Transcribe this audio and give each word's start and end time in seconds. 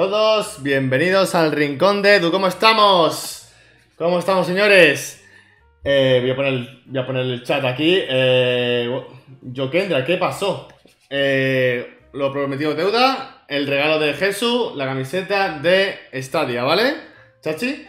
Todos, 0.00 0.62
bienvenidos 0.62 1.34
al 1.34 1.50
Rincón 1.50 2.02
de 2.02 2.14
Edu. 2.14 2.30
¿Cómo 2.30 2.46
estamos? 2.46 3.48
¿Cómo 3.96 4.20
estamos, 4.20 4.46
señores? 4.46 5.24
Eh, 5.82 6.20
voy, 6.22 6.30
a 6.30 6.36
poner, 6.36 6.68
voy 6.86 7.02
a 7.02 7.04
poner 7.04 7.22
el 7.26 7.42
chat 7.42 7.64
aquí. 7.64 7.98
Eh, 8.08 8.88
Jokendra, 9.56 10.04
¿qué 10.04 10.16
pasó? 10.16 10.68
Eh, 11.10 11.98
lo 12.12 12.30
prometido 12.30 12.76
deuda, 12.76 13.44
el 13.48 13.66
regalo 13.66 13.98
de 13.98 14.12
Jesús, 14.12 14.76
la 14.76 14.86
camiseta 14.86 15.58
de 15.58 15.98
Stadia, 16.22 16.62
¿vale? 16.62 16.94
Chachi. 17.42 17.84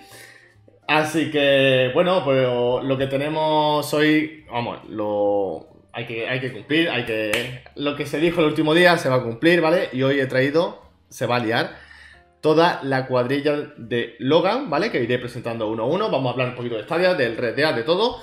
Así 0.87 1.29
que, 1.29 1.91
bueno, 1.93 2.23
pues 2.25 2.41
lo 2.41 2.97
que 2.97 3.05
tenemos 3.05 3.93
hoy, 3.93 4.47
vamos, 4.51 4.79
lo, 4.89 5.83
hay 5.93 6.07
que, 6.07 6.27
hay 6.27 6.39
que 6.39 6.53
cumplir, 6.53 6.89
hay 6.89 7.05
que... 7.05 7.61
Lo 7.75 7.95
que 7.95 8.07
se 8.07 8.19
dijo 8.19 8.41
el 8.41 8.47
último 8.47 8.73
día 8.73 8.97
se 8.97 9.09
va 9.09 9.17
a 9.17 9.23
cumplir, 9.23 9.61
¿vale? 9.61 9.89
Y 9.93 10.01
hoy 10.01 10.19
he 10.19 10.25
traído, 10.25 10.81
se 11.07 11.27
va 11.27 11.35
a 11.35 11.39
liar, 11.39 11.88
toda 12.41 12.79
la 12.83 13.05
cuadrilla 13.07 13.73
de 13.77 14.15
Logan, 14.19 14.69
¿vale? 14.69 14.91
Que 14.91 15.03
iré 15.03 15.19
presentando 15.19 15.67
uno 15.69 15.83
a 15.83 15.87
uno. 15.87 16.09
Vamos 16.09 16.27
a 16.27 16.31
hablar 16.33 16.49
un 16.49 16.55
poquito 16.55 16.75
de 16.77 16.83
Stadia, 16.83 17.13
del 17.13 17.37
Red 17.37 17.55
Dead, 17.55 17.75
de 17.75 17.83
todo. 17.83 18.17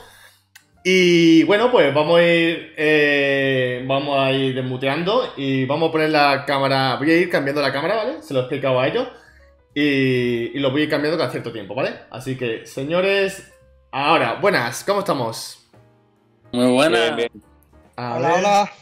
Y 0.84 1.42
bueno, 1.44 1.70
pues 1.72 1.92
vamos 1.92 2.18
a 2.18 2.22
ir. 2.22 2.72
eh, 2.76 3.84
vamos 3.86 4.18
a 4.18 4.30
ir 4.32 4.54
desmuteando. 4.54 5.32
Y 5.36 5.64
vamos 5.66 5.88
a 5.88 5.92
poner 5.92 6.10
la 6.10 6.44
cámara. 6.46 6.96
Voy 6.96 7.10
a 7.10 7.16
ir 7.16 7.28
cambiando 7.30 7.60
la 7.60 7.72
cámara, 7.72 7.96
¿vale? 7.96 8.22
Se 8.22 8.32
lo 8.32 8.40
he 8.40 8.42
explicado 8.44 8.78
a 8.80 8.86
ellos. 8.88 9.08
Y, 9.74 10.52
y 10.56 10.58
lo 10.60 10.70
voy 10.70 10.82
a 10.82 10.84
ir 10.84 10.90
cambiando 10.90 11.18
cada 11.18 11.30
cierto 11.30 11.52
tiempo, 11.52 11.74
¿vale? 11.74 11.90
Así 12.10 12.36
que, 12.36 12.64
señores. 12.66 13.52
Ahora, 13.90 14.34
buenas, 14.40 14.84
¿cómo 14.84 15.00
estamos? 15.00 15.68
Muy 16.52 16.72
buena. 16.72 16.98
Bien, 17.10 17.16
bien. 17.16 17.30
A 17.96 18.16
Hola, 18.16 18.28
ver, 18.28 18.38
hola. 18.38 18.72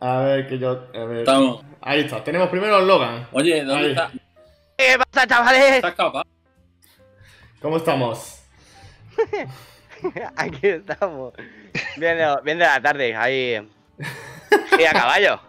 A 0.00 0.20
ver, 0.20 0.46
que 0.46 0.58
yo. 0.58 0.86
A 0.94 1.04
ver. 1.04 1.18
Estamos. 1.18 1.64
Ahí 1.80 2.00
está. 2.00 2.22
Tenemos 2.22 2.48
primero 2.48 2.76
a 2.76 2.80
Logan. 2.80 3.26
Oye, 3.32 3.64
¿dónde 3.64 3.84
Ahí. 3.86 3.90
está? 3.90 4.12
¿Qué 4.82 4.98
pasa, 4.98 5.26
chavales? 5.28 5.72
¿Estás 5.76 5.94
capaz? 5.94 6.24
¿Cómo 7.60 7.76
estamos? 7.76 8.42
Aquí 10.36 10.66
estamos. 10.66 11.34
Bien 11.96 12.16
de, 12.18 12.36
bien 12.42 12.58
de 12.58 12.64
la 12.64 12.80
tarde, 12.82 13.14
ahí. 13.14 13.64
Y 14.78 14.84
a 14.84 14.90
caballo. 14.92 15.40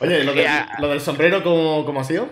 Oye, 0.00 0.22
lo, 0.24 0.34
de- 0.34 0.42
Ya. 0.42 0.68
lo 0.78 0.88
del 0.88 1.00
sombrero, 1.00 1.42
¿cómo, 1.42 1.86
cómo 1.86 2.00
ha 2.00 2.04
sido? 2.04 2.28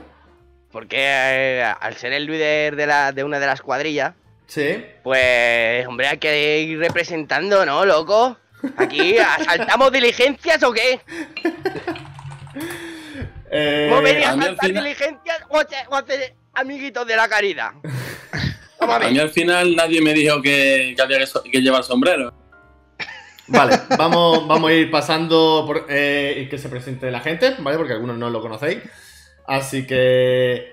Porque 0.71 0.97
eh, 0.99 1.63
al 1.81 1.97
ser 1.97 2.13
el 2.13 2.27
líder 2.27 2.77
de, 2.77 2.87
la, 2.87 3.13
de 3.13 3.25
una 3.25 3.39
de 3.41 3.47
las 3.47 3.63
cuadrillas, 3.63 4.13
Sí. 4.47 4.85
pues, 5.03 5.87
hombre, 5.87 6.09
hay 6.09 6.19
que 6.19 6.61
ir 6.61 6.79
representando, 6.79 7.65
¿no, 7.65 7.87
loco? 7.87 8.37
Aquí, 8.77 9.17
¿asaltamos 9.17 9.91
diligencias 9.91 10.63
o 10.65 10.73
qué? 10.73 11.01
Eh, 13.51 13.87
¿Cómo 13.91 14.03
venía 14.03 14.31
a 14.31 14.33
final- 14.33 14.57
diligencias 14.85 15.39
o 15.49 15.59
hacer, 15.59 15.79
o 15.91 15.97
hacer 15.97 16.35
amiguitos 16.55 17.07
de 17.07 17.17
la 17.17 17.29
caridad? 17.29 17.71
A 18.81 18.97
A 18.97 19.11
mí 19.11 19.19
al 19.19 19.31
final 19.31 19.77
nadie 19.77 20.01
me 20.01 20.15
dijo 20.15 20.41
que, 20.41 20.95
que 20.97 21.03
había 21.03 21.19
que, 21.19 21.27
so- 21.27 21.43
que 21.43 21.61
llevar 21.61 21.83
sombrero. 21.85 22.33
Vale, 23.49 23.77
vamos, 23.99 24.47
vamos 24.47 24.71
a 24.71 24.75
ir 24.75 24.91
pasando 24.91 25.65
por, 25.67 25.87
eh, 25.89 26.43
y 26.45 26.49
que 26.49 26.57
se 26.57 26.69
presente 26.69 27.11
la 27.11 27.21
gente, 27.21 27.57
¿vale? 27.59 27.77
Porque 27.77 27.93
algunos 27.95 28.17
no 28.17 28.31
lo 28.31 28.41
conocéis. 28.41 28.79
Así 29.47 29.87
que 29.87 30.73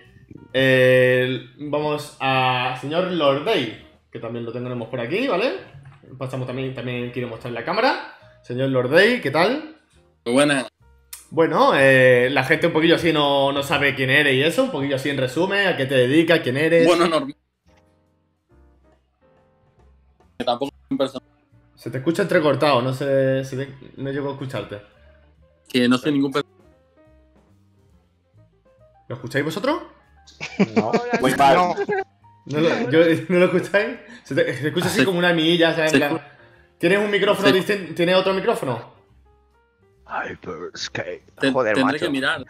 eh, 0.54 1.40
vamos 1.58 2.16
a 2.20 2.78
señor 2.80 3.12
Lordey, 3.12 3.84
que 4.12 4.20
también 4.20 4.46
lo 4.46 4.52
tenemos 4.54 4.88
por 4.90 5.02
aquí, 5.02 5.28
¿vale? 5.28 5.54
Pasamos 6.20 6.46
también, 6.48 6.74
también 6.76 7.12
quiero 7.12 7.28
mostrar 7.28 7.52
la 7.52 7.66
cámara. 7.66 8.14
Señor 8.44 8.70
Lordey, 8.70 9.20
¿qué 9.22 9.32
tal? 9.32 9.76
Muy 10.24 10.34
buena. 10.36 10.68
Bueno, 11.30 11.72
eh, 11.76 12.30
la 12.32 12.44
gente 12.46 12.68
un 12.68 12.74
poquillo 12.74 12.96
así 12.96 13.12
no, 13.12 13.52
no 13.52 13.62
sabe 13.64 13.96
quién 13.96 14.10
eres 14.10 14.34
y 14.34 14.44
eso, 14.44 14.64
un 14.64 14.72
poquillo 14.72 14.96
así 14.96 15.10
en 15.10 15.18
resumen, 15.18 15.68
a 15.68 15.76
qué 15.76 15.86
te 15.86 15.96
dedicas, 15.96 16.40
quién 16.40 16.56
eres. 16.58 16.88
Bueno, 16.88 17.08
normal. 17.08 17.36
Que 20.38 20.46
tampoco 20.46 20.74
es 20.74 20.92
un 20.92 20.98
personaje. 20.98 21.32
Se 21.76 21.92
te 21.92 21.98
escucha 21.98 22.22
entrecortado, 22.24 22.82
no 22.82 22.94
sé 22.94 23.44
si 23.44 23.58
no 23.98 24.12
llego 24.12 24.30
a 24.30 24.32
escucharte. 24.34 24.82
Que 25.68 25.88
no 25.90 25.98
soy 25.98 26.14
ningún 26.14 26.32
personaje. 26.32 26.58
¿Lo 29.10 29.16
escucháis 29.16 29.46
vosotros? 29.46 29.82
No, 30.76 30.92
Muy 31.22 31.32
no, 31.32 31.76
¿No 32.46 32.60
lo, 32.60 32.90
yo- 32.90 33.00
¿no 33.30 33.40
lo 33.40 33.46
escucháis? 33.46 33.98
Se, 34.24 34.34
te- 34.36 34.54
se 34.56 34.68
escucha 34.68 34.88
así 34.88 35.04
como 35.04 35.20
una 35.20 35.34
milla, 35.34 35.76
¿sabes? 35.76 35.94
¿Tienes 36.78 37.00
un 37.00 37.12
micrófono 37.12 37.52
distinto? 37.52 37.94
¿Tienes 37.96 38.16
otro 38.16 38.34
micrófono? 38.34 38.97
Hyperscape. 40.10 41.24
Te- 41.40 41.52
Joder, 41.52 41.76
tendré 41.76 41.94
macho. 41.94 42.06
que 42.06 42.12
mirar. 42.12 42.44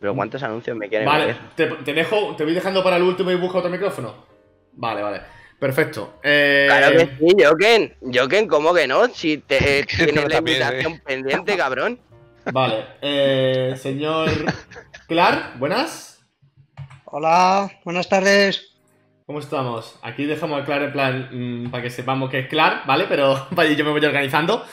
Pero 0.00 0.14
¿cuántos 0.14 0.42
anuncios 0.42 0.76
me 0.76 0.88
quieren 0.88 1.06
Vale, 1.06 1.34
te, 1.56 1.66
te 1.66 1.94
dejo, 1.94 2.34
te 2.36 2.44
voy 2.44 2.52
dejando 2.52 2.82
para 2.84 2.96
el 2.96 3.02
último 3.02 3.30
y 3.30 3.36
busco 3.36 3.58
otro 3.58 3.70
micrófono. 3.70 4.14
Vale, 4.72 5.02
vale. 5.02 5.20
Perfecto. 5.58 6.18
Eh, 6.22 6.66
Claro 6.68 6.92
que 6.98 7.16
sí, 7.18 7.36
Joken. 7.42 7.94
Joken, 8.12 8.48
¿cómo 8.48 8.74
que 8.74 8.86
no? 8.86 9.08
Si 9.08 9.38
te 9.38 9.84
tienes 9.96 10.28
la 10.28 10.38
invitación 10.38 11.00
pendiente, 11.00 11.56
cabrón. 11.56 11.98
Vale. 12.52 12.84
Eh, 13.00 13.74
señor 13.78 14.28
Clark, 15.08 15.58
buenas. 15.58 16.22
hola, 17.06 17.70
buenas 17.84 18.08
tardes. 18.08 18.72
¿Cómo 19.26 19.38
estamos? 19.38 19.98
Aquí 20.02 20.26
dejamos 20.26 20.60
a 20.60 20.64
Clark 20.66 20.84
en 20.84 20.92
plan 20.92 21.28
mm, 21.66 21.70
para 21.70 21.82
que 21.82 21.88
sepamos 21.88 22.28
que 22.28 22.40
es 22.40 22.48
Clark, 22.48 22.84
¿vale? 22.84 23.06
Pero 23.08 23.48
yo 23.76 23.84
me 23.84 23.90
voy 23.90 24.04
organizando. 24.04 24.66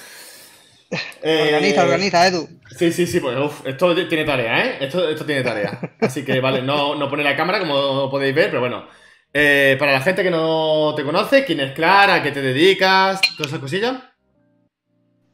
Eh, 1.24 1.52
Organiza, 1.54 1.84
organiza, 1.84 2.28
Edu. 2.28 2.50
Sí, 2.78 2.92
sí, 2.92 3.08
sí, 3.08 3.20
pues 3.20 3.38
uf, 3.38 3.66
esto 3.66 3.96
tiene 4.08 4.26
tarea, 4.26 4.66
¿eh? 4.66 4.78
Esto, 4.82 5.08
esto 5.10 5.26
tiene 5.26 5.42
tarea. 5.44 5.80
Así 6.02 6.24
que, 6.26 6.40
vale, 6.42 6.62
no, 6.62 6.96
no 6.96 7.10
pone 7.10 7.24
la 7.24 7.36
cámara 7.36 7.60
como 7.60 8.10
podéis 8.10 8.36
ver, 8.36 8.48
pero 8.48 8.60
bueno. 8.62 8.88
Eh, 9.34 9.78
para 9.80 9.94
la 9.94 10.02
gente 10.02 10.24
que 10.24 10.32
no 10.32 10.94
te 10.96 11.04
conoce, 11.06 11.46
¿quién 11.46 11.62
es 11.62 11.72
Clara? 11.72 12.16
¿A 12.16 12.24
qué 12.24 12.32
te 12.32 12.42
dedicas? 12.42 13.22
¿Todas 13.38 13.52
esas 13.52 13.60
cosillas? 13.62 13.96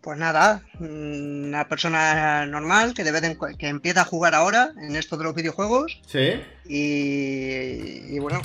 Pues 0.02 0.20
nada, 0.20 0.62
mm, 0.80 1.46
una 1.48 1.68
persona 1.68 2.46
normal 2.46 2.94
que 2.94 3.04
de 3.04 3.12
vez 3.12 3.24
en 3.24 3.36
cu- 3.36 3.58
que 3.58 3.68
empieza 3.68 4.02
a 4.02 4.06
jugar 4.06 4.36
ahora 4.36 4.70
en 4.80 4.96
esto 4.96 5.18
de 5.18 5.24
los 5.24 5.34
videojuegos 5.36 6.00
Sí. 6.08 6.40
y, 6.66 8.16
y 8.16 8.20
bueno, 8.20 8.42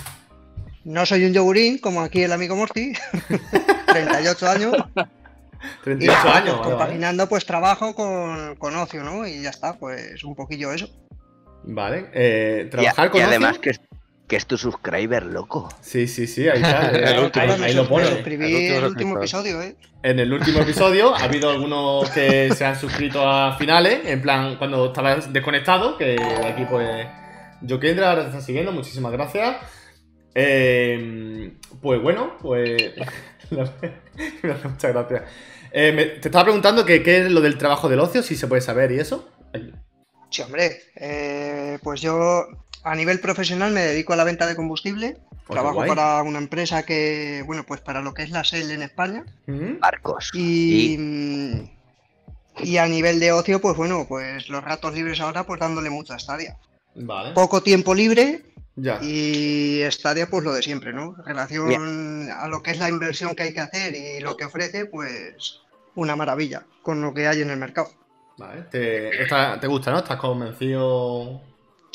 no 0.85 1.05
soy 1.07 1.25
un 1.27 1.35
yogurín 1.35 1.79
como 1.79 2.01
aquí 2.01 2.23
el 2.23 2.33
amigo 2.33 2.57
Morty, 2.57 2.95
38 3.87 4.49
años, 4.51 4.75
38 5.85 6.25
nada, 6.25 6.37
años. 6.39 6.55
pues, 6.57 6.61
vale. 6.61 6.71
compaginando 6.77 7.29
pues 7.29 7.45
trabajo 7.47 7.95
con, 7.95 8.57
con 8.57 8.77
ocio, 8.77 9.03
¿no? 9.05 9.27
Y 9.27 9.43
ya 9.43 9.51
está, 9.51 9.75
pues 9.79 10.23
un 10.25 10.35
poquillo 10.35 10.73
eso. 10.73 10.89
Vale. 11.65 12.11
Eh, 12.15 12.65
Y, 12.67 12.71
trabajar 12.71 13.07
y 13.07 13.11
con 13.11 13.23
además 13.23 13.51
ocio? 13.53 13.61
que 13.63 13.71
es, 13.71 13.81
que 14.29 14.37
es 14.37 14.47
tu 14.47 14.57
subscriber, 14.59 15.25
loco. 15.27 15.69
Sí, 15.81 16.09
sí, 16.09 16.27
sí, 16.27 16.49
ahí 16.49 16.61
está. 16.63 16.91
El 16.91 17.05
ahí, 17.07 17.19
último. 17.25 17.45
ahí- 17.53 17.63
ahí 17.63 17.75
lo 17.75 17.89
pone. 17.89 18.07
suscribí 18.07 18.45
El 18.45 18.53
último 18.55 18.79
el 18.79 18.85
último 18.85 19.15
suscriptor. 19.15 19.19
episodio, 19.19 19.63
¿eh? 19.63 19.77
En 20.05 20.19
el 20.19 20.33
último 20.33 20.59
episodio 20.61 21.15
ha 21.15 21.23
habido 21.23 21.51
algunos 21.51 22.11
que 22.11 22.53
se 22.55 22.65
han 22.65 22.75
suscrito 22.77 23.29
a 23.29 23.57
finales, 23.57 24.01
en 24.05 24.21
plan, 24.21 24.57
cuando 24.57 24.87
estabas 24.87 25.33
desconectado, 25.33 25.97
que 25.97 26.17
aquí 26.45 26.65
pues... 26.69 27.07
Jokendra 27.69 28.11
ahora 28.11 28.23
te 28.23 28.29
está 28.31 28.41
siguiendo, 28.41 28.73
muchísimas 28.73 29.13
gracias. 29.13 29.57
Eh, 30.35 31.53
pues 31.81 32.01
bueno, 32.03 32.37
pues... 32.41 32.93
me 33.51 33.61
hace 33.63 34.69
muchas 34.69 34.93
gracias. 34.93 35.23
Eh, 35.73 35.93
me- 35.93 36.05
te 36.05 36.29
estaba 36.29 36.45
preguntando 36.45 36.85
que 36.85 37.03
qué 37.03 37.23
es 37.27 37.31
lo 37.31 37.41
del 37.41 37.57
trabajo 37.59 37.89
del 37.89 38.01
ocio, 38.01 38.23
si 38.23 38.37
se 38.37 38.47
puede 38.47 38.61
saber 38.63 38.93
y 38.93 38.99
eso. 39.01 39.29
Sí, 40.31 40.43
hombre, 40.43 40.81
eh, 40.97 41.79
pues 41.83 42.01
yo 42.01 42.47
a 42.85 42.95
nivel 42.95 43.21
profesional 43.21 43.73
me 43.73 43.81
dedico 43.83 44.13
a 44.13 44.17
la 44.17 44.25
venta 44.25 44.47
de 44.47 44.57
combustible. 44.57 45.17
qué 45.47 45.53
Trabajo 45.55 45.77
guay. 45.77 45.89
para 45.89 46.23
una 46.23 46.39
empresa 46.39 46.85
que, 46.85 47.43
bueno, 47.47 47.65
pues 47.67 47.81
para 47.81 48.01
lo 48.01 48.15
que 48.15 48.23
es 48.23 48.31
la 48.31 48.45
SEL 48.45 48.71
en 48.71 48.83
España. 48.83 49.25
Ujú. 49.49 49.79
Barcos. 49.81 50.31
Y, 50.35 50.97
mm, 50.99 51.69
y 52.65 52.77
a 52.77 52.87
nivel 52.87 53.19
de 53.21 53.33
ocio, 53.33 53.61
pues 53.61 53.77
bueno, 53.77 54.07
pues 54.09 54.49
los 54.49 54.63
ratos 54.65 54.95
libres 54.95 55.21
ahora, 55.21 55.45
pues 55.45 55.59
dándole 55.61 55.91
mucha 55.91 56.19
Stadia. 56.19 56.57
Vale, 56.95 57.33
Poco 57.33 57.63
tiempo 57.63 57.95
libre 57.95 58.43
ya. 58.77 58.99
y 59.03 59.83
Stadia, 59.91 60.27
pues 60.29 60.45
lo 60.45 60.53
de 60.53 60.63
siempre, 60.63 60.93
¿no? 60.93 61.15
Relación 61.25 62.29
a 62.31 62.49
lo 62.49 62.63
que 62.63 62.73
es 62.73 62.79
la 62.79 62.89
inversión 62.89 63.35
que 63.35 63.45
hay 63.45 63.55
que 63.55 63.61
hacer 63.61 63.95
y 63.95 64.21
lo 64.21 64.37
que 64.37 64.45
ofrece, 64.47 64.87
pues 64.87 65.61
una 65.95 66.17
maravilla 66.17 66.63
con 66.83 67.03
lo 67.03 67.13
que 67.13 67.27
hay 67.29 67.43
en 67.43 67.51
el 67.51 67.59
mercado. 67.59 67.91
Vale, 68.39 68.63
te, 68.71 69.23
está- 69.23 69.61
te 69.61 69.67
gusta, 69.67 69.91
¿no? 69.91 69.99
¿Estás 69.99 70.17
convencido? 70.17 71.43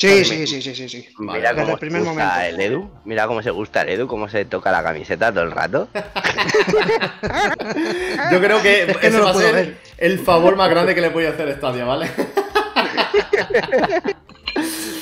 Sí, 0.00 0.24
sí, 0.24 0.46
sí, 0.46 0.62
sí, 0.62 0.76
sí, 0.76 0.88
sí. 0.88 1.08
Vale, 1.18 1.40
Mira 1.40 1.50
desde 1.52 1.62
cómo 1.64 1.74
el 1.74 1.80
primer 1.80 2.02
se 2.02 2.08
gusta 2.08 2.24
momento. 2.24 2.46
el 2.54 2.60
Edu. 2.60 2.90
Mira 3.04 3.26
cómo 3.26 3.42
se 3.42 3.50
gusta 3.50 3.82
el 3.82 3.88
Edu, 3.88 4.06
cómo 4.06 4.28
se 4.28 4.44
toca 4.44 4.70
la 4.70 4.80
camiseta 4.84 5.32
todo 5.32 5.42
el 5.42 5.50
rato. 5.50 5.88
Yo 8.30 8.40
creo 8.40 8.62
que 8.62 8.96
que 9.00 9.06
ese 9.08 9.10
no 9.10 9.18
lo 9.18 9.24
va 9.24 9.30
a 9.32 9.34
ser 9.34 9.54
ver. 9.54 9.78
el 9.98 10.20
favor 10.20 10.54
más 10.54 10.70
grande 10.70 10.94
que 10.94 11.00
le 11.00 11.08
voy 11.08 11.26
a 11.26 11.30
hacer 11.30 11.48
a 11.48 11.56
Stadia, 11.56 11.84
¿vale? 11.84 12.08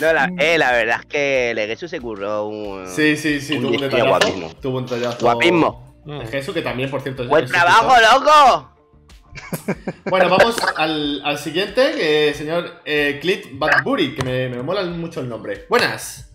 No, 0.01 0.13
la, 0.13 0.31
eh, 0.39 0.59
la 0.59 0.73
verdad 0.73 1.01
es 1.01 1.07
que 1.07 1.53
Leguesu 1.55 1.89
se 1.89 2.01
curró 2.01 2.47
un. 2.47 2.87
Sí, 2.87 3.17
sí, 3.17 3.41
sí, 3.41 3.55
Un 3.57 3.63
tuvo 3.63 3.71
un 3.75 3.81
detallazo. 3.81 4.09
guapismo. 4.09 4.51
Tuvo 4.61 4.79
un 4.79 4.87
detallazo. 4.87 5.19
Guapismo. 5.25 6.03
De 6.05 6.27
Jesús, 6.27 6.55
que 6.55 6.63
también, 6.63 6.91
por 6.91 7.01
cierto, 7.01 7.27
¡Buen 7.27 7.47
trabajo, 7.47 7.93
loco! 8.01 8.73
Bueno, 10.09 10.31
vamos 10.31 10.57
al, 10.77 11.21
al 11.25 11.39
siguiente, 11.39 11.93
que 11.93 12.29
el 12.29 12.35
señor 12.35 12.81
eh, 12.87 13.19
Clint 13.21 13.47
Badbury, 13.59 14.15
que 14.15 14.23
me, 14.25 14.49
me 14.49 14.63
mola 14.63 14.83
mucho 14.85 15.21
el 15.21 15.29
nombre. 15.29 15.67
Buenas. 15.69 16.33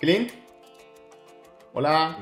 Clint. 0.00 0.32
Hola. 1.74 2.18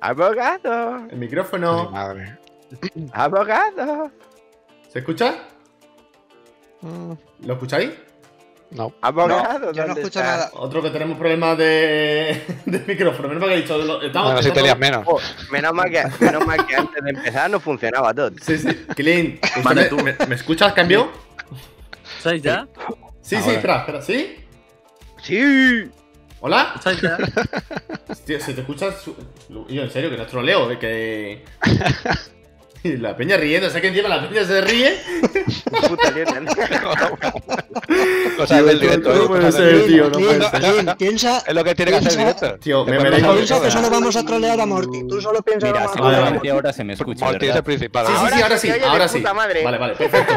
Abogado, 0.00 0.96
El 1.10 1.12
Mi 1.18 1.26
micrófono. 1.26 1.90
madre. 1.90 2.38
abogado, 3.12 4.10
¿Se 4.88 4.98
escucha? 5.00 5.34
Mm, 6.80 7.12
¿Lo 7.44 7.52
escucháis? 7.54 7.90
No. 8.70 8.92
abogado. 9.00 9.72
Yo 9.72 9.82
no 9.82 9.86
¿dónde 9.88 10.00
escucho 10.02 10.18
está? 10.20 10.22
nada. 10.36 10.50
Otro 10.54 10.82
que 10.82 10.90
tenemos 10.90 11.16
problemas 11.18 11.56
de, 11.56 12.42
de 12.66 12.78
micrófono. 12.86 13.28
Menos 13.28 13.40
mal 13.42 13.50
que 13.50 13.54
he 13.56 13.62
dicho. 13.62 13.78
lo- 13.78 14.02
Estamos, 14.02 14.32
Bueno, 14.32 14.42
si 14.48 14.50
tenías 14.52 14.78
menos. 14.78 15.02
Oh, 15.06 15.20
menos, 15.50 15.72
mal 15.72 15.90
que, 15.90 16.02
menos 16.20 16.46
mal 16.46 16.66
que 16.66 16.76
antes 16.76 17.02
de 17.04 17.10
empezar 17.10 17.48
no 17.50 17.60
funcionaba 17.60 18.12
todo. 18.12 18.30
Sí, 18.42 18.58
sí. 18.58 18.68
Clint, 18.94 19.42
¿usted 19.44 19.62
Vale, 19.62 19.82
me, 19.82 19.88
tú. 19.88 19.96
me- 19.98 20.16
me 20.26 20.34
escuchas? 20.34 20.72
¿Cambio? 20.72 21.10
¿Estáis 22.18 22.42
ya? 22.42 22.66
Sí, 23.22 23.36
sí, 23.40 23.50
espera, 23.50 23.78
espera. 23.78 24.02
¿Sí? 24.02 24.36
Sí. 25.22 25.90
¿Hola? 26.40 26.72
¿Estáis 26.76 27.00
ya? 27.00 27.16
Tío, 28.26 28.40
se 28.40 28.52
te 28.52 28.60
escucha. 28.60 28.92
su- 28.92 29.16
Yo, 29.68 29.82
en 29.82 29.90
serio, 29.90 30.10
que 30.10 30.16
no 30.16 30.22
es 30.24 30.28
troleo, 30.28 30.68
de 30.68 30.78
que. 30.78 31.44
Y 32.82 32.96
la 32.98 33.16
peña 33.16 33.36
riendo, 33.36 33.66
o 33.66 33.70
sea 33.70 33.80
que 33.80 33.88
encima 33.88 34.08
la 34.08 34.28
peña 34.28 34.44
se 34.44 34.60
ríe. 34.60 34.94
Puta 35.88 36.10
mierda. 36.10 36.40
Cosas 38.36 38.64
del 38.64 38.80
directo, 38.80 39.14
no 39.14 39.26
puede 39.26 39.52
ser, 39.52 39.64
del- 39.76 39.86
tío, 39.86 40.04
no 40.10 40.18
puede 40.18 40.42
ser. 40.42 40.96
Piensa, 40.96 41.38
Es 41.46 41.54
lo 41.54 41.64
que 41.64 41.74
tiene 41.74 41.90
que 41.92 41.96
hacer 41.98 42.12
el 42.12 42.18
directo. 42.18 42.58
Tío, 42.58 42.84
me 42.84 42.98
merezco- 42.98 43.34
piensa 43.34 43.60
que 43.60 43.70
solo 43.70 43.90
vamos 43.90 44.16
a 44.16 44.24
trolear 44.24 44.60
a 44.60 44.66
Morty. 44.66 45.06
Tú 45.06 45.20
solo 45.20 45.42
piensas 45.42 45.70
Mira, 45.72 45.88
seguramente 45.88 46.50
ahora 46.50 46.72
se 46.72 46.84
me 46.84 46.92
escucha, 46.94 47.24
Morty 47.24 47.46
es 47.46 47.56
el 47.56 47.62
principal. 47.62 48.06
Sí, 48.06 48.12
sí, 48.12 48.18
sí, 48.18 48.42
Ahora 48.42 48.58
sí, 48.58 48.70
ahora 48.84 49.08
sí. 49.08 49.22
Vale, 49.22 49.78
vale, 49.78 49.94
perfecto. 49.94 50.34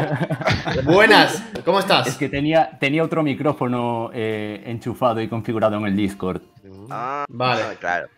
Buenas, 0.84 1.42
¿cómo 1.64 1.78
estás? 1.80 2.06
Es 2.06 2.16
que 2.16 2.28
tenía, 2.28 2.70
tenía 2.78 3.02
otro 3.02 3.22
micrófono 3.22 4.10
eh, 4.14 4.62
enchufado 4.66 5.20
y 5.20 5.28
configurado 5.28 5.76
en 5.76 5.86
el 5.86 5.96
Discord. 5.96 6.40
Ah, 6.90 7.24
Vale. 7.28 7.62
claro. 7.78 8.08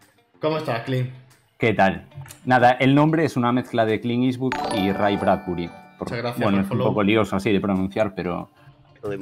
¿Cómo 0.41 0.59
estás, 0.59 0.83
Clint? 0.85 1.11
¿Qué 1.59 1.73
tal? 1.75 2.07
Nada, 2.45 2.73
el 2.73 2.95
nombre 2.95 3.25
es 3.25 3.37
una 3.37 3.53
mezcla 3.53 3.85
de 3.85 4.01
Clint 4.01 4.25
Eastwood 4.25 4.55
y 4.75 4.91
Ray 4.93 5.17
Bradbury. 5.17 5.71
Por- 6.05 6.09
Muchas 6.11 6.19
gracias 6.19 6.43
bueno, 6.45 6.59
por 6.59 6.65
es 6.67 6.71
un 6.73 6.79
poco 6.89 7.03
lioso 7.03 7.37
así 7.37 7.53
de 7.53 7.61
pronunciar, 7.61 8.15
pero... 8.15 8.51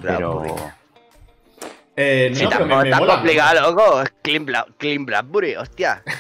pero... 0.01 0.45
Eh, 1.97 2.31
Sí, 2.35 2.45
no, 2.45 2.51
pero 2.51 2.65
me, 2.65 2.71
tampoco 2.71 2.83
me 2.83 2.89
está 2.89 2.99
mola. 3.01 3.15
complicado, 3.15 3.71
loco. 3.71 4.03
Es 4.03 4.13
Clean, 4.23 4.47
Bla 4.47 4.67
Clean 4.79 5.05
Blackberry, 5.05 5.57
hostia. 5.57 6.03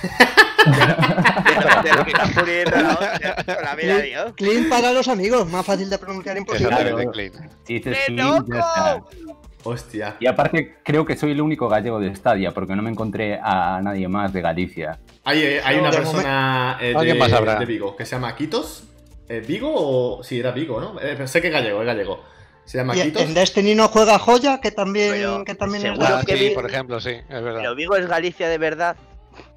Clint 4.36 4.68
para 4.68 4.92
los 4.92 5.08
amigos, 5.08 5.48
más 5.50 5.64
fácil 5.64 5.88
de 5.90 5.98
pronunciar 5.98 6.36
imposible. 6.36 6.68
Exactamente, 6.70 7.10
Clint. 7.12 7.34
Si 7.64 7.74
dices 7.74 7.96
¡Qué 7.98 8.04
Clint, 8.14 8.48
ya 8.52 8.58
está. 8.58 8.94
loco! 8.96 9.10
Hostia. 9.62 10.16
Y 10.20 10.26
aparte 10.26 10.78
creo 10.82 11.04
que 11.04 11.16
soy 11.16 11.32
el 11.32 11.40
único 11.40 11.68
gallego 11.68 12.00
de 12.00 12.14
Stadia, 12.16 12.52
porque 12.52 12.74
no 12.74 12.82
me 12.82 12.90
encontré 12.90 13.38
a 13.42 13.80
nadie 13.82 14.08
más 14.08 14.32
de 14.32 14.40
Galicia. 14.40 14.98
Hay, 15.24 15.42
eh, 15.42 15.60
hay 15.62 15.78
una 15.78 15.90
persona 15.90 16.78
eh, 16.80 16.94
Alguien 16.96 17.18
más 17.18 17.30
de, 17.30 17.36
habrá. 17.36 17.56
de 17.56 17.66
Vigo 17.66 17.94
que 17.94 18.06
se 18.06 18.12
llama 18.16 18.34
Quitos. 18.34 18.84
Eh, 19.30 19.40
¿Vigo 19.46 19.72
o.? 19.72 20.22
Sí, 20.24 20.40
era 20.40 20.50
Vigo, 20.50 20.80
¿no? 20.80 21.00
Eh, 21.00 21.26
sé 21.28 21.40
que 21.40 21.46
es 21.46 21.52
gallego, 21.52 21.80
es 21.82 21.86
gallego. 21.86 22.24
Se 22.64 22.78
llama 22.78 22.96
Y 22.96 23.02
Quitos. 23.02 23.22
en 23.22 23.34
Destiny 23.34 23.74
no 23.76 23.86
juega 23.88 24.18
Joya, 24.18 24.60
que 24.60 24.72
también, 24.72 25.12
Pero, 25.12 25.44
que 25.44 25.54
también 25.54 25.86
es 25.86 25.98
Ah, 26.00 26.22
que 26.26 26.36
sí, 26.36 26.50
por 26.50 26.68
ejemplo, 26.68 27.00
sí, 27.00 27.10
es 27.10 27.28
verdad. 27.42 27.60
Pero 27.60 27.74
Vigo 27.76 27.94
es 27.96 28.06
Galicia 28.08 28.48
de 28.48 28.58
verdad. 28.58 28.96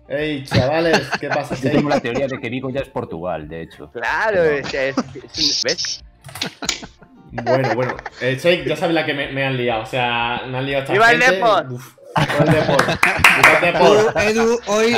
Ey, 0.08 0.44
chavales, 0.44 1.02
¿qué 1.20 1.28
pasa? 1.30 1.56
Yo 1.56 1.72
tengo 1.72 1.90
la 1.90 2.00
teoría 2.00 2.28
de 2.28 2.40
que 2.40 2.50
Vigo 2.50 2.70
ya 2.70 2.82
es 2.82 2.90
Portugal, 2.90 3.48
de 3.50 3.64
hecho. 3.64 3.90
Claro, 3.92 4.44
es, 4.44 4.72
es- 4.74 4.96
es- 5.36 5.62
¿ves? 5.64 6.04
Bueno, 7.32 7.74
bueno. 7.74 7.96
Eh, 8.22 8.38
Shake, 8.40 8.66
ya 8.68 8.76
sabes 8.76 8.94
la 8.94 9.06
que 9.08 9.14
me, 9.16 9.32
me 9.32 9.44
han 9.44 9.58
liado. 9.58 9.82
O 9.82 9.86
sea, 9.88 10.44
me 10.48 10.58
han 10.60 10.66
liado 10.68 10.84
esta 10.84 10.94
¡Viva 10.94 11.12
el 11.12 11.20
gente. 11.22 11.38
El 11.40 11.42
Tú, 13.80 14.20
Edu, 14.20 14.60
hoy, 14.68 14.96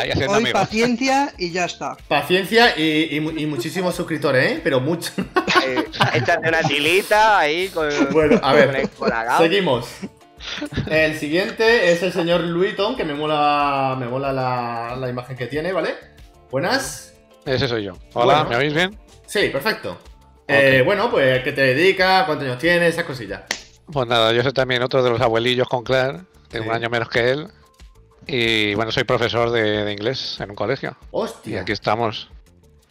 paciencia 0.52 1.34
y 1.38 1.52
ya 1.52 1.66
está. 1.66 1.96
Paciencia 2.08 2.78
y, 2.78 3.16
y 3.16 3.20
mu- 3.20 3.32
y 3.32 3.46
muchísimos 3.46 3.96
suscriptores, 3.96 4.52
¿eh? 4.52 4.62
Pero 4.64 4.80
mucho. 4.82 5.12
Eh, 5.66 5.86
échate 6.14 6.48
una 6.50 6.62
tilita 6.62 7.40
ahí 7.40 7.70
con, 7.70 7.90
Bueno, 8.12 8.36
a 8.44 8.52
con 8.52 8.54
ver. 8.56 8.90
Seguimos. 9.38 9.88
El 10.88 11.18
siguiente 11.18 11.92
es 11.92 12.04
el 12.04 12.12
señor 12.14 12.42
Luiton, 12.42 12.96
que 12.96 13.04
me 13.04 13.14
mola, 13.14 13.96
me 13.98 14.08
mola 14.08 14.32
la, 14.32 14.96
la 15.00 15.10
imagen 15.10 15.36
que 15.36 15.48
tiene, 15.48 15.72
¿vale? 15.74 15.96
Buenas. 16.52 17.14
Ese 17.46 17.68
soy 17.68 17.84
yo. 17.86 17.94
Hola, 18.14 18.44
Bueno. 18.44 18.50
¿me 18.50 18.56
oís 18.58 18.74
bien? 18.74 18.98
Sí, 19.26 19.50
perfecto. 19.50 20.00
Eh, 20.48 20.84
bueno, 20.86 21.10
pues, 21.10 21.42
¿qué 21.44 21.52
te 21.52 21.62
dedica? 21.62 22.26
¿Cuántos 22.26 22.48
años 22.48 22.60
tienes? 22.60 22.90
Esas 22.94 23.06
cosillas. 23.06 23.42
Pues 23.92 24.08
nada, 24.08 24.32
yo 24.34 24.44
soy 24.44 24.52
también 24.54 24.84
otro 24.84 25.02
de 25.04 25.10
los 25.10 25.22
abuelillos 25.22 25.68
con 25.68 25.84
Claire. 25.84 26.20
Tengo 26.50 26.64
Sí. 26.66 26.70
un 26.70 26.76
año 26.76 26.90
menos 26.90 27.10
que 27.10 27.32
él. 27.32 27.48
Y 28.28 28.74
bueno, 28.76 28.92
soy 28.92 29.04
profesor 29.04 29.52
de, 29.52 29.84
de 29.86 29.92
inglés 29.92 30.38
en 30.40 30.50
un 30.52 30.56
colegio. 30.56 30.98
Y 31.02 31.06
Hostia. 31.12 31.62
aquí 31.62 31.72
estamos. 31.72 32.30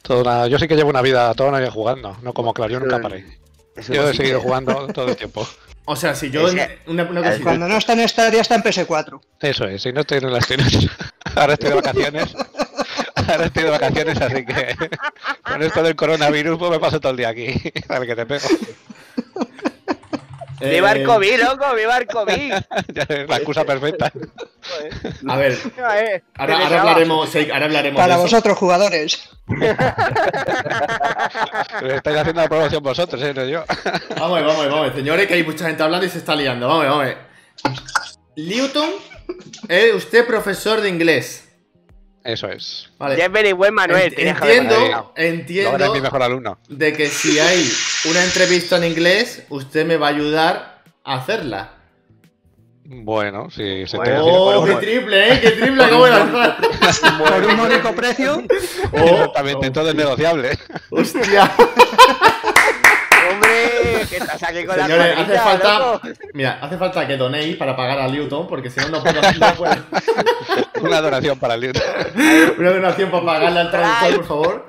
Toda 0.03 0.21
una- 0.23 0.47
Yo 0.49 0.59
sí 0.59 0.69
que 0.69 0.77
llevo 0.77 0.91
una 0.91 1.03
vida, 1.03 1.33
toda 1.35 1.49
una 1.49 1.59
vida 1.59 1.71
jugando, 1.71 2.17
no 2.23 2.33
como 2.35 2.53
Claire, 2.55 2.75
yo 2.75 2.81
nunca 2.81 3.01
paré. 3.01 3.25
Eso 3.75 3.93
Yo 3.93 4.09
he 4.09 4.15
seguido 4.15 4.41
jugando 4.41 4.87
todo 4.89 5.09
el 5.09 5.17
tiempo. 5.17 5.47
O 5.87 5.97
sea, 5.97 6.15
si 6.15 6.31
yo. 6.31 6.49
Ese- 6.49 6.79
Una, 6.87 7.03
una 7.05 7.23
cosilla. 7.23 7.43
Cuando 7.45 7.69
no 7.69 7.77
está 7.77 7.93
en 7.93 8.09
Stadia 8.09 8.41
está 8.41 8.55
en 8.55 8.63
PS4. 8.63 9.21
Eso 9.41 9.67
es, 9.67 9.85
y 9.85 9.93
no 9.93 10.01
estoy 10.01 10.17
en 10.17 10.33
las 10.33 10.47
tiendas. 10.49 10.73
Ahora 11.35 11.53
estoy 11.53 11.69
de 11.69 11.75
vacaciones. 11.75 12.35
Ahora 13.17 13.45
estoy 13.45 13.65
de 13.65 13.71
vacaciones, 13.71 14.19
así 14.19 14.47
que 14.47 14.75
con 15.45 15.63
esto 15.63 15.83
del 15.83 15.95
coronavirus 15.95 16.59
pues 16.59 16.71
me 16.71 16.81
paso 16.81 17.01
todo 17.01 17.11
el 17.13 17.19
día 17.19 17.29
aquí. 17.29 17.53
A 17.91 17.99
ver 17.99 18.09
que 18.09 18.17
te 18.17 18.25
pego. 18.25 18.49
Eh, 20.61 20.71
¡Viva 20.71 20.93
el 20.93 21.05
COVID, 21.05 21.41
loco! 21.43 21.75
¡Viva 21.75 21.97
el 21.99 22.07
COVID! 22.07 22.53
Ya 22.95 23.03
es 23.09 23.29
la 23.29 23.37
excusa 23.37 23.65
perfecta. 23.65 24.13
A 25.29 25.37
ver, 25.37 25.59
ahora, 26.37 26.81
hablaremos, 26.81 27.35
ahora 27.35 27.65
hablaremos 27.65 28.01
Para 28.01 28.15
de 28.15 28.21
eso. 28.21 28.23
vosotros, 28.23 28.59
jugadores. 28.59 29.29
Pero 31.81 31.95
estáis 31.95 32.17
haciendo 32.19 32.41
la 32.43 32.49
promoción 32.49 32.83
vosotros, 32.83 33.23
¿eh? 33.23 33.35
No 33.35 33.45
yo. 33.45 33.65
Vamos, 34.19 34.43
vamos, 34.45 34.69
vamos, 34.71 34.95
señores, 34.95 35.27
que 35.27 35.35
hay 35.35 35.45
mucha 35.45 35.67
gente 35.67 35.83
hablando 35.83 36.07
y 36.07 36.11
se 36.11 36.19
está 36.19 36.35
liando. 36.35 36.69
Vamos, 36.69 36.87
vamos. 36.87 37.15
Newton, 38.37 38.91
es 39.69 39.95
usted 39.95 40.27
profesor 40.27 40.81
de 40.81 40.89
inglés. 40.89 41.44
Eso 42.25 42.49
es. 42.49 42.91
Vale. 42.99 43.19
Ya 43.19 43.27
es 43.27 43.33
very 43.33 43.53
buen 43.53 43.75
Manuel, 43.75 44.15
entiendo. 44.17 44.75
Ahora 44.75 45.13
es 45.15 45.23
mi 45.23 45.27
entiendo 45.27 46.01
mejor 46.01 46.23
alumno. 46.23 46.59
de 46.69 46.93
que 46.95 47.07
si 47.09 47.39
hay 47.39 47.71
una 48.11 48.25
entrevista 48.25 48.79
en 48.79 48.85
inglés, 48.85 49.45
usted 49.51 49.85
me 49.85 49.99
va 49.99 50.07
a 50.07 50.11
ayudar 50.11 50.83
a 51.05 51.17
hacerla. 51.17 51.71
Bueno, 52.87 53.51
si 53.51 53.87
se 53.87 53.99
te 53.99 54.11
Bueno, 54.11 54.25
por 54.25 54.57
¡Oh, 54.57 54.65
qué 54.67 54.75
triple, 54.75 55.33
eh! 55.33 55.41
¡Qué 55.41 55.51
triple 55.53 55.85
acabo 55.85 56.05
de 56.05 56.11
lanzar! 56.11 56.57
Por 57.19 57.45
un 57.47 57.57
módico 57.57 57.95
precio. 57.95 58.43
¡Oh! 58.93 58.99
Exactamente, 58.99 59.71
todo 59.71 59.89
es 59.89 59.95
negociable. 59.95 60.59
¡Hostia! 60.91 61.51
Que 64.09 64.17
estás 64.17 64.43
aquí 64.43 64.65
con 64.65 64.75
Señores, 64.77 65.15
la 65.17 65.23
hace 65.23 65.39
falta. 65.39 65.79
loco. 65.79 66.09
Mira, 66.35 66.59
hace 66.61 66.77
falta 66.79 67.07
que 67.07 67.17
donéis 67.17 67.57
para 67.57 67.75
pagar 67.77 67.99
a 68.01 68.09
Newton, 68.09 68.47
porque 68.49 68.71
si 68.71 68.81
no, 68.81 68.89
no 68.89 69.03
puedo. 69.03 69.21
No 69.23 69.55
puedo. 69.57 69.77
Una 70.83 71.01
donación 71.01 71.39
para 71.39 71.57
libro. 71.57 71.81
Una 72.59 72.71
donación 72.71 73.11
para 73.11 73.25
pagarle 73.25 73.61
al 73.61 73.71
traductor, 73.71 74.17
por 74.17 74.27
favor. 74.27 74.67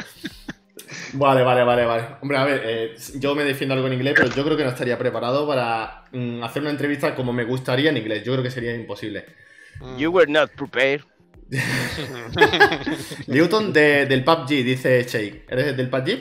Vale, 1.14 1.44
vale, 1.44 1.64
vale, 1.64 1.86
vale. 1.86 2.04
Hombre, 2.22 2.38
a 2.38 2.44
ver, 2.44 2.62
eh, 2.66 2.96
yo 3.16 3.36
me 3.36 3.44
defiendo 3.44 3.74
algo 3.74 3.88
en 3.88 3.94
inglés, 3.94 4.14
pero 4.18 4.30
yo 4.30 4.44
creo 4.44 4.58
que 4.58 4.64
no 4.64 4.70
estaría 4.70 4.98
preparado 4.98 5.48
para 5.48 6.04
mm, 6.12 6.44
hacer 6.44 6.62
una 6.62 6.72
entrevista 6.72 7.16
como 7.16 7.32
me 7.34 7.44
gustaría 7.46 7.90
en 7.90 7.98
inglés. 7.98 8.24
Yo 8.24 8.34
creo 8.34 8.44
que 8.44 8.52
sería 8.52 8.74
imposible. 8.76 9.26
You 9.98 10.10
were 10.12 10.32
not 10.32 10.52
prepared. 10.52 11.02
Newton 13.28 13.72
de- 13.74 14.06
del 14.06 14.24
PUBG, 14.24 14.48
dice 14.64 15.04
Shake. 15.04 15.46
¿Eres 15.50 15.78
del 15.78 15.90
PUBG? 15.90 16.20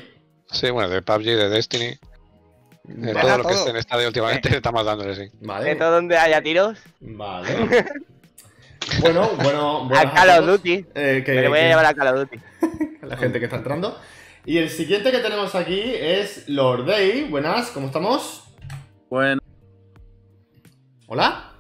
Sí, 0.51 0.71
bueno, 0.71 0.89
de 0.89 1.03
PUBG, 1.03 1.25
de 1.25 1.49
Destiny. 1.49 1.99
De 2.85 3.15
todo 3.15 3.39
lo 3.39 3.45
que 3.45 3.55
esté 3.55 3.71
en 3.71 3.77
estadio 3.77 4.07
últimamente 4.09 4.49
estamos 4.57 4.85
dándole, 4.85 5.15
sí. 5.15 5.23
De 5.23 5.47
Vale. 5.47 5.75
todo 5.77 5.93
donde 5.93 6.17
haya 6.19 6.43
tiros. 6.43 6.79
Vale. 7.01 7.87
Bueno, 9.01 9.31
bueno, 9.43 9.87
bueno. 9.87 9.99
A 10.11 10.13
Call 10.13 10.29
of 10.41 10.47
Duty. 10.47 10.85
Eh, 10.95 11.23
que, 11.25 11.33
Me 11.33 11.41
le 11.41 11.49
voy 11.49 11.59
a 11.59 11.69
llevar 11.69 11.87
a 11.87 11.95
Call 11.95 12.09
of 12.09 12.17
Duty. 12.21 12.39
la 13.03 13.17
gente 13.17 13.39
que 13.39 13.47
está 13.47 13.57
entrando. 13.57 13.99
Y 14.45 14.59
el 14.59 14.69
siguiente 14.69 15.11
que 15.11 15.21
tenemos 15.21 15.55
aquí 15.55 15.81
es 15.83 16.47
Lord 16.51 16.85
Day. 16.85 17.25
Buenas, 17.25 17.71
¿cómo 17.71 17.87
estamos? 17.87 18.45
Bueno, 19.09 19.41
¿Hola? 21.07 21.53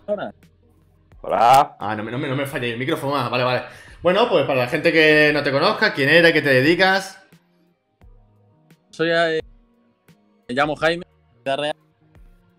Hola. 1.22 1.76
Ah, 1.80 1.94
no, 1.96 2.04
me- 2.04 2.10
no, 2.12 2.18
me- 2.18 2.28
no 2.28 2.36
me 2.36 2.44
falle 2.44 2.72
el 2.72 2.78
micrófono. 2.78 3.16
Ah, 3.16 3.30
vale, 3.30 3.44
vale. 3.44 3.62
Bueno, 4.02 4.28
pues 4.28 4.44
para 4.44 4.60
la 4.60 4.68
gente 4.68 4.92
que 4.92 5.30
no 5.32 5.42
te 5.42 5.50
conozca, 5.50 5.94
¿quién 5.94 6.10
eres? 6.10 6.30
¿Qué 6.34 6.42
te 6.42 6.50
dedicas? 6.50 7.18
soy. 8.90 9.08
eh, 9.10 9.40
me 10.46 10.54
llamo 10.54 10.76
Jaime. 10.76 11.06
Vida 11.44 11.56
real. 11.56 11.76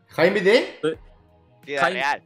Jaime 0.09 0.41
de... 0.41 0.79
Ciudad 1.65 1.81
Jaime. 1.81 1.99
Real. 1.99 2.23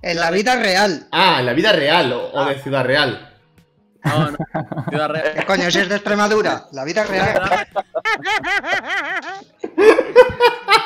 En 0.00 0.16
la 0.20 0.30
vida 0.30 0.56
real. 0.56 1.06
Ah, 1.12 1.36
en 1.40 1.46
la 1.46 1.52
vida 1.52 1.72
real 1.72 2.12
o, 2.12 2.30
o 2.32 2.44
de 2.46 2.54
Ah. 2.54 2.58
Ciudad 2.62 2.84
Real. 2.84 3.34
No, 4.04 4.30
no. 4.30 4.38
Ciudad 4.88 5.08
Real. 5.10 5.34
¿Qué 5.34 5.44
coño, 5.46 5.70
si 5.70 5.80
es 5.80 5.88
de 5.88 5.96
Extremadura? 5.96 6.66
La 6.72 6.84
vida 6.84 7.04
real. 7.04 7.42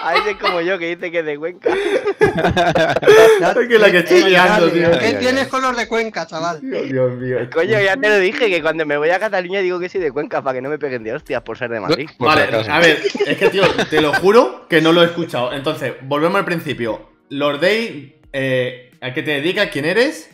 A 0.03 0.17
ese 0.17 0.33
es 0.33 0.37
como 0.37 0.61
yo 0.61 0.79
que 0.79 0.97
dice 0.97 1.11
que 1.13 1.21
es 1.21 1.25
de 1.25 1.39
Cuenca. 1.39 1.71
Es 2.23 3.69
que 3.69 3.79
la 3.79 3.91
que 3.91 3.99
estoy 3.99 4.25
liando, 4.25 4.71
tío. 4.71 4.91
¿Qué 4.99 5.15
tienes 5.15 5.53
los 5.53 5.77
de 5.77 5.87
Cuenca, 5.87 6.27
chaval? 6.27 6.61
Dios 6.61 7.13
mío. 7.15 7.39
Coño, 7.53 7.81
ya 7.81 7.97
te 7.97 8.09
lo 8.09 8.19
dije, 8.19 8.49
que 8.51 8.63
cuando 8.63 8.85
me 8.85 8.97
voy 8.97 9.11
a 9.11 9.21
Cataluña 9.21 9.61
digo 9.61 9.79
que 9.79 9.89
soy 9.89 10.01
de 10.01 10.11
Cuenca 10.11 10.43
para 10.43 10.55
que 10.55 10.63
no 10.63 10.69
me 10.69 10.79
peguen 10.79 11.05
de 11.05 11.13
hostias 11.15 11.43
por 11.43 11.57
ser 11.57 11.71
de 11.71 11.81
Madrid. 11.81 12.09
Vale, 12.19 12.43
a 12.43 12.81
ver, 12.81 12.99
es 13.27 13.37
que 13.39 13.49
tío, 13.51 13.63
te 13.91 14.01
lo 14.01 14.13
juro 14.15 14.67
que 14.69 14.81
no 14.81 14.93
lo 14.93 15.03
he 15.03 15.07
escuchado. 15.07 15.53
Entonces, 15.53 15.95
volvemos 16.03 16.39
al 16.39 16.45
principio. 16.45 17.11
Lord 17.29 17.61
Day, 17.61 18.21
eh, 18.33 18.91
¿a 19.01 19.13
qué 19.13 19.23
te 19.23 19.33
dedicas? 19.33 19.69
¿Quién 19.71 19.85
eres? 19.85 20.31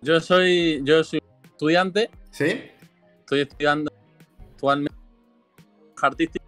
Yo 0.00 0.18
soy, 0.20 0.80
yo 0.84 1.04
soy 1.04 1.20
estudiante, 1.44 2.10
¿Sí? 2.30 2.70
estoy 3.20 3.42
estudiando 3.42 3.92
actualmente 4.54 4.96
artística. 6.02 6.39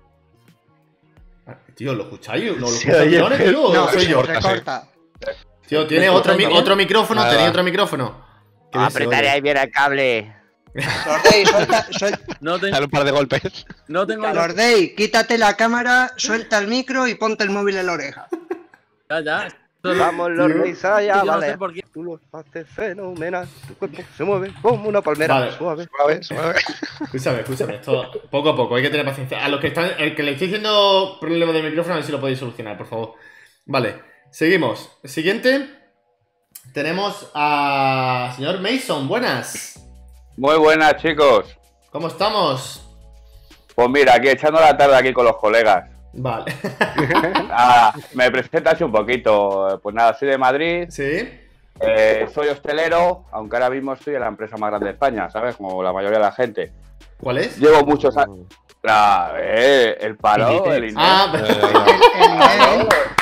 Tío, 1.74 1.94
¿lo 1.94 2.04
escucháis? 2.04 2.56
¿Lo, 2.56 2.66
oye, 2.68 3.06
millones, 3.06 3.44
tío? 3.44 3.62
¿O 3.62 3.74
No, 3.74 3.88
soy 3.90 4.06
yo? 4.06 4.22
sí. 4.24 4.62
Tío, 5.68 5.86
¿tiene 5.86 6.04
¿Me 6.04 6.10
otro, 6.10 6.36
mi- 6.36 6.44
otro 6.44 6.76
micrófono? 6.76 7.28
¿Tenía 7.28 7.48
otro 7.48 7.62
micrófono? 7.62 8.24
Apretaré 8.72 9.28
ahí 9.30 9.40
bien 9.40 9.56
el 9.56 9.70
cable. 9.70 10.36
Lordey, 10.74 11.44
suelta, 11.46 11.86
suel- 11.90 12.18
No, 12.40 12.58
tengo 12.58 12.72
Dale 12.72 12.84
un 12.86 12.90
par 12.90 13.04
de 13.04 13.10
golpes. 13.10 13.66
no 13.88 14.06
tengo 14.06 14.26
Lordey, 14.28 14.94
quítate 14.94 15.36
la 15.36 15.54
cámara, 15.56 16.12
suelta 16.16 16.58
el 16.58 16.66
micro 16.68 17.06
y 17.06 17.14
ponte 17.14 17.44
el 17.44 17.50
móvil 17.50 17.76
en 17.76 17.86
la 17.86 17.92
oreja. 17.92 18.26
ya, 19.10 19.20
ya. 19.20 19.48
Vamos, 19.82 20.30
los 20.30 20.84
allá, 20.84 21.16
yo 21.16 21.24
no 21.24 21.32
vale. 21.32 21.50
sé 21.50 21.58
por 21.58 21.72
qué. 21.72 21.82
Tú 21.92 22.04
lo 22.04 22.20
haces 22.32 22.68
fenomenal. 22.68 23.48
Tu 23.66 23.74
cuerpo 23.74 24.02
se 24.16 24.24
mueve 24.24 24.52
como 24.62 24.88
una 24.88 25.02
palmera. 25.02 25.34
Vale. 25.34 25.52
Suave. 25.52 25.88
Suave, 25.96 26.22
suave. 26.22 26.54
Escúchame, 27.00 27.40
escúchame, 27.40 27.74
esto 27.74 28.10
poco 28.30 28.50
a 28.50 28.56
poco, 28.56 28.76
hay 28.76 28.82
que 28.82 28.90
tener 28.90 29.04
paciencia. 29.04 29.44
A 29.44 29.48
los 29.48 29.60
que 29.60 29.68
están, 29.68 29.90
el 29.98 30.14
que 30.14 30.22
le 30.22 30.32
estoy 30.32 30.46
diciendo 30.46 31.18
problema 31.20 31.52
del 31.52 31.64
micrófono, 31.64 31.94
a 31.94 31.96
ver 31.96 32.06
si 32.06 32.12
lo 32.12 32.20
podéis 32.20 32.38
solucionar, 32.38 32.78
por 32.78 32.86
favor. 32.86 33.14
Vale, 33.66 34.02
seguimos. 34.30 34.98
Siguiente, 35.04 35.68
tenemos 36.72 37.30
a 37.34 38.32
señor 38.36 38.60
Mason, 38.60 39.08
buenas. 39.08 39.80
Muy 40.36 40.56
buenas, 40.58 40.96
chicos. 40.96 41.58
¿Cómo 41.90 42.06
estamos? 42.06 42.88
Pues 43.74 43.88
mira, 43.90 44.14
aquí 44.14 44.28
echando 44.28 44.60
la 44.60 44.76
tarde 44.76 44.96
aquí 44.96 45.12
con 45.12 45.24
los 45.24 45.36
colegas. 45.36 45.91
Vale, 46.14 46.52
Ah, 47.50 47.92
me 48.14 48.30
presentas 48.30 48.80
un 48.80 48.92
poquito. 48.92 49.80
Pues 49.82 49.94
nada, 49.94 50.14
soy 50.14 50.28
de 50.28 50.38
Madrid, 50.38 50.86
¿sí? 50.90 51.28
eh, 51.80 52.26
soy 52.32 52.48
hostelero, 52.48 53.24
aunque 53.32 53.56
ahora 53.56 53.70
mismo 53.70 53.92
estoy 53.94 54.14
en 54.14 54.20
la 54.20 54.28
empresa 54.28 54.56
más 54.56 54.70
grande 54.70 54.86
de 54.86 54.92
España, 54.92 55.30
¿sabes? 55.30 55.56
Como 55.56 55.82
la 55.82 55.92
mayoría 55.92 56.18
de 56.18 56.24
la 56.24 56.32
gente. 56.32 56.72
¿Cuál 57.18 57.38
es? 57.38 57.58
Llevo 57.58 57.84
muchos 57.84 58.16
años. 58.16 58.46
Ah, 58.86 59.32
eh, 59.38 59.96
el 60.00 60.16
paro, 60.16 60.72
el 60.72 60.84
INE. 60.90 60.94
Ah, 60.98 61.32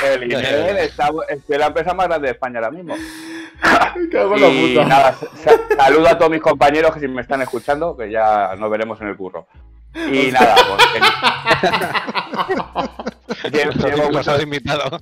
El, 0.02 0.22
el 0.22 0.28
nivel. 0.28 0.44
El 0.44 0.70
INE, 0.70 0.84
estoy 0.84 1.54
en 1.54 1.60
la 1.60 1.66
empresa 1.66 1.92
más 1.94 2.06
grande 2.08 2.28
de 2.28 2.32
España 2.32 2.58
ahora 2.58 2.70
mismo. 2.70 2.94
Y 4.38 4.74
nada, 4.86 5.12
sa- 5.34 5.76
saludo 5.76 6.08
a 6.08 6.16
todos 6.16 6.30
mis 6.30 6.40
compañeros 6.40 6.92
que 6.94 7.00
si 7.00 7.08
me 7.08 7.20
están 7.20 7.42
escuchando, 7.42 7.94
que 7.96 8.10
ya 8.10 8.54
nos 8.58 8.70
veremos 8.70 8.98
en 9.02 9.08
el 9.08 9.16
curro. 9.16 9.46
Y 9.94 10.30
nada, 10.30 10.54
pues. 10.68 10.86
Llevo, 13.52 14.10
muchos, 14.12 14.42
invitado. 14.42 15.00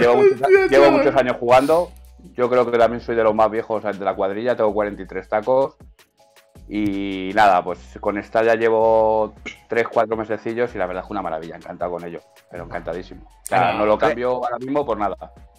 llevo 0.00 0.16
muchos- 0.16 0.70
llevo 0.70 0.90
muchos 0.90 1.14
años 1.16 1.36
jugando. 1.38 1.90
Yo 2.36 2.48
creo 2.48 2.70
que 2.70 2.78
también 2.78 3.00
soy 3.02 3.16
de 3.16 3.22
los 3.22 3.34
más 3.34 3.50
viejos 3.50 3.82
de 3.82 3.92
la 4.04 4.14
cuadrilla, 4.14 4.56
tengo 4.56 4.72
43 4.72 5.28
tacos. 5.28 5.76
Y 6.68 7.30
nada, 7.34 7.62
pues 7.62 7.78
con 8.00 8.16
esta 8.16 8.42
ya 8.42 8.54
llevo 8.54 9.34
3-4 9.68 10.16
mesecillos 10.16 10.74
y 10.74 10.78
la 10.78 10.86
verdad 10.86 11.02
es 11.02 11.06
que 11.08 11.12
una 11.12 11.20
maravilla, 11.20 11.56
encantado 11.56 11.90
con 11.92 12.04
ello, 12.04 12.20
pero 12.50 12.64
encantadísimo. 12.64 13.22
O 13.26 13.46
sea, 13.46 13.74
no 13.74 13.84
lo 13.84 13.98
cambio 13.98 14.30
ahora 14.30 14.56
mismo 14.58 14.86
por 14.86 14.96
nada. 14.96 15.16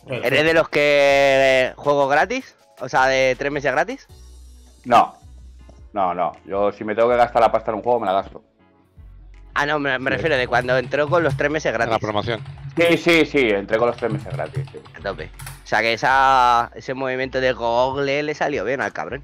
¿Eres 0.07 0.43
de 0.43 0.53
los 0.55 0.67
que 0.69 1.73
juego 1.75 2.07
gratis? 2.07 2.55
O 2.79 2.89
sea, 2.89 3.05
de 3.05 3.35
tres 3.37 3.51
meses 3.51 3.71
gratis. 3.71 4.07
No, 4.85 5.15
no, 5.95 6.13
no. 6.13 6.31
Yo 6.45 6.71
si 6.71 6.83
me 6.83 6.93
tengo 6.93 7.09
que 7.09 7.17
gastar 7.17 7.41
la 7.41 7.51
pasta 7.51 7.71
en 7.71 7.77
un 7.77 7.83
juego, 7.83 7.99
me 8.01 8.05
la 8.07 8.13
gasto. 8.13 8.43
Ah, 9.53 9.65
no, 9.65 9.79
me, 9.79 9.97
me 9.97 10.09
refiero 10.09 10.35
de 10.35 10.47
cuando 10.47 10.77
entró 10.77 11.07
con 11.07 11.23
los 11.23 11.37
tres 11.37 11.49
meses 11.49 11.71
En 11.73 11.79
la 11.79 11.85
gratis. 11.85 12.03
promoción. 12.05 12.41
Sí, 12.75 12.97
sí, 12.97 13.25
sí, 13.25 13.49
entrego 13.49 13.85
los 13.85 13.95
tres 13.95 14.11
meses 14.11 14.33
gratis. 14.33 14.65
sí. 14.71 14.79
A 14.95 14.99
tope. 14.99 15.31
O 15.63 15.67
sea, 15.67 15.79
que 15.81 15.93
esa, 15.93 16.71
ese 16.75 16.93
movimiento 16.93 17.39
de 17.39 17.53
Google 17.53 18.23
le 18.23 18.33
salió 18.35 18.65
bien 18.65 18.81
al 18.81 18.91
cabrón. 18.91 19.23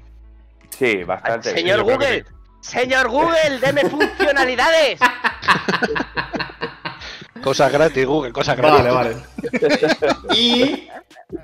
Sí, 0.70 1.04
bastante. 1.04 1.50
Señor 1.52 1.84
creo 1.84 1.98
que 1.98 2.04
Google, 2.06 2.24
sí. 2.62 2.78
señor 2.78 3.08
Google, 3.10 3.58
deme 3.60 3.82
funcionalidades. 3.90 4.98
Cosas 7.42 7.72
gratis, 7.72 8.06
Google, 8.06 8.32
cosas 8.32 8.56
gratis. 8.56 8.84
Vale, 8.84 8.90
vale. 8.92 9.16
Y, 10.34 10.88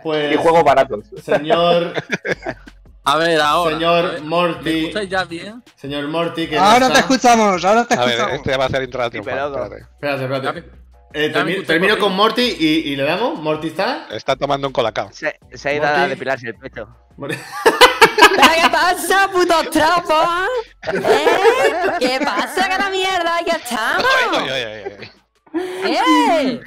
pues, 0.02 0.32
Y 0.32 0.36
juegos 0.36 0.62
baratos. 0.64 1.04
señor, 1.22 1.92
A 3.12 3.16
ver, 3.16 3.40
ahora. 3.40 3.74
Señor 3.76 3.94
a 4.04 4.10
ver, 4.10 4.22
Morty. 4.22 4.64
¿Me 4.70 4.78
escucháis 4.80 5.08
ya 5.10 5.24
bien? 5.24 5.62
señor 5.76 6.08
Morty, 6.08 6.46
que 6.46 6.58
Ahora 6.58 6.80
no 6.80 6.86
te 6.86 6.92
está- 6.92 7.00
escuchamos, 7.00 7.64
ahora 7.64 7.84
te 7.86 7.94
A 7.94 8.00
ver, 8.00 8.08
escuchamos. 8.10 8.34
este 8.36 8.56
va 8.56 8.64
a 8.64 8.68
ser 8.68 8.90
pelado. 8.90 9.64
espérate. 9.64 9.86
Espérate, 10.00 10.64
Eh, 11.14 11.62
termino 11.66 11.98
con. 11.98 12.12
Morty 12.14 12.42
y, 12.58 12.66
y 12.92 12.96
le 12.96 13.02
damos. 13.04 13.40
¿Morty 13.40 13.68
está? 13.68 14.06
Está 14.10 14.36
tomando 14.36 14.66
un 14.66 14.72
colacao. 14.72 15.08
Se, 15.12 15.38
se 15.54 15.68
ha 15.70 15.74
ido 15.74 15.86
a 15.86 16.06
depilarse 16.06 16.48
el 16.48 16.54
pecho. 16.56 16.86
Morty- 17.16 17.38
¿Pero 17.64 18.52
qué 18.62 18.70
pasa, 18.70 19.28
putos 19.32 19.70
trapos? 19.70 20.28
¿Eh? 20.92 21.26
¿Qué 21.98 22.20
pasa, 22.22 22.68
que 22.68 22.78
la 22.78 22.90
mierda? 22.90 23.40
Ya 23.46 23.54
estamos. 23.54 24.04
¡Eh! 25.84 26.60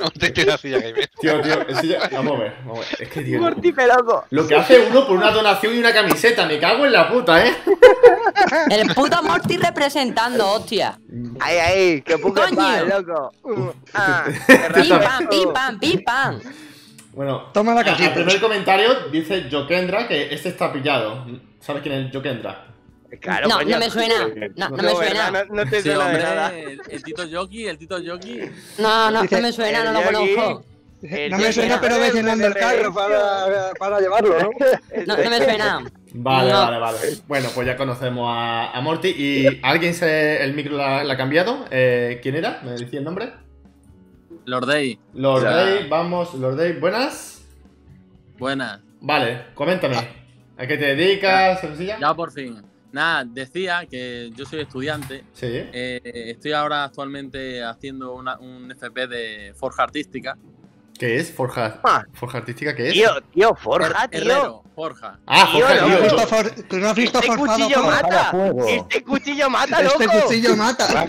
No 0.00 0.10
te 0.10 0.30
tiras 0.30 0.54
así 0.56 0.70
ya, 0.70 0.78
gamer. 0.78 1.08
Tío, 1.20 1.40
tío, 1.40 1.68
eso 1.68 1.82
ya- 1.82 2.08
Vamos 2.12 2.38
a 2.38 2.42
ver, 2.44 2.54
vamos 2.64 2.78
a 2.78 2.80
ver. 2.90 3.02
Es 3.02 3.08
que, 3.08 3.20
tío. 3.22 3.40
Lo 4.30 4.46
que 4.46 4.54
hace 4.54 4.80
uno 4.80 5.06
por 5.06 5.16
una 5.16 5.30
donación 5.30 5.74
y 5.74 5.78
una 5.78 5.92
camiseta, 5.92 6.46
me 6.46 6.58
cago 6.58 6.86
en 6.86 6.92
la 6.92 7.08
puta, 7.08 7.44
¿eh? 7.46 7.52
El 8.70 8.94
puto 8.94 9.22
Morty 9.22 9.56
representando, 9.56 10.48
hostia. 10.52 10.98
Ay, 11.40 11.56
ay, 11.58 12.02
que 12.02 12.20
Coño. 12.20 12.52
más, 12.52 12.82
loco. 12.86 13.32
Uh, 13.42 13.70
ah, 13.94 14.24
Pim 14.74 14.88
pam, 14.98 15.28
pim 15.28 15.52
pam, 15.52 15.78
pim 15.80 16.04
pam. 16.04 16.40
Bueno, 17.12 17.50
Toma 17.52 17.74
la 17.74 17.80
a- 17.80 17.84
al 17.84 17.90
casita. 17.90 18.14
primer 18.14 18.40
comentario 18.40 19.08
dice 19.10 19.48
Jokendra 19.50 20.06
que 20.06 20.32
este 20.32 20.50
está 20.50 20.72
pillado. 20.72 21.26
¿Sabes 21.60 21.82
quién 21.82 21.94
es 22.06 22.12
Jokendra? 22.14 22.67
Claro, 23.20 23.48
No, 23.48 23.62
no 23.62 23.78
me 23.78 23.90
suena. 23.90 24.28
No, 24.56 24.68
no 24.68 24.82
me 24.82 24.90
suena. 24.90 25.30
No, 25.30 25.44
no 25.54 25.70
te 25.70 25.76
Sí, 25.82 25.88
suena 25.88 25.98
de 25.98 26.04
hombre, 26.06 26.22
nada. 26.22 26.58
el, 26.58 26.80
el 26.90 27.02
Tito 27.02 27.22
Jockey, 27.30 27.66
el 27.66 27.78
Tito 27.78 27.98
Jockey. 28.04 28.50
No, 28.78 29.10
no, 29.10 29.22
no 29.24 29.40
me 29.40 29.52
suena, 29.52 29.84
no 29.84 29.92
lo 29.92 30.02
Yogi. 30.02 30.34
conozco. 30.34 30.64
No 31.30 31.38
me 31.38 31.52
suena, 31.52 31.80
pero 31.80 31.98
ve 32.00 32.10
llenando 32.12 32.46
el 32.48 32.54
carro 32.54 32.92
para, 32.92 33.70
para 33.78 34.00
llevarlo, 34.00 34.36
¿no? 34.40 34.50
No, 35.06 35.16
no 35.16 35.30
me 35.30 35.38
suena. 35.38 35.80
Vale, 36.12 36.50
No. 36.52 36.58
vale, 36.58 36.78
vale. 36.78 36.98
Bueno, 37.28 37.48
pues 37.54 37.66
ya 37.66 37.76
conocemos 37.76 38.26
a, 38.30 38.72
a 38.72 38.80
Morty. 38.80 39.08
¿Y 39.16 39.60
alguien 39.62 39.94
se, 39.94 40.42
el 40.42 40.54
micro 40.54 40.76
la, 40.76 41.04
la 41.04 41.14
ha 41.14 41.16
cambiado? 41.16 41.64
Eh, 41.70 42.18
¿Quién 42.22 42.34
era? 42.34 42.60
¿Me 42.64 42.72
decía 42.72 42.98
el 42.98 43.04
nombre? 43.04 43.32
Lord 44.44 44.66
Day, 44.66 44.98
Lord 45.14 45.42
Ya. 45.44 45.50
Day, 45.50 45.88
vamos, 45.88 46.34
Lord 46.34 46.56
Day, 46.56 46.72
buenas. 46.72 47.42
buena. 48.38 48.82
Vale, 49.00 49.44
coméntame. 49.54 49.96
¿A 50.56 50.66
qué 50.66 50.76
te 50.76 50.94
dedicas? 50.96 51.60
¿Sencilla? 51.60 51.98
Ya 52.00 52.12
por 52.14 52.32
fin. 52.32 52.62
Nada, 52.92 53.24
decía 53.26 53.86
que 53.90 54.30
yo 54.34 54.44
soy 54.46 54.60
estudiante. 54.60 55.24
Sí. 55.34 55.46
eh, 55.46 56.00
estoy 56.30 56.52
ahora 56.52 56.84
actualmente 56.84 57.62
haciendo 57.62 58.14
una- 58.14 58.38
un 58.38 58.70
FP 58.72 59.06
de 59.06 59.54
Forja 59.56 59.82
Artística. 59.82 60.36
¿Qué 60.98 61.16
es? 61.18 61.30
Forja, 61.32 61.80
Ah. 61.84 62.02
Forja 62.12 62.38
Artística, 62.38 62.74
¿qué 62.74 62.88
es? 62.88 62.94
Tío, 62.94 63.10
tío, 63.32 63.54
forja, 63.54 64.08
tío. 64.08 64.20
Herrero, 64.20 64.64
Forja. 64.74 65.18
Ah, 65.26 65.48
Tío, 65.52 65.60
Forja, 65.66 65.74
no, 65.76 65.86
¿Tú 65.86 65.88
no 65.88 65.94
has 65.94 66.00
tío. 66.00 66.16
visto, 66.16 66.26
for- 66.26 66.50
tú 66.68 66.76
no 66.78 66.88
has 66.88 66.96
visto 66.96 67.18
Este 67.20 67.36
cuchillo 67.36 67.82
mata. 67.84 68.32
Este 68.66 69.02
cuchillo 69.04 69.50
mata, 69.50 69.82
loco. 69.82 70.02
Este 70.02 70.22
cuchillo 70.26 70.56
mata. 70.56 71.06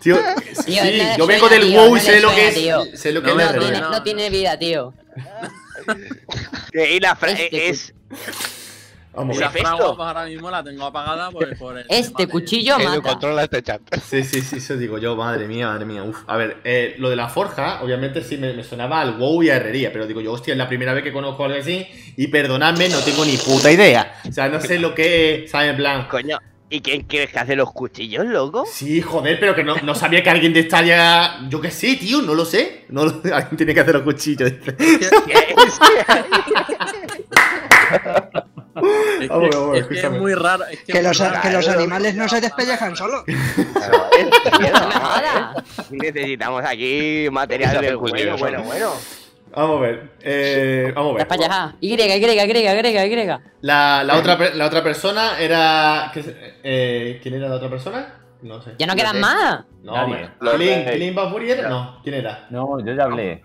Tío, 0.00 0.16
Tío, 0.16 0.16
sí, 0.64 0.98
no 1.10 1.16
yo 1.18 1.26
vengo 1.26 1.48
del 1.50 1.62
tío, 1.62 1.80
WoW 1.82 1.96
y 1.96 2.00
sé 2.00 2.20
lo 2.20 2.30
que 2.34 2.48
es. 2.48 2.54
tío. 2.54 2.84
Sé 2.94 3.12
lo 3.12 3.20
que 3.22 3.34
No 3.34 3.40
es 3.40 3.52
No 3.54 3.58
tiene, 3.60 3.80
no 3.80 4.02
tiene 4.02 4.30
vida, 4.30 4.58
tío. 4.58 4.94
Y 6.72 7.00
la 7.00 7.16
fra- 7.16 7.32
Este 7.32 7.68
es. 7.68 7.92
Vamos, 9.20 9.36
Y 9.36 9.40
la 9.40 9.46
Hefesto. 9.46 9.68
fragua 9.68 9.96
pues 9.96 10.06
ahora 10.08 10.24
mismo 10.24 10.50
la 10.50 10.64
tengo 10.64 10.84
apagada 10.86 11.30
por 11.30 11.44
el 11.44 11.50
Este 11.88 12.08
tema 12.08 12.18
de- 12.18 12.28
cuchillo 12.28 12.76
Edu, 12.78 12.84
mata. 12.88 13.00
controla 13.02 13.42
este 13.44 13.62
chat. 13.62 13.80
Sí, 14.10 14.24
sí, 14.24 14.40
sí, 14.40 14.56
eso 14.56 14.76
digo 14.76 14.98
yo, 14.98 15.14
madre 15.16 15.46
mía, 15.46 15.66
madre 15.68 15.84
mía. 15.84 16.02
Uf. 16.02 16.18
A 16.26 16.36
ver, 16.36 16.58
eh, 16.64 16.94
lo 16.98 17.10
de 17.10 17.16
la 17.16 17.28
forja, 17.28 17.82
obviamente 17.82 18.22
sí 18.22 18.36
me, 18.38 18.52
me 18.54 18.64
sonaba 18.64 19.00
al 19.00 19.16
WoW 19.18 19.42
y 19.42 19.50
a 19.50 19.56
herrería, 19.56 19.92
pero 19.92 20.06
digo 20.06 20.20
yo, 20.20 20.32
hostia, 20.32 20.52
es 20.52 20.58
la 20.58 20.68
primera 20.68 20.92
vez 20.94 21.04
que 21.04 21.12
conozco 21.12 21.44
algo 21.44 21.58
así 21.58 21.86
y 22.16 22.26
perdonadme, 22.28 22.88
no 22.88 22.98
tengo 23.00 23.24
ni 23.24 23.36
puta 23.36 23.70
idea. 23.70 24.20
O 24.28 24.32
sea, 24.32 24.48
no 24.48 24.60
sé 24.60 24.78
lo 24.78 24.94
que 24.94 25.44
es, 25.44 25.50
¿sabes? 25.50 25.70
En 25.70 25.76
plan. 25.76 26.08
Coño. 26.08 26.38
¿Y 26.72 26.82
quién 26.82 27.02
quieres 27.02 27.32
que 27.32 27.38
hace 27.40 27.56
los 27.56 27.72
cuchillos, 27.72 28.24
loco? 28.26 28.64
Sí, 28.64 29.02
joder, 29.02 29.40
pero 29.40 29.56
que 29.56 29.64
no, 29.64 29.74
no 29.82 29.92
sabía 29.96 30.22
que 30.22 30.30
alguien 30.30 30.52
de 30.52 30.60
esta 30.60 30.78
área. 30.78 31.40
Yo 31.48 31.60
qué 31.60 31.68
sé, 31.72 31.96
tío, 31.96 32.22
no 32.22 32.32
lo 32.32 32.44
sé. 32.44 32.84
No 32.90 33.04
lo- 33.06 33.20
alguien 33.34 33.56
tiene 33.56 33.74
que 33.74 33.80
hacer 33.80 33.94
los 33.94 34.04
cuchillos. 34.04 34.52
Es 39.20 39.28
Vamos, 39.28 39.48
que, 39.50 39.56
vamos, 39.56 39.78
es, 39.78 39.86
que 39.86 40.00
es 40.00 40.10
muy 40.10 40.34
raro. 40.34 40.64
es 40.66 40.80
Que 40.84 40.92
es 40.98 41.04
los, 41.04 41.18
raro. 41.18 41.40
que 41.42 41.50
los 41.50 41.68
animales 41.68 42.14
no 42.14 42.28
se 42.28 42.40
despellejan 42.40 42.96
solos. 42.96 43.24
Necesitamos 45.90 46.64
aquí 46.64 47.28
material 47.30 47.80
del 47.80 47.96
bueno, 47.96 48.36
bueno, 48.38 48.62
bueno. 48.62 48.90
Vamos 49.52 49.78
a 49.78 49.80
ver. 49.80 50.10
Eh, 50.22 50.92
vamos 50.94 51.10
a 51.12 51.14
ver. 51.18 51.26
Despelleja. 51.28 51.74
Y, 51.80 51.94
Y, 51.94 52.00
Y, 52.00 52.02
Y, 52.02 53.24
Y. 53.24 53.28
La, 53.62 54.04
la, 54.04 54.16
otra, 54.16 54.38
per- 54.38 54.54
la 54.54 54.66
otra 54.66 54.82
persona 54.82 55.38
era. 55.40 56.10
¿qué 56.14 56.22
se- 56.22 56.36
eh, 56.62 57.18
¿Quién 57.22 57.34
era 57.34 57.48
la 57.48 57.56
otra 57.56 57.68
persona? 57.68 58.14
No 58.42 58.62
sé. 58.62 58.72
Ya 58.78 58.86
no 58.86 58.94
quedan 58.94 59.18
más. 59.20 59.64
No, 59.82 59.92
Nadie. 59.92 60.04
hombre. 60.04 60.30
Los 60.40 60.54
¿Clint, 60.54 60.86
de- 60.86 60.92
Clint 60.92 61.16
Van 61.16 61.32
Burier? 61.32 61.68
No, 61.68 62.00
¿quién 62.02 62.14
era? 62.14 62.46
No, 62.50 62.78
yo 62.84 62.94
ya 62.94 63.04
hablé. 63.04 63.42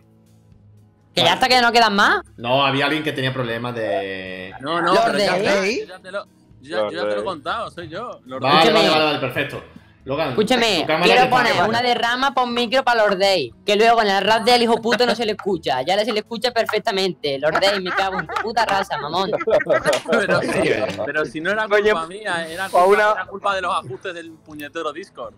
Que 1.16 1.24
ya 1.24 1.34
hasta 1.34 1.48
que 1.48 1.62
no 1.62 1.72
quedan 1.72 1.96
más. 1.96 2.22
No, 2.38 2.66
había 2.66 2.86
alguien 2.86 3.04
que 3.04 3.14
tenía 3.14 3.32
problemas 3.34 3.74
de. 3.74 4.54
No, 4.60 4.82
no, 4.82 4.94
pero 5.06 5.18
ya, 5.18 5.38
yo 5.38 5.86
ya 5.88 6.00
te 6.00 6.12
lo, 6.12 6.26
yo 6.26 6.30
ya, 6.62 6.78
yo 6.78 6.90
ya 6.92 7.10
te 7.10 7.16
lo 7.16 7.22
he 7.22 7.24
contado, 7.24 7.72
soy 7.72 7.88
yo. 7.88 8.20
Lord 8.26 8.42
Vale, 8.42 8.56
vale, 8.72 8.86
Escúchame. 8.86 8.90
vale, 8.90 9.04
vale, 9.06 9.20
perfecto. 9.20 9.64
Logan, 10.04 10.36
cámara 10.86 11.04
quiero 11.04 11.30
poner 11.32 11.54
una 11.68 11.82
derrama 11.82 12.32
por 12.36 12.48
micro 12.48 12.84
para 12.84 13.02
Lord 13.08 13.18
Day. 13.18 13.52
Que 13.66 13.76
luego 13.76 14.04
en 14.04 14.10
el 14.10 14.24
rap 14.24 14.44
del 14.44 14.62
hijo 14.62 14.80
puto 14.80 15.04
no 15.08 15.16
se 15.16 15.26
le 15.26 15.32
escucha. 15.32 15.82
Ya 15.82 15.98
se 16.06 16.12
le 16.14 16.20
escucha 16.20 16.52
perfectamente. 16.52 17.40
Lord 17.40 17.60
Day, 17.60 17.82
me 17.82 17.90
cago 17.92 18.20
en 18.20 18.28
tu 18.28 18.34
puta 18.44 18.66
raza, 18.66 18.98
mamón. 19.00 19.32
Pero, 20.12 20.40
pero 21.06 21.26
si 21.26 21.42
no 21.42 21.50
era 21.52 21.66
Oye, 21.66 21.92
culpa 21.92 22.06
mía, 22.08 22.48
era 22.48 22.70
pa' 22.70 22.84
culpa, 22.84 22.86
una- 22.88 23.12
era 23.14 23.26
culpa 23.26 23.56
de 23.56 23.62
los 23.62 23.74
ajustes 23.74 24.14
del 24.14 24.32
puñetero 24.34 24.94
Discord. 24.94 25.34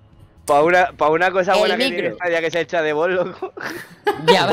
Para 0.47 0.63
una, 0.63 0.91
pa' 0.93 1.09
una 1.09 1.29
cosa 1.31 1.53
El 1.53 1.59
buena 1.59 1.77
que 1.77 1.83
micro. 1.83 1.99
tiene 1.99 2.15
Stadia 2.15 2.41
que 2.41 2.51
se 2.51 2.59
echa 2.61 2.81
de 2.81 2.93
bol, 2.93 3.13
loco. 3.15 3.53
Ya. 4.25 4.47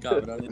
Cabrón. 0.00 0.48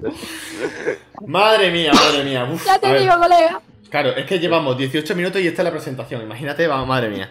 Madre 1.27 1.71
mía, 1.71 1.93
madre 1.95 2.25
mía. 2.25 2.45
Uf, 2.53 2.65
Ya 2.67 2.79
te 2.79 2.91
ver. 2.91 3.01
digo, 3.03 3.17
colega. 3.19 3.61
Claro, 3.89 4.11
es 4.11 4.27
que 4.27 4.39
llevamos 4.41 4.77
18 4.77 5.15
minutos 5.15 5.41
y 5.41 5.47
esta 5.47 5.63
es 5.63 5.65
la 5.65 5.71
presentación. 5.71 6.21
Imagínate, 6.23 6.67
va- 6.67 6.85
madre 6.85 7.09
mía. 7.09 7.31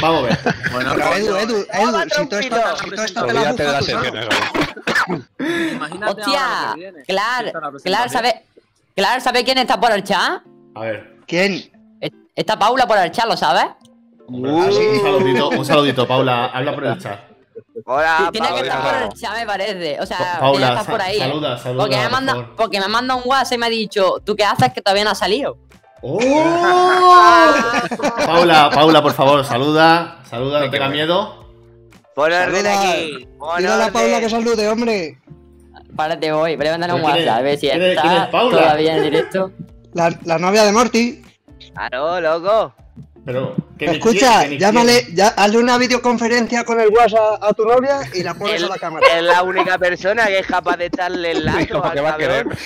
Vamos 0.00 0.24
a 0.24 0.26
ver. 0.26 0.38
Bueno, 0.72 0.92
Pero 0.94 1.14
Edu, 1.14 1.36
Edu, 1.36 1.56
Edu, 1.70 2.00
si 2.08 2.26
todo 2.26 2.40
esto, 2.40 2.76
si 2.82 2.90
todo 2.90 3.04
esto 3.04 3.26
te 3.26 3.32
buscas 3.34 3.84
secciones. 3.84 4.26
güey. 5.06 5.22
imagínate 5.72 6.20
Hostia. 6.22 6.74
que. 6.74 7.02
Claro, 7.06 7.46
Esta 7.48 7.60
la 7.60 7.78
claro. 7.82 8.08
¿sabe? 8.10 8.42
Claro, 8.96 9.20
¿sabe 9.20 9.44
quién 9.44 9.58
está 9.58 9.78
por 9.78 9.92
el 9.92 10.02
chat? 10.02 10.40
A 10.74 10.80
ver. 10.80 11.16
¿Quién? 11.26 11.70
Es- 12.00 12.10
Está 12.34 12.58
Paula 12.58 12.86
por 12.86 12.96
el 12.96 13.10
chat, 13.12 13.26
¿lo 13.26 13.36
sabes? 13.36 13.66
Un 14.32 14.72
saludito, 15.02 15.48
un 15.50 15.64
saludito, 15.64 16.06
Paula. 16.06 16.46
Habla 16.46 16.74
por 16.74 16.84
el 16.84 16.98
chat. 16.98 17.18
Hola, 17.84 18.28
Tiene 18.32 18.48
que 18.54 18.60
estar 18.60 18.82
por 18.82 19.02
el 19.02 19.08
chat, 19.20 19.34
me 19.38 19.46
parece. 19.46 20.00
O 20.00 20.06
sea, 20.06 20.18
Pa- 20.18 20.24
tiene 20.24 20.34
que 20.36 20.40
Paula, 20.40 20.68
estar 20.68 20.86
por 20.86 21.00
sa- 21.00 21.06
ahí. 21.06 21.18
saluda, 21.18 21.58
saluda. 21.58 21.82
Porque 21.82 21.96
me, 21.96 22.02
por 22.04 22.12
manda, 22.12 22.32
favor. 22.34 22.54
porque 22.56 22.80
me 22.80 22.88
manda 22.88 23.14
un 23.16 23.22
WhatsApp 23.24 23.52
y 23.54 23.58
me 23.58 23.66
ha 23.66 23.70
dicho, 23.70 24.16
¿tú 24.24 24.36
qué 24.36 24.44
haces 24.44 24.72
que 24.72 24.80
todavía 24.82 25.04
no 25.04 25.10
ha 25.10 25.14
salido? 25.14 25.56
¡Oh! 26.02 26.18
Paula, 28.26 28.70
Paula, 28.72 29.02
por 29.02 29.12
favor, 29.12 29.44
saluda. 29.44 30.18
Saluda, 30.28 30.60
no 30.60 30.70
tenga 30.70 30.88
miedo. 30.88 31.46
Pon 32.14 32.32
orden 32.32 32.64
Saluda. 32.64 32.90
aquí. 32.92 33.28
Pon 33.38 33.56
Dile 33.58 33.68
a 33.68 33.76
la. 33.76 33.92
Paula 33.92 34.20
que 34.20 34.30
salude, 34.30 34.68
hombre. 34.68 35.18
Párate 35.96 36.32
voy, 36.32 36.56
voy 36.56 36.66
a 36.66 36.70
mandarle 36.72 36.96
un. 36.96 37.02
WhatsApp 37.02 37.28
a 37.28 37.40
ver 37.42 37.58
si 37.58 37.68
¿Quién 37.68 37.82
es- 37.82 38.00
quién 38.00 38.12
está 38.12 38.24
es 38.24 38.30
Paula? 38.30 38.58
todavía 38.58 38.96
en 38.96 39.02
directo. 39.02 39.52
La, 39.92 40.10
la 40.24 40.38
novia 40.38 40.64
de 40.64 40.72
Morty. 40.72 41.22
Claro, 41.74 42.20
loco. 42.20 42.74
Pero, 43.24 43.54
¿qué 43.78 43.84
Escucha, 43.86 44.46
llámale, 44.46 45.06
ya, 45.12 45.28
hazle 45.28 45.58
una 45.58 45.76
videoconferencia 45.78 46.64
con 46.64 46.80
el 46.80 46.88
WhatsApp 46.88 47.42
a 47.42 47.52
tu 47.52 47.64
novia 47.64 48.00
y 48.14 48.22
la 48.22 48.34
pones 48.34 48.56
El- 48.56 48.64
a 48.64 48.68
la 48.68 48.78
cámara. 48.78 49.06
Es 49.14 49.22
la 49.22 49.42
única 49.42 49.78
persona 49.78 50.26
que 50.26 50.38
es 50.38 50.46
capaz 50.46 50.76
de 50.78 50.86
echarle 50.86 51.32
el 51.32 51.44
lazo 51.44 51.84
al 51.84 51.92
que 51.92 52.00
va 52.00 52.10
a 52.10 52.16
querer. 52.16 52.44
cabrón. 52.44 52.58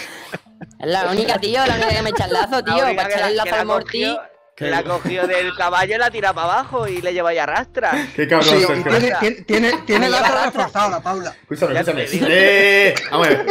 Es 0.79 0.87
la 0.88 1.11
única, 1.11 1.38
tío, 1.38 1.67
la 1.67 1.75
única 1.75 1.88
que 1.88 2.03
me 2.03 2.11
echa 2.11 2.25
el 2.27 2.33
lazo, 2.33 2.51
La 2.57 2.62
tío, 2.64 2.75
para 2.97 3.09
que 3.09 3.14
echarle 3.14 3.31
el 3.31 3.37
la- 3.37 3.43
que 3.45 3.51
lazo 3.51 3.57
la 3.57 3.61
al 3.61 3.67
Morty. 3.67 4.17
¿Qué? 4.57 4.71
La 4.71 4.85
cogió 4.85 5.27
del 5.27 5.53
caballo, 5.57 5.99
la 5.99 6.12
tira 6.12 6.33
para 6.33 6.53
abajo 6.53 6.87
y 6.87 7.03
le 7.03 7.12
lleva 7.12 7.35
y 7.35 7.38
arrastra. 7.38 8.07
Qué 8.14 8.29
cabrón, 8.29 8.49
Sí, 8.51 8.57
y 8.57 8.61
Sergio. 8.64 8.85
tiene, 9.19 9.31
tiene, 9.43 9.73
tiene, 9.85 10.09
la 10.09 10.45
reforzada 10.45 10.88
la 10.90 11.01
Paula. 11.01 11.35
Escúchame, 11.43 11.81
escúchame. 11.81 12.07
Eh, 12.31 12.95
vamos 13.11 13.27
a 13.27 13.31
ver. 13.31 13.47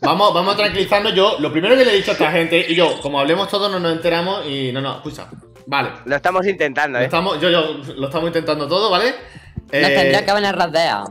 Vamos, 0.00 0.34
vamos 0.34 0.54
a 0.54 0.56
tranquilizarnos. 0.56 1.14
Yo, 1.14 1.36
lo 1.38 1.52
primero 1.52 1.76
que 1.76 1.84
le 1.84 1.92
he 1.92 1.96
dicho 1.96 2.10
a 2.10 2.14
esta 2.14 2.32
gente, 2.32 2.66
y 2.68 2.74
yo, 2.74 3.00
como 3.00 3.20
hablemos 3.20 3.48
todos, 3.48 3.70
no 3.70 3.78
nos 3.78 3.92
enteramos 3.92 4.44
y 4.44 4.72
no, 4.72 4.80
no, 4.80 4.96
escucha. 4.96 5.28
Vale. 5.66 5.90
Lo 6.04 6.16
estamos 6.16 6.46
intentando, 6.46 6.98
Lo 6.98 7.02
¿eh? 7.02 7.06
estamos, 7.06 7.40
yo, 7.40 7.48
yo, 7.50 7.76
lo 7.96 8.06
estamos 8.06 8.28
intentando 8.28 8.66
todo, 8.68 8.90
¿vale? 8.90 9.14
Nos 9.56 9.70
tendría 9.70 10.20
que 10.24 10.26
Eh, 10.26 10.30
haber 10.30 10.44
en 10.44 10.52
Razdea. 10.54 11.04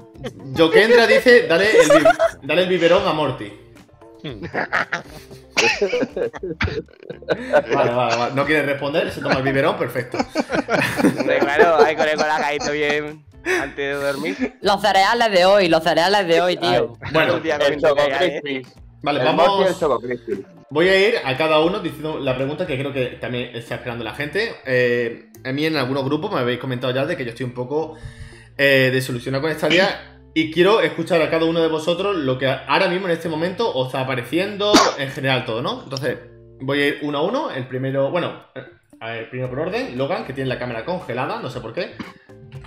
Jokendra 0.58 1.08
dice, 1.08 1.48
dale 1.48 1.70
el, 1.72 1.88
dale 2.44 2.64
el 2.64 2.68
biberón 2.70 3.08
a 3.08 3.14
Morty. 3.14 3.54
Vale, 7.74 7.92
vale, 7.92 8.16
vale. 8.18 8.34
No 8.36 8.46
quiere 8.46 8.64
responder, 8.64 9.12
se 9.12 9.22
toma 9.22 9.36
el 9.36 9.44
biberón, 9.44 9.78
perfecto. 9.78 10.18
Hombre, 11.20 11.40
claro, 11.40 11.78
hay 11.86 11.96
con 11.96 12.08
el 12.08 12.16
colacadito 12.18 12.72
bien 12.72 13.26
antes 13.46 13.78
de 13.78 13.94
dormir. 13.94 14.58
Los 14.62 14.82
cereales 14.82 15.32
de 15.32 15.46
hoy, 15.46 15.70
los 15.70 15.84
cereales 15.84 16.28
de 16.28 16.42
hoy, 16.42 16.58
tío. 16.58 16.98
Bueno, 17.12 17.38
El 17.38 17.82
Choco 17.82 18.02
hay, 18.02 18.28
¿eh? 18.44 18.62
Vale, 19.02 19.22
El 19.22 19.28
el 19.28 19.36
vamos. 19.36 19.80
Choco. 19.80 20.02
Voy 20.72 20.88
a 20.88 21.08
ir 21.08 21.16
a 21.24 21.36
cada 21.36 21.60
uno 21.62 21.80
diciendo 21.80 22.20
la 22.20 22.36
pregunta 22.36 22.68
que 22.68 22.78
creo 22.78 22.94
que 22.94 23.18
también 23.20 23.56
está 23.56 23.76
esperando 23.76 24.04
la 24.04 24.14
gente. 24.14 24.56
Eh, 24.66 25.30
a 25.44 25.52
mí 25.52 25.66
en 25.66 25.76
algunos 25.78 26.06
grupos 26.06 26.32
me 26.32 26.40
habéis 26.40 26.60
comentado 26.60 26.94
ya 26.94 27.06
de 27.08 27.18
que 27.18 27.24
yo 27.26 27.32
estoy 27.32 27.48
un 27.48 27.56
poco 27.56 27.96
eh, 28.56 28.92
desilusionado 28.94 29.42
con 29.42 29.52
esta 29.52 29.68
día 29.68 30.20
y 30.36 30.52
quiero 30.52 30.82
escuchar 30.82 31.24
a 31.24 31.30
cada 31.32 31.46
uno 31.46 31.62
de 31.62 31.70
vosotros 31.70 32.16
lo 32.18 32.38
que 32.38 32.48
ahora 32.48 32.88
mismo 32.88 33.08
en 33.08 33.14
este 33.14 33.30
momento 33.30 33.74
os 33.74 33.88
está 33.88 34.02
apareciendo, 34.02 34.72
en 35.00 35.10
general 35.10 35.44
todo, 35.44 35.64
¿no? 35.64 35.82
Entonces, 35.84 36.20
voy 36.62 36.82
a 36.82 36.88
ir 36.88 37.00
uno 37.02 37.18
a 37.18 37.24
uno. 37.24 37.50
El 37.50 37.68
primero, 37.68 38.12
bueno, 38.12 38.46
a 39.00 39.10
ver, 39.10 39.30
primero 39.32 39.50
por 39.50 39.60
orden, 39.62 39.98
Logan, 39.98 40.24
que 40.24 40.34
tiene 40.34 40.50
la 40.50 40.60
cámara 40.60 40.86
congelada, 40.86 41.42
no 41.42 41.50
sé 41.50 41.62
por 41.62 41.74
qué. 41.74 41.96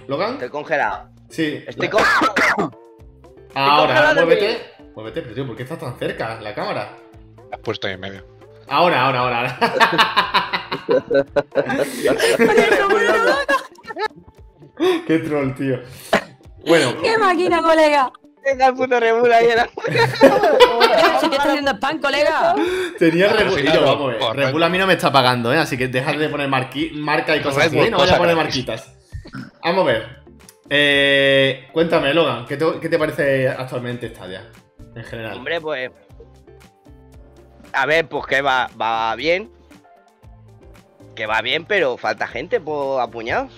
Logan, 0.08 0.32
Estoy 0.34 0.48
congelado. 0.48 1.08
sí. 1.30 1.62
Estoy 1.68 1.88
congelado. 1.88 2.72
Ahora, 3.54 3.94
congelado, 3.94 4.26
muévete. 4.26 4.58
Muévete, 4.96 5.22
pero 5.22 5.34
tío, 5.36 5.46
¿por 5.46 5.56
qué 5.56 5.62
estás 5.62 5.78
tan 5.78 5.96
cerca 6.00 6.40
la 6.40 6.52
cámara? 6.52 6.96
Has 7.52 7.58
puesto 7.60 7.86
ahí 7.86 7.94
en 7.94 8.00
medio. 8.00 8.26
Ahora, 8.68 9.02
ahora, 9.02 9.18
ahora. 9.20 9.58
ahora. 9.60 10.82
Qué 15.06 15.18
troll, 15.20 15.54
tío. 15.54 15.78
Bueno, 16.66 16.94
¡Qué 17.02 17.16
máquina, 17.18 17.62
colega! 17.62 18.10
Venga 18.44 18.66
el 18.68 18.74
puto 18.74 18.98
Rebul 18.98 19.32
ahí 19.32 19.50
en 19.50 19.56
la... 19.56 19.68
¿Si 21.20 21.30
te 21.30 21.36
está 21.36 21.48
haciendo 21.50 21.70
spam, 21.72 22.00
colega? 22.00 22.54
tenía 22.98 23.28
yo, 23.28 23.36
claro, 23.54 23.82
vamos 23.84 24.02
a 24.02 24.06
ver, 24.10 24.18
correcto. 24.18 24.32
Red 24.34 24.52
Bull 24.52 24.62
a 24.64 24.68
mí 24.68 24.78
no 24.78 24.86
me 24.88 24.94
está 24.94 25.12
pagando, 25.12 25.52
¿eh? 25.52 25.58
Así 25.58 25.78
que 25.78 25.86
dejad 25.86 26.14
de 26.16 26.28
poner 26.28 26.48
marqui- 26.48 26.92
marca 26.92 27.36
y 27.36 27.40
cosas 27.40 27.66
así, 27.66 27.78
¿eh? 27.78 27.90
No 27.90 27.98
vaya 27.98 28.16
a 28.16 28.18
poner 28.18 28.34
marquitas. 28.34 28.92
Vamos 29.62 29.84
a 29.84 29.86
ver. 29.86 30.22
Eh, 30.68 31.68
cuéntame, 31.72 32.12
Logan, 32.14 32.44
¿qué 32.46 32.56
te, 32.56 32.64
qué 32.80 32.88
te 32.88 32.98
parece 32.98 33.48
actualmente 33.48 34.08
Stadia? 34.08 34.50
En 34.96 35.04
general. 35.04 35.36
Hombre, 35.36 35.60
pues... 35.60 35.90
A 37.72 37.86
ver, 37.86 38.06
pues 38.08 38.26
que 38.26 38.42
va, 38.42 38.70
va 38.80 39.14
bien. 39.16 39.50
Que 41.14 41.26
va 41.26 41.40
bien, 41.42 41.64
pero 41.64 41.96
falta 41.96 42.26
gente 42.26 42.60
por 42.60 43.00
apuñados. 43.00 43.52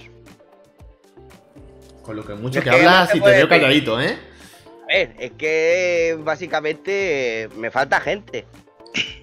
Con 2.02 2.16
lo 2.16 2.24
que 2.26 2.34
mucho 2.34 2.58
Es 2.58 2.64
que 2.64 2.70
hablas 2.70 3.14
y 3.14 3.20
te 3.20 3.30
veo 3.30 3.48
calladito, 3.48 4.00
¿eh? 4.00 4.18
A 4.82 4.86
ver, 4.86 5.14
es 5.18 5.32
que 5.32 6.16
básicamente 6.20 7.48
me 7.56 7.70
falta 7.70 8.00
gente. 8.00 8.44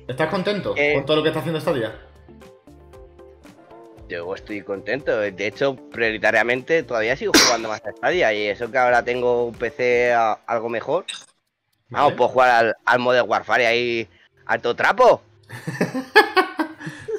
¿Estás 0.08 0.30
contento 0.30 0.74
Eh. 0.76 0.94
con 0.96 1.06
todo 1.06 1.18
lo 1.18 1.24
que 1.24 1.30
está 1.30 1.40
haciendo 1.40 1.62
Stadia? 1.62 1.94
Yo 4.10 4.34
estoy 4.36 4.62
contento. 4.62 5.18
De 5.20 5.48
hecho, 5.48 5.76
prioritariamente 5.76 6.84
todavía 6.84 7.16
sigo 7.16 7.32
jugando 7.46 7.70
más 7.70 7.82
a 7.86 7.92
Stadia. 7.92 8.34
Y 8.34 8.48
eso 8.48 8.70
que 8.70 8.78
ahora 8.78 9.04
tengo 9.04 9.46
un 9.46 9.54
PC 9.54 10.12
a- 10.14 10.40
algo 10.48 10.68
mejor. 10.68 11.06
Vamos, 11.90 12.08
Vale. 12.08 12.18
puedo 12.18 12.30
jugar 12.30 12.50
al, 12.50 12.76
al 12.86 13.00
Modern 13.00 13.30
Warfare 13.30 13.68
ahí 13.68 14.10
alto 14.46 14.76
trapo. 14.76 15.22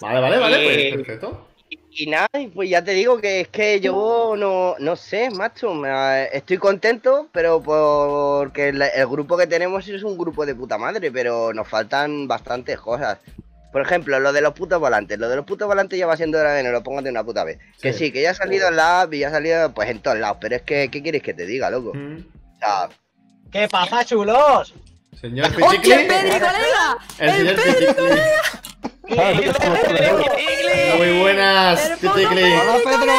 Vale, 0.00 0.20
vale, 0.20 0.38
vale, 0.38 0.56
Eh, 0.88 0.92
pues 0.94 1.06
perfecto. 1.06 1.46
Y 1.94 2.06
nada, 2.06 2.26
pues 2.54 2.68
ya 2.70 2.82
te 2.82 2.90
digo 2.92 3.18
que 3.20 3.42
es 3.42 3.48
que 3.48 3.78
yo 3.80 4.34
no, 4.36 4.74
no 4.78 4.96
sé, 4.96 5.30
macho. 5.30 5.74
me- 5.74 6.24
estoy 6.36 6.56
contento, 6.58 7.28
pero 7.32 7.62
porque 7.62 8.70
el, 8.70 8.82
el 8.82 9.06
grupo 9.06 9.36
que 9.36 9.46
tenemos 9.46 9.86
es 9.86 10.02
un 10.02 10.18
grupo 10.18 10.44
de 10.44 10.54
puta 10.56 10.76
madre, 10.78 11.12
pero 11.12 11.52
nos 11.52 11.68
faltan 11.68 12.26
bastantes 12.26 12.80
cosas. 12.80 13.18
Por 13.70 13.82
ejemplo, 13.82 14.18
lo 14.20 14.32
de 14.32 14.40
los 14.40 14.54
putos 14.54 14.80
volantes. 14.80 15.18
Lo 15.18 15.28
de 15.28 15.36
los 15.36 15.44
putos 15.46 15.68
volantes 15.68 15.98
ya 15.98 16.06
va 16.06 16.16
siendo 16.16 16.38
hora 16.38 16.52
de 16.54 16.62
nos 16.64 16.72
lo 16.72 16.82
pongan 16.82 17.04
de 17.04 17.10
una 17.10 17.22
puta 17.24 17.44
vez. 17.44 17.58
Que 17.80 17.92
Sí. 17.92 18.06
sí, 18.06 18.12
que 18.12 18.22
ya 18.22 18.30
ha 18.30 18.34
salido 18.34 18.68
en 18.68 18.76
la 18.76 19.02
app 19.02 19.14
y 19.14 19.20
ya 19.20 19.28
ha 19.28 19.30
salido 19.30 19.72
pues 19.72 19.88
en 19.88 20.00
todos 20.00 20.18
lados. 20.18 20.38
Pero 20.40 20.56
es 20.56 20.62
que, 20.62 20.88
¿qué 20.90 21.02
quieres 21.02 21.22
que 21.22 21.32
te 21.34 21.46
diga, 21.46 21.70
loco? 21.70 21.92
Mm. 21.94 22.18
O 22.56 22.58
sea, 22.58 22.88
¿Qué 23.52 23.68
pasa, 23.68 24.04
chulos? 24.04 24.74
Señor 25.20 25.46
¡Hostia, 25.46 25.66
Pichicli. 25.70 25.92
el 25.92 26.06
Pedri, 26.06 26.30
colega! 26.30 26.98
El 27.18 27.28
¡El 27.28 27.36
señor 27.36 27.54
Pedri, 27.56 27.86
Pichicli. 27.86 28.18
Muy 30.98 31.20
buenas, 31.20 31.80
Piticli. 32.00 32.42
¡Hola, 32.42 32.76
Pedro! 32.84 33.12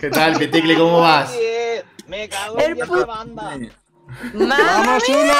¿Qué 0.00 0.10
tal, 0.10 0.38
Piticli? 0.38 0.74
¿Cómo 0.76 1.00
vas? 1.00 1.30
Oye, 1.30 1.84
me 2.06 2.28
cago 2.28 2.58
El 2.58 2.72
en 2.72 2.82
esta 2.82 3.04
banda. 3.06 3.58
¡Vamos, 4.34 5.02
uno! 5.08 5.34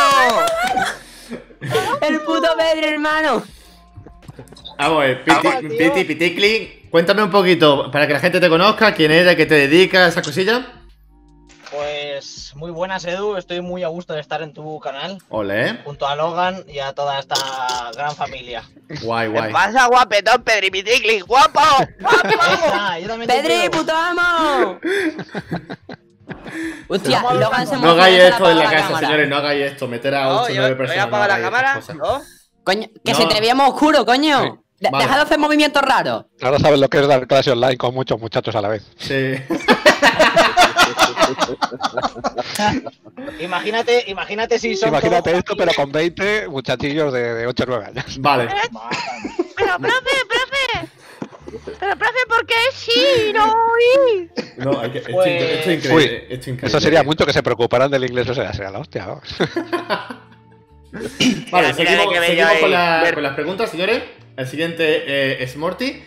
¡El 2.00 2.20
puto 2.22 2.48
Pedri, 2.56 2.88
hermano! 2.88 3.42
Vamos 4.78 5.02
a 5.02 5.06
ver, 5.06 5.24
Piti. 5.24 5.76
Piti, 5.76 6.04
Piticli, 6.04 6.86
cuéntame 6.90 7.22
un 7.22 7.30
poquito, 7.30 7.90
para 7.90 8.06
que 8.06 8.12
la 8.14 8.20
gente 8.20 8.40
te 8.40 8.48
conozca, 8.48 8.94
quién 8.94 9.10
eres, 9.12 9.36
qué 9.36 9.46
te 9.46 9.54
dedicas, 9.54 10.08
esas 10.10 10.24
cosillas. 10.24 10.62
Pues 11.70 11.99
muy 12.54 12.70
buenas, 12.70 13.04
Edu. 13.04 13.36
Estoy 13.36 13.60
muy 13.60 13.82
a 13.82 13.88
gusto 13.88 14.14
de 14.14 14.20
estar 14.20 14.42
en 14.42 14.52
tu 14.52 14.78
canal. 14.80 15.18
Ole, 15.28 15.68
¿eh? 15.70 15.80
Junto 15.84 16.06
a 16.06 16.16
Logan 16.16 16.64
y 16.68 16.78
a 16.78 16.92
toda 16.92 17.18
esta 17.18 17.36
gran 17.94 18.14
familia. 18.14 18.62
Guay, 19.02 19.30
¿Qué 19.32 19.38
guay. 19.38 19.52
pasa, 19.52 19.86
guapetón, 19.86 20.42
Pedri 20.42 20.70
Piticli? 20.70 21.20
¡Guapo! 21.20 21.60
Ah, 22.04 22.98
yo 23.00 23.08
también 23.08 23.28
te 23.28 23.42
¡Pedri, 23.42 23.68
puto 23.68 23.92
amo! 23.94 24.78
Hostia, 26.88 27.22
Vamos, 27.22 27.40
Logan 27.40 27.66
se 27.66 27.76
No 27.76 27.90
hagáis 27.90 28.18
esto 28.18 28.50
en 28.50 28.56
apaga 28.58 28.64
la 28.64 28.70
casa, 28.70 28.82
cámara. 28.88 29.06
señores, 29.06 29.28
no 29.28 29.36
hagáis 29.36 29.64
esto. 29.72 29.88
Meter 29.88 30.14
a 30.14 30.24
No, 30.24 30.40
8 30.42 30.44
o 30.44 30.48
yo 30.48 30.60
9 30.60 30.62
voy 30.62 30.74
a 30.74 30.78
personas. 30.78 31.06
apagar 31.06 31.30
no 31.30 31.36
la 31.36 31.42
cámara. 31.42 31.80
¿no? 31.94 32.22
Coño, 32.64 32.86
que 33.04 33.12
No. 33.12 33.18
se 33.18 33.26
te 33.26 33.40
veíamos 33.40 33.68
oscuro, 33.70 34.04
coño. 34.04 34.42
Sí. 34.42 34.50
De- 34.80 34.90
Vale. 34.90 35.04
Deja 35.04 35.16
de 35.16 35.22
hacer 35.22 35.38
movimientos 35.38 35.82
raros. 35.82 36.24
Ahora 36.40 36.58
sabes 36.58 36.80
lo 36.80 36.88
que 36.88 36.98
es 37.00 37.06
dar 37.06 37.26
clase 37.26 37.50
online 37.50 37.76
con 37.76 37.94
muchos 37.94 38.18
muchachos 38.18 38.54
a 38.56 38.60
la 38.62 38.68
vez. 38.68 38.82
Sí. 38.96 39.34
Imagínate, 43.40 44.04
imagínate 44.08 44.58
si 44.58 44.76
son. 44.76 44.88
Imagínate 44.90 45.22
todos 45.30 45.38
esto, 45.38 45.56
pero 45.56 45.72
con 45.74 45.90
20 45.92 46.48
muchachillos 46.48 47.12
de, 47.12 47.34
de 47.34 47.46
8 47.46 47.62
o 47.62 47.66
9 47.66 47.84
años. 47.86 48.18
Vale. 48.20 48.48
Pero, 49.56 49.78
profe, 49.78 50.10
profe. 50.28 50.88
Pero, 51.78 51.96
profe, 51.96 52.18
¿por 52.28 52.44
qué 52.46 52.54
sí? 52.72 53.30
No 53.34 53.44
oí. 53.44 54.28
No, 54.56 54.80
hay 54.80 54.90
que, 54.90 54.98
esto, 54.98 55.12
Pues- 55.12 55.26
es- 55.28 55.42
esto 55.58 55.70
es 55.70 55.76
increíble. 55.76 55.96
Uy, 55.96 56.04
esto 56.04 56.34
es 56.34 56.48
increíble. 56.48 56.66
Eso 56.68 56.80
sería 56.80 57.02
mucho 57.02 57.26
que 57.26 57.32
se 57.34 57.42
preocuparan 57.42 57.90
del 57.90 58.04
inglés, 58.04 58.28
o 58.30 58.34
sea, 58.34 58.52
sería 58.54 58.70
la 58.70 58.78
hostia. 58.78 59.06
Vale, 61.52 61.74
seguimos, 61.74 62.06
seguimos 62.26 62.52
con, 62.60 62.70
la- 62.70 63.02
Ver- 63.02 63.14
con 63.14 63.22
las 63.22 63.34
preguntas, 63.34 63.70
señores. 63.70 64.02
El 64.36 64.46
siguiente 64.46 65.04
eh, 65.06 65.42
es 65.42 65.56
Morty. 65.56 66.02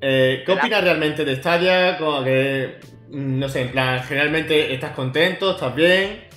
Eh, 0.00 0.42
¿Qué 0.44 0.52
opinas 0.52 0.82
realmente 0.82 1.24
de 1.24 1.36
Stadia? 1.36 1.96
Como 1.98 2.24
que, 2.24 2.78
mm, 2.82 2.86
no 3.10 3.48
sé, 3.48 3.62
en 3.62 3.72
plan, 3.72 4.02
generalmente 4.04 4.72
estás 4.74 4.92
contento, 4.92 5.52
estás 5.52 5.74
bien. 5.74 6.28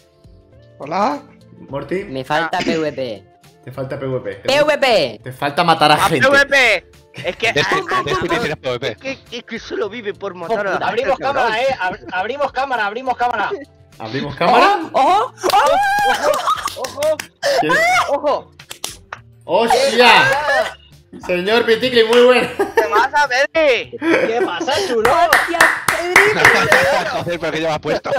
Hola. 0.80 1.22
Morty, 1.70 2.06
Me 2.06 2.24
falta 2.26 2.58
PvP. 2.60 3.24
te 3.64 3.72
falta 3.72 4.00
PvP. 4.00 4.36
Te, 4.36 4.50
PvP. 4.64 5.20
te 5.24 5.32
falta 5.32 5.64
matar 5.64 5.92
a 5.92 5.96
¡A 6.06 6.10
gente. 6.10 6.28
PvP! 6.28 6.86
Es 7.14 7.36
que. 7.36 7.50
Ah, 7.50 8.04
PvP. 8.62 8.88
es 8.92 8.98
que, 8.98 9.38
es 9.38 9.44
que 9.44 9.60
solo 9.60 9.88
vive 9.90 10.14
por 10.14 10.34
matar 10.34 10.66
a 10.66 10.80
la 10.80 10.88
Abrimos 10.88 11.18
gente, 11.18 11.24
cabrón. 11.24 11.44
cámara, 11.44 11.62
eh. 11.62 11.76
Ab- 11.80 12.08
abrimos 12.14 12.52
cámara, 12.52 12.86
abrimos 12.88 13.16
cámara. 13.18 13.52
¿Abrimos 14.00 14.36
cámara? 14.36 14.80
¡Ojo! 14.92 15.34
Ojo, 16.78 17.18
¿Quién? 17.60 17.74
¡Ojo! 18.10 18.52
¡Hostia! 19.44 20.14
Señor 21.20 21.66
Piticli, 21.66 22.06
muy 22.06 22.24
bueno. 22.24 22.48
¿Qué 22.58 22.84
pasa, 22.90 23.28
Pedri? 23.28 23.92
¿qué 24.00 24.40
pasa, 24.46 24.74
chulo? 24.88 25.12
¡Hostia, 25.12 25.60
Pedri! 25.88 27.10
Joder, 27.12 27.40
pero 27.40 27.52
que 27.52 27.60
llevas 27.60 27.80
puesto. 27.80 28.12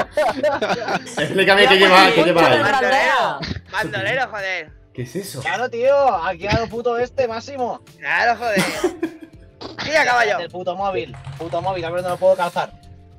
Explícame 1.18 1.66
qué 1.68 1.78
lleva, 1.78 2.12
qué 2.14 2.22
lleva 2.24 2.46
ahí. 2.46 2.60
Bandera. 2.60 3.38
Bandolero, 3.70 4.28
joder. 4.28 4.70
¿Qué 4.92 5.02
es 5.02 5.16
eso? 5.16 5.40
Claro, 5.40 5.70
tío. 5.70 5.94
Aquí 6.22 6.46
a 6.46 6.60
lo 6.60 6.66
puto 6.66 6.98
este, 6.98 7.26
máximo. 7.26 7.80
Claro, 7.98 8.38
joder. 8.38 8.60
Mira, 9.86 10.04
caballo. 10.04 10.38
El 10.38 10.50
puto 10.50 10.76
móvil. 10.76 11.16
Puto 11.38 11.62
móvil, 11.62 11.84
a 11.84 11.90
ver 11.90 12.02
dónde 12.02 12.10
lo 12.10 12.16
puedo 12.18 12.36
calzar. 12.36 12.72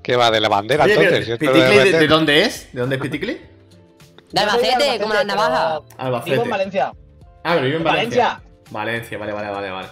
¿Qué 0.04 0.16
va? 0.16 0.30
¿De 0.30 0.40
la 0.40 0.50
bandera 0.50 0.84
Oye, 0.84 0.94
entonces? 0.94 1.38
pero, 1.40 1.54
¿Piticli 1.54 1.92
de, 1.92 2.08
dónde 2.08 2.44
es? 2.44 2.72
¿De 2.74 2.82
dónde 2.82 2.98
es 2.98 3.02
Piticli? 3.02 3.42
De 4.32 4.42
Albacete, 4.42 5.00
como 5.00 5.14
las 5.14 5.26
navajas. 5.26 5.82
Albacete. 5.98 6.32
Vivo 6.32 6.44
en 6.44 6.50
Valencia. 6.50 6.94
Ah, 7.44 7.54
pero 7.54 7.62
vive 7.62 7.78
en 7.78 7.84
Valencia. 7.84 8.24
Valencia. 8.24 8.53
Valencia, 8.74 9.18
vale, 9.18 9.32
vale, 9.32 9.50
vale, 9.50 9.70
vale. 9.72 9.88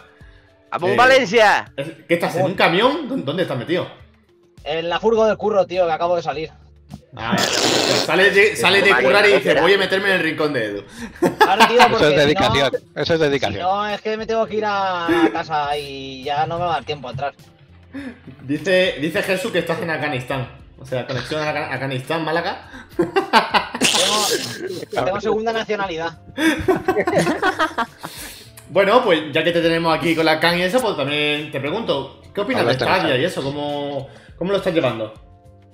¡Vamos, 0.71 0.89
Eh, 0.89 0.95
Valencia! 0.95 1.71
¿Qué 2.07 2.13
estás? 2.15 2.35
¿En 2.35 2.45
un 2.45 2.55
camión? 2.55 3.07
¿Dó- 3.07 3.17
¿Dónde 3.17 3.43
estás 3.43 3.57
metido? 3.57 3.87
En 4.63 4.89
la 4.89 4.99
furgo 4.99 5.25
del 5.25 5.37
curro, 5.37 5.65
tío, 5.65 5.85
que 5.85 5.91
acabo 5.91 6.15
de 6.15 6.23
salir. 6.23 6.49
Ah, 7.15 7.37
sale 8.05 8.31
de, 8.31 8.55
sale 8.55 8.81
de 8.81 8.93
currar 8.95 9.25
y 9.27 9.33
dice, 9.33 9.59
voy 9.61 9.73
a 9.73 9.77
meterme 9.77 10.09
en 10.09 10.15
el 10.15 10.21
rincón 10.23 10.53
de 10.53 10.65
Edu. 10.65 10.83
Claro, 11.39 11.67
tío, 11.67 11.79
porque 11.89 12.05
Eso 12.05 12.05
es 12.05 12.09
si 12.09 12.15
no- 12.15 12.21
dedicación. 12.25 12.71
Eso 12.95 13.13
es 13.13 13.19
Si 13.19 13.25
dedicación. 13.25 13.61
no, 13.61 13.87
es 13.89 14.01
que 14.01 14.17
me 14.17 14.25
tengo 14.25 14.45
que 14.47 14.55
ir 14.57 14.65
a 14.65 15.07
casa 15.33 15.77
y 15.77 16.23
ya 16.23 16.45
no 16.45 16.57
me 16.57 16.65
va 16.65 16.71
a 16.71 16.75
dar 16.75 16.83
tiempo 16.85 17.07
a 17.07 17.11
entrar. 17.11 17.33
Dice, 18.43 18.95
dice 19.01 19.21
Jesús 19.23 19.51
que 19.51 19.59
estás 19.59 19.81
en 19.81 19.89
Afganistán. 19.89 20.47
O 20.79 20.85
sea, 20.85 21.05
conexión 21.05 21.41
a 21.43 21.51
Afga- 21.51 21.73
Afganistán, 21.73 22.23
Málaga. 22.25 22.67
Tengo, 22.97 24.25
tengo 25.05 25.21
segunda 25.21 25.53
nacionalidad. 25.53 26.17
Bueno, 28.71 29.03
pues 29.03 29.33
ya 29.33 29.43
que 29.43 29.51
te 29.51 29.61
tenemos 29.61 29.93
aquí 29.95 30.15
con 30.15 30.23
la 30.25 30.39
can 30.39 30.57
y 30.57 30.61
eso, 30.61 30.79
pues 30.81 30.95
también 30.95 31.51
te 31.51 31.59
pregunto, 31.59 32.21
¿qué 32.33 32.39
opinas 32.41 32.65
de 32.65 32.73
Stadia 32.75 33.17
y 33.17 33.25
eso? 33.25 33.43
¿Cómo, 33.43 34.07
¿Cómo 34.37 34.51
lo 34.51 34.57
estás 34.57 34.73
llevando? 34.73 35.13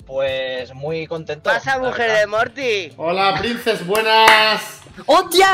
Pues 0.06 0.74
muy 0.74 1.06
contento. 1.06 1.48
¡Pasa, 1.48 1.78
mujer 1.78 2.12
de 2.20 2.26
Morty! 2.28 2.94
Hola, 2.98 3.36
princes, 3.38 3.86
buenas. 3.86 4.82
¡Hostia! 5.06 5.48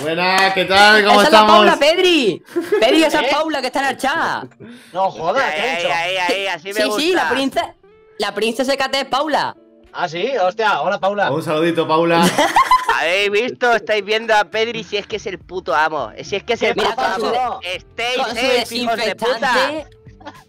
Buenas, 0.00 0.54
¿qué 0.54 0.64
tal? 0.64 1.04
¿Cómo 1.04 1.20
¡Esa 1.20 1.26
es 1.26 1.32
la 1.32 1.38
estamos? 1.40 1.56
Paula, 1.56 1.76
Pedri! 1.78 2.42
Pedri, 2.80 3.04
esa 3.04 3.20
es 3.20 3.26
¿Eh? 3.28 3.30
Paula 3.30 3.60
que 3.60 3.66
está 3.66 3.80
en 3.80 3.86
el 3.90 3.96
chat. 3.98 4.44
No 4.94 5.10
jodas, 5.10 5.52
¿qué 5.54 5.60
he 5.60 5.70
ahí, 5.70 5.76
hecho? 5.84 5.88
ahí, 5.92 6.16
ahí, 6.16 6.46
así 6.46 6.68
me 6.68 6.74
Sí, 6.74 6.82
gusta. 6.84 7.00
sí, 7.00 7.12
la 7.12 7.28
princesa. 7.28 7.74
La 8.18 8.34
princesa 8.34 8.76
KT 8.76 8.94
es 8.94 9.04
Paula. 9.06 9.56
Ah, 9.92 10.08
sí, 10.08 10.32
hostia, 10.38 10.80
hola 10.80 10.98
Paula. 10.98 11.30
Un 11.30 11.42
saludito, 11.42 11.86
Paula. 11.86 12.24
¿Habéis 13.04 13.30
visto? 13.30 13.72
¿Estáis 13.76 14.04
viendo 14.04 14.34
a 14.34 14.44
Pedri 14.44 14.82
si 14.84 14.96
es 14.96 15.06
que 15.06 15.16
es 15.16 15.26
el 15.26 15.38
puto 15.38 15.74
amo? 15.74 16.12
Si 16.22 16.36
es 16.36 16.42
que 16.42 16.54
es 16.54 16.62
el 16.62 16.74
puto 16.74 16.94
amo. 16.98 17.60
Safe, 18.34 18.66
hijos 18.74 18.96
de 18.96 19.14
puta. 19.16 19.84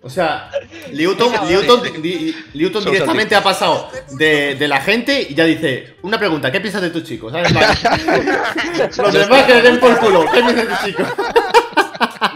O 0.01 0.09
sea, 0.09 0.49
di- 0.89 2.33
Newton 2.53 2.81
Social 2.81 2.93
directamente 2.93 3.35
ha 3.35 3.43
pasado 3.43 3.89
de, 4.11 4.55
de 4.55 4.67
la 4.69 4.79
gente 4.79 5.27
y 5.29 5.35
ya 5.35 5.43
dice, 5.43 5.97
una 6.01 6.17
pregunta, 6.17 6.49
¿qué 6.49 6.61
piensas 6.61 6.81
de 6.81 6.91
tus 6.91 7.03
chicos? 7.03 7.33
¿Sabes? 7.33 7.51
Los 8.97 9.13
demás 9.13 9.43
que 9.43 9.55
le 9.55 9.61
den 9.61 9.79
por 9.81 9.99
culo, 9.99 10.25
¿qué 10.31 10.41
piensas 10.41 10.55
de 10.55 10.65
tus 10.65 10.85
chicos? 10.85 11.07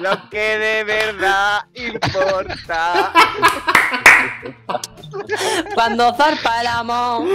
Lo 0.02 0.30
que 0.30 0.58
de 0.58 0.84
verdad 0.84 1.62
importa. 1.76 3.14
Cuando 5.76 6.14
zarpa 6.16 6.62
el 6.62 6.68
amor, 6.68 7.28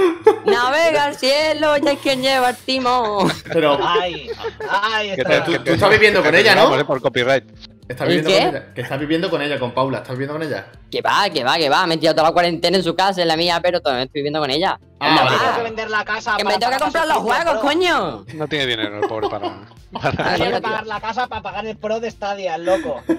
navega 0.45 1.05
al 1.05 1.17
cielo 1.17 1.77
y 1.79 1.89
hay 1.89 1.97
quien 1.97 2.23
lleva 2.23 2.51
el 2.51 2.57
timón. 2.57 3.33
Pero 3.53 3.79
Ay, 3.83 4.31
ay, 4.71 5.15
Que 5.15 5.23
está. 5.23 5.45
tú- 5.45 5.59
tú 5.59 5.73
estás 5.73 5.91
viviendo 5.91 6.23
con 6.23 6.35
ella, 6.35 6.55
¿no? 6.55 6.87
por 6.87 7.01
copyright. 7.01 7.45
Estás 7.89 8.09
¿El 8.09 8.23
viviendo 8.23 8.31
qué? 8.31 8.39
con 8.47 8.57
ella. 8.57 8.75
Que 8.75 8.81
estás 8.81 9.01
viviendo 9.01 9.31
con 9.31 9.43
ella, 9.43 9.59
con 9.59 9.73
Paula. 9.73 9.99
¿Estás 9.99 10.13
viviendo 10.13 10.35
con 10.35 10.43
ella? 10.43 10.67
Que 10.91 11.03
va, 11.03 11.29
que 11.31 11.45
va, 11.45 11.57
que 11.57 11.69
va. 11.69 11.87
Me 11.87 11.95
he 11.95 11.99
tirado 11.99 12.17
toda 12.17 12.29
la 12.29 12.33
cuarentena 12.33 12.77
en 12.77 12.83
su 12.85 12.95
casa, 12.95 13.23
en 13.23 13.29
la 13.29 13.37
mía, 13.37 13.61
pero 13.63 13.81
todavía 13.81 14.05
estoy 14.05 14.21
viviendo 14.21 14.41
con 14.41 14.51
ella. 14.51 14.79
Ah, 15.01 15.23
vale. 15.25 15.37
Tengo 15.39 15.57
que 15.57 15.63
vender 15.63 15.91
la 15.91 16.05
casa. 16.05 16.37
Que 16.37 16.45
para 16.45 16.57
me 16.57 16.61
tengo 16.61 16.73
que 16.73 16.79
comprar 16.79 17.07
los 17.09 17.17
juegos, 17.19 17.55
coño. 17.61 18.25
No 18.35 18.49
tiene 18.49 18.67
dinero 18.67 19.01
el 19.03 19.09
pobre 19.09 19.29
para. 19.29 19.53
para-. 19.93 20.35
Quiere 20.37 20.51
tío. 20.53 20.63
pagar 20.63 20.87
la 20.87 21.01
casa 21.01 21.27
para 21.27 21.43
pagar 21.43 21.67
el 21.67 21.77
pro 21.77 22.01
de 22.01 22.11
Stadia, 22.11 22.55
el 22.55 22.65
loco. 22.65 23.03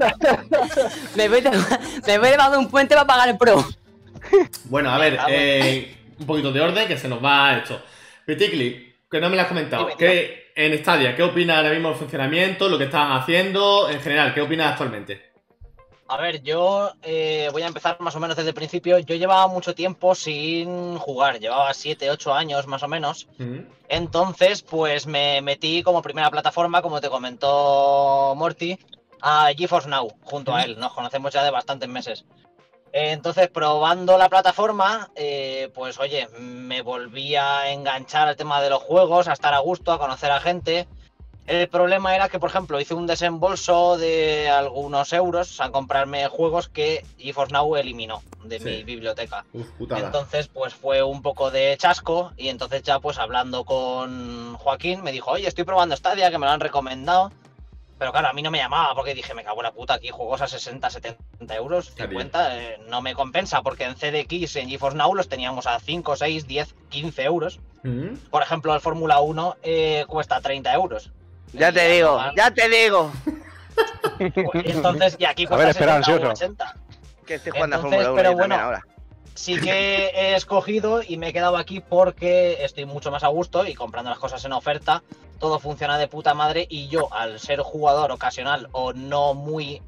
Me 1.16 1.28
voy, 1.28 1.40
de- 1.40 1.50
me 2.06 2.18
voy 2.18 2.30
debajo 2.30 2.52
de 2.52 2.58
un 2.58 2.70
puente 2.70 2.94
para 2.94 3.06
pagar 3.06 3.28
el 3.28 3.38
pro. 3.38 3.64
Bueno, 4.64 4.90
a 4.90 4.98
ver, 4.98 5.18
Ah, 5.18 5.26
eh, 5.28 5.96
un 6.18 6.26
poquito 6.26 6.52
de 6.52 6.60
orden 6.60 6.86
que 6.88 6.96
se 6.96 7.08
nos 7.08 7.22
va 7.24 7.56
esto. 7.58 7.80
Piticli, 8.26 8.94
que 9.10 9.20
no 9.20 9.28
me 9.28 9.36
lo 9.36 9.42
has 9.42 9.48
comentado. 9.48 9.84
Dime, 9.86 9.96
¿Qué, 9.98 10.39
en 10.54 10.78
Stadia, 10.78 11.14
¿qué 11.16 11.22
opinas 11.22 11.58
ahora 11.58 11.70
mismo 11.70 11.88
del 11.88 11.98
funcionamiento, 11.98 12.68
lo 12.68 12.78
que 12.78 12.84
están 12.84 13.12
haciendo? 13.12 13.88
En 13.88 14.00
general, 14.00 14.34
¿qué 14.34 14.40
opinas 14.40 14.72
actualmente? 14.72 15.30
A 16.10 16.16
ver, 16.16 16.42
yo 16.42 16.90
eh, 17.02 17.48
voy 17.52 17.62
a 17.62 17.68
empezar 17.68 18.00
más 18.00 18.16
o 18.16 18.20
menos 18.20 18.36
desde 18.36 18.48
el 18.48 18.54
principio. 18.54 18.98
Yo 18.98 19.14
llevaba 19.14 19.46
mucho 19.46 19.76
tiempo 19.76 20.16
sin 20.16 20.98
jugar, 20.98 21.38
llevaba 21.38 21.72
7, 21.72 22.10
8 22.10 22.34
años 22.34 22.66
más 22.66 22.82
o 22.82 22.88
menos. 22.88 23.28
Entonces, 23.88 24.62
pues 24.62 25.06
me 25.06 25.40
metí 25.40 25.84
como 25.84 26.02
primera 26.02 26.28
plataforma, 26.28 26.82
como 26.82 27.00
te 27.00 27.08
comentó 27.08 28.34
Morty, 28.36 28.76
a 29.22 29.50
GeForce 29.56 29.88
Now, 29.88 30.08
junto 30.22 30.52
a 30.52 30.64
él. 30.64 30.80
Nos 30.80 30.92
conocemos 30.94 31.32
ya 31.32 31.44
de 31.44 31.52
bastantes 31.52 31.88
meses. 31.88 32.24
Entonces, 32.92 33.48
probando 33.48 34.18
la 34.18 34.28
plataforma, 34.28 35.10
eh, 35.14 35.70
pues 35.74 35.98
oye, 35.98 36.28
me 36.40 36.82
volví 36.82 37.36
a 37.36 37.70
enganchar 37.70 38.28
al 38.28 38.36
tema 38.36 38.60
de 38.60 38.70
los 38.70 38.82
juegos, 38.82 39.28
a 39.28 39.32
estar 39.32 39.54
a 39.54 39.58
gusto, 39.60 39.92
a 39.92 39.98
conocer 39.98 40.30
a 40.32 40.40
gente. 40.40 40.88
El 41.46 41.68
problema 41.68 42.14
era 42.14 42.28
que, 42.28 42.38
por 42.38 42.50
ejemplo, 42.50 42.80
hice 42.80 42.94
un 42.94 43.06
desembolso 43.08 43.96
de 43.96 44.48
algunos 44.48 45.12
euros 45.12 45.60
a 45.60 45.70
comprarme 45.70 46.28
juegos 46.28 46.68
que 46.68 47.04
GeForce 47.18 47.52
Now 47.52 47.74
eliminó 47.76 48.22
de 48.44 48.58
Sí. 48.58 48.64
mi 48.64 48.84
biblioteca. 48.84 49.44
Uf. 49.52 49.66
Entonces, 49.90 50.48
pues 50.48 50.74
fue 50.74 51.02
un 51.02 51.22
poco 51.22 51.50
de 51.50 51.76
chasco 51.76 52.32
y 52.36 52.48
entonces 52.50 52.82
ya 52.82 53.00
pues 53.00 53.18
hablando 53.18 53.64
con 53.64 54.54
Joaquín 54.58 55.02
me 55.02 55.10
dijo, 55.12 55.32
oye, 55.32 55.48
estoy 55.48 55.64
probando 55.64 55.96
Stadia, 55.96 56.30
que 56.30 56.38
me 56.38 56.46
lo 56.46 56.52
han 56.52 56.60
recomendado. 56.60 57.32
Pero 58.00 58.12
claro, 58.12 58.28
a 58.28 58.32
mí 58.32 58.40
no 58.40 58.50
me 58.50 58.56
llamaba 58.56 58.94
porque 58.94 59.14
dije, 59.14 59.34
me 59.34 59.44
cago 59.44 59.58
en 59.58 59.64
la 59.64 59.72
puta, 59.72 59.92
aquí 59.92 60.08
juegos 60.08 60.40
a 60.40 60.48
60, 60.48 60.88
70 60.88 61.54
euros, 61.54 61.90
Está 61.90 62.04
50, 62.04 62.58
eh, 62.58 62.80
no 62.88 63.02
me 63.02 63.14
compensa 63.14 63.60
porque 63.60 63.84
en 63.84 63.94
CDX, 63.94 64.56
en 64.56 64.70
GeForce 64.70 64.96
Now 64.96 65.14
los 65.14 65.28
teníamos 65.28 65.66
a 65.66 65.78
5, 65.78 66.16
6, 66.16 66.46
10, 66.46 66.74
15 66.88 67.22
euros. 67.24 67.60
Mm. 67.82 68.14
Por 68.30 68.42
ejemplo, 68.42 68.74
el 68.74 68.80
Fórmula 68.80 69.20
1 69.20 69.56
eh, 69.62 70.06
cuesta 70.08 70.40
30 70.40 70.72
euros. 70.72 71.12
Ya 71.52 71.70
te 71.72 71.90
Y 71.90 71.96
digo, 71.96 72.18
ya 72.34 72.50
te 72.50 72.68
digo. 72.70 73.12
Pues, 74.18 74.66
y 74.66 74.70
entonces, 74.72 75.16
y 75.18 75.24
aquí 75.24 75.46
A 75.46 75.56
ver, 75.56 75.66
cuesta 75.66 75.70
espera, 75.70 75.92
70 76.02 76.10
o 76.10 76.14
ansioso. 76.14 76.32
80. 76.32 76.76
Que 77.26 77.34
estoy 77.34 77.52
jugando 77.52 77.76
Entonces, 77.76 78.00
a 78.00 78.04
Fórmula 78.04 78.12
1 78.12 78.16
pero 78.16 78.32
bueno, 78.34 78.54
ahora. 78.54 78.86
Sí 79.34 79.58
que 79.60 80.08
he 80.08 80.34
escogido 80.34 81.02
y 81.02 81.16
me 81.16 81.28
he 81.28 81.32
quedado 81.32 81.56
aquí 81.56 81.80
porque 81.80 82.62
estoy 82.64 82.84
mucho 82.84 83.10
más 83.10 83.24
a 83.24 83.28
gusto 83.28 83.66
y 83.66 83.74
comprando 83.74 84.10
las 84.10 84.18
cosas 84.18 84.44
en 84.44 84.52
oferta, 84.52 85.02
todo 85.38 85.58
funciona 85.58 85.96
de 85.98 86.08
puta 86.08 86.34
madre 86.34 86.66
y 86.68 86.88
yo, 86.88 87.12
al 87.14 87.40
ser 87.40 87.60
jugador 87.60 88.12
ocasional 88.12 88.68
o 88.72 88.92
no 88.92 89.32
muy 89.34 89.80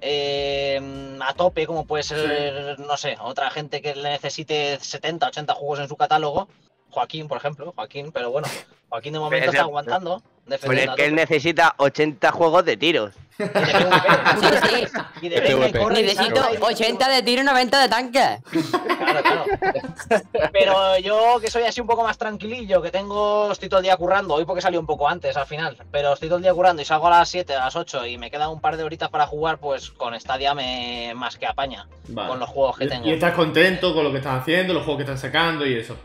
eh, 0.00 0.80
a 1.20 1.34
tope, 1.34 1.66
como 1.66 1.84
puede 1.86 2.02
ser, 2.04 2.78
no 2.80 2.96
sé, 2.96 3.16
otra 3.20 3.50
gente 3.50 3.80
que 3.82 3.94
le 3.96 4.10
necesite 4.10 4.78
70, 4.80 5.26
80 5.28 5.54
juegos 5.54 5.80
en 5.80 5.88
su 5.88 5.96
catálogo, 5.96 6.48
Joaquín, 6.90 7.26
por 7.28 7.38
ejemplo, 7.38 7.72
Joaquín, 7.74 8.12
pero 8.12 8.30
bueno, 8.30 8.46
Joaquín 8.88 9.14
de 9.14 9.18
momento 9.18 9.46
está 9.46 9.58
es- 9.58 9.62
aguantando, 9.64 10.22
Pues 10.46 10.62
es 10.80 10.90
que 10.94 11.04
él 11.06 11.14
necesita 11.14 11.74
80 11.78 12.30
juegos 12.32 12.64
de 12.64 12.76
tiros. 12.76 13.12
Y 13.38 13.42
de 13.42 13.50
PvP, 13.50 14.40
Sí, 14.40 14.86
sí. 14.86 14.86
y 15.22 15.28
de 15.28 15.42
PvP. 15.42 15.82
y 15.82 16.02
Necesito 16.02 16.36
salta 16.42 16.54
y- 16.54 16.62
80 16.62 17.08
de 17.08 17.22
tiro 17.22 17.42
y 17.42 17.44
90 17.44 17.82
de 17.82 17.88
tanque. 17.88 18.38
Claro, 18.50 19.22
claro. 19.22 19.44
Pero 20.52 20.98
yo 20.98 21.38
que 21.40 21.50
soy 21.50 21.64
así 21.64 21.80
un 21.80 21.86
poco 21.86 22.02
más 22.02 22.16
tranquilillo, 22.16 22.80
que 22.80 22.90
tengo, 22.90 23.50
estoy 23.52 23.68
todo 23.68 23.80
el 23.80 23.84
día 23.84 23.96
currando, 23.96 24.34
hoy 24.34 24.44
porque 24.44 24.62
salí 24.62 24.76
un 24.78 24.86
poco 24.86 25.08
antes 25.08 25.36
al 25.36 25.46
final, 25.46 25.76
pero 25.90 26.12
estoy 26.14 26.28
todo 26.28 26.38
el 26.38 26.42
día 26.44 26.54
currando 26.54 26.80
y 26.80 26.84
salgo 26.86 27.08
a 27.08 27.10
las 27.10 27.28
7, 27.28 27.54
a 27.54 27.64
las 27.66 27.76
8 27.76 28.06
y 28.06 28.16
me 28.18 28.30
quedan 28.30 28.50
un 28.50 28.60
par 28.60 28.76
de 28.76 28.84
horitas 28.84 29.08
para 29.10 29.26
jugar, 29.26 29.58
pues 29.58 29.90
con 29.90 30.18
Stadia 30.18 30.54
me 30.54 31.12
más 31.14 31.36
que 31.36 31.46
apaña 31.46 31.88
Vale. 32.08 32.28
con 32.28 32.38
los 32.38 32.48
juegos 32.48 32.78
que 32.78 32.86
tengo. 32.86 33.06
Y 33.06 33.12
estás 33.12 33.34
contento 33.34 33.94
con 33.94 34.04
lo 34.04 34.12
que 34.12 34.18
están 34.18 34.36
haciendo, 34.38 34.72
los 34.72 34.82
juegos 34.84 34.98
que 35.04 35.10
están 35.12 35.18
sacando 35.18 35.66
y 35.66 35.74
eso. 35.74 35.96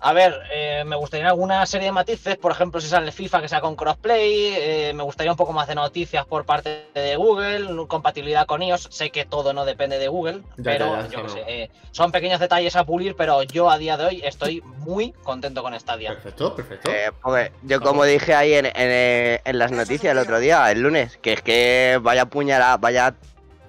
A 0.00 0.12
ver, 0.12 0.38
eh, 0.52 0.84
me 0.86 0.94
gustaría 0.96 1.26
alguna 1.28 1.64
serie 1.66 1.86
de 1.86 1.92
matices, 1.92 2.36
por 2.36 2.52
ejemplo, 2.52 2.80
si 2.80 2.88
sale 2.88 3.06
el 3.06 3.12
FIFA 3.12 3.40
que 3.40 3.48
sea 3.48 3.60
con 3.60 3.76
crossplay, 3.76 4.52
eh, 4.54 4.92
me 4.94 5.02
gustaría 5.02 5.32
un 5.32 5.38
poco 5.38 5.52
más 5.52 5.66
de 5.68 5.74
noticias 5.74 6.24
por 6.26 6.44
parte 6.44 6.86
de 6.94 7.16
Google, 7.16 7.86
compatibilidad 7.88 8.46
con 8.46 8.62
iOS, 8.62 8.88
sé 8.90 9.10
que 9.10 9.24
todo 9.24 9.52
no 9.52 9.64
depende 9.64 9.98
de 9.98 10.08
Google, 10.08 10.42
Ya, 10.58 10.64
pero 10.64 10.96
ya, 10.96 11.08
ya, 11.08 11.08
yo 11.08 11.20
eso 11.20 11.28
sé, 11.34 11.40
no. 11.40 11.46
eh, 11.48 11.70
son 11.92 12.12
pequeños 12.12 12.40
detalles 12.40 12.76
a 12.76 12.84
pulir, 12.84 13.16
pero 13.16 13.42
yo 13.42 13.70
a 13.70 13.78
día 13.78 13.96
de 13.96 14.04
hoy 14.04 14.22
estoy 14.24 14.60
muy 14.78 15.12
contento 15.22 15.62
con 15.62 15.78
Stadia. 15.78 16.10
Perfecto, 16.10 16.54
perfecto. 16.54 16.90
Eh, 16.90 17.10
porque 17.22 17.52
yo 17.62 17.80
como 17.80 18.04
dije 18.04 18.34
ahí 18.34 18.52
en, 18.54 18.66
en, 18.66 18.72
eh, 18.76 19.40
en 19.44 19.58
las 19.58 19.72
noticias 19.72 20.12
el 20.12 20.18
otro 20.18 20.38
día, 20.38 20.70
el 20.70 20.82
lunes, 20.82 21.18
que 21.22 21.32
es 21.32 21.42
que 21.42 21.98
vaya 22.02 22.26
puñalada, 22.26 22.76
vaya 22.76 23.14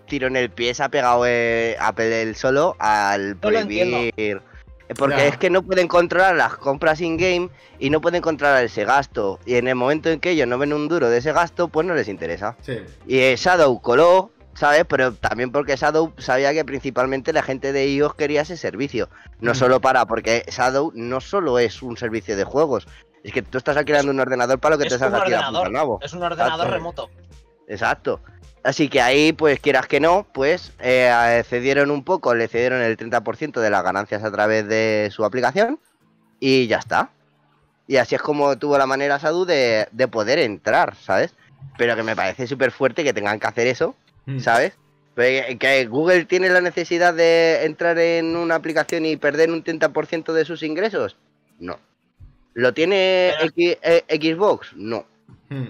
tiro 0.08 0.28
en 0.28 0.38
el 0.38 0.50
pie 0.50 0.74
se 0.74 0.84
ha 0.84 0.90
pegado 0.90 1.26
eh, 1.28 1.76
Apple 1.80 2.22
el 2.22 2.36
solo 2.36 2.76
al 2.80 3.32
No 3.36 3.42
prohibir. 3.42 4.42
Porque 4.98 5.18
Ya. 5.18 5.26
es 5.28 5.38
que 5.38 5.50
no 5.50 5.64
pueden 5.64 5.88
controlar 5.88 6.36
las 6.36 6.56
compras 6.58 7.02
in-game 7.02 7.50
y 7.80 7.90
no 7.90 8.00
pueden 8.02 8.22
controlar 8.22 8.64
ese 8.64 8.86
gasto. 8.86 9.40
Y 9.46 9.56
en 9.56 9.68
el 9.68 9.76
momento 9.76 10.10
en 10.10 10.20
que 10.20 10.32
ellos 10.32 10.48
no 10.48 10.58
ven 10.58 10.72
un 10.74 10.88
duro 10.88 11.10
de 11.10 11.18
ese 11.18 11.34
gasto, 11.34 11.68
pues 11.68 11.86
no 11.86 11.94
les 11.94 12.08
interesa. 12.08 12.56
Sí. 12.62 12.78
Y 13.06 13.20
eh, 13.20 13.36
Shadow 13.38 13.82
coló, 13.82 14.32
¿sabes? 14.54 14.86
Pero 14.88 15.14
también 15.14 15.52
porque 15.52 15.76
Shadow 15.76 16.14
sabía 16.18 16.54
que 16.54 16.64
principalmente 16.64 17.34
la 17.34 17.44
gente 17.44 17.74
de 17.74 17.88
iOS 17.90 18.16
quería 18.16 18.42
ese 18.42 18.56
servicio. 18.56 19.10
No 19.42 19.52
Mm. 19.52 19.56
solo 19.56 19.82
para, 19.82 20.06
porque 20.06 20.46
Shadow 20.50 20.92
no 20.96 21.20
solo 21.20 21.60
es 21.60 21.82
un 21.84 21.98
servicio 21.98 22.38
de 22.38 22.44
juegos. 22.46 22.88
Es 23.24 23.34
que 23.34 23.42
tú 23.42 23.58
estás 23.58 23.76
alquilando 23.76 24.12
un 24.12 24.20
ordenador 24.22 24.58
para 24.60 24.76
lo 24.76 24.80
que 24.80 24.88
es 24.88 24.90
te 24.90 24.96
un 24.96 25.00
salga 25.12 25.18
aquí 25.24 25.34
a 25.34 25.38
puta 25.38 25.48
ordenador, 25.50 25.72
nabo. 25.72 26.00
es 26.02 26.14
un 26.14 26.24
ordenador 26.24 26.54
Exacto. 26.68 26.74
remoto. 26.74 27.10
Exacto. 27.68 28.22
Así 28.68 28.90
que 28.90 29.00
ahí, 29.00 29.32
pues 29.32 29.62
quieras 29.62 29.88
que 29.88 30.02
no, 30.02 30.28
pues 30.34 30.74
eh, 30.80 31.42
cedieron 31.48 31.90
un 31.90 32.04
poco, 32.04 32.36
le 32.36 32.50
cedieron 32.50 32.82
el 32.82 32.98
30% 32.98 33.62
de 33.62 33.70
las 33.70 33.82
ganancias 33.82 34.22
a 34.26 34.32
través 34.32 34.68
de 34.68 35.08
su 35.10 35.24
aplicación 35.24 35.80
y 36.42 36.68
ya 36.68 36.78
está. 36.80 37.10
Y 37.88 37.96
así 37.96 38.16
es 38.16 38.22
como 38.22 38.58
tuvo 38.58 38.78
la 38.78 38.86
manera 38.86 39.20
Sadu 39.20 39.46
de, 39.46 39.88
de 39.94 40.08
poder 40.10 40.40
entrar, 40.40 40.96
¿sabes? 40.98 41.34
Pero 41.78 41.96
que 41.96 42.04
me 42.04 42.14
parece 42.14 42.46
súper 42.46 42.72
fuerte 42.72 43.06
que 43.06 43.14
tengan 43.14 43.40
que 43.40 43.48
hacer 43.48 43.68
eso, 43.68 43.96
Mm. 44.26 44.40
¿sabes? 44.40 44.74
Pero 45.16 45.58
que 45.58 45.86
Google 45.86 46.26
tiene 46.26 46.50
la 46.50 46.60
necesidad 46.60 47.14
de 47.14 47.64
entrar 47.64 47.98
en 47.98 48.36
una 48.36 48.56
aplicación 48.56 49.06
y 49.06 49.16
perder 49.16 49.50
un 49.50 49.64
30% 49.64 50.34
de 50.34 50.44
sus 50.44 50.62
ingresos. 50.64 51.16
No. 51.60 51.80
¿Lo 52.54 52.74
tiene 52.74 53.30
X- 53.42 53.78
eh, 53.82 54.04
Xbox? 54.10 54.74
No. 54.76 55.06
Mm. 55.48 55.68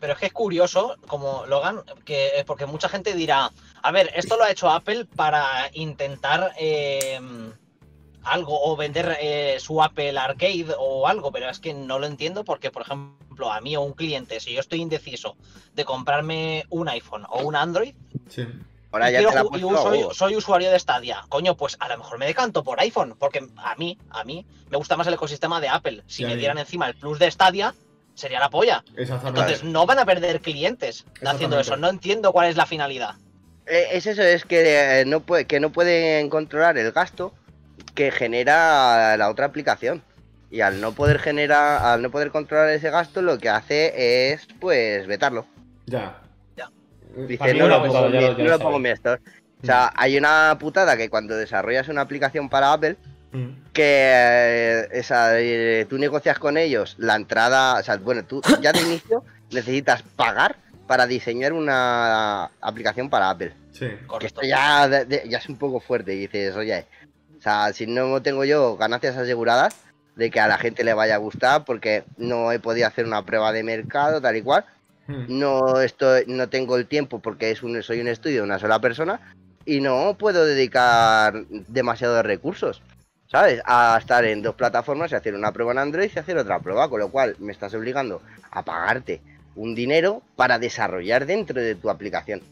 Pero 0.00 0.14
es 0.14 0.18
que 0.18 0.26
es 0.26 0.32
curioso, 0.32 0.96
como 1.06 1.44
Logan, 1.46 1.82
que 2.04 2.38
es 2.38 2.44
porque 2.44 2.66
mucha 2.66 2.88
gente 2.88 3.14
dirá, 3.14 3.52
a 3.82 3.92
ver, 3.92 4.10
esto 4.14 4.36
lo 4.36 4.44
ha 4.44 4.50
hecho 4.50 4.70
Apple 4.70 5.04
para 5.04 5.70
intentar 5.74 6.52
eh, 6.58 7.20
algo 8.22 8.60
o 8.64 8.76
vender 8.76 9.16
eh, 9.20 9.56
su 9.60 9.82
Apple 9.82 10.18
Arcade 10.18 10.74
o 10.78 11.06
algo, 11.06 11.30
pero 11.30 11.48
es 11.48 11.58
que 11.60 11.74
no 11.74 11.98
lo 11.98 12.06
entiendo 12.06 12.44
porque, 12.44 12.70
por 12.70 12.82
ejemplo, 12.82 13.52
a 13.52 13.60
mí 13.60 13.76
o 13.76 13.82
un 13.82 13.92
cliente, 13.92 14.40
si 14.40 14.54
yo 14.54 14.60
estoy 14.60 14.80
indeciso 14.80 15.36
de 15.74 15.84
comprarme 15.84 16.64
un 16.70 16.88
iPhone 16.88 17.26
o 17.28 17.42
un 17.42 17.54
Android, 17.56 17.94
Sí. 18.28 18.46
Ahora 18.92 19.10
ya 19.10 19.18
quiero 19.18 19.30
te 19.52 19.60
la 19.60 19.82
soy, 19.82 20.04
soy 20.12 20.36
usuario 20.36 20.70
de 20.70 20.78
Stadia, 20.78 21.24
coño, 21.28 21.56
pues 21.56 21.76
a 21.78 21.88
lo 21.88 21.98
mejor 21.98 22.18
me 22.18 22.26
decanto 22.26 22.64
por 22.64 22.80
iPhone, 22.80 23.14
porque 23.18 23.46
a 23.56 23.76
mí, 23.76 23.96
a 24.10 24.24
mí, 24.24 24.44
me 24.68 24.76
gusta 24.76 24.96
más 24.96 25.06
el 25.06 25.14
ecosistema 25.14 25.60
de 25.60 25.68
Apple. 25.68 26.02
Si 26.08 26.22
Ya, 26.22 26.28
me 26.28 26.34
ya. 26.34 26.38
dieran 26.38 26.58
encima 26.58 26.88
el 26.88 26.96
plus 26.96 27.20
de 27.20 27.30
Stadia, 27.30 27.74
sería 28.14 28.40
la 28.40 28.50
polla. 28.50 28.82
Entonces 28.96 29.64
no 29.64 29.86
van 29.86 29.98
a 29.98 30.04
perder 30.06 30.40
clientes 30.40 31.04
haciendo 31.24 31.58
eso. 31.60 31.76
No 31.76 31.88
entiendo 31.88 32.32
cuál 32.32 32.48
es 32.48 32.56
la 32.56 32.66
finalidad. 32.66 33.14
Eh, 33.66 33.88
es 33.92 34.06
eso, 34.06 34.22
es 34.22 34.44
que, 34.44 35.00
eh, 35.00 35.04
no 35.04 35.20
puede, 35.20 35.44
que 35.46 35.60
no 35.60 35.70
pueden 35.70 36.28
controlar 36.28 36.76
el 36.78 36.92
gasto 36.92 37.32
que 37.94 38.10
genera 38.10 39.16
la 39.16 39.30
otra 39.30 39.46
aplicación. 39.46 40.02
Y 40.50 40.62
al 40.62 40.80
no 40.80 40.92
poder 40.92 41.20
generar, 41.20 41.84
al 41.84 42.02
no 42.02 42.10
poder 42.10 42.30
controlar 42.32 42.70
ese 42.70 42.90
gasto, 42.90 43.22
lo 43.22 43.38
que 43.38 43.48
hace 43.48 44.32
es 44.32 44.48
pues 44.58 45.06
vetarlo. 45.06 45.46
Ya. 45.86 46.20
Ya. 46.56 46.68
Dice, 47.16 47.54
no, 47.54 47.68
lo 47.68 47.82
pongo, 47.84 48.08
mi- 48.08 48.18
no 48.18 48.44
lo 48.50 48.58
pongo 48.58 48.76
en 48.76 48.82
mi 48.82 48.88
store. 48.90 49.22
O 49.62 49.66
sea, 49.66 49.92
hay 49.94 50.16
una 50.16 50.56
putada 50.58 50.96
que 50.96 51.08
cuando 51.10 51.36
desarrollas 51.36 51.88
una 51.88 52.00
aplicación 52.00 52.48
para 52.48 52.72
Apple. 52.72 52.96
Que 53.72 53.82
eh, 53.84 54.88
esa, 54.92 55.38
eh, 55.40 55.86
tú 55.88 55.98
negocias 55.98 56.38
con 56.38 56.56
ellos 56.56 56.96
la 56.98 57.14
entrada, 57.16 57.74
o 57.78 57.82
sea, 57.82 57.96
bueno, 57.98 58.24
tú 58.24 58.40
ya 58.60 58.72
de 58.72 58.80
inicio 58.82 59.24
necesitas 59.50 60.02
pagar 60.02 60.56
para 60.86 61.06
diseñar 61.06 61.52
una 61.52 62.50
aplicación 62.60 63.08
para 63.08 63.30
Apple. 63.30 63.52
Sí. 63.72 63.86
Que 64.18 64.26
esto 64.26 64.42
ya, 64.42 64.88
de- 64.88 65.04
de- 65.04 65.28
ya 65.28 65.38
es 65.38 65.48
un 65.48 65.56
poco 65.56 65.78
fuerte. 65.80 66.14
Y 66.14 66.18
dices, 66.20 66.56
oye, 66.56 66.84
o 67.38 67.40
sea, 67.40 67.72
si 67.72 67.86
no 67.86 68.20
tengo 68.20 68.44
yo 68.44 68.76
ganancias 68.76 69.16
aseguradas 69.16 69.76
de 70.16 70.30
que 70.30 70.40
a 70.40 70.48
la 70.48 70.58
gente 70.58 70.82
le 70.82 70.92
vaya 70.92 71.14
a 71.14 71.18
gustar, 71.18 71.64
porque 71.64 72.02
no 72.18 72.50
he 72.50 72.58
podido 72.58 72.88
hacer 72.88 73.06
una 73.06 73.24
prueba 73.24 73.52
de 73.52 73.62
mercado, 73.62 74.20
tal 74.20 74.36
y 74.36 74.42
cual, 74.42 74.64
Mm. 75.06 75.24
no 75.40 75.80
estoy, 75.80 76.22
no 76.28 76.48
tengo 76.48 76.76
el 76.76 76.86
tiempo 76.86 77.18
porque 77.20 77.50
es 77.50 77.62
un, 77.64 77.82
soy 77.82 78.00
un 78.00 78.06
estudio 78.06 78.36
de 78.36 78.42
una 78.42 78.60
sola 78.60 78.80
persona 78.80 79.18
y 79.64 79.80
no 79.80 80.14
puedo 80.16 80.44
dedicar 80.44 81.34
demasiados 81.48 82.24
recursos, 82.24 82.80
¿sabes? 83.30 83.60
A 83.64 83.96
estar 83.98 84.24
en 84.24 84.42
dos 84.42 84.54
plataformas 84.54 85.12
y 85.12 85.14
hacer 85.14 85.34
una 85.34 85.52
prueba 85.52 85.72
en 85.72 85.78
Android 85.78 86.10
y 86.14 86.18
hacer 86.18 86.36
otra 86.36 86.58
prueba, 86.58 86.88
con 86.88 87.00
lo 87.00 87.10
cual 87.10 87.36
me 87.38 87.52
estás 87.52 87.72
obligando 87.74 88.22
a 88.50 88.62
pagarte 88.64 89.20
un 89.56 89.74
dinero 89.74 90.22
para 90.36 90.58
desarrollar 90.58 91.26
dentro 91.26 91.60
de 91.60 91.74
tu 91.74 91.90
aplicación. 91.90 92.42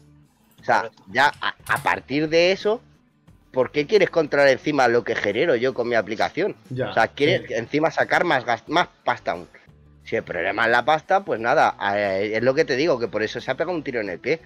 O 0.61 0.63
sea, 0.63 0.89
ya 1.11 1.31
a, 1.41 1.55
a 1.67 1.77
partir 1.83 2.29
de 2.29 2.51
eso, 2.51 2.81
¿por 3.51 3.71
qué 3.71 3.87
quieres 3.87 4.09
controlar 4.09 4.49
encima 4.49 4.87
lo 4.87 5.03
que 5.03 5.15
genero 5.15 5.55
yo 5.55 5.73
con 5.73 5.87
mi 5.87 5.95
aplicación? 5.95 6.55
Ya. 6.69 6.89
O 6.89 6.93
sea, 6.93 7.07
quieres 7.07 7.47
sí. 7.47 7.53
encima 7.53 7.91
sacar 7.91 8.23
más, 8.25 8.45
gas- 8.45 8.67
más 8.67 8.87
pasta 9.03 9.31
aún. 9.31 9.47
Si 10.03 10.15
el 10.15 10.23
problema 10.23 10.65
es 10.65 10.71
la 10.71 10.83
pasta, 10.85 11.23
pues 11.23 11.39
nada, 11.39 11.75
eh, 11.95 12.31
es 12.35 12.43
lo 12.43 12.53
que 12.55 12.65
te 12.65 12.75
digo, 12.75 12.99
que 12.99 13.07
por 13.07 13.21
eso 13.23 13.39
se 13.39 13.51
ha 13.51 13.55
pegado 13.55 13.75
un 13.75 13.83
tiro 13.83 14.01
en 14.01 14.09
el 14.09 14.19
pie. 14.19 14.39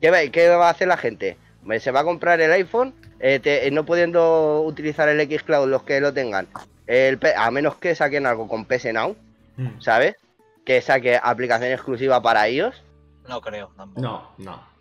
¿Qué 0.00 0.10
va, 0.10 0.18
qué 0.32 0.48
va 0.48 0.68
a 0.68 0.70
hacer 0.70 0.88
la 0.88 0.96
gente? 0.96 1.36
Se 1.80 1.90
va 1.90 2.00
a 2.00 2.04
comprar 2.04 2.40
el 2.40 2.50
iPhone, 2.52 2.94
eh, 3.20 3.38
te- 3.40 3.66
eh, 3.66 3.70
no 3.70 3.84
pudiendo 3.84 4.62
utilizar 4.62 5.08
el 5.08 5.20
Xcloud 5.38 5.68
los 5.68 5.82
que 5.82 6.00
lo 6.00 6.12
tengan, 6.12 6.46
el 6.86 7.18
a 7.36 7.50
menos 7.50 7.76
que 7.76 7.94
saquen 7.94 8.26
algo 8.26 8.48
con 8.48 8.64
PS 8.66 8.92
Now, 8.92 9.16
Mm. 9.56 9.80
¿sabes? 9.80 10.16
Que 10.64 10.80
saque 10.82 11.18
aplicación 11.22 11.70
exclusiva 11.72 12.20
para 12.22 12.48
iOS. 12.48 12.82
No 13.28 13.40
creo. 13.40 13.70
tampoco. 13.76 14.00
No, 14.00 14.30
no. 14.38 14.76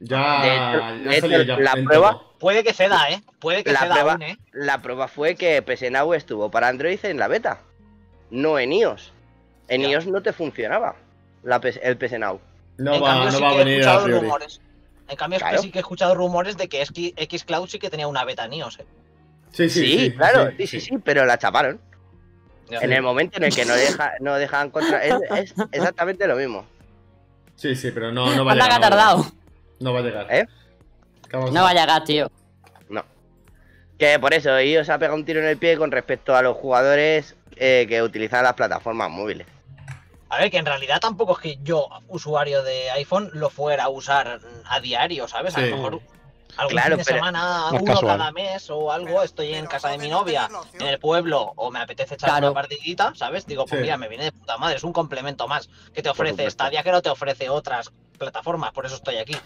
Ya, 0.00 0.42
De 0.42 0.48
hecho- 0.54 0.78
ya 1.04 1.10
de 1.10 1.20
salió 1.20 1.38
hecho, 1.40 1.46
ya 1.46 1.58
la 1.58 1.72
prueba- 1.84 2.12
todo. 2.12 2.32
Puede 2.38 2.62
que 2.64 2.74
ceda, 2.74 3.08
¿eh? 3.10 3.22
Puede 3.40 3.64
que 3.64 3.72
La 3.72 3.80
ceda 3.80 3.94
prueba- 3.94 4.12
aún, 4.12 4.22
¿eh? 4.22 4.38
La 4.52 4.82
prueba 4.82 5.08
fue 5.08 5.36
que 5.36 5.62
PS 5.62 5.90
Now 5.90 6.12
estuvo 6.14 6.50
para 6.50 6.68
Android 6.68 6.98
en 7.04 7.18
la 7.18 7.28
beta, 7.28 7.60
no 8.30 8.58
en 8.58 8.72
iOS. 8.72 9.12
En 9.68 9.82
Ya. 9.82 9.88
iOS 9.88 10.06
no 10.06 10.22
te 10.22 10.32
funcionaba 10.34 10.96
la 11.42 11.60
el 11.82 11.96
PS 11.96 12.18
Now. 12.18 12.40
No 12.78 12.94
en 12.94 13.02
va, 13.02 13.06
cambio, 13.06 13.24
no 13.26 13.32
sí 13.32 13.42
va 13.42 13.50
a 13.50 13.54
venir 13.54 13.88
a 13.88 14.02
priori. 14.04 14.20
rumores. 14.22 14.60
En 15.08 15.16
cambio, 15.16 15.38
es 15.38 15.44
que 15.44 15.58
sí 15.58 15.70
que 15.70 15.78
he 15.78 15.80
escuchado 15.80 16.14
rumores 16.14 16.56
de 16.56 16.68
que 16.68 16.82
X- 16.82 17.14
Xcloud 17.42 17.68
sí 17.68 17.78
que 17.78 17.90
tenía 17.90 18.08
una 18.08 18.24
beta 18.24 18.44
en 18.44 18.54
iOS, 18.54 18.80
¿eh? 18.80 18.86
Sí, 19.52 19.70
sí, 19.70 19.80
Sí, 19.80 19.98
sí. 19.98 20.12
claro, 20.12 20.50
sí, 20.56 20.66
sí, 20.66 20.80
sí, 20.80 20.98
pero 21.02 21.24
la 21.24 21.38
chaparon. 21.38 21.80
En 22.68 22.92
el 22.92 23.00
momento 23.02 23.36
en 23.38 23.44
el 23.44 23.54
que 23.54 23.64
no, 23.64 23.74
deja, 23.76 24.12
no 24.20 24.34
dejan 24.34 24.70
contra. 24.70 25.04
Es, 25.04 25.14
es 25.36 25.54
exactamente 25.72 26.26
lo 26.26 26.36
mismo. 26.36 26.66
Sí, 27.54 27.74
sí, 27.76 27.90
pero 27.92 28.10
no, 28.12 28.34
no 28.34 28.44
va 28.44 28.52
a 28.52 28.54
llegar. 28.54 28.68
no 28.68 28.72
va 28.72 28.76
a 28.76 28.78
llegar. 28.78 28.80
tardado. 28.80 29.26
No 29.80 29.92
va 29.92 29.98
a 30.00 30.02
llegar. 30.02 30.26
¿Eh? 30.34 30.46
¿Qué 31.30 31.36
vamos 31.36 31.52
No 31.52 31.62
va 31.62 31.70
a 31.70 31.74
llegar, 31.74 32.04
tío. 32.04 32.30
Que 33.98 34.18
por 34.18 34.34
eso 34.34 34.54
ellos 34.58 34.90
ha 34.90 34.98
pegado 34.98 35.16
un 35.16 35.24
tiro 35.24 35.40
en 35.40 35.46
el 35.46 35.56
pie 35.56 35.78
con 35.78 35.90
respecto 35.90 36.36
a 36.36 36.42
los 36.42 36.54
jugadores 36.58 37.34
eh, 37.56 37.86
que 37.88 38.02
utilizan 38.02 38.42
las 38.44 38.52
plataformas 38.52 39.08
móviles. 39.10 39.46
A 40.28 40.38
ver, 40.38 40.50
que 40.50 40.58
en 40.58 40.66
realidad 40.66 40.98
tampoco 41.00 41.34
es 41.34 41.38
que 41.38 41.58
yo, 41.62 41.88
usuario 42.08 42.62
de 42.62 42.90
iPhone, 42.90 43.30
lo 43.34 43.48
fuera 43.50 43.84
a 43.84 43.88
usar 43.88 44.40
a 44.64 44.80
diario, 44.80 45.28
¿sabes? 45.28 45.56
A 45.56 45.60
lo 45.60 45.76
mejor 45.76 46.00
algún 46.56 46.72
Claro, 46.72 46.88
fin 46.90 46.98
de 46.98 47.04
pero- 47.04 47.16
semana, 47.18 47.68
uno 47.72 47.84
casual. 47.84 48.18
cada 48.18 48.32
mes 48.32 48.70
o 48.70 48.90
algo, 48.90 49.22
estoy 49.22 49.54
en 49.54 49.66
casa 49.66 49.88
de 49.90 49.98
mi 49.98 50.08
novia, 50.08 50.48
en 50.74 50.86
el 50.86 50.98
pueblo, 50.98 51.52
o 51.56 51.70
me 51.70 51.80
apetece 51.80 52.14
echar 52.14 52.30
Claro. 52.30 52.46
una 52.48 52.54
partidita, 52.54 53.12
¿sabes? 53.14 53.46
Digo, 53.46 53.66
pues 53.66 53.78
Sí. 53.78 53.82
mira, 53.82 53.96
me 53.98 54.08
viene 54.08 54.24
de 54.24 54.32
puta 54.32 54.56
madre, 54.56 54.76
es 54.76 54.84
un 54.84 54.92
complemento 54.92 55.46
más 55.46 55.68
que 55.94 56.02
te 56.02 56.08
ofrece. 56.08 56.50
Stadia 56.50 56.82
que 56.82 56.90
no 56.92 57.02
te 57.02 57.10
ofrece 57.10 57.48
otras 57.48 57.92
plataformas, 58.18 58.72
por 58.72 58.86
eso 58.86 58.96
estoy 58.96 59.16
aquí. 59.18 59.36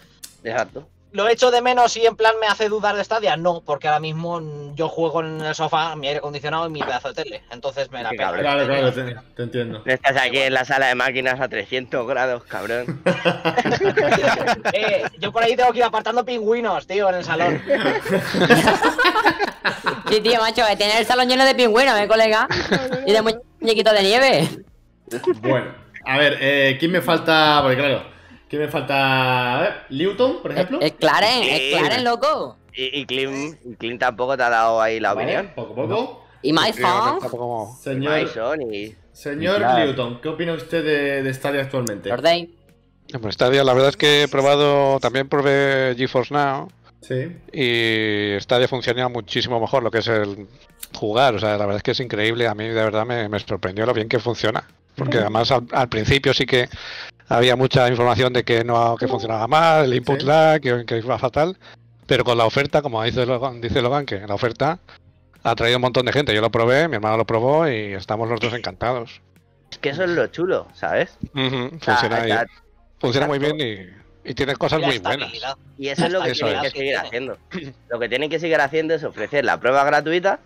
Exacto. 0.43 0.87
¿Lo 1.13 1.27
echo 1.27 1.51
de 1.51 1.61
menos 1.61 1.97
y 1.97 2.05
en 2.05 2.15
plan 2.15 2.33
me 2.39 2.47
hace 2.47 2.69
dudar 2.69 2.95
de 2.95 3.03
Stadia? 3.03 3.35
No, 3.35 3.61
porque 3.65 3.87
ahora 3.89 3.99
mismo 3.99 4.39
mm, 4.39 4.75
yo 4.75 4.87
juego 4.87 5.21
en 5.21 5.41
el 5.41 5.53
sofá, 5.53 5.95
mi 5.97 6.07
aire 6.07 6.19
acondicionado 6.19 6.67
y 6.67 6.71
mi 6.71 6.81
pedazo 6.81 7.09
de 7.09 7.23
tele. 7.23 7.43
Entonces 7.51 7.91
me 7.91 8.01
la 8.01 8.11
cabrón. 8.15 8.41
Claro, 8.41 8.65
claro, 8.65 8.93
te, 8.93 9.15
te 9.35 9.43
entiendo. 9.43 9.81
Estás 9.85 10.15
aquí 10.15 10.37
en 10.37 10.53
la 10.53 10.63
sala 10.63 10.87
de 10.87 10.95
máquinas 10.95 11.39
a 11.41 11.49
300 11.49 12.07
grados, 12.07 12.43
cabrón. 12.45 13.01
Eh, 14.73 15.03
yo 15.19 15.31
por 15.31 15.43
ahí 15.43 15.55
tengo 15.55 15.71
que 15.71 15.79
ir 15.79 15.83
apartando 15.83 16.23
pingüinos, 16.23 16.87
tío, 16.87 17.09
en 17.09 17.15
el 17.15 17.23
salón. 17.23 17.61
Sí, 20.09 20.19
tío, 20.21 20.39
macho, 20.41 20.63
que 20.67 20.75
tiene 20.75 20.99
el 20.99 21.05
salón 21.05 21.29
lleno 21.29 21.45
de 21.45 21.55
pingüinos, 21.55 21.97
¿eh, 21.97 22.07
colega? 22.07 22.47
Y 23.05 23.11
de 23.13 23.21
muñequitos 23.21 23.93
de 23.93 24.03
nieve. 24.03 24.49
Bueno, 25.41 25.73
a 26.05 26.17
ver, 26.17 26.37
eh, 26.41 26.77
¿quién 26.79 26.91
me 26.91 27.01
falta? 27.01 27.59
Porque 27.61 27.77
claro, 27.77 28.03
¿quién 28.51 28.61
me 28.63 28.67
falta? 28.67 29.57
A 29.57 29.61
ver, 29.61 29.73
Newton, 29.89 30.41
por 30.41 30.51
ejemplo. 30.51 30.79
Es 30.81 30.91
Clarence, 30.91 31.43
Sí. 31.45 31.49
es 31.73 31.79
Clarence, 31.79 32.03
loco. 32.03 32.57
Y, 32.73 32.99
y 32.99 33.05
Clint, 33.05 33.57
y 33.65 33.75
Clint 33.77 33.99
tampoco 33.99 34.35
te 34.37 34.43
ha 34.43 34.49
dado 34.49 34.81
ahí 34.81 34.99
la 34.99 35.13
Vale, 35.13 35.37
opinión. 35.37 35.53
Poco 35.55 35.71
a 35.71 35.87
poco. 35.87 36.25
Y 36.41 36.51
My 36.53 36.73
Sí, 36.73 36.81
no, 36.81 37.19
Y 38.19 38.27
Señor, 38.27 38.61
y... 38.73 38.95
señor 39.13 39.57
Claro. 39.57 39.85
Newton, 39.85 40.21
¿qué 40.21 40.27
opina 40.29 40.53
usted 40.53 40.83
de, 40.83 41.23
de 41.23 41.33
Stadia 41.33 41.61
actualmente? 41.61 42.09
Day. 42.21 42.53
Bueno, 43.13 43.31
Stadia, 43.31 43.63
la 43.63 43.73
verdad 43.73 43.89
es 43.89 43.97
que 43.97 44.23
he 44.23 44.27
probado, 44.27 44.99
también 44.99 45.29
probé 45.29 45.95
GeForce 45.97 46.33
Now 46.33 46.69
Sí. 47.01 47.35
y 47.53 48.39
Stadia 48.41 48.67
funciona 48.67 49.07
muchísimo 49.09 49.59
mejor 49.59 49.81
lo 49.83 49.91
que 49.91 49.99
es 49.99 50.07
el 50.07 50.47
jugar. 50.93 51.35
O 51.35 51.39
sea, 51.39 51.51
la 51.51 51.65
verdad 51.65 51.77
es 51.77 51.83
que 51.83 51.91
es 51.91 51.99
increíble. 51.99 52.47
A 52.47 52.53
mí 52.55 52.67
de 52.67 52.73
verdad 52.73 53.05
me, 53.05 53.27
me 53.29 53.39
sorprendió 53.39 53.85
lo 53.85 53.93
bien 53.93 54.07
que 54.09 54.19
funciona. 54.19 54.67
Porque 54.95 55.17
además 55.19 55.51
al, 55.51 55.65
al 55.71 55.89
principio 55.89 56.33
sí 56.33 56.45
que 56.45 56.69
había 57.29 57.55
mucha 57.55 57.87
información 57.89 58.33
de 58.33 58.43
que 58.43 58.63
no 58.63 58.95
que 58.97 59.07
funcionaba 59.07 59.47
mal, 59.47 59.85
el 59.85 59.93
input 59.93 60.19
Sí. 60.19 60.25
lag, 60.25 60.61
que, 60.61 60.85
que 60.85 60.97
iba 60.97 61.17
fatal. 61.17 61.57
Pero 62.05 62.23
con 62.25 62.37
la 62.37 62.45
oferta, 62.45 62.81
como 62.81 63.01
dice 63.03 63.25
Logan, 63.25 63.61
dice 63.61 63.81
Logan, 63.81 64.05
que 64.05 64.19
la 64.27 64.35
oferta 64.35 64.79
ha 65.43 65.55
traído 65.55 65.77
un 65.77 65.81
montón 65.83 66.05
de 66.05 66.11
gente. 66.11 66.35
Yo 66.35 66.41
lo 66.41 66.51
probé, 66.51 66.87
mi 66.87 66.95
hermano 66.95 67.17
lo 67.17 67.25
probó 67.25 67.67
y 67.69 67.93
estamos 67.93 68.29
los 68.29 68.39
dos 68.39 68.53
encantados. 68.53 69.21
Es 69.71 69.77
que 69.77 69.89
eso 69.89 70.03
es 70.03 70.09
lo 70.09 70.27
chulo, 70.27 70.67
¿sabes? 70.73 71.17
Funciona, 71.33 72.19
está- 72.25 72.45
funciona 72.99 73.27
muy 73.27 73.39
bien 73.39 73.55
y, 73.59 74.29
y 74.29 74.33
tiene 74.33 74.55
cosas 74.57 74.81
muy 74.81 74.99
buenas. 74.99 75.31
Y 75.77 75.87
eso 75.87 76.05
es 76.05 76.11
lo 76.11 76.21
que 76.21 76.31
Eso 76.31 76.45
tienen 76.45 76.65
es. 76.65 76.73
que 76.73 76.77
seguir 76.79 76.97
haciendo. 76.97 77.37
Lo 77.89 77.97
que 77.99 78.09
tienen 78.09 78.29
que 78.29 78.39
seguir 78.39 78.59
haciendo 78.59 78.93
es 78.93 79.03
ofrecer 79.05 79.45
la 79.45 79.57
prueba 79.57 79.83
gratuita, 79.85 80.39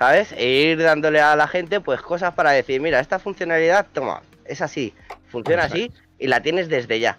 ¿sabes? 0.00 0.32
E 0.32 0.46
ir 0.48 0.82
dándole 0.82 1.20
a 1.20 1.36
la 1.36 1.46
gente 1.46 1.78
pues 1.80 2.00
cosas 2.00 2.32
para 2.32 2.52
decir, 2.52 2.80
mira, 2.80 3.00
esta 3.00 3.18
funcionalidad, 3.18 3.86
toma, 3.92 4.22
es 4.46 4.62
así, 4.62 4.94
funciona 5.28 5.64
así 5.64 5.92
y 6.18 6.26
la 6.26 6.40
tienes 6.40 6.70
desde 6.70 6.98
ya. 6.98 7.18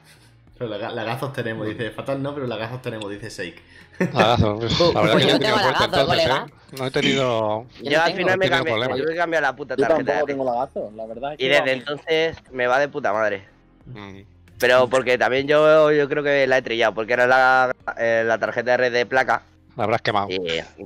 Pero 0.58 0.68
laga- 0.72 0.92
lagazos 0.92 1.32
tenemos, 1.32 1.68
dice. 1.68 1.92
Fatal 1.92 2.22
no, 2.24 2.34
pero 2.34 2.48
lagazos 2.48 2.82
tenemos, 2.82 3.08
dice 3.12 3.30
Shake. 3.30 3.62
Lagazo, 4.14 4.58
pues, 4.58 4.80
la 4.80 5.02
verdad 5.02 5.14
Pues 5.14 5.26
que 5.26 5.32
yo 5.32 5.38
no 5.38 5.38
he 5.38 5.40
tenido 5.40 5.58
tengo 5.58 5.60
suerte 5.60 5.80
lagazo, 5.80 5.86
entonces, 5.86 6.08
colega. 6.08 6.46
¿eh? 6.48 6.76
No 6.80 6.86
he 6.88 6.92
tenido... 6.92 7.66
Yo 7.84 7.92
Yo, 7.92 8.02
al 8.02 8.14
final 8.14 8.32
no 8.34 8.38
me 8.38 8.50
cambié, 8.50 8.74
problema. 8.74 8.96
me 9.10 9.16
cambiar 9.16 9.42
la 9.44 9.56
puta 9.56 9.76
Yo 9.76 9.82
tarjeta. 9.88 9.98
tampoco 10.06 10.26
de 10.28 10.34
tengo 10.34 10.46
lagazo, 10.46 10.92
la 10.96 11.06
verdad. 11.06 11.32
es 11.34 11.38
que 11.38 11.46
Y 11.46 11.48
desde 11.50 11.72
entonces 11.74 12.38
me 12.52 12.66
va 12.68 12.80
de 12.80 12.88
puta 12.88 13.14
madre. 13.14 13.44
Mm. 13.86 14.22
Pero 14.60 14.88
porque 14.88 15.18
también 15.20 15.48
yo, 15.48 15.92
yo 15.92 16.10
creo 16.10 16.24
que 16.24 16.48
la 16.48 16.58
he 16.58 16.62
trillado, 16.64 16.94
porque 16.96 17.14
era 17.14 17.28
la, 17.28 17.76
eh, 17.98 18.24
la 18.26 18.38
tarjeta 18.40 18.72
de 18.72 18.78
red 18.78 18.94
de 18.94 19.06
placa. 19.06 19.44
La 19.82 19.86
habrás 19.86 20.04
quemado. 20.04 20.28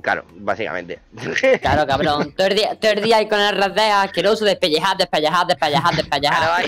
Claro, 0.02 0.24
básicamente. 0.36 1.00
Claro, 1.60 1.86
cabrón. 1.86 2.32
Todo 2.34 2.46
el 2.46 2.54
día, 2.54 2.74
todo 2.80 2.92
el 2.92 3.02
día 3.02 3.18
ahí 3.18 3.28
con 3.28 3.38
el 3.38 3.54
RD 3.54 3.78
asqueroso, 3.78 4.46
despellejar, 4.46 4.96
despellejar, 4.96 5.46
despellejar, 5.46 5.92
Claro, 5.92 5.96
despellejar. 5.96 6.64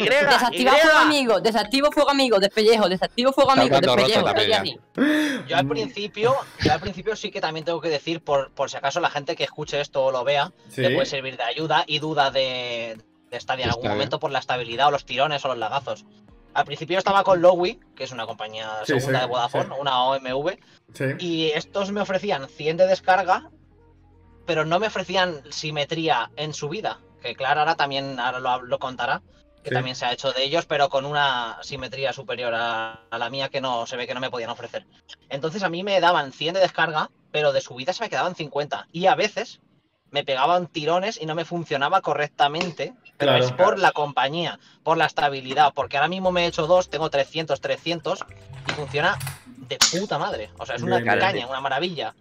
Y, 0.00 0.02
Y, 0.02 0.08
Desactiva 0.08 0.72
Y. 0.76 0.80
fuego 0.80 0.98
amigo, 0.98 1.40
desactivo 1.40 1.92
fuego 1.92 2.10
amigo, 2.10 2.40
despellejo, 2.40 2.88
desactivo 2.88 3.32
fuego 3.32 3.52
amigo, 3.52 3.78
despellejo. 3.80 4.26
así. 4.26 4.76
Yo 5.46 5.56
al 5.56 5.68
principio, 5.68 6.34
yo 6.64 6.72
al 6.72 6.80
principio 6.80 7.14
sí 7.14 7.30
que 7.30 7.40
también 7.40 7.64
tengo 7.64 7.80
que 7.80 7.90
decir, 7.90 8.24
por, 8.24 8.50
por 8.50 8.68
si 8.68 8.76
acaso 8.76 8.98
la 8.98 9.10
gente 9.10 9.36
que 9.36 9.44
escuche 9.44 9.80
esto 9.80 10.02
o 10.04 10.10
lo 10.10 10.24
vea, 10.24 10.50
Sí. 10.68 10.80
le 10.80 10.90
puede 10.90 11.06
servir 11.06 11.36
de 11.36 11.44
ayuda 11.44 11.84
y 11.86 12.00
duda 12.00 12.32
de, 12.32 12.98
de 13.30 13.40
Stadia 13.40 13.66
en 13.66 13.70
algún 13.70 13.86
momento 13.88 14.18
por 14.18 14.32
la 14.32 14.40
estabilidad 14.40 14.88
o 14.88 14.90
los 14.90 15.04
tirones 15.04 15.44
o 15.44 15.48
los 15.48 15.58
lagazos. 15.58 16.04
Al 16.54 16.64
principio 16.64 16.98
estaba 16.98 17.24
con 17.24 17.40
Lowy, 17.40 17.80
que 17.96 18.04
es 18.04 18.12
una 18.12 18.26
compañía 18.26 18.70
Sí, 18.84 18.94
segunda 18.98 19.20
sí, 19.20 19.24
de 19.24 19.30
Vodafone, 19.30 19.64
sí. 19.74 19.80
una 19.80 20.04
OMV, 20.04 20.58
y 21.18 21.46
estos 21.50 21.90
me 21.92 22.00
ofrecían 22.00 22.48
100 22.48 22.76
de 22.76 22.86
descarga, 22.86 23.50
pero 24.46 24.64
no 24.64 24.78
me 24.78 24.88
ofrecían 24.88 25.42
simetría 25.50 26.30
en 26.36 26.52
subida. 26.52 27.00
Que 27.22 27.34
claro, 27.34 27.60
ahora 27.60 27.76
también 27.76 28.18
ahora 28.18 28.40
lo, 28.40 28.62
lo 28.62 28.78
contará, 28.78 29.22
que 29.62 29.70
también 29.70 29.94
se 29.94 30.04
ha 30.04 30.12
hecho 30.12 30.32
de 30.32 30.42
ellos, 30.42 30.66
pero 30.66 30.88
con 30.88 31.06
una 31.06 31.58
simetría 31.62 32.12
superior 32.12 32.52
a, 32.54 33.04
a 33.08 33.18
la 33.18 33.30
mía 33.30 33.48
que 33.48 33.60
no 33.60 33.86
se 33.86 33.96
ve 33.96 34.06
que 34.08 34.14
no 34.14 34.20
me 34.20 34.30
podían 34.30 34.50
ofrecer. 34.50 34.84
Entonces 35.28 35.62
a 35.62 35.68
mí 35.68 35.84
me 35.84 36.00
daban 36.00 36.32
100 36.32 36.54
de 36.54 36.60
descarga, 36.60 37.10
pero 37.30 37.52
de 37.52 37.60
subida 37.60 37.92
se 37.92 38.02
me 38.02 38.10
quedaban 38.10 38.34
50. 38.34 38.88
Y 38.90 39.06
a 39.06 39.14
veces 39.14 39.60
me 40.12 40.24
pegaban 40.24 40.66
tirones 40.68 41.18
y 41.20 41.26
no 41.26 41.34
me 41.34 41.44
funcionaba 41.44 42.00
correctamente. 42.00 42.92
Pero 43.16 43.32
Claro. 43.32 43.44
es 43.44 43.52
por 43.52 43.78
la 43.78 43.92
compañía, 43.92 44.58
por 44.82 44.96
la 44.96 45.06
estabilidad, 45.06 45.72
porque 45.74 45.96
ahora 45.96 46.08
mismo 46.08 46.30
me 46.32 46.44
he 46.44 46.46
hecho 46.46 46.66
dos, 46.66 46.88
tengo 46.90 47.08
300, 47.10 47.60
300 47.60 48.24
y 48.68 48.72
funciona 48.72 49.16
de 49.68 49.78
puta 49.90 50.18
madre. 50.18 50.50
O 50.58 50.66
sea, 50.66 50.76
es 50.76 50.82
una 50.82 50.98
Bien, 50.98 51.18
caña, 51.18 51.46
una 51.46 51.60
maravilla. 51.60 52.14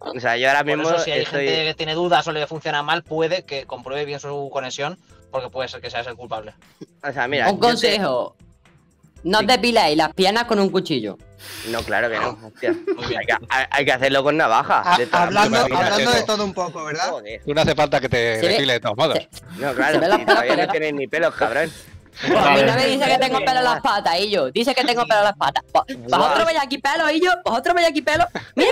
O 0.00 0.20
sea, 0.20 0.36
yo 0.36 0.48
ahora 0.48 0.60
Por 0.60 0.66
mismo 0.76 0.90
eso, 0.90 0.98
si 1.04 1.10
hay 1.10 1.22
estoy. 1.22 1.46
gente 1.46 1.64
que 1.64 1.74
tiene 1.74 1.94
dudas 1.94 2.26
o 2.26 2.32
le 2.32 2.46
funciona 2.46 2.82
mal, 2.82 3.02
puede 3.02 3.44
que 3.44 3.64
compruebe 3.64 4.04
bien 4.04 4.20
su 4.20 4.50
conexión, 4.52 4.98
porque 5.30 5.50
puede 5.50 5.68
ser 5.68 5.80
que 5.80 5.90
seas 5.90 6.06
el 6.06 6.16
culpable. 6.16 6.54
O 7.02 7.12
sea, 7.12 7.26
mira. 7.28 7.46
Un 7.48 7.54
yo 7.56 7.60
te- 7.60 7.66
consejo. 7.66 8.36
No 9.24 9.38
os 9.40 9.46
depiléis 9.46 9.96
las 9.96 10.12
piernas 10.14 10.44
con 10.44 10.60
un 10.60 10.70
cuchillo. 10.70 11.16
No, 11.70 11.82
claro 11.82 12.08
que 12.08 12.18
no. 12.18 12.38
hostia. 12.46 12.74
Hay 13.18 13.26
que, 13.26 13.32
hay- 13.48 13.66
hay 13.70 13.84
que 13.84 13.92
hacerlo 13.92 14.22
con 14.22 14.36
navaja. 14.36 14.82
Ha- 14.84 14.98
de 14.98 15.08
hablando 15.12 15.58
hablando 15.58 16.10
de 16.12 16.22
todo 16.22 16.44
un 16.44 16.54
poco, 16.54 16.84
¿verdad? 16.84 17.10
Joder. 17.10 17.42
Tú 17.44 17.54
no 17.54 17.60
hace 17.60 17.74
falta 17.74 18.00
que 18.00 18.08
te 18.08 18.16
depile 18.38 18.74
de 18.74 18.80
todos 18.80 18.96
modos. 18.96 19.18
No, 19.58 19.72
claro, 19.74 20.00
si 20.16 20.24
todavía 20.24 20.56
no 20.56 20.68
tienes 20.72 20.94
ni 20.94 21.06
pelos, 21.06 21.34
cabrón. 21.34 21.70
Pues 22.26 22.32
a 22.46 22.50
mí 22.52 22.62
no 22.62 22.74
me 22.74 22.86
dice 22.86 23.04
que 23.06 23.18
tengo 23.18 23.38
pelo 23.40 23.58
en 23.58 23.64
las 23.64 23.80
patas, 23.82 24.18
y 24.20 24.30
yo. 24.30 24.50
Dice 24.50 24.74
que 24.74 24.84
tengo 24.84 25.02
pelo 25.06 25.18
en 25.18 25.24
las 25.24 25.36
patas. 25.36 25.62
Vos- 25.72 25.84
Vosotros 26.08 26.46
veis 26.46 26.58
aquí 26.62 26.78
pelo, 26.78 27.10
y 27.10 27.20
yo. 27.20 27.30
Vosotros 27.44 27.74
veis 27.74 27.88
aquí 27.88 28.00
pelo. 28.00 28.26
Mira, 28.54 28.70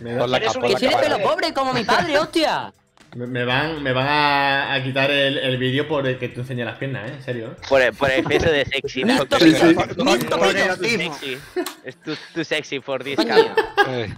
mira, 0.00 0.26
la 0.26 0.38
un 0.38 0.54
pon 0.54 0.62
que 0.74 0.86
capa. 0.88 1.00
pelo 1.00 1.18
pobre 1.22 1.54
como 1.54 1.72
mi 1.72 1.84
padre, 1.84 2.18
hostia. 2.18 2.72
Me- 3.16 3.26
me 3.26 3.44
van, 3.44 3.82
me 3.82 3.92
van 3.92 4.06
a, 4.06 4.74
a 4.74 4.82
quitar 4.82 5.10
el, 5.10 5.38
el 5.38 5.56
vídeo 5.58 5.88
por 5.88 6.06
el 6.06 6.18
que 6.18 6.28
tú 6.28 6.40
enseñas 6.40 6.66
las 6.66 6.78
piernas, 6.78 7.10
¿eh? 7.10 7.14
En 7.16 7.22
serio. 7.22 7.46
¿eh? 7.56 7.62
Por, 7.68 7.80
el- 7.80 7.92
por 7.94 8.10
el 8.10 8.20
exceso 8.20 8.50
de 8.50 8.64
sexy. 8.64 9.04
¿no? 9.04 9.18
Sí, 9.38 9.54
sí. 9.54 10.96
sexy. 10.98 11.38
Es 11.84 11.96
too, 12.02 12.14
too 12.34 12.44
sexy 12.44 12.80
for 12.80 13.02
this 13.02 13.16
camera. 13.16 13.54
Eh, 13.88 14.14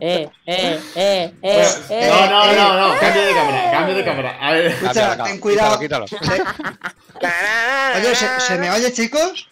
Eh, 0.00 0.28
eh, 0.46 0.80
eh, 0.94 1.32
eh, 1.42 1.64
eh. 1.90 2.08
no, 2.08 2.26
no, 2.30 2.44
eh, 2.52 2.56
no, 2.56 2.88
no, 2.94 2.98
cambio 3.00 3.22
de 3.26 3.32
cámara, 3.34 3.70
cambio 3.72 3.94
de 3.96 4.04
cámara. 4.04 4.38
A 4.40 4.52
ver. 4.52 4.66
Escucha, 4.66 5.24
ten 5.24 5.38
cuidado. 5.40 5.78
Quítalo, 5.80 6.06
quítalo. 6.06 6.44
Oye, 7.96 8.14
¿se, 8.14 8.40
se 8.40 8.58
me 8.58 8.70
oye, 8.70 8.92
chicos? 8.92 9.48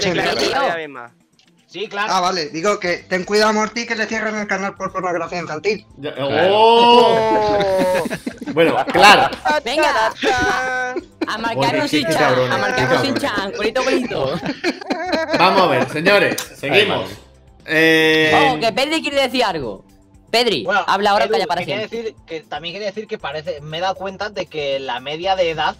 Tío. 0.00 0.12
claro, 0.12 0.68
la 0.68 0.76
misma. 0.76 1.12
Sí, 1.74 1.88
claro. 1.88 2.06
Ah, 2.14 2.20
vale. 2.20 2.50
Digo 2.50 2.78
que 2.78 2.98
ten 2.98 3.24
cuidado, 3.24 3.52
Morty, 3.52 3.84
que 3.84 3.96
le 3.96 4.06
cierren 4.06 4.36
el 4.36 4.46
canal 4.46 4.76
por 4.76 4.92
pornografía 4.92 5.40
infantil. 5.40 5.84
Ya- 5.96 6.14
Claro. 6.14 6.48
¡Oh! 6.52 8.04
Bueno, 8.54 8.76
claro. 8.92 9.36
Venga, 9.64 10.12
a 11.26 11.38
marcar 11.38 11.74
Oye, 11.74 11.88
qué- 11.90 12.04
qué 12.06 12.12
chan, 12.14 12.32
a 12.32 12.36
qué 12.36 12.48
marcar 12.60 12.80
un 12.82 12.86
cabrón. 12.86 13.02
sin 13.04 13.14
chan, 13.16 13.52
bonito, 13.56 13.82
bonito. 13.82 14.40
Vamos 15.40 15.62
a 15.62 15.66
ver, 15.66 15.88
señores, 15.90 16.36
seguimos. 16.54 17.10
Eh, 17.66 18.30
Oh, 18.54 18.60
que 18.60 18.70
Pedri 18.72 19.02
quiere 19.02 19.22
decir 19.22 19.42
algo. 19.42 19.84
Pedri, 20.30 20.62
Bueno, 20.62 20.84
habla 20.86 21.10
ahora, 21.10 21.24
Edu, 21.24 21.32
calla 21.32 21.46
para 21.48 21.62
quería 21.62 21.78
siempre. 21.88 21.98
decir 22.02 22.16
que 22.24 22.40
también 22.42 22.74
quería 22.74 22.86
decir 22.88 23.08
que 23.08 23.18
parece, 23.18 23.60
me 23.60 23.78
he 23.78 23.80
dado 23.80 23.96
cuenta 23.96 24.30
de 24.30 24.46
que 24.46 24.78
la 24.78 25.00
media 25.00 25.34
de 25.34 25.50
edad 25.50 25.74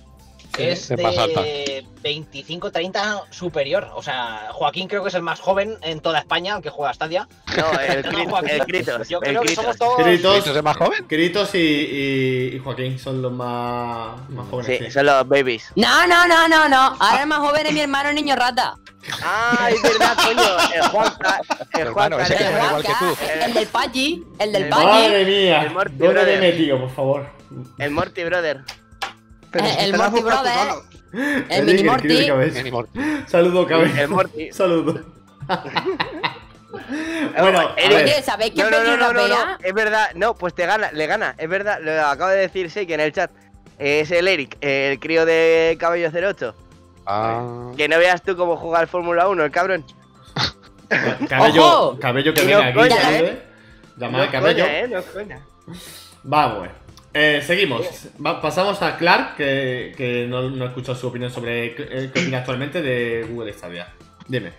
es 0.58 0.90
es 0.90 1.00
más 1.00 1.16
alta. 1.18 1.42
de 1.42 1.86
25, 2.02 2.70
30 2.70 3.22
superior. 3.30 3.88
O 3.94 4.02
sea, 4.02 4.48
Joaquín 4.52 4.88
creo 4.88 5.02
que 5.02 5.08
es 5.08 5.14
el 5.14 5.22
más 5.22 5.40
joven 5.40 5.76
en 5.82 6.00
toda 6.00 6.18
España, 6.18 6.56
el 6.56 6.62
que 6.62 6.70
juega 6.70 6.90
a 6.90 6.94
Stadia. 6.94 7.28
No, 7.56 7.80
el, 7.80 8.02
No, 8.04 8.10
Crit- 8.10 8.30
Joaquín. 8.30 8.50
el 8.50 8.60
Critos. 8.66 9.08
Yo 9.08 9.18
el 9.18 9.28
creo 9.30 9.40
que 9.42 9.46
Critos. 9.46 9.64
somos 9.64 9.78
todos. 9.78 10.02
¿Critos 10.02 10.46
es 10.46 10.62
más 10.62 10.76
joven? 10.76 11.06
Gritos 11.08 11.54
y, 11.54 11.58
y- 11.58 12.56
y 12.56 12.58
Joaquín 12.58 12.98
son 12.98 13.22
los 13.22 13.32
más, 13.32 14.28
más 14.30 14.48
jóvenes. 14.48 14.78
Sí, 14.78 14.84
sí. 14.86 14.90
son 14.90 15.06
los 15.06 15.28
babies. 15.28 15.72
No, 15.76 16.06
no, 16.06 16.26
no, 16.26 16.48
no, 16.48 16.68
no. 16.68 16.96
Ahora 17.00 17.22
el 17.22 17.26
más 17.28 17.38
joven 17.38 17.66
es 17.66 17.72
mi 17.72 17.80
hermano 17.80 18.12
niño 18.12 18.34
rata. 18.36 18.74
Ah, 19.22 19.68
es 19.70 19.82
verdad, 19.82 20.16
coño. 20.16 20.72
El 20.74 20.82
Juanca. 20.88 21.40
El 21.74 21.80
Hermano, 21.80 22.16
Juanca. 22.16 22.22
ese 22.22 22.36
que 22.36 22.44
El 22.48 22.54
era 22.54 22.66
igual 22.66 22.82
que 22.82 22.88
Juanca, 22.94 23.20
tú. 23.20 23.44
el 23.44 23.54
del 23.54 23.66
Pachi, 23.68 24.24
el 24.38 24.52
del 24.52 24.62
El 24.64 24.68
Pachi. 24.70 24.84
Madre 24.86 25.24
mía, 25.26 25.62
El 25.62 25.70
Morty 25.72 25.94
¿dónde 25.96 26.06
he 26.06 26.24
Brother. 26.24 26.40
metido, 26.40 26.80
por 26.80 26.90
favor? 26.90 27.26
El 27.78 27.90
Morty 27.90 28.24
Brother. 28.24 28.60
Pero 29.54 29.66
Eh, 29.66 29.76
el 29.78 29.96
Morty 29.96 30.20
Brother. 30.20 30.52
El 31.48 31.64
mini 31.64 31.84
Morty. 31.84 32.92
Saludo, 33.26 33.66
Cabello. 33.66 34.02
El 34.02 34.08
Morty. 34.08 34.52
Saludo. 34.52 35.00
bueno. 37.38 37.60
Oye, 37.76 38.22
¿sabéis 38.22 38.52
qué 38.52 38.62
No, 38.62 38.70
no, 38.70 38.96
no, 38.96 39.12
no, 39.12 39.36
es 39.62 39.72
verdad, 39.74 40.10
no, 40.16 40.34
pues 40.34 40.54
te 40.54 40.66
gana, 40.66 40.90
le 40.92 41.06
gana, 41.06 41.34
es 41.38 41.48
verdad, 41.48 41.78
lo 41.80 41.92
acaba 42.06 42.32
de 42.32 42.40
decir 42.40 42.70
Seiki 42.70 42.92
en 42.94 43.00
el 43.00 43.12
chat. 43.12 43.30
Es 43.78 44.10
el 44.10 44.28
Eric, 44.28 44.56
el 44.60 44.98
crío 45.00 45.24
de 45.26 45.76
Cabello 45.80 46.10
08. 46.12 46.54
Ah, 47.06 47.70
Que 47.76 47.88
no 47.88 47.98
veas 47.98 48.22
tú 48.22 48.36
cómo 48.36 48.56
juega 48.56 48.80
el 48.80 48.88
Fórmula 48.88 49.28
1, 49.28 49.44
el 49.44 49.50
cabrón. 49.50 49.84
Cabello, 51.28 51.64
¡Ojo! 51.66 51.98
cabello 52.00 52.34
que 52.34 52.42
Y 52.42 52.46
venga 52.46 52.70
no 52.72 52.82
aquí, 52.82 52.90
coña. 52.94 53.18
¿eh? 53.18 53.42
Llamada 53.96 54.18
no 54.18 54.22
de 54.24 54.30
cabello. 54.30 54.64
coña, 54.64 54.78
eh, 54.80 54.88
no 54.88 55.02
coña. 55.02 55.40
Vamos, 56.22 56.68
eh, 57.14 57.42
seguimos. 57.46 57.86
Va- 58.24 58.40
pasamos 58.42 58.82
a 58.82 58.96
Clark, 58.96 59.36
que, 59.36 59.94
que 59.96 60.26
no, 60.28 60.50
no 60.50 60.64
he 60.64 60.68
escuchado 60.68 60.94
su 60.98 61.06
opinión 61.08 61.30
sobre 61.30 61.66
eh, 61.66 62.10
qué 62.12 62.20
opina 62.20 62.38
actualmente 62.38 62.82
de 62.82 63.26
Google 63.30 63.52
Stadia. 63.52 63.88
Dime. 64.28 64.52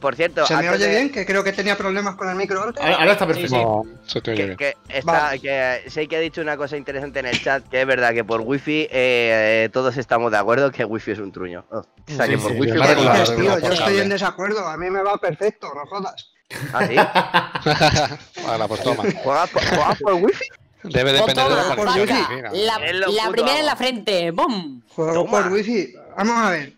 Por 0.00 0.14
cierto, 0.14 0.46
¿Se 0.46 0.56
me 0.56 0.68
oye 0.70 0.78
de- 0.86 0.90
bien? 0.90 1.10
Que 1.10 1.26
creo 1.26 1.42
que 1.42 1.52
tenía 1.52 1.76
problemas 1.76 2.14
con 2.14 2.28
el 2.28 2.36
micro. 2.36 2.60
Ahora, 2.62 2.96
ahora 2.98 3.12
está 3.12 3.26
perfecto. 3.26 3.56
no, 3.56 3.84
se 4.06 4.20
te 4.20 4.30
oye 4.30 4.40
Que, 4.40 4.46
bien. 4.46 4.56
que 4.56 4.74
está, 4.96 5.12
Vale. 5.12 5.40
que 5.40 5.90
sé 5.90 6.06
que 6.06 6.16
ha 6.16 6.20
dicho 6.20 6.40
una 6.40 6.56
cosa 6.56 6.76
interesante 6.76 7.18
en 7.18 7.26
el 7.26 7.42
chat, 7.42 7.68
que 7.68 7.80
es 7.80 7.86
verdad 7.86 8.14
que 8.14 8.22
por 8.22 8.42
wifi 8.42 8.86
eh, 8.92 9.68
todos 9.72 9.96
estamos 9.96 10.30
de 10.30 10.38
acuerdo 10.38 10.70
que 10.70 10.84
wifi 10.84 11.10
es 11.10 11.18
un 11.18 11.32
truño. 11.32 11.64
Oh, 11.72 11.78
o 11.78 11.84
sea, 12.06 12.26
Sí, 12.26 12.30
que 12.30 12.38
por 12.38 12.52
sí, 12.52 12.60
wifi 12.60 12.78
me 12.78 12.86
¿Qué 12.86 12.94
dices, 12.94 13.36
tío? 13.36 13.58
Yo 13.58 13.72
estoy 13.72 13.98
en 13.98 14.08
desacuerdo. 14.08 14.68
A 14.68 14.76
mí 14.76 14.88
me 14.88 15.02
va 15.02 15.16
perfecto, 15.18 15.66
no 15.74 15.84
jodas. 15.86 16.30
¿Ah, 16.72 16.86
sí? 16.86 16.94
Vale, 18.46 18.68
pues 18.68 18.82
toma. 18.84 19.02
¿Juegas 19.22 19.50
por, 19.50 19.64
juegas 19.66 19.98
por 20.00 20.12
wifi? 20.14 20.44
Debe 20.82 21.10
Pues 21.10 21.26
depender 21.26 21.48
de 21.48 21.54
la 21.56 21.62
faca, 21.64 21.94
tenga. 22.28 22.50
La, 22.52 23.30
primera 23.30 23.58
en 23.58 23.66
la 23.66 23.76
frente. 23.76 24.30
¡Bum! 24.30 24.80
Juego 24.88 25.12
Toma. 25.24 25.30
por 25.30 25.52
wifi. 25.52 25.92
Vamos 26.16 26.36
a 26.36 26.50
ver. 26.50 26.72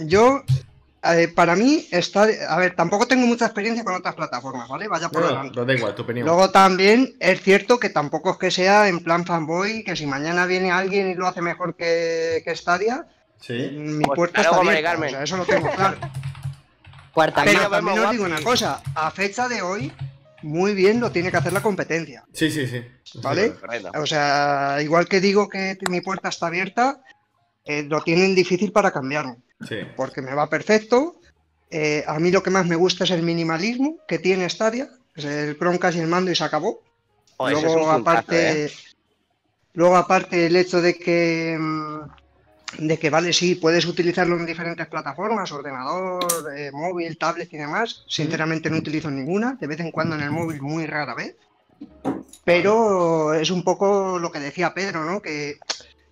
Yo, 0.00 0.42
eh, 1.04 1.28
para 1.28 1.54
mí, 1.54 1.86
está. 1.90 2.26
A 2.48 2.56
ver, 2.58 2.74
tampoco 2.74 3.06
tengo 3.06 3.26
mucha 3.26 3.44
experiencia 3.46 3.84
con 3.84 3.94
otras 3.94 4.14
plataformas, 4.16 4.68
¿vale? 4.68 4.88
Vaya 4.88 5.08
por 5.08 5.20
No, 5.22 5.26
no, 5.28 5.34
delante. 5.36 5.60
no 5.60 5.64
da 5.66 5.74
igual, 5.74 5.94
tu 5.94 6.02
opinión. 6.02 6.26
Luego 6.26 6.50
también 6.50 7.14
es 7.20 7.40
cierto 7.42 7.78
que 7.78 7.90
tampoco 7.90 8.32
es 8.32 8.36
que 8.38 8.50
sea 8.50 8.88
en 8.88 9.00
plan 9.04 9.24
fanboy, 9.24 9.84
que 9.84 9.94
si 9.96 10.06
mañana 10.06 10.44
viene 10.46 10.70
alguien 10.72 11.08
y 11.10 11.14
lo 11.14 11.26
hace 11.28 11.40
mejor 11.40 11.74
que, 11.76 12.42
que 12.44 12.54
Stadia, 12.56 13.06
Sí. 13.40 13.70
mi 13.72 14.04
Pues 14.04 14.16
puerta 14.16 14.40
está 14.40 14.56
abierta. 14.56 14.94
O 14.98 15.08
sea, 15.10 15.22
eso 15.22 15.36
lo 15.36 15.44
tengo 15.44 15.70
claro. 15.70 15.96
Cuarta 17.12 17.44
mí 17.44 17.50
Pero 17.54 17.70
también 17.70 17.98
os 18.00 18.10
digo 18.10 18.24
una 18.24 18.42
cosa, 18.42 18.82
a 18.94 19.10
fecha 19.12 19.48
de 19.48 19.62
hoy, 19.62 19.92
muy 20.42 20.74
bien 20.74 21.00
lo 21.00 21.10
tiene 21.10 21.30
que 21.30 21.36
hacer 21.36 21.52
la 21.52 21.62
competencia, 21.62 22.24
Sí, 22.32 22.50
sí, 22.50 22.66
sí. 22.66 22.82
¿vale? 23.22 23.54
O 24.00 24.06
sea, 24.06 24.78
igual 24.82 25.08
que 25.08 25.20
digo 25.20 25.48
que 25.48 25.76
mi 25.90 26.00
puerta 26.00 26.28
está 26.28 26.46
abierta, 26.46 27.00
eh, 27.64 27.82
lo 27.82 28.02
tienen 28.02 28.34
difícil 28.34 28.72
para 28.72 28.90
cambiarme, 28.90 29.36
Sí. 29.68 29.76
porque 29.96 30.22
me 30.22 30.34
va 30.34 30.48
perfecto. 30.48 31.20
Eh, 31.70 32.02
a 32.06 32.18
mí 32.18 32.30
lo 32.30 32.42
que 32.42 32.50
más 32.50 32.66
me 32.66 32.76
gusta 32.76 33.04
es 33.04 33.10
el 33.10 33.22
minimalismo 33.22 33.98
que 34.06 34.18
tiene 34.18 34.48
Stadia, 34.48 34.88
es 35.14 35.24
el 35.24 35.58
Chromecast 35.58 35.98
y 35.98 36.00
el 36.00 36.06
mando 36.06 36.30
y 36.30 36.34
se 36.36 36.44
acabó. 36.44 36.80
Oh, 37.36 37.48
es 37.48 37.60
luego, 37.62 37.74
puntazo, 37.74 37.92
aparte, 38.00 38.64
¿eh? 38.64 38.70
luego, 39.74 39.96
aparte, 39.96 40.46
el 40.46 40.56
hecho 40.56 40.80
de 40.80 40.94
que, 40.98 41.56
mm, 41.58 42.00
de 42.76 42.98
que, 42.98 43.08
vale, 43.08 43.32
sí, 43.32 43.54
puedes 43.54 43.86
utilizarlo 43.86 44.36
en 44.36 44.44
diferentes 44.44 44.86
plataformas, 44.88 45.50
ordenador, 45.52 46.26
eh, 46.54 46.70
móvil, 46.72 47.16
tablet 47.16 47.52
y 47.52 47.56
demás. 47.56 48.04
Sinceramente 48.06 48.68
no 48.68 48.76
utilizo 48.76 49.10
ninguna, 49.10 49.56
de 49.58 49.66
vez 49.66 49.80
en 49.80 49.90
cuando 49.90 50.16
en 50.16 50.22
el 50.22 50.30
móvil, 50.30 50.60
muy 50.60 50.86
rara 50.86 51.14
vez. 51.14 51.34
Pero 52.44 53.34
es 53.34 53.50
un 53.50 53.62
poco 53.62 54.18
lo 54.18 54.30
que 54.30 54.40
decía 54.40 54.74
Pedro, 54.74 55.04
¿no? 55.04 55.22
Que 55.22 55.58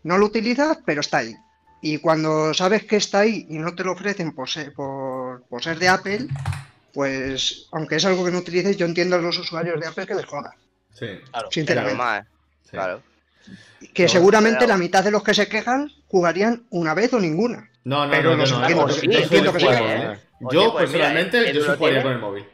no 0.05 0.19
lo 0.19 0.27
utilizas, 0.27 0.79
pero 0.85 1.01
está 1.01 1.19
ahí. 1.19 1.37
Y 1.83 1.99
cuando 1.99 2.55
sabes 2.55 2.85
que 2.85 2.97
está 2.97 3.21
ahí 3.21 3.47
y 3.51 3.59
no 3.59 3.75
te 3.75 3.85
lo 3.85 3.93
ofrecen 3.93 4.33
por 4.33 4.49
ser, 4.49 4.73
por, 4.73 5.43
por 5.45 5.63
ser 5.63 5.79
de 5.79 5.89
Apple, 5.89 6.27
pues 6.93 7.67
aunque 7.73 7.97
es 7.97 8.05
algo 8.07 8.25
que 8.25 8.31
no 8.31 8.39
utilices, 8.39 8.77
yo 8.77 8.87
entiendo 8.87 9.17
a 9.17 9.21
los 9.21 9.37
usuarios 9.39 9.79
de 9.79 9.87
Apple 9.87 10.07
que 10.07 10.15
les 10.15 10.25
joda, 10.25 10.57
Sí. 10.95 11.07
Claro. 11.31 11.49
sinceramente. 11.51 11.97
Normal, 11.97 12.27
sí. 12.65 12.71
claro. 12.71 13.03
Que 13.93 14.05
No, 14.05 14.09
seguramente 14.09 14.67
la 14.67 14.79
mitad 14.79 15.05
de 15.05 15.11
los 15.11 15.23
que 15.23 15.35
se 15.35 15.47
quejan 15.47 15.93
jugarían 16.09 16.67
una 16.71 16.95
vez 16.95 17.13
o 17.13 17.21
ninguna. 17.21 17.71
No, 17.85 18.05
no, 18.07 18.11
Pero 18.11 18.37
no, 18.37 18.45
no. 18.45 18.61
entiendo, 18.61 18.89
sí, 18.89 19.07
entiendo 19.13 19.53
que 19.53 19.65
juego, 19.65 19.79
sí, 19.87 19.93
¿eh? 19.93 20.13
¿eh? 20.13 20.19
Yo, 20.41 20.61
Oye, 20.61 20.71
pues 20.73 20.91
personalmente, 20.91 21.39
mira, 21.41 21.53
yo 21.53 21.67
lo 21.67 21.77
jugaría 21.77 22.03
con 22.03 22.13
el 22.13 22.19
móvil. 22.19 22.45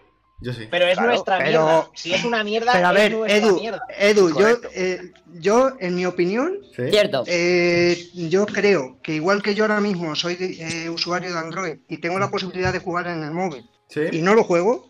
Yo 0.40 0.52
sí. 0.52 0.66
Pero 0.70 0.86
es 0.86 0.94
Claro, 0.94 1.08
nuestra 1.10 1.38
pero- 1.38 1.62
mierda. 1.64 1.88
Si 1.94 2.12
es 2.14 2.24
una 2.24 2.42
mierda, 2.44 2.72
Pero 2.72 2.86
a 2.88 2.90
es 2.90 2.96
ver, 2.96 3.12
nuestra 3.12 3.38
Edu, 3.38 3.60
mierda. 3.60 3.82
Edu, 3.98 4.38
yo, 4.38 4.48
eh, 4.74 5.12
yo, 5.34 5.72
en 5.78 5.94
mi 5.94 6.04
opinión, 6.04 6.58
¿Sí? 6.76 6.82
Cierto. 6.90 7.22
eh, 7.28 8.08
yo 8.14 8.44
creo 8.46 8.98
que 9.02 9.14
igual 9.14 9.40
que 9.42 9.54
yo 9.54 9.64
ahora 9.64 9.80
mismo 9.80 10.14
soy 10.16 10.36
eh, 10.40 10.88
usuario 10.90 11.32
de 11.32 11.38
Android 11.38 11.76
y 11.88 11.98
tengo 11.98 12.18
la 12.18 12.28
posibilidad 12.30 12.72
de 12.72 12.80
jugar 12.80 13.06
en 13.06 13.22
el 13.22 13.30
móvil 13.30 13.64
y 13.88 13.94
¿Sí? 14.16 14.22
no 14.22 14.34
lo 14.34 14.42
juego, 14.42 14.88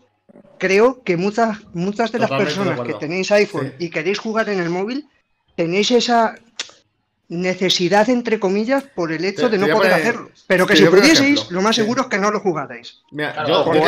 creo 0.57 1.03
que 1.03 1.17
muchas, 1.17 1.59
muchas 1.73 2.11
de 2.11 2.19
las 2.19 2.29
Totalmente 2.29 2.55
personas 2.59 2.87
que 2.87 2.93
tenéis 2.95 3.31
iPhone 3.31 3.73
Sí. 3.77 3.85
y 3.85 3.89
queréis 3.91 4.17
jugar 4.19 4.49
en 4.49 4.59
el 4.59 4.69
móvil, 4.71 5.07
tenéis 5.55 5.91
esa 5.91 6.33
necesidad, 7.41 8.09
entre 8.09 8.39
comillas, 8.39 8.83
por 8.95 9.11
el 9.11 9.25
hecho 9.25 9.49
Te- 9.49 9.57
de 9.57 9.57
no 9.57 9.65
poder 9.73 9.91
poner- 9.91 9.93
hacerlo. 10.01 10.29
Pero 10.47 10.65
que 10.67 10.75
si 10.75 10.85
pudieseis, 10.85 11.49
lo 11.51 11.61
más 11.61 11.75
Sí. 11.75 11.81
seguro 11.81 12.03
es 12.03 12.07
que 12.07 12.17
no 12.19 12.31
lo 12.31 12.39
jugarais. 12.39 13.01
Mira, 13.11 13.33
Claro, 13.33 13.47
yo, 13.49 13.65
yo 13.65 13.71
te 13.73 13.79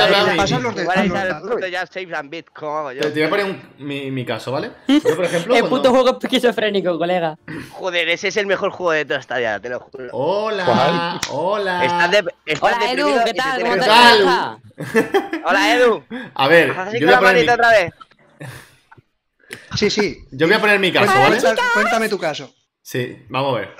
voy 3.13 3.23
a 3.23 3.29
poner 3.29 3.45
un- 3.45 3.61
mi, 3.79 4.11
mi 4.11 4.25
caso, 4.25 4.51
¿vale? 4.51 4.71
Yo, 4.87 5.15
por 5.15 5.25
ejemplo, 5.25 5.53
El 5.55 5.61
cuando- 5.61 5.77
puto 5.77 5.89
juego 5.91 6.19
esquizofrénico, 6.21 6.97
colega. 6.97 7.37
Joder, 7.71 8.09
ese 8.09 8.29
es 8.29 8.37
el 8.37 8.47
mejor 8.47 8.71
juego 8.71 8.91
de 8.91 9.05
toda 9.05 9.19
esta 9.19 9.39
ya, 9.39 9.59
te 9.59 9.69
lo 9.69 9.79
juro. 9.79 10.09
Hola, 10.11 11.19
hola. 11.29 11.85
Estás 11.85 12.11
de, 12.11 12.17
estás 12.45 12.73
Hola, 12.77 12.91
Edu, 12.91 13.07
¿qué 13.25 13.33
tal? 13.33 13.61
¿Cómo 13.61 13.73
te 13.73 13.79
tal? 13.81 14.57
Hola, 15.45 15.75
Edu. 15.75 16.03
A 16.33 16.47
ver, 16.47 16.67
yo 16.69 16.75
con 16.75 16.85
voy 16.91 16.99
la 17.01 17.17
a 17.17 17.19
poner 17.19 17.45
mi, 17.45 17.49
otra 17.49 17.69
vez. 17.69 17.93
Sí, 19.75 19.89
sí. 19.89 20.25
yo 20.31 20.47
voy 20.47 20.55
a 20.55 20.59
poner 20.59 20.79
mi 20.79 20.91
caso, 20.91 21.07
¿vale? 21.13 21.37
cuéntame 21.73 22.09
tu 22.09 22.17
caso. 22.17 22.53
Sí, 22.85 23.17
vamos 23.29 23.55
a 23.57 23.59
ver. 23.61 23.69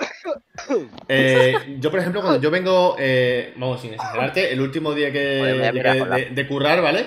Eh, 1.08 1.76
yo, 1.78 1.90
por 1.90 2.00
ejemplo, 2.00 2.20
cuando 2.22 2.40
yo 2.40 2.50
vengo, 2.50 2.96
eh, 2.98 3.52
vamos, 3.56 3.80
sin 3.80 3.92
exagerarte, 3.94 4.52
el 4.52 4.60
último 4.60 4.92
día 4.94 5.12
que 5.12 5.42
llegué 5.72 5.72
mira, 5.72 5.94
de, 6.16 6.24
de 6.30 6.48
currar, 6.48 6.82
¿vale? 6.82 7.06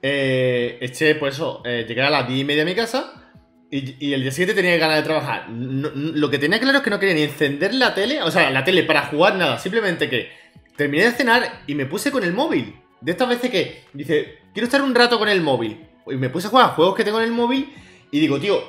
Eh, 0.00 0.78
eché, 0.80 1.16
pues 1.16 1.34
eso, 1.34 1.60
eh, 1.64 1.84
llegué 1.88 2.02
a 2.02 2.10
las 2.10 2.28
10 2.28 2.40
y 2.40 2.44
media 2.44 2.62
a 2.62 2.66
mi 2.66 2.74
casa 2.76 3.32
y, 3.70 3.96
y 4.06 4.12
el 4.12 4.22
día 4.22 4.30
siguiente 4.30 4.54
tenía 4.62 4.76
ganas 4.76 4.98
de 4.98 5.02
trabajar. 5.02 5.48
No- 5.50 5.90
no- 5.92 6.12
lo 6.14 6.30
que 6.30 6.38
tenía 6.38 6.60
claro 6.60 6.78
es 6.78 6.84
que 6.84 6.90
no 6.90 7.00
quería 7.00 7.14
ni 7.16 7.22
encender 7.22 7.74
la 7.74 7.94
tele, 7.94 8.22
o 8.22 8.30
sea, 8.30 8.50
la 8.50 8.62
tele 8.62 8.84
para 8.84 9.06
jugar 9.06 9.34
nada, 9.34 9.58
simplemente 9.58 10.08
que 10.08 10.28
terminé 10.76 11.04
de 11.04 11.12
cenar 11.12 11.62
y 11.66 11.74
me 11.74 11.86
puse 11.86 12.12
con 12.12 12.22
el 12.22 12.32
móvil. 12.32 12.76
De 13.00 13.10
estas 13.10 13.28
veces 13.28 13.50
que 13.50 13.82
dice, 13.92 14.38
quiero 14.52 14.66
estar 14.66 14.82
un 14.82 14.94
rato 14.94 15.18
con 15.18 15.28
el 15.28 15.40
móvil. 15.40 15.84
Y 16.06 16.14
me 16.14 16.28
puse 16.30 16.46
a 16.46 16.50
jugar 16.50 16.66
a 16.66 16.74
juegos 16.74 16.94
que 16.94 17.02
tengo 17.02 17.18
en 17.18 17.24
el 17.24 17.32
móvil 17.32 17.72
y 18.14 18.20
digo, 18.20 18.38
tío, 18.38 18.62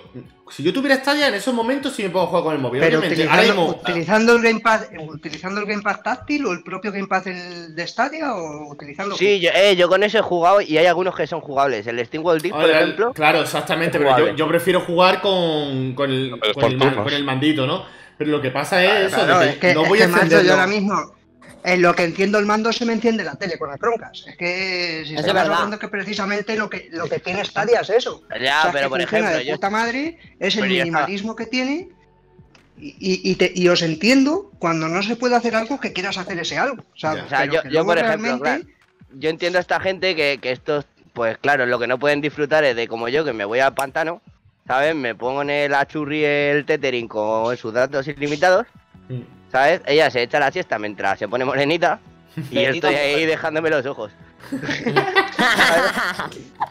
si 0.49 0.63
yo 0.63 0.73
tuviera 0.73 0.95
Stadia 0.95 1.27
en 1.27 1.35
esos 1.35 1.53
momentos 1.53 1.93
sí 1.93 2.01
me 2.01 2.09
puedo 2.09 2.25
jugar 2.25 2.43
con 2.45 2.53
el 2.55 2.59
móvil. 2.59 2.79
Pero 2.81 2.97
ahora 2.97 3.07
utilizando, 3.09 3.43
mismo- 3.43 3.79
utilizando 3.79 4.35
el 4.35 4.41
gamepad, 4.41 4.81
utilizando 5.07 5.59
el 5.59 5.67
gamepad 5.67 6.01
táctil 6.01 6.45
o 6.47 6.51
el 6.51 6.63
propio 6.63 6.91
gamepad 6.91 7.23
del- 7.25 7.75
de 7.75 7.85
Stadia 7.85 8.33
o 8.33 8.71
utilizando 8.71 9.15
Sí, 9.15 9.39
yo, 9.39 9.51
eh, 9.53 9.75
yo 9.75 9.87
con 9.87 10.01
eso 10.01 10.17
he 10.17 10.21
jugado 10.23 10.61
y 10.61 10.79
hay 10.79 10.87
algunos 10.87 11.15
que 11.15 11.27
son 11.27 11.41
jugables. 11.41 11.85
El 11.85 12.03
Steamworld 12.03 12.41
Dig, 12.41 12.53
por 12.53 12.61
Ahora, 12.61 12.81
ejemplo. 12.81 13.13
Claro, 13.13 13.41
exactamente, 13.41 13.99
pero 13.99 14.33
yo, 14.35 14.47
prefiero 14.47 14.79
jugar 14.81 15.21
con, 15.21 15.93
con, 15.93 16.09
el, 16.09 16.33
es 16.41 16.53
con, 16.53 16.77
por 16.79 16.87
el, 16.87 16.95
con 16.95 17.25
mandito, 17.25 17.67
¿no? 17.67 17.85
Pero 18.17 18.31
lo 18.31 18.41
que 18.41 18.49
pasa 18.49 18.83
es 18.83 19.13
eso, 19.13 19.23
Claro, 19.25 19.39
de 19.41 19.45
que 19.45 19.51
es 19.51 19.57
que, 19.59 19.73
no 19.75 19.83
es 19.83 19.89
voy 19.89 19.97
que, 19.99 20.05
a 20.05 20.07
macho, 20.07 20.23
encenderlo. 20.23 20.47
yo 20.47 20.53
ahora 20.53 20.67
mismo, 20.67 21.14
en 21.65 21.81
lo 21.81 21.95
que 21.95 22.03
enciendo 22.03 22.37
el 22.37 22.45
mando 22.45 22.71
se 22.71 22.85
me 22.85 22.93
enciende 22.93 23.23
la 23.23 23.35
tele 23.35 23.57
con 23.57 23.71
el 23.71 23.79
Chromecast. 23.79 24.27
Es 24.27 24.37
que 24.37 25.03
si 25.07 25.15
es 25.15 25.27
hablando 25.27 25.79
que 25.79 25.87
precisamente 25.87 26.55
lo 26.55 26.69
que, 26.69 26.89
lo 26.91 27.09
que 27.09 27.19
tiene 27.19 27.43
Stadia 27.43 27.79
es 27.81 27.89
eso. 27.89 28.21
Ya, 28.29 28.35
O 28.35 28.39
sea, 28.39 28.61
es 28.69 28.71
pero 28.73 28.85
que 28.85 28.89
por 28.89 29.01
ejemplo, 29.01 29.31
de 29.37 29.45
yo, 29.45 29.53
puta 29.55 29.69
madre, 29.71 30.19
es 30.39 30.55
el 30.55 30.61
Pero 30.61 30.73
ya 30.73 30.83
está. 30.83 30.85
minimalismo 30.85 31.35
que 31.35 31.45
tiene. 31.47 31.89
Y, 32.77 32.89
y- 32.99 33.31
y 33.31 33.35
te- 33.35 33.51
y 33.55 33.67
os 33.69 33.81
entiendo 33.81 34.51
cuando 34.59 34.87
no 34.89 35.01
se 35.01 35.15
puede 35.15 35.35
hacer 35.35 35.55
algo 35.55 35.79
que 35.79 35.93
quieras 35.93 36.17
hacer 36.17 36.37
ese 36.39 36.57
algo. 36.57 36.83
O 36.93 36.97
sea, 36.97 37.15
yo- 37.45 37.61
por 37.85 37.97
ejemplo, 37.97 38.37
realmente- 38.43 38.73
yo 39.17 39.29
entiendo 39.29 39.57
a 39.57 39.61
esta 39.61 39.79
gente 39.79 40.15
que, 40.15 40.39
que 40.41 40.51
estos, 40.51 40.85
pues 41.13 41.37
claro, 41.37 41.65
lo 41.65 41.79
que 41.79 41.87
no 41.87 41.97
pueden 41.97 42.19
disfrutar 42.21 42.63
es 42.65 42.75
de 42.75 42.87
como 42.87 43.07
yo, 43.07 43.23
que 43.23 43.31
me 43.33 43.45
voy 43.45 43.59
al 43.59 43.73
pantano, 43.73 44.21
¿sabes? 44.67 44.93
Me 44.93 45.15
pongo 45.15 45.41
en 45.41 45.49
el 45.51 45.73
achurri 45.73 46.25
el 46.25 46.65
tethering 46.65 47.07
con 47.07 47.55
sus 47.57 47.73
datos 47.73 48.07
ilimitados, 48.09 48.67
Mm. 49.07 49.21
¿Sabes? 49.55 49.79
Ella 49.85 50.11
se 50.11 50.21
echa 50.21 50.37
la 50.37 50.51
siesta 50.51 50.77
mientras 50.77 51.17
se 51.17 51.29
pone 51.29 51.45
morenita 51.45 51.99
y 52.51 52.55
yo 52.55 52.69
estoy 52.71 52.93
ahí 52.95 53.25
dejándome 53.25 53.69
los 53.69 53.85
ojos. 53.85 54.11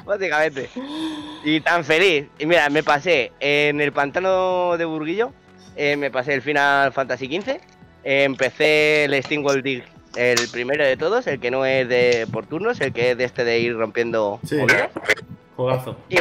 Básicamente. 0.05 0.69
Y 1.45 1.61
tan 1.61 1.83
feliz. 1.83 2.27
Y 2.39 2.45
mira, 2.47 2.69
me 2.69 2.83
pasé 2.83 3.33
en 3.41 3.81
el 3.81 3.91
pantano 3.93 4.77
de 4.77 4.85
Burguillo, 4.85 5.33
eh, 5.77 5.97
me 5.97 6.11
pasé 6.11 6.35
el 6.35 6.43
Final 6.43 6.93
Fantasy 6.93 7.27
XV, 7.27 7.49
eh, 8.05 8.25
empecé 8.25 9.05
el 9.05 9.15
Steamworld 9.23 9.65
Dig, 9.65 9.83
el 10.17 10.39
primero 10.53 10.85
de 10.85 10.97
todos, 10.99 11.27
el 11.27 11.41
que 11.41 11.51
no 11.51 11.65
es 11.65 11.89
de 11.89 12.27
por 12.31 12.45
turnos, 12.47 12.79
el 12.83 12.93
que 12.93 13.13
es 13.13 13.19
de 13.19 13.25
este 13.25 13.45
de 13.45 13.59
ir 13.61 13.75
rompiendo 13.77 14.41
Sí. 14.47 14.59
Juegazo. 15.57 15.97
y, 16.11 16.19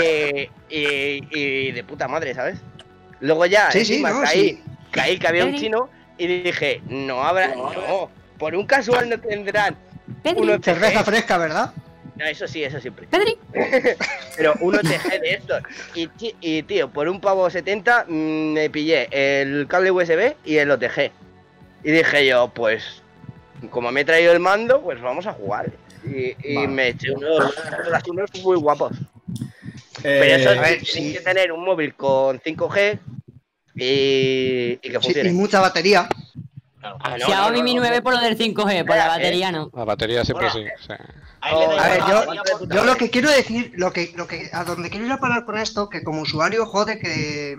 y- 0.70 1.28
y 1.32 1.72
de 1.72 1.84
puta 1.84 2.08
madre, 2.08 2.34
¿sabes? 2.34 2.60
Luego 3.20 3.46
ya, 3.48 3.70
Sí, 3.72 4.02
no, 4.02 4.22
caí, 4.22 4.40
sí. 4.50 4.64
caí 4.92 5.18
que 5.20 5.28
había 5.28 5.44
un 5.46 5.56
chino 5.56 5.90
y 6.18 6.28
dije, 6.28 6.82
no 6.88 7.24
habrá, 7.24 7.56
no, 7.56 8.10
por 8.38 8.56
un 8.56 8.66
casual 8.66 9.10
no 9.10 9.20
tendrán 9.20 9.78
Pedri, 10.22 10.42
uno 10.42 10.58
Cerveza 10.62 11.04
fresca, 11.04 11.38
¿verdad? 11.38 11.74
No, 12.16 12.26
eso 12.26 12.48
sí, 12.48 12.64
eso 12.64 12.80
siempre. 12.80 13.08
Pedri. 13.08 13.38
Pero 14.38 14.54
uno 14.62 14.80
TG 14.80 15.20
de 15.20 15.34
estos. 15.34 15.64
Y, 15.96 16.64
tío, 16.64 16.90
por 16.90 17.08
un 17.08 17.20
pavo 17.20 17.50
70 17.50 18.06
mm, 18.08 18.54
me 18.54 18.70
pillé 18.70 19.08
el 19.12 19.68
cable 19.68 19.92
USB 19.92 20.36
y 20.46 20.58
el 20.58 20.70
OTG. 20.70 21.12
Y 21.84 21.92
dije 21.92 22.28
yo, 22.28 22.50
pues, 22.54 23.02
como 23.72 23.92
me 23.92 24.02
he 24.02 24.06
traído 24.06 24.32
el 24.32 24.40
mando, 24.40 24.82
pues 24.82 25.02
vamos 25.02 25.26
a 25.26 25.34
jugar. 25.34 25.72
Y, 26.06 26.36
y 26.44 26.56
Vale. 26.56 26.68
me 26.68 26.88
eché 26.90 27.12
unos, 27.12 27.54
unos 28.08 28.30
muy 28.44 28.58
guapos. 28.58 28.96
Eh, 30.04 30.20
Pero 30.20 30.36
eso 30.36 30.50
a 30.50 30.62
ver, 30.62 30.82
tienes 30.82 30.92
sí. 30.92 31.14
que 31.14 31.22
tener 31.22 31.52
un 31.52 31.64
móvil 31.64 31.96
con 31.96 32.40
5G 32.40 33.00
y, 33.76 34.74
y 34.74 34.78
que 34.78 34.90
Sí, 35.00 35.06
funcione. 35.06 35.30
y 35.30 35.34
mucha 35.34 35.60
batería. 35.60 36.08
Claro. 36.80 36.98
Ah, 37.02 37.18
no, 37.18 37.26
Xiaomi 37.26 37.60
no, 37.60 37.64
Mi 37.64 37.74
no, 37.76 37.82
9 37.82 37.98
no. 37.98 38.04
por 38.04 38.14
lo 38.14 38.20
del 38.22 38.38
5G, 38.38 38.86
por 38.86 38.96
la 38.96 39.08
batería 39.08 39.52
no. 39.52 39.70
La 39.74 39.86
batería 39.86 40.26
siempre 40.26 40.50
Bueno, 40.52 40.70
sí. 40.80 40.86
sí. 40.88 40.94
A 41.42 41.90
ver, 41.90 42.02
yo, 42.08 42.66
yo 42.74 42.84
lo 42.86 42.96
que 42.96 43.10
quiero 43.10 43.30
decir, 43.30 43.74
lo 43.76 43.92
que, 43.92 44.14
lo 44.16 44.28
que, 44.28 44.50
a 44.54 44.64
donde 44.64 44.90
quiero 44.90 45.06
ir 45.06 45.12
a 45.12 45.18
parar 45.20 45.44
con 45.46 45.58
esto, 45.58 45.90
que 45.90 46.04
como 46.04 46.22
usuario 46.22 46.66
jode 46.66 47.00
que, 47.00 47.58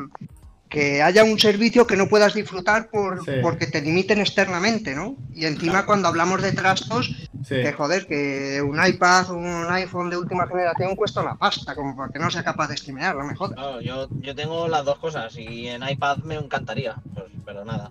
que 0.75 1.01
haya 1.03 1.23
un 1.25 1.39
servicio 1.39 1.87
que 1.87 1.97
no 1.97 2.09
puedas 2.09 2.35
disfrutar 2.35 2.89
por, 2.91 3.25
Sí. 3.25 3.31
porque 3.41 3.67
te 3.67 3.81
limiten 3.81 4.19
externamente, 4.21 4.95
¿no? 4.95 5.17
Y 5.33 5.45
encima 5.47 5.87
cuando 5.87 6.09
hablamos 6.09 6.43
de 6.43 6.51
trastos, 6.53 7.07
sí. 7.43 7.55
que 7.63 7.73
joder, 7.73 8.07
que 8.07 8.61
un 8.61 8.85
iPad, 8.85 9.31
un 9.31 9.67
iPhone 9.71 10.11
de 10.11 10.17
última 10.17 10.47
generación 10.49 10.97
cuesta 10.97 11.21
una 11.23 11.37
pasta, 11.37 11.75
como 11.75 11.97
para 11.97 12.13
que 12.13 12.19
no 12.19 12.31
sea 12.31 12.43
capaz 12.43 12.69
de 12.69 12.77
streamear, 12.77 13.15
no 13.17 13.25
me 13.25 13.35
jodas. 13.37 13.55
Claro, 13.55 13.81
yo, 13.81 14.09
yo 14.21 14.35
tengo 14.35 14.67
las 14.69 14.85
dos 14.85 14.99
cosas 14.99 15.37
y 15.39 15.69
en 15.69 15.89
iPad 15.89 16.19
me 16.25 16.35
encantaría, 16.35 16.97
pues, 17.15 17.27
pero 17.45 17.65
nada. 17.65 17.91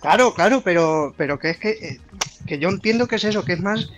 Claro, 0.00 0.32
claro, 0.34 0.60
pero, 0.64 1.12
pero 1.16 1.38
que 1.38 1.50
es 1.50 1.58
que, 1.58 1.70
eh, 1.70 2.00
que 2.46 2.58
yo 2.58 2.68
entiendo 2.68 3.08
que 3.08 3.16
es 3.16 3.24
eso, 3.24 3.44
que 3.44 3.54
es 3.54 3.60
más, 3.60 3.90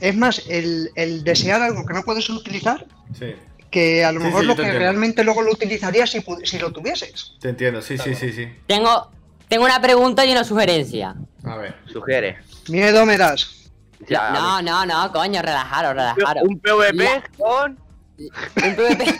es 0.00 0.16
más 0.16 0.42
el, 0.48 0.90
el 0.96 1.22
desear 1.22 1.62
algo 1.62 1.86
que 1.86 1.94
no 1.94 2.02
puedes 2.02 2.28
utilizar 2.28 2.84
sí. 3.16 3.34
Que 3.70 4.04
a 4.04 4.12
lo 4.12 4.20
Sí, 4.20 4.26
mejor 4.26 4.40
sí, 4.42 4.46
lo 4.46 4.54
que 4.56 4.62
entiendo. 4.62 4.80
realmente 4.80 5.24
luego 5.24 5.42
lo 5.42 5.52
utilizarías 5.52 6.10
si, 6.10 6.24
si 6.44 6.58
lo 6.58 6.72
tuvieses. 6.72 7.34
Te 7.40 7.48
entiendo, 7.50 7.82
sí, 7.82 7.98
sí, 7.98 8.14
sí, 8.14 8.32
sí. 8.32 8.48
Tengo, 8.66 9.10
tengo 9.48 9.64
una 9.64 9.80
pregunta 9.80 10.24
y 10.24 10.32
una 10.32 10.44
sugerencia. 10.44 11.14
A 11.44 11.56
ver. 11.56 11.76
Sugiere. 11.92 12.38
Miedo 12.68 13.04
me 13.06 13.16
das. 13.16 13.70
Ya, 14.08 14.30
No, 14.30 14.62
no, 14.62 14.86
no, 14.86 15.12
coño, 15.12 15.42
relajaros, 15.42 15.94
relajaros. 15.94 16.42
Un 16.48 16.58
PvP 16.60 17.04
La- 17.04 17.22
con. 17.36 17.78
Un 18.18 18.76
PvP. 18.76 19.04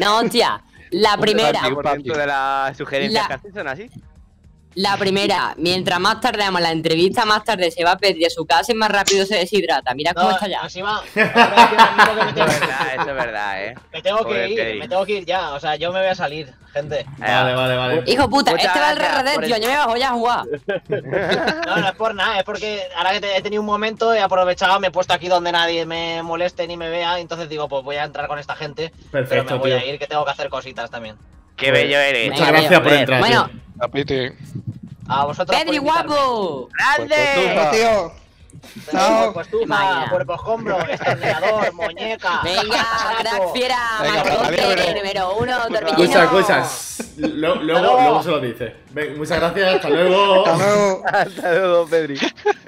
No, 0.00 0.18
hostia. 0.18 0.62
La 0.90 1.16
primera, 1.16 1.60
de 1.60 2.26
las 2.26 2.76
sugerencias 2.76 3.22
La- 3.24 3.28
que 3.28 3.34
haces 3.34 3.54
son 3.54 3.68
así. 3.68 3.90
La 4.76 4.96
primera, 4.98 5.54
mientras 5.56 5.98
más 5.98 6.20
tardemos 6.20 6.60
la 6.60 6.70
entrevista, 6.70 7.24
más 7.24 7.42
tarde 7.44 7.70
se 7.70 7.82
va 7.82 7.92
a 7.92 7.96
pedir 7.98 8.26
a 8.26 8.30
su 8.30 8.44
casa 8.46 8.72
y 8.72 8.74
más 8.74 8.90
rápido 8.90 9.24
se 9.26 9.36
deshidrata. 9.36 9.94
Mira 9.94 10.12
cómo 10.14 10.30
está 10.30 10.46
ya. 10.48 10.60
así 10.60 10.82
va. 10.82 11.02
Eso 11.14 11.14
tengo- 12.34 12.46
es 12.46 12.60
verdad, 12.60 12.94
eso 12.94 13.00
es 13.10 13.14
verdad, 13.16 13.64
eh. 13.64 13.74
Me 13.92 14.02
tengo 14.02 14.24
que 14.26 14.48
ir, 14.48 14.56
Pedri. 14.56 14.78
me 14.78 14.88
tengo 14.88 15.04
que 15.06 15.12
ir 15.14 15.24
ya. 15.24 15.52
O 15.54 15.60
sea, 15.60 15.76
yo 15.76 15.92
me 15.92 16.00
voy 16.00 16.08
a 16.08 16.14
salir, 16.14 16.52
gente. 16.74 17.06
Vale, 17.18 17.54
vale, 17.54 17.76
vale. 17.76 18.02
Hijo 18.06 18.28
puta, 18.28 18.50
Muchas 18.52 18.66
este 18.66 18.78
va 18.78 18.88
al 18.90 19.28
el- 19.28 19.44
tío. 19.46 19.56
Yo 19.56 19.68
me 19.68 19.76
bajo 19.76 19.96
ya 19.96 20.08
a 20.10 20.12
jugar. 20.12 20.44
No, 21.66 21.76
no 21.76 21.88
es 21.88 21.94
por 21.94 22.14
nada, 22.14 22.38
es 22.38 22.44
porque 22.44 22.82
ahora 22.96 23.12
que 23.12 23.20
te- 23.20 23.36
he 23.36 23.40
tenido 23.42 23.62
un 23.62 23.66
momento, 23.66 24.12
he 24.12 24.20
aprovechado, 24.20 24.78
me 24.78 24.88
he 24.88 24.90
puesto 24.90 25.14
aquí 25.14 25.28
donde 25.28 25.52
nadie 25.52 25.86
me 25.86 26.22
moleste 26.22 26.66
ni 26.66 26.76
me 26.76 26.90
vea. 26.90 27.18
Entonces 27.18 27.48
digo, 27.48 27.68
pues 27.68 27.82
voy 27.82 27.96
a 27.96 28.04
entrar 28.04 28.28
con 28.28 28.38
esta 28.38 28.54
gente. 28.54 28.92
pero 29.10 29.24
me 29.24 29.28
Perfecto, 29.28 29.58
voy 29.58 29.70
tío. 29.70 29.78
a 29.80 29.84
ir, 29.84 29.98
que 29.98 30.06
tengo 30.06 30.24
que 30.24 30.30
hacer 30.32 30.48
cositas 30.50 30.90
también. 30.90 31.16
Qué 31.56 31.70
bello 31.70 31.98
eres. 31.98 32.30
Muchas 32.30 32.46
Venga, 32.46 32.60
gracias 32.60 32.80
por 32.80 32.92
entrar. 32.92 33.20
Bueno. 33.20 33.50
Apiti. 33.80 34.28
A 35.08 35.24
vosotros. 35.24 35.58
Pedri, 35.58 35.78
guapo. 35.78 36.68
¡Grande! 36.72 37.16
Bueno, 37.54 37.70
tío, 37.70 38.12
Chao. 38.90 39.32
Pues 39.32 39.48
cuerpo 40.10 40.34
escombro, 40.34 40.78
estornillador, 40.88 41.72
muñeca. 41.74 42.40
Venga, 42.42 42.86
crack 43.20 43.52
fiera, 43.52 43.98
adiós. 43.98 44.94
número 44.96 45.36
uno, 45.36 45.58
torbellino. 45.68 46.22
escuchas. 46.22 47.12
Lo- 47.16 47.56
luego, 47.56 47.80
luego. 47.80 48.22
se 48.22 48.30
lo 48.30 48.40
dice. 48.40 48.76
Ven, 48.90 49.16
muchas 49.18 49.38
gracias, 49.40 49.74
hasta 49.76 49.88
luego. 49.88 50.46
hasta 50.46 50.56
luego. 50.66 51.02
Hasta 51.12 51.52
luego, 51.54 51.86
Pedri. 51.86 52.18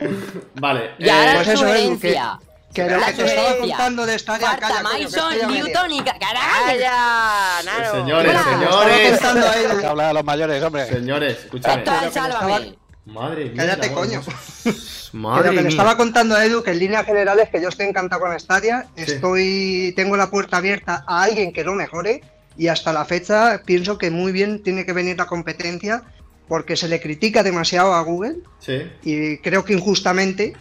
Vale. 0.54 0.90
Y 0.98 1.08
ahora 1.08 1.32
eh, 1.32 1.34
pues 1.36 1.46
la 1.46 1.52
eso 1.52 1.52
es, 1.52 1.58
sugerencia. 1.70 2.38
Que 2.74 2.88
lo 2.88 2.98
que 3.04 3.12
te 3.14 3.24
estaba 3.24 3.56
contando 3.58 4.06
de 4.06 4.18
Stadia, 4.18 4.48
Falta 4.50 4.68
calla, 4.68 4.82
Mason. 4.82 5.48
Newton 5.48 5.90
y... 5.90 6.00
¡Calla! 6.02 7.62
Nano! 7.64 7.90
señores, 7.92 8.36
señores. 8.42 9.24
Hay 9.24 9.78
que 9.80 9.86
hablar 9.86 10.10
a 10.10 10.12
los 10.12 10.24
mayores, 10.24 10.62
hombre. 10.62 10.86
Señores, 10.86 11.38
escúchame. 11.44 11.82
Pero 11.84 12.58
le. 12.58 12.78
Madre 13.06 13.44
mía. 13.46 13.52
Cállate, 13.56 13.92
coño. 13.92 14.22
Madre 15.12 15.44
lo 15.46 15.50
que 15.50 15.56
le 15.56 15.62
mía. 15.62 15.68
estaba 15.70 15.96
contando 15.96 16.34
a 16.36 16.44
Edu, 16.44 16.62
que 16.62 16.72
en 16.72 16.78
líneas 16.78 17.06
generales 17.06 17.48
que 17.48 17.60
yo 17.62 17.70
estoy 17.70 17.86
encantado 17.86 18.20
con 18.20 18.38
Stadia, 18.38 18.86
estoy, 18.96 19.94
tengo 19.96 20.16
la 20.16 20.28
puerta 20.30 20.58
abierta 20.58 21.04
a 21.06 21.22
alguien 21.22 21.52
que 21.52 21.64
lo 21.64 21.72
mejore 21.74 22.22
y 22.58 22.68
hasta 22.68 22.92
la 22.92 23.04
fecha 23.06 23.62
pienso 23.64 23.96
que 23.96 24.10
muy 24.10 24.30
bien 24.30 24.62
tiene 24.62 24.84
que 24.84 24.92
venir 24.92 25.16
la 25.16 25.24
competencia 25.26 26.02
porque 26.48 26.76
se 26.76 26.88
le 26.88 27.00
critica 27.00 27.42
demasiado 27.42 27.94
a 27.94 28.02
Google 28.02 28.36
Sí. 28.58 28.82
y 29.02 29.38
creo 29.38 29.64
que 29.64 29.72
injustamente, 29.74 30.54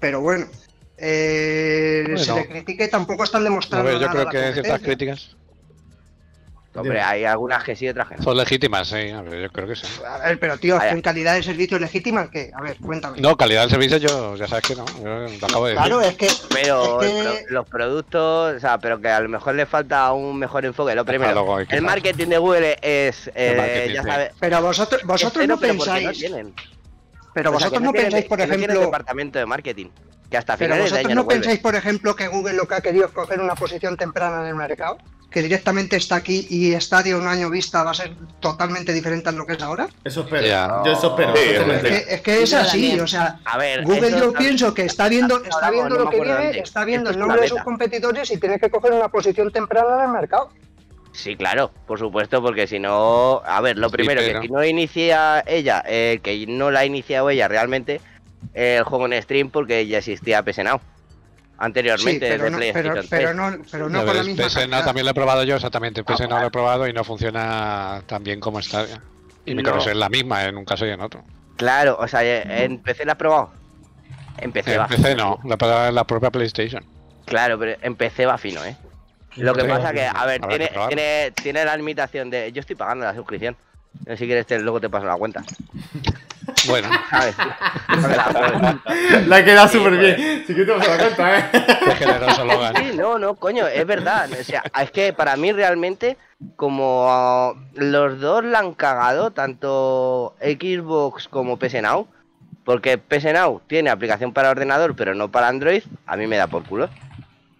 pero 0.00 0.20
bueno, 0.20 0.46
eh, 1.06 2.02
Bueno. 2.06 2.18
se 2.24 2.34
le 2.34 2.46
critique 2.48 2.88
tampoco 2.88 3.24
están 3.24 3.44
demostrando 3.44 3.84
ver, 3.90 4.00
yo 4.00 4.06
nada 4.06 4.26
creo 4.30 4.30
que 4.30 4.52
ciertas 4.54 4.80
críticas 4.80 5.36
Hombre, 6.76 7.00
hay 7.00 7.24
algunas 7.24 7.62
que 7.62 7.76
sí, 7.76 7.88
otras 7.88 8.08
que 8.08 8.16
no. 8.16 8.24
son 8.24 8.36
legítimas, 8.36 8.88
sí. 8.88 9.08
A 9.10 9.22
ver, 9.22 9.42
yo 9.42 9.48
creo 9.50 9.68
que 9.68 9.76
sí. 9.76 9.86
A 10.04 10.18
ver, 10.18 10.40
pero 10.40 10.58
tío, 10.58 10.76
en 10.82 11.00
calidad 11.02 11.34
de 11.34 11.42
servicio 11.44 11.78
legítima, 11.78 12.28
¿qué? 12.32 12.50
A 12.52 12.60
ver, 12.62 12.76
cuéntame. 12.78 13.20
No, 13.20 13.36
calidad 13.36 13.60
del 13.60 13.70
servicio, 13.70 13.98
yo 13.98 14.34
ya 14.34 14.48
sabes 14.48 14.64
que 14.64 14.74
no. 14.74 14.84
Yo 15.00 15.38
lo 15.40 15.46
acabo 15.46 15.66
de 15.66 15.74
decir. 15.74 15.86
Claro, 15.86 16.00
es 16.00 16.16
que 16.16 16.26
Pero 16.50 17.00
Es 17.00 17.10
el 17.12 17.16
que- 17.16 17.22
pro- 17.22 17.54
los 17.54 17.68
productos, 17.68 18.56
o 18.56 18.58
sea, 18.58 18.78
pero 18.78 19.00
que 19.00 19.06
a 19.08 19.20
lo 19.20 19.28
mejor 19.28 19.54
le 19.54 19.66
falta 19.66 20.12
un 20.12 20.36
mejor 20.36 20.64
enfoque. 20.64 20.96
Lo 20.96 21.04
primero, 21.04 21.58
que 21.68 21.76
el 21.76 21.82
marketing 21.82 22.26
de 22.26 22.38
Google 22.38 22.76
es, 22.82 23.30
eh, 23.36 23.92
ya 23.94 24.02
sabes, 24.02 24.30
pero 24.40 24.60
vosotros 24.60 25.00
vosotros 25.04 25.44
cero, 25.46 25.54
no 25.54 25.60
pensáis, 25.60 26.28
no. 26.28 26.52
Pero 27.34 27.50
O 27.50 27.52
vosotros 27.54 27.82
no 27.82 27.92
pensáis, 27.92 28.24
por 28.26 28.38
que 28.38 28.46
no 28.46 28.54
ejemplo, 28.54 28.80
departamento 28.80 29.38
de 29.38 29.46
marketing, 29.46 29.86
que 30.30 30.36
hasta 30.38 30.56
Pero 30.56 30.74
de 30.74 30.80
vosotros 30.82 31.04
año 31.04 31.14
no 31.16 31.22
no 31.22 31.28
pensáis, 31.28 31.58
por 31.58 31.74
ejemplo, 31.74 32.16
que 32.16 32.28
Google 32.28 32.54
lo 32.54 32.66
que 32.66 32.74
ha 32.74 32.80
querido 32.80 33.06
es 33.06 33.12
coger 33.12 33.40
una 33.40 33.54
posición 33.54 33.96
temprana 33.96 34.40
en 34.42 34.46
el 34.48 34.54
mercado, 34.54 34.98
que 35.30 35.42
directamente 35.42 35.96
está 35.96 36.14
aquí 36.16 36.46
y 36.48 36.80
Stadia 36.80 37.16
un 37.16 37.26
año 37.26 37.50
vista 37.50 37.82
va 37.82 37.90
a 37.90 37.94
ser 37.94 38.14
totalmente 38.38 38.92
diferente 38.92 39.28
a 39.28 39.32
lo 39.32 39.44
que 39.44 39.54
es 39.54 39.62
ahora. 39.62 39.88
Eso 40.04 40.20
espero. 40.20 40.84
Yo 40.84 40.92
eso 40.92 41.08
espero. 41.10 41.34
Sí, 41.36 41.42
Es 41.42 41.82
que 41.82 42.14
es, 42.14 42.20
que 42.20 42.42
es 42.44 42.50
Yo 42.50 42.58
así, 42.60 43.00
o 43.00 43.06
sea, 43.08 43.40
A 43.44 43.58
ver, 43.58 43.82
Google 43.84 44.08
eso 44.08 44.18
yo 44.18 44.26
está- 44.28 44.38
pienso 44.38 44.74
que 44.74 44.82
está 44.84 45.08
viendo, 45.08 45.42
está 45.42 45.70
viendo 45.70 45.96
no 45.96 46.04
lo 46.04 46.10
que 46.10 46.20
viene, 46.20 46.58
está 46.60 46.84
viendo 46.84 47.10
el 47.10 47.18
nombre 47.18 47.40
de 47.40 47.48
sus 47.48 47.60
competidores 47.62 48.30
y 48.30 48.36
tiene 48.38 48.60
que 48.60 48.70
coger 48.70 48.92
una 48.92 49.08
posición 49.08 49.50
temprana 49.50 49.96
en 49.98 50.04
el 50.04 50.08
mercado. 50.12 50.50
Sí, 51.14 51.36
claro, 51.36 51.70
por 51.86 51.98
supuesto, 52.00 52.42
porque 52.42 52.66
si 52.66 52.80
no, 52.80 53.40
a 53.46 53.60
ver, 53.60 53.78
lo 53.78 53.88
primero, 53.88 54.20
que 54.20 54.40
si 54.42 54.48
no 54.48 54.64
inicia 54.64 55.44
ella, 55.46 55.82
eh, 55.86 56.18
que 56.22 56.44
no 56.48 56.72
la 56.72 56.80
ha 56.80 56.84
iniciado 56.86 57.30
ella 57.30 57.46
realmente, 57.46 58.00
eh, 58.52 58.76
el 58.78 58.84
juego 58.84 59.06
en 59.06 59.22
stream 59.22 59.48
porque 59.50 59.86
ya 59.86 59.98
existía 59.98 60.42
PS 60.42 60.64
Now 60.64 60.78
Sí, 60.78 60.84
anteriormente 61.58 62.28
pero 62.28 62.44
de 62.44 62.50
no, 62.50 62.56
PlayStation 62.58 62.94
pero, 62.94 63.08
3. 63.08 63.10
pero 63.10 63.34
no, 63.34 63.56
pero 63.70 63.88
no 63.88 64.04
con 64.04 64.16
la 64.16 64.22
misma 64.24 64.44
PS 64.46 64.54
no 64.56 64.60
calidad. 64.62 64.84
también 64.84 65.04
lo 65.06 65.10
he 65.12 65.14
probado 65.14 65.44
yo, 65.44 65.54
exactamente. 65.54 66.02
PS 66.02 66.22
no 66.22 66.28
vale. 66.30 66.40
lo 66.40 66.46
he 66.48 66.50
probado 66.50 66.88
y 66.88 66.92
no 66.92 67.04
funciona 67.04 68.02
tan 68.06 68.24
bien 68.24 68.40
como 68.40 68.58
está. 68.58 68.84
Y 69.46 69.54
mi 69.54 69.62
No. 69.62 69.76
es 69.78 69.94
la 69.94 70.08
misma 70.08 70.44
en 70.46 70.56
un 70.56 70.64
caso 70.64 70.84
y 70.84 70.90
en 70.90 71.00
otro. 71.00 71.22
Claro, 71.56 71.96
o 72.00 72.08
sea, 72.08 72.22
en 72.24 72.78
PC 72.78 73.04
la 73.04 73.12
has 73.12 73.18
probado. 73.18 73.52
En 74.38 74.50
PC 74.50 74.74
En 74.74 74.80
va. 74.80 74.88
PC 74.88 75.14
no, 75.14 75.38
la 75.44 75.92
la 75.92 76.04
propia 76.04 76.30
PlayStation. 76.32 76.84
Claro, 77.24 77.56
pero 77.58 77.78
en 77.80 77.94
PC 77.94 78.26
va 78.26 78.36
fino, 78.36 78.62
¿eh? 78.64 78.76
Lo 79.36 79.54
que 79.54 79.64
pasa 79.64 79.92
que, 79.92 80.06
a 80.06 80.26
ver, 80.26 80.40
tiene, 80.42 80.70
tiene, 80.88 81.30
tiene 81.32 81.64
la 81.64 81.76
limitación 81.76 82.30
de. 82.30 82.52
Yo 82.52 82.60
estoy 82.60 82.76
pagando 82.76 83.04
la 83.04 83.14
suscripción. 83.14 83.56
Si 84.16 84.26
quieres, 84.26 84.46
te- 84.46 84.58
luego 84.58 84.80
te 84.80 84.88
paso 84.90 85.06
la 85.06 85.16
cuenta. 85.16 85.42
Bueno, 86.66 86.88
¿Sabes? 87.10 87.34
La 89.26 89.44
queda 89.44 89.66
súper 89.68 89.96
bien. 89.96 90.44
Sí 90.46 90.54
que 90.54 90.64
te 90.64 90.72
vas 90.72 90.86
a 90.86 90.96
dar 90.96 91.00
cuenta, 91.14 91.38
¿eh? 91.38 91.44
qué 91.84 91.90
generoso 91.96 92.44
Logan. 92.44 92.74
Sí, 92.76 92.90
no, 92.94 93.18
no, 93.18 93.34
coño, 93.34 93.66
es 93.66 93.86
verdad. 93.86 94.28
O 94.38 94.44
sea, 94.44 94.62
es 94.82 94.90
que 94.90 95.12
para 95.12 95.36
mí 95.36 95.52
realmente, 95.52 96.16
como 96.56 97.54
los 97.74 98.20
dos 98.20 98.44
la 98.44 98.58
han 98.60 98.74
cagado, 98.74 99.30
tanto 99.30 100.34
Xbox 100.40 101.28
como 101.28 101.58
PS 101.58 101.80
Now, 101.82 102.08
porque 102.64 102.98
PS 102.98 103.32
Now 103.32 103.60
tiene 103.66 103.90
aplicación 103.90 104.32
para 104.32 104.50
ordenador, 104.50 104.94
pero 104.96 105.14
no 105.14 105.30
para 105.30 105.48
Android, 105.48 105.82
a 106.06 106.16
mí 106.16 106.26
me 106.26 106.36
da 106.36 106.46
por 106.46 106.64
culo. 106.64 106.88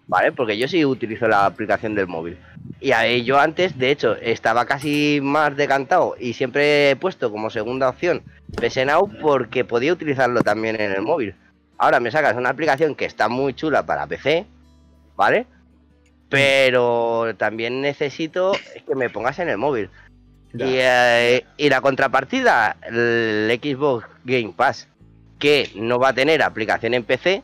¿Vale? 0.07 0.33
Porque 0.33 0.59
yo 0.59 0.69
sí 0.69 0.85
utilizo 0.85 1.27
la 1.27 1.47
aplicación 1.47 1.95
del 1.95 2.07
móvil. 2.07 2.39
Y 2.81 2.93
ahí 2.93 3.25
yo 3.25 3.39
antes, 3.39 3.79
de 3.79 3.91
hecho, 3.91 4.17
estaba 4.17 4.67
casi 4.67 5.21
más 5.23 5.57
decantado 5.57 6.15
y 6.19 6.35
siempre 6.35 6.91
he 6.91 6.97
puesto 6.97 7.31
como 7.31 7.49
segunda 7.51 7.89
opción 7.89 8.23
PS 8.57 8.85
Now 8.87 9.11
porque 9.21 9.65
podía 9.65 9.93
utilizarlo 9.93 10.43
también 10.43 10.81
en 10.81 10.93
el 10.93 11.03
móvil. 11.03 11.35
Ahora 11.79 12.01
me 12.01 12.11
sacas 12.11 12.37
una 12.37 12.51
aplicación 12.51 12.95
que 12.95 13.05
está 13.05 13.29
muy 13.29 13.55
chula 13.55 13.85
para 13.85 14.07
PC, 14.07 14.47
¿vale? 15.17 15.47
Pero 16.29 17.35
también 17.37 17.81
necesito 17.81 18.53
que 18.87 18.95
me 18.95 19.11
pongas 19.11 19.39
en 19.39 19.49
el 19.49 19.59
móvil. 19.59 19.91
Y, 20.53 20.77
eh, 20.79 21.45
y 21.57 21.69
la 21.69 21.81
contrapartida, 21.81 22.77
el 22.83 23.59
Xbox 23.61 24.07
Game 24.25 24.53
Pass, 24.57 24.89
que 25.39 25.71
no 25.75 25.99
va 25.99 26.11
a 26.11 26.15
tener 26.15 26.43
aplicación 26.43 26.95
en 26.95 27.05
PC. 27.05 27.43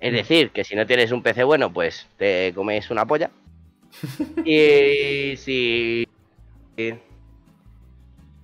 Es 0.00 0.12
decir, 0.12 0.50
que 0.50 0.64
si 0.64 0.76
no 0.76 0.86
tienes 0.86 1.10
un 1.12 1.22
PC 1.22 1.42
bueno, 1.44 1.72
pues 1.72 2.06
te 2.18 2.52
comes 2.54 2.90
una 2.90 3.06
polla. 3.06 3.30
y 4.44 5.36
si. 5.36 6.06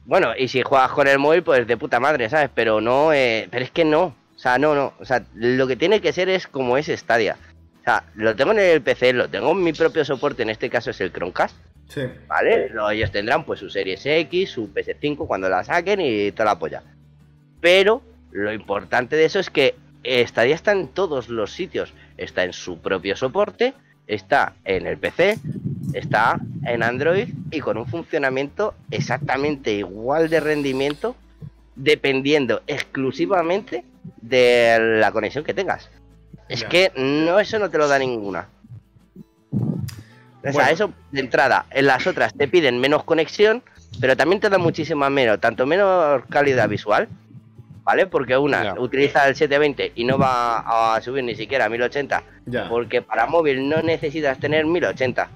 Bueno, 0.04 0.32
y 0.36 0.48
si 0.48 0.62
juegas 0.62 0.90
con 0.92 1.06
el 1.06 1.18
móvil, 1.18 1.42
pues 1.42 1.66
de 1.66 1.76
puta 1.76 2.00
madre, 2.00 2.28
¿sabes? 2.28 2.50
Pero 2.54 2.80
no, 2.80 3.12
eh, 3.12 3.48
pero 3.50 3.64
es 3.64 3.70
que 3.70 3.84
no. 3.84 4.14
O 4.34 4.38
sea, 4.38 4.58
no, 4.58 4.74
no. 4.74 4.94
O 4.98 5.04
sea, 5.04 5.24
lo 5.34 5.66
que 5.66 5.76
tiene 5.76 6.00
que 6.00 6.12
ser 6.12 6.28
es 6.28 6.46
como 6.46 6.76
es 6.76 6.86
Stadia. 6.88 7.36
O 7.80 7.84
sea, 7.84 8.04
lo 8.14 8.34
tengo 8.34 8.52
en 8.52 8.58
el 8.58 8.82
PC, 8.82 9.12
lo 9.12 9.28
tengo 9.28 9.52
en 9.52 9.62
mi 9.62 9.72
propio 9.72 10.04
soporte, 10.04 10.42
en 10.42 10.50
este 10.50 10.70
caso 10.70 10.90
es 10.90 11.00
el 11.00 11.12
Chromecast. 11.12 11.56
Sí. 11.88 12.02
¿Vale? 12.26 12.68
Lo- 12.70 12.90
ellos 12.90 13.12
tendrán 13.12 13.44
pues 13.44 13.60
su 13.60 13.68
Series 13.70 14.04
X, 14.06 14.50
su 14.50 14.72
PS5 14.72 15.26
cuando 15.26 15.48
la 15.48 15.62
saquen 15.62 16.00
y 16.00 16.32
toda 16.32 16.46
la 16.46 16.58
polla. 16.58 16.82
Pero 17.60 18.02
lo 18.32 18.52
importante 18.52 19.14
de 19.16 19.26
eso 19.26 19.38
es 19.38 19.50
que 19.50 19.74
Stadia 20.04 20.54
está 20.54 20.72
en 20.72 20.88
todos 20.88 21.28
los 21.28 21.52
sitios. 21.52 21.92
Está 22.16 22.44
en 22.44 22.52
su 22.52 22.78
propio 22.78 23.16
soporte, 23.16 23.74
está 24.06 24.54
en 24.64 24.86
el 24.86 24.98
PC, 24.98 25.38
está 25.92 26.38
en 26.64 26.82
Android 26.82 27.28
y 27.50 27.60
con 27.60 27.76
un 27.78 27.86
funcionamiento 27.86 28.74
exactamente 28.90 29.72
igual 29.72 30.28
de 30.28 30.40
rendimiento 30.40 31.16
dependiendo 31.74 32.62
exclusivamente 32.66 33.84
de 34.20 34.98
la 35.00 35.12
conexión 35.12 35.44
que 35.44 35.54
tengas. 35.54 35.88
Es 36.48 36.64
que 36.64 36.92
no, 36.96 37.40
eso 37.40 37.58
no 37.58 37.70
te 37.70 37.78
lo 37.78 37.88
da 37.88 37.98
ninguna. 37.98 38.48
O 39.50 40.42
sea, 40.42 40.52
Bueno. 40.52 40.70
eso 40.70 40.92
de 41.12 41.20
entrada. 41.20 41.66
En 41.70 41.86
las 41.86 42.06
otras 42.06 42.34
te 42.34 42.48
piden 42.48 42.78
menos 42.80 43.04
conexión, 43.04 43.62
pero 44.00 44.16
también 44.16 44.40
te 44.40 44.50
da 44.50 44.58
muchísima 44.58 45.08
menos, 45.08 45.40
tanto 45.40 45.66
menos 45.66 46.22
calidad 46.28 46.68
visual, 46.68 47.08
¿vale? 47.82 48.06
Porque 48.06 48.36
una 48.36 48.74
utiliza 48.78 49.26
el 49.28 49.34
720 49.34 49.92
y 49.94 50.04
no 50.04 50.18
va 50.18 50.94
a 50.94 51.00
subir 51.00 51.24
ni 51.24 51.34
siquiera 51.34 51.66
a 51.66 51.68
1080, 51.68 52.22
Ya. 52.46 52.68
porque 52.68 53.02
para 53.02 53.26
móvil 53.26 53.68
no 53.68 53.82
necesitas 53.82 54.38
tener 54.38 54.64
1080. 54.66 55.28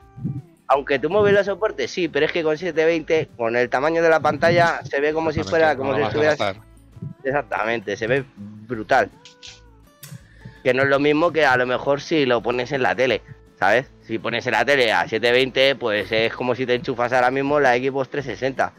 Aunque 0.69 0.99
tu 0.99 1.09
móvil 1.11 1.35
lo 1.35 1.45
soporte, 1.45 1.87
sí, 1.87 2.09
pero 2.09 2.27
es 2.27 2.33
que 2.33 2.43
con 2.43 2.59
720, 2.59 3.29
con 3.37 3.55
el 3.57 3.69
tamaño 3.69 4.03
de 4.03 4.09
la 4.09 4.19
pantalla, 4.21 4.81
se 4.85 5.01
ve 5.01 5.13
como 5.13 5.31
si 5.31 5.43
fuera, 5.45 5.77
como 5.77 5.93
No 5.93 5.99
si 5.99 6.03
estuvieras. 6.05 6.57
Exactamente, 7.23 7.97
se 7.97 8.07
ve 8.07 8.25
brutal. 8.37 9.11
Que 10.65 10.75
no 10.75 10.83
es 10.83 10.89
lo 10.89 10.99
mismo 10.99 11.31
que 11.33 11.45
a 11.47 11.57
lo 11.57 11.67
mejor 11.67 12.01
si 12.01 12.27
lo 12.27 12.43
pones 12.43 12.73
en 12.73 12.83
la 12.83 12.97
tele, 12.97 13.23
¿sabes? 13.61 13.87
Si 14.03 14.19
pones 14.19 14.45
en 14.47 14.53
la 14.53 14.65
tele 14.65 14.93
a 14.93 15.03
720, 15.07 15.77
pues 15.77 16.11
es 16.11 16.33
como 16.35 16.55
si 16.57 16.67
te 16.67 16.75
enchufas 16.75 17.13
ahora 17.13 17.31
mismo 17.31 17.61
la 17.61 17.75
Xbox 17.77 18.09
360. 18.11 18.73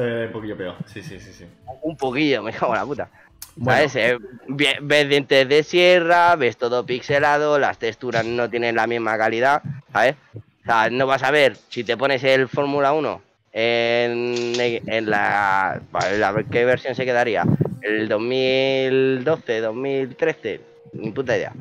Un 0.00 0.32
poquillo 0.32 0.56
peor. 0.56 0.74
Sí, 0.86 1.02
sí, 1.02 1.18
sí, 1.20 1.32
sí. 1.32 1.44
Un 1.82 1.96
poquillo, 1.96 2.42
me 2.42 2.52
cago 2.52 2.72
en 2.72 2.78
la 2.78 2.86
puta. 2.86 3.08
Bueno. 3.56 3.88
¿Sabes? 3.88 4.18
Vi- 4.48 4.66
ves 4.80 5.08
dientes 5.08 5.48
de 5.48 5.62
sierra, 5.62 6.36
ves 6.36 6.56
todo 6.56 6.86
pixelado, 6.86 7.58
las 7.58 7.78
texturas 7.78 8.24
no 8.24 8.48
tienen 8.48 8.76
la 8.76 8.86
misma 8.86 9.18
calidad, 9.18 9.62
¿sabes? 9.92 10.14
O 10.34 10.64
sea, 10.64 10.88
no 10.90 11.06
vas 11.06 11.22
a 11.22 11.30
ver 11.30 11.56
si 11.68 11.84
te 11.84 11.96
pones 11.96 12.22
el 12.24 12.48
Fórmula 12.48 12.92
1 12.92 13.20
en, 13.52 14.54
en 14.58 15.10
la... 15.10 15.80
vale, 15.90 16.22
A 16.24 16.32
ver 16.32 16.44
qué 16.46 16.64
versión 16.64 16.94
se 16.94 17.04
quedaría. 17.04 17.44
El 17.82 18.08
2012, 18.08 19.60
2013, 19.60 20.60
ni 20.92 21.10
puta 21.10 21.36
idea. 21.36 21.52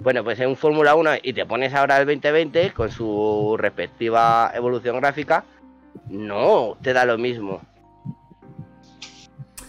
Bueno, 0.00 0.22
pues 0.22 0.38
en 0.40 0.48
un 0.48 0.56
Fórmula 0.56 0.94
1 0.94 1.10
y 1.22 1.32
te 1.32 1.46
pones 1.46 1.72
ahora 1.74 1.98
el 1.98 2.06
2020 2.06 2.72
con 2.72 2.90
su 2.90 3.56
respectiva 3.58 4.52
evolución 4.54 5.00
gráfica, 5.00 5.44
no 6.08 6.76
te 6.82 6.92
da 6.92 7.04
lo 7.04 7.16
mismo 7.18 7.62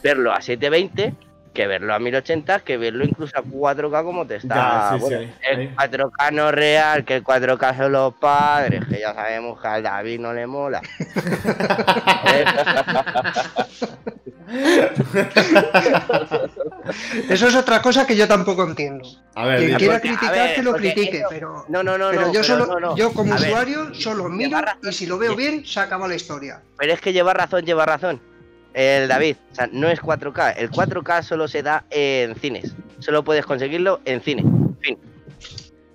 verlo 0.05 0.31
a 0.31 0.39
720 0.41 1.13
que 1.55 1.65
verlo 1.67 1.93
a 1.95 1.99
1080, 1.99 2.59
que 2.59 2.75
verlo 2.77 3.05
incluso 3.05 3.31
a 3.37 3.41
4K 3.41 4.03
como 4.03 4.27
te 4.27 4.35
está. 4.35 4.55
Ya, 4.55 4.89
sí, 4.97 4.99
bueno, 4.99 5.19
sí, 5.21 5.29
el 5.49 5.59
ahí. 5.61 5.69
4K 5.73 6.31
no 6.33 6.49
es 6.49 6.55
real, 6.55 7.05
que 7.05 7.15
el 7.15 7.23
4K 7.23 7.77
son 7.77 7.91
los 7.93 8.13
padres, 8.15 8.83
que 8.89 8.99
ya 8.99 9.13
sabemos 9.13 9.61
que 9.61 9.67
al 9.69 9.81
David 9.81 10.19
no 10.19 10.33
le 10.33 10.45
mola. 10.47 10.81
Eso 17.29 17.47
es 17.47 17.55
otra 17.55 17.81
cosa 17.81 18.05
que 18.05 18.15
yo 18.15 18.27
tampoco 18.27 18.63
entiendo. 18.63 19.07
A 19.35 19.45
ver, 19.45 19.59
Quien 19.59 19.75
quiera 19.77 19.93
porque, 19.95 20.09
a 20.09 20.11
criticar, 20.11 20.35
ver, 20.35 20.55
que 20.55 20.63
lo 20.63 20.73
critique, 20.73 21.17
eso- 21.19 21.27
pero, 21.29 21.65
No, 21.69 21.83
no, 21.83 21.97
no, 21.97 22.09
pero 22.09 22.21
no. 22.21 22.27
yo, 22.27 22.41
pero 22.41 22.43
solo, 22.43 22.65
no, 22.65 22.79
no. 22.79 22.95
yo 22.97 23.13
como 23.13 23.33
A 23.33 23.37
ver, 23.37 23.49
usuario 23.49 23.93
solo 23.93 24.29
miro 24.29 24.59
y 24.83 24.91
si 24.93 25.05
lo 25.07 25.17
veo 25.17 25.35
bien, 25.35 25.65
se 25.65 25.79
acaba 25.79 26.07
la 26.07 26.15
historia. 26.15 26.61
Pero 26.77 26.93
es 26.93 27.01
que 27.01 27.13
lleva 27.13 27.33
razón, 27.33 27.65
lleva 27.65 27.85
razón. 27.85 28.21
El 28.75 29.07
David, 29.07 29.37
o 29.53 29.55
sea, 29.55 29.69
no 29.71 29.87
es 29.89 30.01
4K. 30.01 30.55
El 30.57 30.69
4K 30.69 31.23
solo 31.23 31.47
se 31.47 31.63
da 31.63 31.85
en 31.89 32.35
cines. 32.35 32.75
Solo 32.99 33.23
puedes 33.23 33.45
conseguirlo 33.45 34.01
en 34.03 34.19
cine. 34.21 34.43
Fin. 34.81 34.97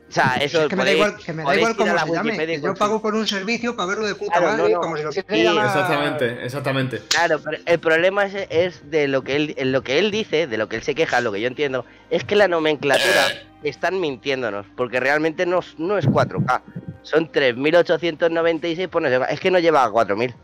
O 0.08 0.12
sea, 0.12 0.36
eso 0.40 0.62
es 0.62 0.68
que 0.68 0.74
me 0.76 0.84
da 0.86 0.92
igual, 0.92 1.16
que 1.18 1.32
me 1.34 1.44
da 1.44 1.54
igual 1.56 1.76
cómo 1.76 1.96
se 1.98 2.12
llame. 2.12 2.36
Que 2.46 2.60
yo 2.60 2.74
pago 2.74 3.00
por 3.02 3.14
un 3.14 3.26
servicio 3.28 3.76
para 3.76 3.90
verlo 3.90 4.06
de 4.06 4.14
puta 4.14 4.32
Claro, 4.40 4.46
madre, 4.56 4.62
no, 4.62 4.68
no. 4.76 4.80
como 4.80 4.96
si 4.96 5.02
lo 5.04 5.12
Sí, 5.12 5.22
quisiera 5.22 5.52
llamar- 5.52 5.66
Exactamente, 5.66 6.44
exactamente. 6.46 6.98
Claro, 7.10 7.38
pero 7.44 7.58
el 7.66 7.78
problema 7.78 8.24
es, 8.24 8.46
es 8.48 8.90
de 8.90 9.06
lo 9.08 9.22
que 9.22 9.36
él, 9.36 9.54
lo 9.70 9.82
que 9.82 9.98
él 9.98 10.10
dice, 10.10 10.46
de 10.48 10.56
lo 10.56 10.68
que 10.68 10.76
él 10.76 10.82
se 10.82 10.94
queja, 10.96 11.20
lo 11.20 11.30
que 11.32 11.40
yo 11.42 11.46
entiendo, 11.48 11.84
es 12.08 12.24
que 12.24 12.34
la 12.34 12.48
nomenclatura 12.48 13.26
están 13.62 14.00
mintiéndonos, 14.00 14.64
porque 14.74 14.98
realmente 15.00 15.44
no, 15.46 15.58
es- 15.60 15.78
no 15.78 15.96
es 15.98 16.08
4K, 16.08 16.62
son 17.02 17.30
3.896 17.30 18.88
por 18.88 19.02
no 19.02 19.08
sé 19.10 19.18
cuál, 19.18 19.30
es 19.30 19.38
que 19.38 19.50
no 19.50 19.58
lleva 19.60 19.84
a 19.84 19.90
4.000, 19.90 20.34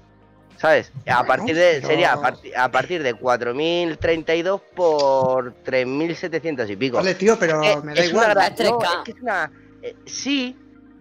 ¿sabes? 0.56 0.92
A 1.06 1.24
partir 1.24 1.54
de, 1.56 1.82
sería 1.82 2.12
a, 2.14 2.20
parti- 2.20 2.52
a 2.56 2.70
partir 2.70 3.02
de 3.02 3.14
4.032 3.14 4.60
por 4.74 5.54
3.700 5.64 6.70
y 6.70 6.76
pico. 6.76 6.96
Vale, 6.98 7.14
tío, 7.14 7.38
pero 7.38 7.62
Eh, 7.62 7.76
me 7.82 7.94
da 7.94 8.00
es 8.02 8.12
una 8.12 8.22
igual. 8.32 8.36
gra- 8.36 8.52
Es 8.52 8.60
3K. 8.60 8.70
no, 8.70 8.80
es 8.98 9.04
que 9.04 9.10
es 9.12 9.20
una... 9.22 9.50
eh, 9.82 9.96
sí, 10.06 10.56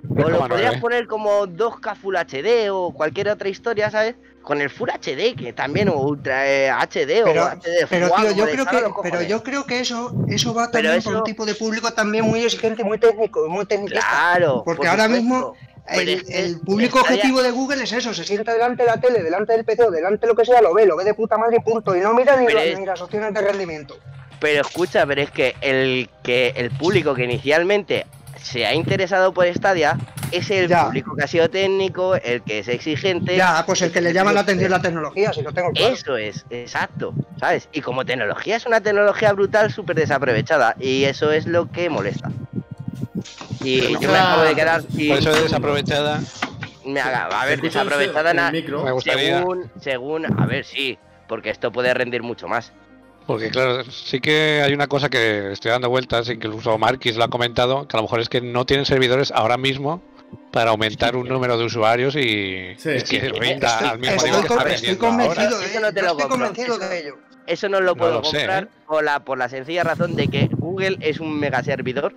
o 0.10 0.30
lo 0.30 0.48
podrías 0.48 0.76
eh. 0.76 0.80
poner 0.80 1.08
como 1.08 1.48
2K 1.48 1.96
Full 1.96 2.16
HD 2.16 2.70
o 2.72 2.92
cualquier 2.94 3.30
otra 3.30 3.50
historia, 3.50 3.90
¿sabes? 3.90 4.16
Con 4.44 4.62
el 4.62 4.70
Full 4.70 4.90
HD, 4.92 5.36
que 5.36 5.54
también, 5.54 5.90
o 5.90 5.96
Ultra 5.98 6.48
eh, 6.48 6.70
HD 6.70 7.24
o 7.24 7.26
Pero, 7.26 7.44
HD 7.46 7.88
pero 7.90 8.08
Full, 8.10 8.22
tío, 8.22 8.32
yo 8.36 8.46
creo 8.46 8.66
que, 8.68 9.10
pero 9.10 9.22
yo 9.24 9.42
creo 9.42 9.66
que 9.66 9.80
eso, 9.80 10.14
eso 10.28 10.54
va 10.54 10.70
también 10.70 11.02
por 11.02 11.12
eso- 11.14 11.18
un 11.18 11.24
tipo 11.24 11.46
de 11.48 11.56
público 11.56 11.92
también 11.94 12.26
muy 12.26 12.44
exigente, 12.44 12.84
muy 12.84 13.00
técnico, 13.00 13.48
muy 13.50 13.66
técnico. 13.66 13.96
Claro, 14.00 14.62
Porque 14.64 14.78
por 14.82 14.88
ahora 14.90 15.06
supuesto. 15.06 15.24
mismo 15.24 15.54
el, 15.88 16.10
es 16.10 16.24
que 16.24 16.40
el 16.46 16.60
público 16.60 17.00
objetivo 17.00 17.42
de 17.44 17.52
Google 17.52 17.84
es 17.84 17.92
eso, 17.92 18.14
se 18.14 18.24
sienta 18.24 18.54
delante 18.54 18.84
de 18.84 18.90
la 18.90 19.00
tele, 19.00 19.22
delante 19.24 19.54
del 19.54 19.64
PC 19.66 19.84
o 19.84 19.92
delante 19.92 20.26
de 20.26 20.28
lo 20.28 20.36
que 20.36 20.46
sea, 20.46 20.62
lo 20.62 20.74
ve, 20.74 20.86
lo 20.86 20.96
ve 20.98 21.04
de 21.04 21.14
puta 21.14 21.38
madre 21.38 21.58
y 21.58 21.62
punto, 21.62 21.96
y 21.96 22.00
no 22.00 22.14
mira 22.14 22.36
ni, 22.38 22.48
la- 22.52 22.64
ni 22.80 22.86
las 22.86 23.02
opciones 23.02 23.34
de 23.34 23.42
rendimiento. 23.42 23.98
Pero 24.40 24.62
escucha, 24.62 25.06
pero 25.06 25.22
es 25.22 25.32
que 25.32 25.56
el 25.62 26.10
que 26.24 26.54
el 26.56 26.70
público 26.72 27.14
que 27.16 27.24
inicialmente 27.24 28.06
se 28.42 28.66
ha 28.66 28.74
interesado 28.74 29.34
por 29.34 29.48
Stadia 29.54 29.98
es 30.32 30.50
el 30.52 30.68
Ya. 30.68 30.86
público 30.86 31.16
que 31.16 31.24
ha 31.24 31.28
sido 31.28 31.50
técnico, 31.50 32.16
el 32.16 32.42
que 32.44 32.60
es 32.60 32.68
exigente. 32.68 33.36
Ya, 33.38 33.64
pues 33.66 33.82
el 33.82 33.92
que 33.92 34.02
le 34.02 34.12
llama 34.14 34.34
la 34.34 34.42
atención 34.42 34.70
la 34.72 34.82
tecnología, 34.82 35.32
si 35.34 35.42
lo 35.42 35.52
tengo 35.54 35.72
claro. 35.72 35.94
Eso 35.94 36.18
es, 36.18 36.46
exacto, 36.50 37.14
¿sabes? 37.40 37.70
Y 37.72 37.82
como 37.82 38.06
tecnología 38.06 38.58
es 38.58 38.66
una 38.66 38.82
tecnología 38.82 39.32
brutal, 39.34 39.72
súper 39.72 39.96
desaprovechada. 39.96 40.76
Y 40.80 41.06
eso 41.06 41.32
es 41.32 41.48
lo 41.48 41.72
que 41.72 41.90
molesta. 41.90 42.30
Y 43.66 43.82
Pero 43.82 44.00
yo 44.00 44.12
me 44.12 44.18
acabo 44.18 44.42
de 44.44 44.56
quedar 44.56 44.82
sin... 44.84 45.10
Por 45.10 45.18
eso 45.18 45.32
es 45.32 45.44
desaprovechada. 45.44 46.22
Me 46.86 47.00
haga, 47.02 47.26
a 47.28 47.42
¿Se 47.44 47.48
ver, 47.50 47.62
desaprovechada 47.62 48.52
gustaría. 48.92 49.40
según, 49.40 49.72
según, 49.82 50.26
a 50.40 50.46
ver, 50.46 50.64
sí, 50.66 50.98
porque 51.28 51.50
esto 51.50 51.72
puede 51.72 51.94
rendir 51.94 52.22
mucho 52.22 52.48
más. 52.48 52.72
Porque 53.26 53.50
claro, 53.50 53.84
sí 53.86 54.20
que 54.20 54.62
hay 54.64 54.72
una 54.74 54.86
cosa 54.86 55.10
que 55.10 55.52
estoy 55.52 55.72
dando 55.72 55.90
vueltas 55.90 56.30
y 56.30 56.38
que 56.38 56.46
incluso 56.48 56.78
Marquis 56.78 57.16
lo 57.16 57.24
ha 57.24 57.28
comentado, 57.28 57.88
que 57.88 57.98
a 57.98 58.00
lo 58.00 58.04
mejor 58.04 58.20
es 58.20 58.30
que 58.30 58.40
no 58.40 58.68
tienen 58.68 58.86
servidores 58.86 59.32
ahora 59.32 59.58
mismo 59.58 60.04
para 60.52 60.70
aumentar 60.70 61.16
un 61.16 61.28
número 61.28 61.58
de 61.58 61.66
usuarios 61.66 62.16
y, 62.16 62.76
Sí, 62.78 62.90
y 62.90 62.94
que 63.02 63.04
sí, 63.04 63.20
rinda 63.20 63.68
Estoy, 63.68 63.88
al 63.90 64.00
mismo 64.00 64.16
estoy 64.16 64.30
nivel 64.30 64.42
que 64.44 64.48
con- 64.50 64.58
está 64.60 64.70
estoy 64.76 64.88
rindiendo 64.90 65.08
ahora. 65.08 65.26
convencido, 65.50 65.60
de, 65.60 65.66
Eso 65.66 65.80
no 65.80 65.94
te 65.94 66.02
lo 66.04 66.08
estoy 66.12 66.28
convencido 66.30 66.76
Eso- 66.76 66.88
de 66.90 67.00
ello. 67.00 67.18
Eso 67.48 67.70
no 67.70 67.80
lo 67.80 67.92
No 67.92 67.96
puedo 67.96 68.14
lo 68.20 68.24
sé, 68.24 68.38
comprar 68.38 68.64
¿eh? 68.64 68.68
por, 68.88 69.04
la, 69.04 69.20
por 69.24 69.38
la 69.38 69.50
sencilla 69.50 69.84
razón 69.84 70.16
de 70.16 70.28
que 70.30 70.48
Google 70.58 70.98
es 71.02 71.20
un 71.20 71.40
mega 71.40 71.64
servidor 71.64 72.16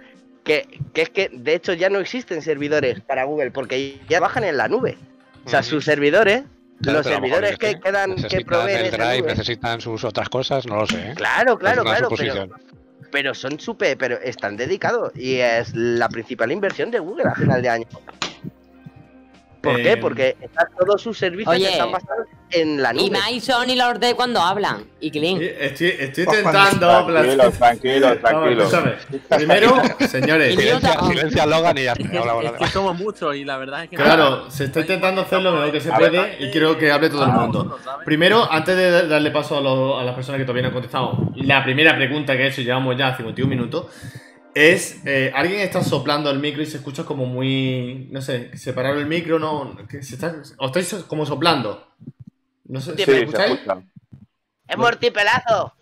que, 0.48 0.80
que 0.94 1.02
es 1.02 1.10
que 1.10 1.30
de 1.30 1.54
hecho 1.54 1.74
ya 1.74 1.90
no 1.90 1.98
existen 1.98 2.40
servidores 2.40 3.00
para 3.00 3.24
Google 3.24 3.50
porque 3.50 4.00
ya 4.08 4.18
bajan 4.18 4.44
en 4.44 4.56
la 4.56 4.66
nube. 4.66 4.96
O 5.44 5.50
sea, 5.50 5.62
sus 5.62 5.84
servidores, 5.84 6.44
Claro, 6.80 6.98
los 6.98 7.06
servidores 7.06 7.52
es 7.52 7.58
que 7.58 7.80
quedan, 7.80 8.14
que 8.14 8.44
proveen 8.44 8.86
el 8.86 8.90
drive, 8.92 9.22
necesitan 9.22 9.80
sus 9.80 10.04
otras 10.04 10.28
cosas, 10.28 10.64
no 10.66 10.76
lo 10.76 10.86
sé. 10.86 11.10
¿eh? 11.10 11.14
Claro, 11.16 11.58
claro, 11.58 11.82
claro, 11.82 12.08
pero 13.10 13.34
son 13.34 13.58
súper, 13.58 13.96
pero 13.98 14.20
están 14.20 14.56
dedicados 14.56 15.12
y 15.16 15.36
es 15.36 15.74
la 15.74 16.08
principal 16.08 16.52
inversión 16.52 16.90
de 16.90 16.98
Google 16.98 17.24
a 17.28 17.34
final 17.34 17.62
de 17.62 17.68
año. 17.68 17.86
¿Por 19.70 19.80
Eh, 19.80 19.82
qué? 19.82 19.96
Porque 19.96 20.36
están- 20.40 20.66
todos 20.78 21.02
sus 21.02 21.18
servicios 21.18 21.54
Oye. 21.54 21.70
están 21.70 21.92
basados 21.92 22.26
en 22.50 22.82
la 22.82 22.92
Y 22.94 23.08
nube. 23.10 23.18
Mason 23.18 23.68
y 23.70 23.76
Lord 23.76 24.00
Day 24.00 24.14
cuando 24.14 24.40
hablan. 24.40 24.84
Y 25.00 25.10
Clean. 25.10 25.38
Estoy, 25.40 25.88
estoy 25.98 26.24
Pues 26.24 26.38
intentando. 26.38 27.06
Tranquilos, 27.06 27.58
tranquilos, 27.58 28.18
Vamos, 28.22 28.40
tranquilos. 28.42 28.72
escúchame. 28.72 28.92
Primero, 29.36 29.82
señores. 30.08 30.54
Silencia, 30.56 31.00
silencia 31.06 31.42
a 31.42 31.46
Logan 31.46 31.78
y 31.78 31.82
ya 31.84 31.92
está. 31.92 32.04
Es 32.04 32.10
que, 32.10 32.18
Habla, 32.18 32.32
habla, 32.32 32.48
es 32.50 32.56
que 32.56 32.66
somos 32.68 32.98
muchos 32.98 33.36
y 33.36 33.44
la 33.44 33.58
verdad 33.58 33.84
es 33.84 33.90
que. 33.90 33.96
Claro, 33.96 34.50
se 34.50 34.64
está 34.64 34.80
intentando 34.80 35.20
hacer 35.22 35.40
lo 35.42 35.52
mejor 35.52 35.72
que 35.72 35.80
se 35.80 35.92
puede 35.92 36.36
y 36.40 36.50
quiero 36.50 36.76
que 36.78 36.90
hable 36.90 37.10
todo 37.10 37.24
el 37.24 37.32
mundo. 37.32 37.78
Primero, 38.04 38.50
antes 38.50 38.76
de 38.76 39.06
darle 39.08 39.30
paso 39.30 39.58
a, 39.58 39.60
los- 39.60 40.00
a 40.00 40.04
las 40.04 40.14
personas 40.14 40.38
que 40.38 40.44
todavía 40.44 40.62
no 40.62 40.68
han 40.68 40.74
contestado, 40.74 41.18
la 41.36 41.62
primera 41.62 41.94
pregunta 41.96 42.36
que 42.36 42.44
he 42.44 42.48
hecho, 42.48 42.62
llevamos 42.62 42.96
ya 42.96 43.14
51 43.16 43.48
minutos, 43.48 43.86
es, 44.58 45.00
eh, 45.06 45.30
¿alguien 45.34 45.60
está 45.60 45.82
soplando 45.82 46.30
el 46.30 46.38
micro 46.38 46.62
y 46.62 46.66
se 46.66 46.78
escucha 46.78 47.04
como 47.04 47.26
muy, 47.26 48.08
no 48.10 48.20
sé, 48.20 48.56
separar 48.56 48.96
el 48.96 49.06
micro, 49.06 49.38
no, 49.38 49.76
que 49.88 50.02
se 50.02 50.14
está, 50.16 50.42
o 50.58 50.66
estáis 50.66 50.92
como 51.06 51.24
soplando? 51.26 51.86
No 52.64 52.80
sé, 52.80 52.92
Sí, 52.92 52.96
¿me 52.98 53.04
Sí, 53.04 53.04
se 53.12 53.18
escucháis? 53.20 53.60
¡Es 54.68 54.76
mortipelazo! 54.76 55.72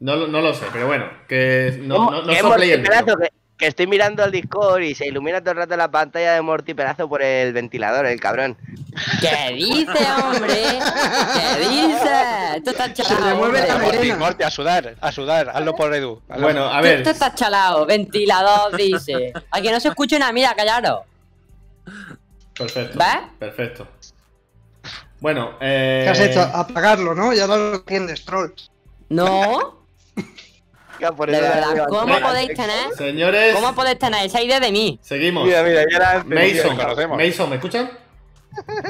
No, 0.00 0.16
lo- 0.16 0.28
no 0.28 0.40
lo 0.40 0.52
sé, 0.54 0.66
pero 0.72 0.86
bueno, 0.86 1.06
que 1.28 1.78
no, 1.82 2.10
no, 2.10 2.22
no 2.22 2.32
¿Qué 2.32 2.40
sopléis 2.40 2.72
el 2.72 2.80
micro. 2.82 2.96
mortipelazo? 2.96 3.16
Que, 3.18 3.43
que 3.56 3.66
estoy 3.68 3.86
mirando 3.86 4.24
el 4.24 4.32
Discord 4.32 4.82
y 4.82 4.94
se 4.94 5.06
ilumina 5.06 5.40
todo 5.40 5.52
el 5.52 5.58
rato 5.58 5.76
la 5.76 5.90
pantalla 5.90 6.34
de 6.34 6.42
mortipelazo 6.42 7.08
por 7.08 7.22
el 7.22 7.52
ventilador, 7.52 8.06
el 8.06 8.20
cabrón. 8.20 8.56
¿Qué 9.20 9.54
dice, 9.54 10.06
hombre? 10.24 10.54
¿Qué 11.34 11.58
dice? 11.68 12.56
Esto 12.56 12.70
está 12.70 12.92
chalado. 12.92 13.26
le 13.28 13.34
mueve 13.34 13.66
la 13.66 13.78
Morty. 13.78 14.12
Morty, 14.12 14.42
a 14.42 14.50
sudar, 14.50 14.96
a 15.00 15.12
sudar. 15.12 15.50
Hazlo 15.50 15.74
por 15.76 15.94
Edu. 15.94 16.20
hazlo. 16.28 16.42
Bueno, 16.44 16.64
a 16.64 16.80
ver, 16.80 16.98
Esto 16.98 17.10
está 17.10 17.34
chalado. 17.34 17.86
Ventilador, 17.86 18.76
dice. 18.76 19.32
A 19.50 19.60
que 19.60 19.70
no 19.70 19.78
se 19.80 19.88
escuche 19.88 20.18
nada, 20.18 20.32
mira, 20.32 20.54
callaros. 20.54 21.00
perfecto, 22.56 22.98
¿Ves? 22.98 23.18
perfecto. 23.38 23.88
Bueno, 25.20 25.52
eh... 25.60 26.02
¿Qué 26.04 26.10
has 26.10 26.20
hecho? 26.20 26.40
Apagarlo, 26.40 27.14
¿no? 27.14 27.32
Ya 27.32 27.46
lo 27.46 27.76
entiendes, 27.76 28.24
troll. 28.24 28.50
No, 29.08 29.80
por 31.16 31.30
de 31.30 31.40
la 31.40 31.48
verdad. 31.48 31.86
¿Cómo 31.88 32.18
podéis 32.20 32.54
tener? 32.54 32.92
Señores, 32.96 33.54
¿Cómo 33.54 33.74
podéis 33.74 33.98
tener 33.98 34.26
esa 34.26 34.42
idea 34.42 34.60
de 34.60 34.72
mí? 34.72 34.98
seguimos. 35.02 35.44
Mira, 35.44 35.62
mira, 35.62 35.84
ya 35.90 35.98
la 35.98 36.24
Mason, 36.24 36.76
conocemos. 36.76 37.18
Mason, 37.18 37.50
¿me 37.50 37.56
escuchan? 37.56 37.90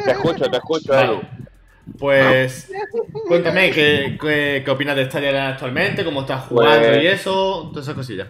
Te 0.05 0.11
escucho, 0.13 0.51
te 0.51 0.57
escucho, 0.57 0.93
Vale. 0.93 1.13
Edu. 1.13 1.21
Pues 1.99 2.71
cuéntame 3.29 3.71
¿qué, 3.71 4.17
qué, 4.21 4.63
qué 4.65 4.71
opinas 4.71 4.97
de 4.97 5.05
Stadia 5.05 5.49
actualmente, 5.51 6.03
cómo 6.05 6.23
estás 6.23 6.45
jugando 6.47 6.89
Pues- 6.89 7.03
y 7.03 7.07
eso, 7.07 7.69
todas 7.71 7.85
esas 7.85 7.95
cosillas. 7.95 8.29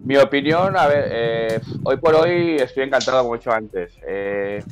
Mi 0.00 0.16
opinión, 0.16 0.76
a 0.76 0.86
ver, 0.86 1.08
eh, 1.10 1.60
hoy 1.84 1.96
por 1.98 2.14
hoy 2.14 2.56
estoy 2.56 2.84
encantado, 2.84 3.22
como 3.22 3.34
he 3.34 3.38
dicho 3.38 3.52
antes. 3.52 3.92
Eh, 4.06 4.62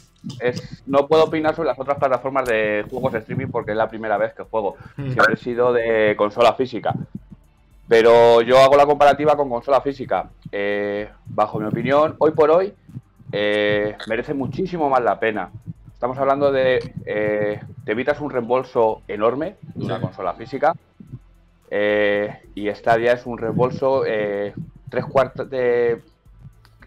es, 0.41 0.83
no 0.87 1.07
puedo 1.07 1.25
opinar 1.25 1.55
sobre 1.55 1.69
las 1.69 1.79
otras 1.79 1.99
plataformas 1.99 2.47
de 2.49 2.85
juegos 2.89 3.13
de 3.13 3.19
streaming 3.19 3.49
porque 3.49 3.73
es 3.73 3.77
la 3.77 3.89
primera 3.89 4.17
vez 4.17 4.33
que 4.35 4.45
juego. 4.45 4.77
Siempre 4.97 5.35
he 5.35 5.37
sido 5.37 5.73
de 5.75 6.15
consola 6.17 6.55
física. 6.55 6.95
Pero 7.89 8.43
yo 8.43 8.59
hago 8.59 8.77
la 8.77 8.87
comparativa 8.87 9.37
con 9.37 9.49
consola 9.49 9.81
física. 9.81 10.31
Eh, 10.51 11.09
bajo 11.27 11.61
mi 11.61 11.67
opinión, 11.67 12.17
hoy 12.19 12.33
por 12.33 12.51
hoy 12.51 12.75
eh, 13.31 13.97
merece 14.09 14.35
muchísimo 14.35 14.91
más 14.91 15.03
la 15.03 15.21
pena. 15.21 15.51
Estamos 15.93 16.19
hablando 16.19 16.51
de. 16.51 16.95
eh, 17.07 17.61
te 17.85 17.93
evitas 17.93 18.21
un 18.21 18.31
reembolso 18.31 19.03
enorme 19.07 19.57
de 19.75 19.85
una 19.85 20.01
consola 20.01 20.35
física. 20.35 20.75
y 21.71 22.69
Stadia 22.75 23.13
es 23.13 23.25
un 23.25 23.39
reembolso 23.39 24.03
tres 24.03 25.05
cuartos 25.05 25.49
de. 25.49 26.03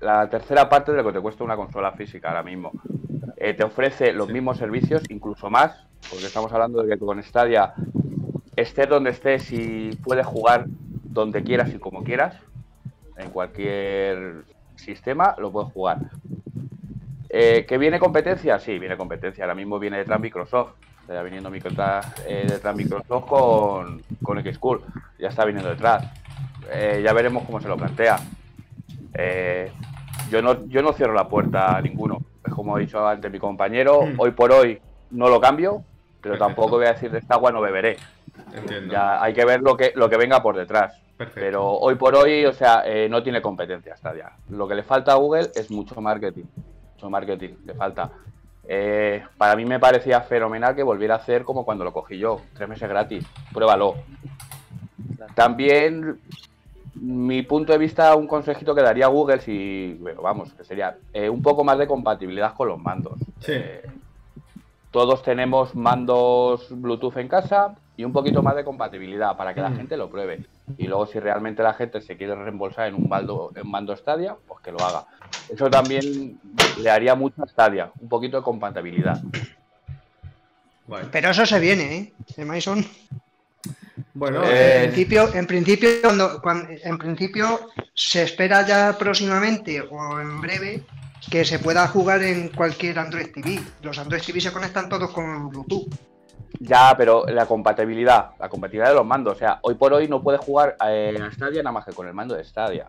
La 0.02 0.30
tercera 0.30 0.70
parte 0.70 0.92
de 0.92 0.98
lo 0.98 1.06
que 1.06 1.14
te 1.14 1.22
cuesta 1.22 1.44
una 1.44 1.58
consola 1.58 1.92
física 1.94 2.30
ahora 2.30 2.44
mismo. 2.44 2.72
Te 3.36 3.64
ofrece 3.64 4.12
los 4.14 4.30
mismos 4.30 4.58
servicios, 4.58 5.04
incluso 5.10 5.50
más, 5.50 5.86
porque 6.10 6.26
estamos 6.26 6.52
hablando 6.54 6.84
de 6.84 6.90
que 6.90 7.06
con 7.06 7.22
Stadia 7.24 7.74
estés 8.56 8.88
donde 8.90 9.12
estés 9.12 9.52
y 9.52 9.92
puedes 10.04 10.26
jugar 10.26 10.66
donde 11.10 11.44
quieras 11.44 11.74
y 11.74 11.80
como 11.80 12.04
quieras, 12.04 12.36
en 13.18 13.30
cualquier 13.32 14.44
sistema 14.76 15.36
lo 15.38 15.52
puedes 15.52 15.72
jugar. 15.74 15.98
Eh, 17.30 17.66
¿Que 17.68 17.78
viene 17.78 18.00
competencia? 18.00 18.60
Sí, 18.60 18.80
viene 18.80 18.98
competencia. 18.98 19.44
Ahora 19.44 19.56
mismo 19.56 19.78
viene 19.80 19.98
detrás 19.98 20.20
Microsoft. 20.20 20.72
Está 21.02 21.22
viniendo 21.24 21.50
Microsoft, 21.50 22.20
eh, 22.28 22.46
detrás 22.48 22.76
Microsoft 22.76 23.26
con, 23.28 24.02
con 24.24 24.42
Xcool. 24.44 24.82
Ya 25.20 25.30
está 25.30 25.46
viniendo 25.46 25.70
detrás. 25.70 26.06
Eh, 26.72 27.02
ya 27.04 27.14
veremos 27.14 27.44
cómo 27.46 27.60
se 27.60 27.68
lo 27.68 27.78
plantea. 27.78 28.20
Eh, 29.16 29.72
yo, 30.30 30.42
no, 30.42 30.66
yo 30.68 30.82
no 30.82 30.94
cierro 30.94 31.14
la 31.14 31.28
puerta 31.28 31.76
a 31.78 31.82
ninguno. 31.82 32.22
Es 32.46 32.54
como 32.54 32.76
ha 32.76 32.80
dicho 32.80 33.06
antes 33.08 33.32
mi 33.32 33.40
compañero, 33.40 34.04
Mm. 34.04 34.20
hoy 34.20 34.32
por 34.32 34.52
hoy 34.52 34.80
no 35.12 35.30
lo 35.30 35.42
cambio, 35.42 35.84
pero 36.22 36.38
tampoco 36.38 36.78
voy 36.78 36.86
a 36.86 36.94
decir 36.94 37.12
de 37.12 37.20
esta 37.20 37.36
agua 37.36 37.52
no 37.52 37.62
beberé. 37.62 37.98
Entiendo. 38.54 38.94
Ya 38.94 39.22
hay 39.22 39.34
que 39.34 39.46
ver 39.46 39.62
lo 39.62 39.76
que, 39.78 39.94
lo 39.96 40.10
que 40.10 40.18
venga 40.18 40.42
por 40.42 40.56
detrás. 40.56 41.02
Perfecto. 41.18 41.42
Pero 41.42 41.72
hoy 41.72 41.96
por 41.96 42.16
hoy, 42.16 42.46
o 42.46 42.54
sea, 42.54 42.84
eh, 42.86 43.10
no 43.10 43.22
tiene 43.22 43.42
competencia 43.42 43.96
Stadia. 43.98 44.32
Lo 44.50 44.68
que 44.68 44.76
le 44.76 44.84
falta 44.84 45.12
a 45.12 45.16
Google 45.16 45.50
es 45.54 45.70
mucho 45.70 46.00
marketing. 46.00 46.46
Mucho 46.94 47.10
marketing, 47.10 47.56
le 47.66 47.74
falta. 47.74 48.10
Eh, 48.72 49.24
para 49.36 49.56
mí 49.56 49.66
me 49.66 49.80
parecía 49.80 50.22
fenomenal 50.22 50.76
que 50.76 50.84
volviera 50.84 51.16
a 51.16 51.18
hacer 51.18 51.44
como 51.44 51.66
cuando 51.66 51.84
lo 51.84 51.92
cogí 51.92 52.20
yo, 52.20 52.42
tres 52.54 52.70
meses 52.70 52.88
gratis. 52.88 53.26
Pruébalo. 53.52 53.96
También, 55.34 56.20
mi 56.94 57.42
punto 57.42 57.74
de 57.74 57.80
vista, 57.80 58.16
un 58.16 58.28
consejito 58.28 58.76
que 58.76 58.82
daría 58.82 59.08
Google, 59.08 59.42
si, 59.42 59.98
bueno, 60.00 60.22
vamos, 60.22 60.54
que 60.54 60.64
sería 60.64 60.98
eh, 61.14 61.30
un 61.30 61.42
poco 61.42 61.64
más 61.64 61.80
de 61.80 61.88
compatibilidad 61.88 62.54
con 62.54 62.68
los 62.68 62.80
mandos. 62.80 63.20
Sí. 63.40 63.54
Eh, 63.54 63.82
todos 64.92 65.24
tenemos 65.24 65.76
mandos 65.76 66.68
Bluetooth 66.70 67.18
en 67.18 67.28
casa 67.28 67.76
y 68.00 68.06
un 68.06 68.14
poquito 68.14 68.42
más 68.42 68.56
de 68.56 68.64
compatibilidad 68.64 69.36
para 69.36 69.54
que 69.54 69.60
la 69.60 69.70
Mm. 69.72 69.76
gente 69.76 69.98
lo 69.98 70.10
pruebe. 70.10 70.46
Y 70.78 70.88
luego 70.88 71.06
si 71.06 71.20
realmente 71.20 71.62
la 71.62 71.74
gente 71.74 72.00
se 72.00 72.16
quiere 72.16 72.34
reembolsar 72.34 72.88
en 72.88 72.96
un 72.96 73.10
mando, 73.10 73.52
en 73.54 73.70
mando 73.70 73.94
Stadia, 73.94 74.38
pues 74.48 74.62
que 74.62 74.72
lo 74.72 74.80
haga. 74.80 75.04
Eso 75.54 75.70
también 75.70 76.40
le 76.80 76.90
haría 76.90 77.14
mucho 77.16 77.44
a 77.44 77.48
Stadia, 77.48 77.92
un 78.00 78.08
poquito 78.08 78.38
de 78.38 78.44
compatibilidad. 78.44 79.22
Pero 81.12 81.30
eso 81.30 81.46
se 81.46 81.60
viene, 81.60 81.98
¿eh? 81.98 82.14
De 82.38 82.46
Mason. 82.46 82.86
Bueno, 84.14 84.44
Eh, 84.46 84.76
En 84.86 84.92
principio, 84.92 85.34
en 85.34 85.46
principio, 85.46 85.90
cuando, 86.02 86.42
cuan- 86.42 86.68
en 86.82 86.98
principio 86.98 87.70
se 87.94 88.24
espera 88.24 88.66
ya 88.66 88.96
próximamente 88.98 89.82
o 89.82 90.22
en 90.22 90.40
breve 90.40 90.84
que 91.30 91.44
se 91.44 91.60
pueda 91.60 91.86
jugar 91.90 92.24
en 92.24 92.48
cualquier 92.48 92.98
Android 92.98 93.28
TV. 93.34 93.60
Los 93.82 93.98
Android 94.00 94.22
TV 94.26 94.40
se 94.40 94.54
conectan 94.54 94.88
todos 94.88 95.12
con 95.12 95.50
Bluetooth. 95.50 95.94
Ya, 96.60 96.96
pero 96.98 97.26
la 97.28 97.46
compatibilidad, 97.46 98.32
la 98.40 98.50
compatibilidad 98.50 98.90
de 98.90 98.96
los 98.96 99.06
mandos. 99.06 99.36
O 99.36 99.38
sea, 99.40 99.60
hoy 99.62 99.76
por 99.76 99.94
hoy 99.94 100.08
no 100.08 100.22
puedes 100.22 100.42
jugar 100.42 100.76
eh, 100.88 101.18
a 101.22 101.32
Stadia 101.32 101.62
nada 101.64 101.74
más 101.74 101.86
que 101.86 101.94
con 101.94 102.08
el 102.08 102.14
mando 102.14 102.36
de 102.36 102.44
Stadia. 102.44 102.88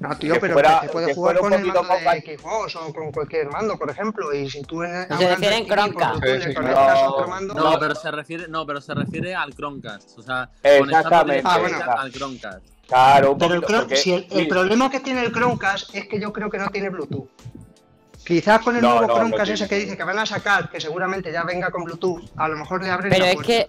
No, 0.00 0.16
tío, 0.18 0.34
Que 0.34 0.40
pero 0.40 0.52
fuera- 0.54 0.80
que 0.80 0.86
se 0.88 0.92
puede 0.92 1.06
que 1.06 1.14
jugar 1.14 1.38
con 1.38 1.52
el 1.52 1.64
mando 1.64 1.82
de 1.82 2.36
Xbox 2.38 2.76
o 2.76 2.92
con 2.92 3.12
cualquier 3.12 3.48
mando, 3.50 3.76
por 3.78 3.88
ejemplo. 3.90 4.34
Y 4.34 4.50
si 4.50 4.62
tú 4.62 4.82
en, 4.82 5.06
Se 5.06 5.14
un 5.14 5.30
refiere 5.30 5.56
en 5.58 5.66
Chromecast. 5.66 6.24
Sí, 6.24 6.42
sí, 6.42 6.54
no. 6.60 7.08
otro 7.14 7.28
mando. 7.28 7.54
No, 7.54 7.78
pero 7.78 7.94
se 7.94 8.10
refiere, 8.10 8.48
no, 8.48 8.66
pero 8.66 8.80
se 8.80 8.94
refiere 8.94 9.34
al 9.34 9.54
Chromecast. 9.54 10.18
O 10.18 10.22
sea, 10.22 10.50
Exactamente. 10.62 11.42
conectarlo 11.42 11.42
Ah, 11.44 11.58
bueno. 11.86 12.00
al 12.00 12.12
Chromecast. 12.12 12.64
Claro, 12.88 13.32
un 13.32 13.38
Pero 13.38 13.54
el, 13.54 13.62
porque- 13.62 13.96
si 13.96 14.12
el, 14.30 14.48
problema 14.48 14.90
que 14.90 15.00
tiene 15.00 15.22
el 15.24 15.32
Chromecast 15.32 15.94
es 15.94 16.08
que 16.08 16.20
yo 16.20 16.32
creo 16.32 16.50
que 16.50 16.58
no 16.58 16.68
tiene 16.70 16.88
Bluetooth. 16.90 17.28
Quizás 18.26 18.60
con 18.60 18.74
el 18.74 18.82
No, 18.82 18.88
nuevo 18.90 19.02
no, 19.02 19.06
no 19.08 19.14
Chromecast 19.14 19.44
tiene. 19.44 19.54
ese 19.54 19.68
que 19.68 19.76
dice 19.76 19.96
que 19.96 20.02
van 20.02 20.18
a 20.18 20.26
sacar, 20.26 20.68
que 20.68 20.80
seguramente 20.80 21.30
ya 21.30 21.44
venga 21.44 21.70
con 21.70 21.84
Bluetooth, 21.84 22.24
a 22.36 22.48
lo 22.48 22.56
mejor 22.56 22.82
le 22.82 22.90
abren 22.90 23.10
Pero 23.10 23.24
la 23.24 23.30
es 23.30 23.34
puerta. 23.36 23.52
que. 23.52 23.68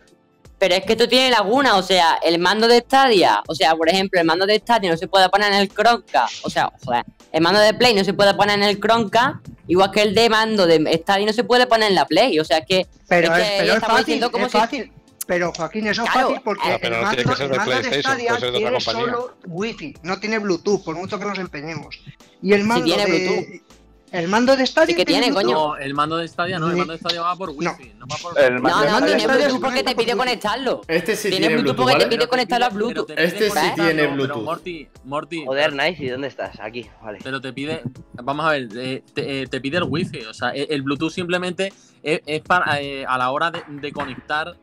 Pero 0.59 0.73
es 0.73 0.83
que 0.85 0.93
esto 0.93 1.07
tiene 1.07 1.29
laguna, 1.29 1.75
o 1.75 1.83
sea, 1.83 2.17
el 2.23 2.39
mando 2.39 2.67
de 2.67 2.79
Stadia, 2.79 3.43
o 3.47 3.53
sea, 3.53 3.75
por 3.75 3.87
ejemplo, 3.89 4.19
el 4.19 4.25
mando 4.25 4.47
de 4.47 4.57
Stadia 4.57 4.89
no 4.89 4.97
se 4.97 5.07
puede 5.07 5.29
poner 5.29 5.53
en 5.53 5.59
el 5.59 5.69
Chromecast, 5.69 6.43
o 6.43 6.49
sea, 6.49 6.71
joder, 6.83 7.05
el 7.31 7.41
mando 7.43 7.59
de 7.59 7.75
Play 7.75 7.93
no 7.93 8.03
se 8.03 8.13
puede 8.15 8.33
poner 8.33 8.57
en 8.57 8.63
el 8.63 8.79
Chromecast, 8.79 9.35
igual 9.67 9.91
que 9.91 10.01
el 10.01 10.15
de 10.15 10.29
mando 10.31 10.65
de 10.65 10.79
Stadia 11.03 11.27
no 11.27 11.33
se 11.33 11.43
puede 11.43 11.67
poner 11.67 11.89
en 11.89 11.95
la 11.95 12.05
Play, 12.05 12.39
o 12.39 12.43
sea, 12.43 12.65
que 12.65 12.87
Pero 13.07 13.31
es 13.35 13.39
es, 13.39 13.45
que 13.51 13.55
pero 13.59 13.67
ya 13.67 13.73
es 13.75 13.79
fácil, 13.85 14.31
como 14.31 14.45
es 14.47 14.51
si- 14.51 14.57
fácil. 14.57 14.91
Pero 15.27 15.51
Joaquín, 15.53 15.85
eso 15.87 16.03
es 16.05 16.09
Claro. 16.09 16.27
fácil 16.29 16.41
porque 16.43 16.71
Ah, 16.71 16.77
pero 16.81 16.95
el 16.95 17.01
no 17.01 17.05
mando, 17.07 17.15
tiene 17.17 17.29
que 17.31 17.35
ser 17.37 17.45
el 17.45 17.51
de 17.51 17.57
mando 17.57 17.75
de 17.75 17.83
Stadia 18.01 18.37
tiene 18.37 18.71
compañía. 18.71 18.79
solo 18.79 19.37
Wi-Fi, 19.45 19.93
no 20.03 20.19
tiene 20.19 20.39
Bluetooth, 20.39 20.83
por 20.85 20.95
mucho 20.95 21.19
que 21.19 21.25
nos 21.25 21.37
empeñemos. 21.37 21.99
Y 22.41 22.53
el 22.53 22.63
mando 22.63 22.85
tiene 22.85 23.05
de 23.05 23.11
Bluetooth. 23.11 23.66
El 24.11 24.27
mando 24.27 24.55
de 24.55 24.65
Stadia 24.65 24.87
Sí 24.93 24.95
que 24.95 25.05
tiene, 25.05 25.33
coño. 25.33 25.51
No, 25.51 25.77
el 25.77 25.93
mando 25.93 26.17
de 26.17 26.27
Stadia 26.27 26.59
no, 26.59 26.69
el 26.69 26.77
mando 26.77 26.93
de 26.93 26.99
Stadia 26.99 27.21
va 27.21 27.35
por 27.35 27.49
Wi-Fi, 27.49 27.93
no, 27.97 28.07
va 28.07 28.15
por 28.21 28.39
El 28.39 28.55
No, 28.55 28.61
mando 28.61 28.99
no, 28.99 29.05
tiene 29.05 29.27
Bluetooth 29.27 29.59
porque 29.61 29.83
te 29.83 29.95
pide 29.95 30.15
conectarlo. 30.15 30.81
este 30.87 31.15
sí 31.15 31.29
tiene 31.29 31.47
tiene 31.47 31.61
Bluetooth 31.61 31.75
Bluetooth, 31.75 31.91
porque 31.93 32.05
te 32.05 32.15
pide 32.17 32.27
conectarlo 32.27 32.65
a 32.65 32.69
te 32.69 32.75
Bluetooth. 32.75 33.09
Este 33.17 33.49
sí 33.49 33.57
tiene 33.75 33.93
pero 33.93 34.13
Bluetooth. 34.13 34.43
Morty, 34.43 34.87
Morty, 35.03 35.45
Joder, 35.45 35.73
Nice, 35.73 36.03
¿y 36.03 36.09
dónde 36.09 36.27
estás? 36.27 36.59
Aquí, 36.59 36.85
vale. 37.03 37.19
pero 37.23 37.41
te 37.41 37.51
pide, 37.53 37.81
vamos 38.13 38.45
a 38.45 38.51
ver, 38.51 38.67
eh, 38.75 39.03
te, 39.13 39.41
eh, 39.41 39.47
te 39.47 39.59
pide 39.61 39.77
el 39.77 39.83
wifi, 39.83 40.19
o 40.25 40.33
sea, 40.33 40.49
el, 40.51 40.67
el 40.69 40.81
Bluetooth 40.83 41.11
simplemente 41.11 41.73
es, 42.01 42.21
es 42.25 42.41
para 42.41 42.79
eh, 42.81 43.05
a 43.05 43.17
la 43.17 43.31
hora 43.31 43.51
de, 43.51 43.61
de 43.67 43.91
conectar, 43.91 44.55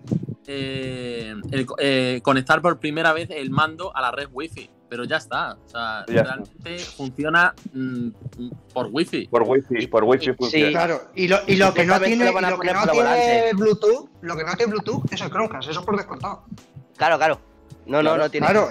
eh, 0.46 1.34
el- 1.50 1.66
eh, 1.78 2.20
conectar 2.22 2.60
por 2.62 2.78
primera 2.78 3.12
vez 3.12 3.28
el 3.30 3.50
mando 3.50 3.94
a 3.96 4.00
la 4.00 4.10
red 4.10 4.28
wifi, 4.32 4.70
pero 4.94 5.02
ya 5.02 5.16
está. 5.16 5.54
O 5.54 5.68
sea, 5.68 6.04
Ya 6.06 6.20
está. 6.20 6.22
realmente 6.36 6.78
funciona 6.78 7.52
mm, 7.72 8.08
por 8.72 8.90
wifi. 8.92 9.26
Por 9.26 9.42
wifi, 9.42 9.88
por 9.88 10.04
wifi 10.04 10.32
funciona. 10.34 10.70
Claro, 10.70 11.00
y 11.16 11.26
lo, 11.26 11.38
y 11.48 11.56
lo 11.56 11.74
que 11.74 11.84
no 11.84 12.00
tiene, 12.00 12.26
lo 12.26 12.32
que 12.60 12.72
no 12.72 12.86
tiene. 12.92 13.50
Bluetooth, 13.54 14.08
lo 14.20 14.36
que 14.36 14.44
no 14.44 14.52
tiene 14.54 14.70
Bluetooth 14.70 15.12
es 15.12 15.20
el 15.20 15.30
Chromecast, 15.30 15.68
eso 15.68 15.84
por 15.84 15.96
descontado. 15.96 16.44
Claro, 16.96 17.16
claro. 17.16 17.40
No, 17.86 18.04
no, 18.04 18.16
no 18.16 18.30
tiene. 18.30 18.46
Claro, 18.46 18.68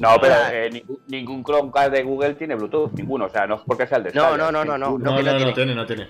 No, 0.00 0.16
pero 0.20 0.34
eh, 0.52 0.70
ningún, 0.72 0.98
ningún 1.06 1.44
Chromecast 1.44 1.92
de 1.92 2.02
Google 2.02 2.34
tiene 2.34 2.56
Bluetooth, 2.56 2.90
ninguno. 2.94 3.26
O 3.26 3.30
sea, 3.30 3.46
no 3.46 3.54
es 3.56 3.60
porque 3.64 3.86
sea 3.86 3.98
el 3.98 4.04
de 4.04 4.10
No, 4.12 4.22
Stadia, 4.22 4.36
no, 4.38 4.50
no, 4.50 4.64
no, 4.64 4.76
no. 4.76 4.90
No, 4.90 4.98
no 4.98 4.98
no, 4.98 5.22
no 5.22 5.36
tiene. 5.36 5.52
tiene, 5.52 5.74
no 5.76 5.86
tiene. 5.86 6.08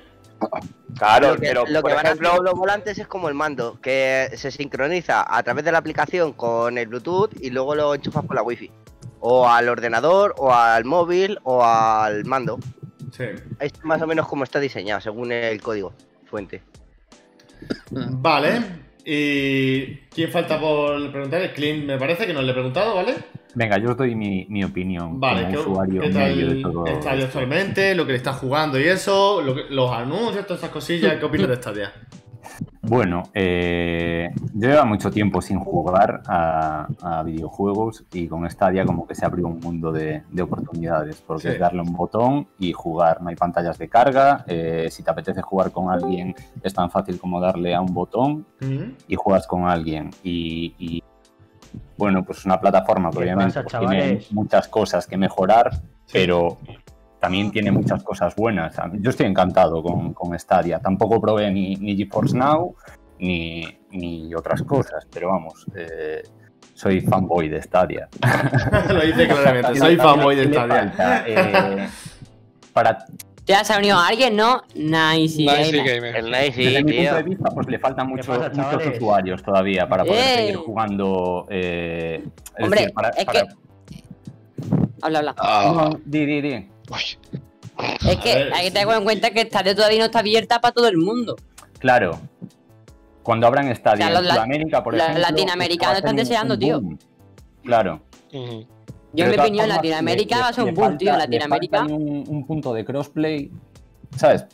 Claro, 0.96 1.34
lo 1.34 1.34
que, 1.34 1.46
pero 1.46 1.64
lo 1.66 1.80
por 1.80 1.90
que 1.90 1.96
van 1.96 2.06
ejemplo, 2.06 2.28
a 2.28 2.32
hacer 2.32 2.44
los 2.44 2.54
volantes 2.54 2.98
es 2.98 3.06
como 3.06 3.28
el 3.28 3.34
mando, 3.34 3.80
que 3.80 4.30
se 4.34 4.50
sincroniza 4.50 5.24
a 5.28 5.42
través 5.42 5.64
de 5.64 5.72
la 5.72 5.78
aplicación 5.78 6.32
con 6.32 6.76
el 6.78 6.88
Bluetooth 6.88 7.30
y 7.40 7.50
luego 7.50 7.74
lo 7.74 7.94
enchufas 7.94 8.24
por 8.24 8.34
la 8.34 8.42
Wi-Fi. 8.42 8.70
O 9.20 9.48
al 9.48 9.68
ordenador, 9.68 10.34
o 10.38 10.52
al 10.52 10.84
móvil, 10.84 11.38
o 11.42 11.64
al 11.64 12.24
mando. 12.24 12.58
Sí. 13.12 13.24
Es 13.58 13.72
más 13.84 14.00
o 14.02 14.06
menos 14.06 14.28
como 14.28 14.44
está 14.44 14.60
diseñado, 14.60 15.00
según 15.00 15.32
el 15.32 15.60
código 15.60 15.92
fuente. 16.26 16.62
Vale. 17.90 18.87
¿Y 19.10 19.86
quién 20.14 20.30
falta 20.30 20.60
por 20.60 21.10
preguntar? 21.10 21.40
El 21.40 21.52
Clint, 21.52 21.86
me 21.86 21.96
parece 21.96 22.26
que 22.26 22.34
no 22.34 22.42
le 22.42 22.50
he 22.50 22.54
preguntado, 22.54 22.94
¿vale? 22.94 23.14
Venga, 23.54 23.78
yo 23.78 23.92
os 23.92 23.96
doy 23.96 24.14
mi, 24.14 24.44
mi 24.50 24.62
opinión 24.62 25.18
Vale, 25.18 25.44
como 25.44 25.50
¿qué, 25.52 25.58
usuario 25.58 26.00
qué 26.02 26.08
medio 26.10 26.48
de 26.50 26.62
todo. 26.62 26.86
Stadia 27.00 27.24
actualmente? 27.24 27.94
Lo 27.94 28.04
que 28.04 28.12
le 28.12 28.18
está 28.18 28.34
jugando 28.34 28.78
y 28.78 28.84
eso, 28.84 29.40
lo 29.40 29.54
que- 29.54 29.64
los 29.70 29.90
anuncios, 29.90 30.46
todas 30.46 30.60
esas 30.62 30.70
cosillas, 30.72 31.16
¿qué 31.18 31.24
opinas 31.24 31.48
de 31.48 31.56
Stadia? 31.56 31.92
Bueno, 32.88 33.24
eh, 33.34 34.30
yo 34.54 34.68
llevo 34.68 34.86
mucho 34.86 35.10
tiempo 35.10 35.42
sin 35.42 35.58
jugar 35.60 36.22
a, 36.26 36.86
a 37.02 37.22
videojuegos 37.22 38.04
y 38.14 38.26
con 38.28 38.48
Stadia 38.48 38.86
como 38.86 39.06
que 39.06 39.14
se 39.14 39.26
abrió 39.26 39.46
un 39.46 39.60
mundo 39.60 39.92
de, 39.92 40.22
de 40.30 40.42
oportunidades, 40.42 41.22
porque 41.26 41.42
Sí. 41.42 41.48
es 41.48 41.58
darle 41.58 41.82
un 41.82 41.92
botón 41.92 42.48
y 42.58 42.72
jugar. 42.72 43.20
No 43.20 43.28
hay 43.28 43.36
pantallas 43.36 43.76
de 43.78 43.88
carga, 43.88 44.44
eh, 44.46 44.88
si 44.90 45.02
te 45.02 45.10
apetece 45.10 45.42
jugar 45.42 45.70
con 45.70 45.90
alguien 45.90 46.34
es 46.62 46.72
tan 46.72 46.90
fácil 46.90 47.18
como 47.20 47.40
darle 47.40 47.74
a 47.74 47.80
un 47.80 47.92
botón 47.92 48.46
Mm, 48.60 48.92
y 49.06 49.14
juegas 49.16 49.46
con 49.46 49.68
alguien. 49.68 50.10
Y, 50.22 50.74
y, 50.78 51.02
bueno, 51.96 52.24
pues 52.24 52.38
es 52.38 52.46
una 52.46 52.58
plataforma 52.58 53.10
que 53.10 53.18
¿Qué 53.18 53.22
obviamente 53.24 53.62
pues, 53.62 53.78
tiene 53.78 54.20
muchas 54.30 54.66
cosas 54.68 55.06
que 55.06 55.16
mejorar, 55.16 55.70
pero 56.12 56.56
también 57.20 57.50
tiene 57.50 57.70
muchas 57.72 58.02
cosas 58.02 58.34
buenas. 58.36 58.76
Yo 59.00 59.10
estoy 59.10 59.26
encantado 59.26 59.82
con, 59.82 60.12
con 60.14 60.38
Stadia. 60.38 60.78
Tampoco 60.80 61.20
probé 61.20 61.50
ni, 61.50 61.74
ni 61.76 61.96
GeForce 61.96 62.36
Now 62.36 62.74
ni, 63.18 63.64
ni 63.90 64.32
otras 64.34 64.62
cosas, 64.62 65.06
pero 65.12 65.28
vamos, 65.28 65.66
eh, 65.74 66.22
soy 66.74 67.00
fanboy 67.00 67.48
de 67.48 67.60
Stadia. 67.62 68.08
Lo 68.88 69.00
dice 69.00 69.26
claramente, 69.26 69.74
soy 69.76 69.96
fanboy 69.96 70.36
de 70.36 70.42
¿Qué 70.42 70.48
le 70.48 70.54
Stadia. 70.54 70.92
falta? 70.92 71.24
Eh, 71.26 71.88
para, 72.72 72.98
Ya 73.44 73.64
se 73.64 73.72
ha 73.74 73.78
unido 73.78 73.96
a 73.96 74.06
alguien, 74.06 74.36
¿no? 74.36 74.62
Nice. 74.76 75.42
Nice 75.42 75.72
gamer. 75.82 76.14
El 76.14 76.26
Nice, 76.26 76.52
desde 76.62 76.78
sí, 76.78 76.84
mi 76.84 76.92
tío. 76.92 77.00
punto 77.02 77.16
de 77.16 77.22
vista, 77.24 77.50
pues 77.52 77.66
le 77.66 77.78
faltan 77.80 78.06
mucho- 78.08 78.28
pasa, 78.32 78.48
muchos 78.50 78.56
chavales? 78.56 78.96
usuarios 78.96 79.42
todavía 79.42 79.88
para 79.88 80.04
poder 80.04 80.20
¡Eh! 80.24 80.36
seguir 80.36 80.56
jugando. 80.56 81.46
eh, 81.50 82.22
es 82.56 82.62
Hombre, 82.64 82.80
decir, 82.82 82.94
para- 82.94 83.08
es 83.08 83.24
para- 83.24 83.40
que. 83.42 83.48
Habla, 85.02 85.18
habla. 85.18 85.34
No, 85.72 86.00
di, 86.04 86.26
di, 86.26 86.40
di. 86.40 86.68
Uy, 86.90 87.18
Es 88.08 88.16
que 88.18 88.34
ver. 88.34 88.52
hay 88.54 88.66
que 88.66 88.70
tener 88.72 88.94
en 88.96 89.04
cuenta 89.04 89.30
que 89.30 89.40
Stadia 89.42 89.74
todavía 89.74 89.98
no 90.00 90.04
está 90.06 90.20
abierta 90.20 90.60
para 90.60 90.72
todo 90.74 90.88
el 90.88 90.96
mundo. 90.98 91.36
Claro. 91.78 92.18
Cuando 93.22 93.46
abran 93.46 93.74
Stadia 93.76 94.06
O 94.06 94.08
sea, 94.08 94.20
los 94.20 94.28
en 94.30 94.34
Sudamérica, 94.34 94.82
por 94.82 94.94
los 94.94 95.02
ejemplo. 95.02 95.22
latinoamericanos 95.22 95.92
a 95.92 95.96
ser 95.96 96.04
están 96.04 96.16
deseando, 96.16 96.58
tío. 96.58 96.82
Claro. 97.62 98.00
Yo, 98.32 99.24
en 99.24 99.30
mi 99.30 99.38
opinión, 99.38 99.68
Latinoamérica 99.68 100.36
le- 100.36 100.42
va 100.42 100.48
a 100.48 100.52
ser 100.52 100.64
un 100.64 100.74
boom, 100.74 100.96
tío. 100.98 101.16
Latinoamérica. 101.16 101.82
un 101.84 102.46
punto 102.46 102.72
de 102.74 102.84
crossplay, 102.84 103.50
¿sabes? 104.18 104.46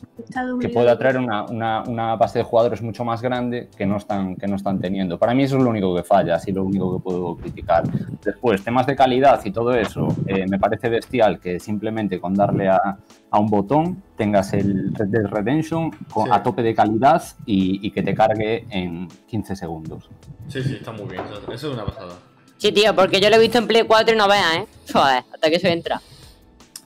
Que 0.59 0.69
pueda 0.69 0.93
atraer 0.93 1.17
una, 1.17 1.43
una- 1.45 1.83
una 1.83 2.15
base 2.15 2.39
de 2.39 2.45
jugadores 2.45 2.81
mucho 2.81 3.03
más 3.03 3.21
grande 3.21 3.69
que 3.77 3.85
no, 3.85 3.97
están, 3.97 4.35
que 4.35 4.47
no 4.47 4.55
están 4.55 4.79
teniendo. 4.79 5.17
Para 5.19 5.33
mí 5.33 5.43
eso 5.43 5.57
es 5.57 5.63
lo 5.63 5.69
único 5.69 5.95
que 5.95 6.03
falla, 6.03 6.35
así 6.35 6.51
lo 6.51 6.63
único 6.63 6.95
que 6.97 7.03
puedo 7.03 7.35
criticar. 7.35 7.83
Después, 8.23 8.63
temas 8.63 8.85
de 8.87 8.95
calidad 8.95 9.39
y 9.43 9.51
todo 9.51 9.73
eso, 9.73 10.07
eh, 10.27 10.45
me 10.49 10.59
parece 10.59 10.89
bestial 10.89 11.39
que 11.39 11.59
simplemente 11.59 12.19
con 12.19 12.33
darle 12.33 12.69
a, 12.69 12.97
a 13.31 13.39
un 13.39 13.47
botón 13.47 14.01
tengas 14.17 14.53
el 14.53 14.93
Red 14.93 15.07
Dead 15.07 15.25
Redemption 15.25 15.91
con- 16.11 16.25
Sí. 16.25 16.31
a 16.33 16.41
tope 16.43 16.61
de 16.63 16.73
calidad 16.75 17.21
y, 17.45 17.85
y 17.85 17.91
que 17.91 18.01
te 18.03 18.13
cargue 18.15 18.65
en 18.69 19.07
15 19.27 19.55
segundos. 19.55 20.09
Sí, 20.47 20.61
sí, 20.63 20.75
está 20.75 20.91
muy 20.91 21.05
bien. 21.07 21.23
Eso, 21.25 21.51
eso 21.51 21.67
es 21.69 21.73
una 21.73 21.85
pasada. 21.85 22.13
Sí, 22.57 22.71
tío, 22.71 22.95
porque 22.95 23.19
yo 23.19 23.29
lo 23.29 23.35
he 23.35 23.39
visto 23.39 23.57
en 23.57 23.67
Play 23.67 23.83
4 23.83 24.13
y 24.15 24.17
no 24.17 24.27
veas, 24.27 24.55
¿eh? 24.57 24.67
Joder, 24.93 25.23
hasta 25.33 25.49
que 25.49 25.55
eso 25.57 25.67
entra. 25.67 26.01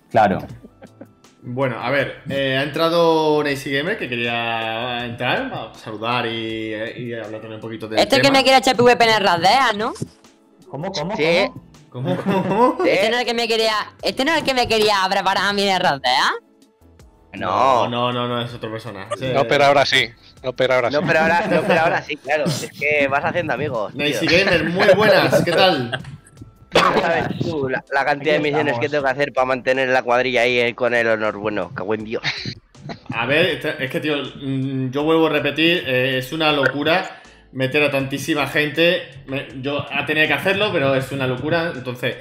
Claro, 0.10 0.40
Bueno, 1.52 1.82
a 1.82 1.90
ver, 1.90 2.22
eh, 2.30 2.58
ha 2.60 2.64
entrado 2.64 3.44
Nacy 3.44 3.72
Gamer 3.72 3.98
que 3.98 4.08
quería 4.08 5.04
entrar, 5.06 5.52
a 5.52 5.74
saludar 5.74 6.28
y, 6.28 6.74
y 6.98 7.14
hablar 7.14 7.42
también 7.42 7.54
un 7.56 7.60
poquito 7.62 7.88
del 7.88 7.98
Este 8.00 8.18
que 8.18 8.22
tema. 8.22 8.38
me 8.38 8.44
quiere 8.44 8.60
echar 8.60 8.76
PvP 8.76 9.04
en 9.04 9.10
el 9.10 9.24
Rasdeas, 9.24 9.76
¿no? 9.76 9.94
¿Cómo, 10.70 10.92
cómo, 10.92 11.16
Sí. 11.18 11.50
cómo? 11.90 12.16
¿Cómo? 12.18 12.78
Este 12.86 13.10
no 13.10 13.16
es 13.16 13.22
el 13.22 13.26
que 13.26 13.34
me 13.34 13.48
quería. 13.48 13.74
Este 14.04 14.24
no 14.24 14.32
es 14.34 14.38
el 14.40 14.44
que 14.44 14.54
me 14.54 14.68
quería 14.68 14.98
preparar 15.10 15.46
a 15.46 15.54
mí 15.54 15.64
en 15.68 15.76
el 15.76 15.82
Rasdeas. 15.82 16.32
No, 17.34 17.88
No, 17.88 18.12
no, 18.12 18.14
no, 18.14 18.28
no, 18.28 18.42
es 18.46 18.54
otra 18.54 18.70
persona. 18.70 19.08
No, 19.34 19.48
pero 19.48 19.66
ahora 19.66 19.86
sí. 19.88 20.08
No, 20.44 20.54
pero 20.54 20.76
ahora 20.76 20.90
sí. 20.92 20.96
no, 20.96 21.06
pero 21.08 21.20
ahora, 21.20 21.48
no, 21.48 21.62
pero 21.64 21.82
ahora 21.82 22.02
sí, 22.04 22.16
claro. 22.24 22.46
Es 22.46 22.70
que 22.80 23.08
vas 23.08 23.26
haciendo 23.26 23.54
amigos. 23.54 23.94
Nacy 23.96 24.28
Gamer, 24.28 24.66
muy 24.66 24.88
buenas, 24.96 25.44
¿qué 25.44 25.52
tal? 25.52 26.00
Sabes 26.72 27.40
tú 27.40 27.68
la, 27.70 27.84
la 27.92 28.06
cantidad 28.06 28.34
de 28.34 28.40
misiones 28.40 28.78
que 28.80 28.90
tengo 28.90 29.04
que 29.04 29.10
hacer 29.10 29.34
para 29.34 29.46
mantener 29.46 29.90
la 29.90 30.04
cuadrilla 30.04 30.42
ahí 30.42 30.60
eh, 30.60 30.76
con 30.76 30.94
el 30.94 31.08
honor 31.08 31.38
bueno. 31.38 31.72
Cago 31.74 31.94
en 31.94 32.04
Dios. 32.04 32.24
A 33.14 33.26
ver, 33.26 33.60
es 33.80 33.92
que, 33.92 34.00
tío, 34.00 34.18
mm, 34.42 34.92
yo 34.92 35.04
vuelvo 35.04 35.28
a 35.28 35.30
repetir, 35.32 35.84
eh, 35.86 36.18
es 36.20 36.32
una 36.32 36.52
locura 36.52 37.22
meter 37.52 37.82
a 37.84 37.90
tantísima 37.92 38.48
gente. 38.48 39.02
Me- 39.28 39.48
yo 39.62 39.86
ha 39.92 40.06
tenido 40.06 40.28
que 40.28 40.34
hacerlo, 40.34 40.70
pero 40.72 40.94
es 40.96 41.12
una 41.12 41.26
locura. 41.28 41.72
Entonces, 41.76 42.16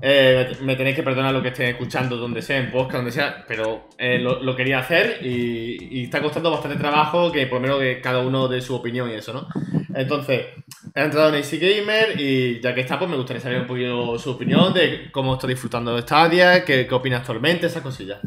eh, 0.00 0.52
me, 0.60 0.66
me 0.66 0.76
tenéis 0.76 0.94
que 0.96 1.02
perdonar 1.02 1.32
lo 1.34 1.42
que 1.42 1.48
estén 1.48 1.68
escuchando, 1.68 2.16
donde 2.16 2.42
sea, 2.42 2.58
en 2.58 2.70
podcast, 2.70 2.96
donde 2.96 3.12
sea, 3.12 3.44
pero 3.48 3.88
eh, 3.98 4.18
lo, 4.18 4.40
lo 4.42 4.54
quería 4.56 4.78
hacer 4.78 5.18
y, 5.24 6.00
y 6.00 6.04
está 6.04 6.20
costando 6.22 6.50
bastante 6.50 6.78
trabajo 6.78 7.30
que 7.32 7.46
por 7.46 7.58
lo 7.58 7.62
menos 7.62 7.78
que 7.80 8.00
cada 8.00 8.20
uno 8.20 8.46
dé 8.48 8.60
su 8.60 8.74
opinión 8.76 9.10
y 9.10 9.14
eso, 9.14 9.32
¿no? 9.32 9.48
Entonces, 9.94 10.46
ha 10.94 11.02
entrado 11.04 11.30
Nacy 11.32 11.58
Gamer 11.58 12.20
y 12.20 12.60
ya 12.60 12.74
que 12.74 12.80
está, 12.80 12.98
pues 12.98 13.10
me 13.10 13.16
gustaría 13.16 13.40
saber 13.42 13.60
un 13.60 13.66
poquito 13.66 14.18
su 14.18 14.30
opinión 14.30 14.72
de 14.74 15.10
cómo 15.12 15.34
está 15.34 15.46
disfrutando 15.46 15.94
de 15.94 16.02
Stadia, 16.02 16.64
qué, 16.64 16.86
qué 16.86 16.94
opina 16.94 17.18
actualmente, 17.18 17.66
esas 17.66 17.82
cosillas. 17.82 18.18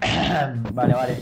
Vale, 0.72 0.94
vale. 0.94 1.16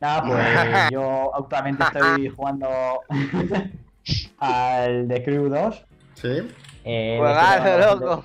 Nada, 0.00 0.22
pues 0.24 0.90
yo 0.92 1.34
actualmente 1.34 1.84
estoy 1.84 2.28
jugando 2.28 2.68
al 4.38 5.08
The 5.08 5.22
Crew 5.24 5.48
2. 5.48 5.82
¿Sí? 6.14 6.28
Eh, 6.84 7.16
Juegazo, 7.18 7.62
pegando 7.64 7.96
loco. 8.06 8.24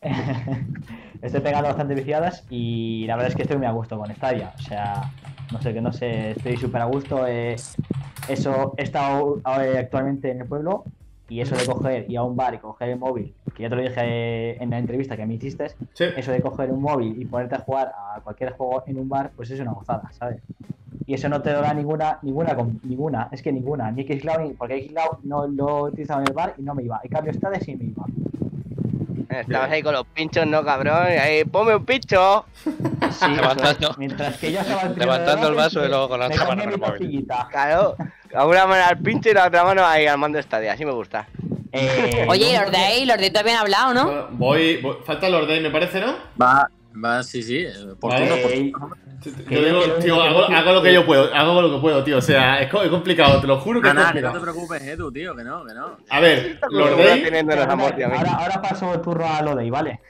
bastante- 0.00 0.66
estoy 1.22 1.40
pegando 1.40 1.68
bastante 1.68 1.94
viciadas 1.94 2.44
y 2.50 3.04
la 3.06 3.14
verdad 3.16 3.30
es 3.30 3.36
que 3.36 3.42
estoy 3.42 3.58
muy 3.58 3.66
a 3.66 3.70
gusto 3.72 3.96
con 3.98 4.12
Stadia. 4.14 4.52
O 4.58 4.62
sea, 4.62 5.10
no 5.52 5.60
sé, 5.60 5.72
que 5.74 5.80
no 5.80 5.92
sé, 5.92 6.30
estoy 6.32 6.56
súper 6.56 6.80
a 6.82 6.86
gusto. 6.86 7.26
eh, 7.26 7.56
eso, 8.28 8.74
he 8.76 8.82
estado 8.82 9.38
eh, 9.60 9.78
actualmente 9.78 10.30
en 10.30 10.40
el 10.42 10.46
pueblo 10.46 10.84
y 11.28 11.40
eso 11.40 11.56
de 11.56 11.64
coger, 11.66 12.06
ir 12.10 12.18
a 12.18 12.22
un 12.22 12.36
bar 12.36 12.54
y 12.54 12.58
coger 12.58 12.90
el 12.90 12.98
móvil, 12.98 13.34
que 13.54 13.62
ya 13.64 13.68
te 13.68 13.76
lo 13.76 13.82
dije 13.82 13.94
eh, 14.00 14.56
en 14.60 14.70
la 14.70 14.78
entrevista 14.78 15.16
que 15.16 15.26
me 15.26 15.34
hiciste, 15.34 15.68
Sí. 15.94 16.04
eso 16.16 16.30
de 16.30 16.40
coger 16.40 16.70
un 16.70 16.82
móvil 16.82 17.20
y 17.20 17.24
ponerte 17.24 17.54
a 17.56 17.58
jugar 17.60 17.92
a 17.96 18.20
cualquier 18.20 18.52
juego 18.52 18.82
en 18.86 18.98
un 18.98 19.08
bar, 19.08 19.30
pues 19.34 19.50
es 19.50 19.58
una 19.60 19.72
gozada, 19.72 20.10
¿sabes? 20.12 20.40
Y 21.06 21.14
eso 21.14 21.28
no 21.28 21.42
te 21.42 21.50
da 21.50 21.74
ninguna, 21.74 22.18
ninguna, 22.22 22.56
ninguna, 22.84 23.28
es 23.32 23.42
que 23.42 23.50
ninguna, 23.50 23.90
ni 23.90 24.04
Xcloud, 24.04 24.40
ni, 24.40 24.50
porque 24.52 24.86
Xcloud 24.86 25.24
no 25.24 25.46
lo 25.48 25.86
he 25.88 25.90
utilizado 25.90 26.20
en 26.20 26.28
el 26.28 26.34
bar 26.34 26.54
y 26.58 26.62
no 26.62 26.74
me 26.74 26.84
iba. 26.84 27.00
En 27.02 27.10
cambio, 27.10 27.32
esta 27.32 27.50
de 27.50 27.60
sí 27.60 27.74
me 27.74 27.84
iba. 27.86 28.04
Estabas 29.40 29.70
ahí 29.70 29.82
con 29.82 29.92
los 29.94 30.06
pinchos, 30.06 30.46
¿no, 30.46 30.64
cabrón? 30.64 31.06
Y 31.08 31.16
ahí, 31.18 31.44
ponme 31.44 31.74
un 31.76 31.84
pincho. 31.84 32.44
Sí, 33.12 33.26
Levantando- 33.28 33.88
eso. 33.90 33.94
Mientras 33.98 34.38
que 34.38 34.52
yo 34.52 34.60
estaba 34.60 34.82
el 34.92 34.98
Levantando 34.98 35.48
el 35.48 35.54
vaso 35.54 35.84
y 35.84 35.88
luego 35.88 36.08
con 36.08 36.20
la 36.20 36.26
otra 36.28 36.46
mano 36.46 36.62
el 36.62 36.68
móvil. 36.70 36.80
tortillita. 36.80 37.48
Claro. 37.50 37.94
A 38.34 38.46
una 38.46 38.66
mano 38.66 38.84
al 38.84 38.98
pincho 38.98 39.28
y 39.28 39.34
la 39.34 39.46
otra 39.48 39.64
mano 39.64 39.84
ahí 39.84 40.06
al 40.06 40.16
mando 40.18 40.38
estadia. 40.38 40.72
Así 40.72 40.84
me 40.86 40.92
gusta. 40.92 41.26
Eh, 41.72 42.26
Oye, 42.28 42.58
los 42.58 42.70
de 42.70 42.76
ahí, 42.78 43.04
los 43.04 43.18
de 43.18 43.26
han 43.38 43.48
hablado, 43.56 43.92
¿no? 43.94 44.28
Voy, 44.32 44.78
voy- 44.78 44.96
Falta 45.04 45.28
Lord 45.28 45.46
Day, 45.48 45.60
me 45.60 45.70
parece, 45.70 46.00
¿no? 46.00 46.14
Va, 46.40 46.68
va, 47.04 47.22
sí, 47.22 47.42
sí. 47.42 47.58
eh, 47.58 47.72
Por 48.00 48.12
Vale. 48.12 48.26
turno, 48.26 48.42
por 48.42 48.52
Eh, 48.52 48.72
Yo 49.50 49.64
digo, 49.64 49.80
tío, 50.02 50.20
hago, 50.22 50.72
lo 50.72 50.82
que 50.82 50.92
yo 50.92 51.06
puedo, 51.06 51.32
hago 51.34 51.62
lo 51.62 51.74
que 51.74 51.80
puedo, 51.80 52.02
tío. 52.04 52.18
O 52.18 52.22
sea, 52.22 52.60
es, 52.60 52.70
co- 52.70 52.82
es 52.82 52.88
complicado, 52.90 53.40
te 53.40 53.46
lo 53.46 53.58
juro 53.58 53.80
que 53.80 53.88
es 53.88 53.94
Nada, 53.94 54.12
que 54.12 54.20
no 54.20 54.32
complicado. 54.32 54.34
te 54.34 54.52
preocupes, 54.52 54.82
Edu, 54.94 55.12
tío, 55.12 55.36
que 55.36 55.44
no, 55.44 55.64
que 55.64 55.74
no. 55.74 55.96
A 56.08 56.20
ver, 56.20 56.58
ahora, 56.70 58.32
ahora 58.34 58.62
paso 58.62 58.92
el 58.94 59.00
turno 59.00 59.26
a 59.26 59.42
lo 59.42 59.54
de 59.56 59.62
ahí, 59.62 59.70
¿vale? 59.70 60.00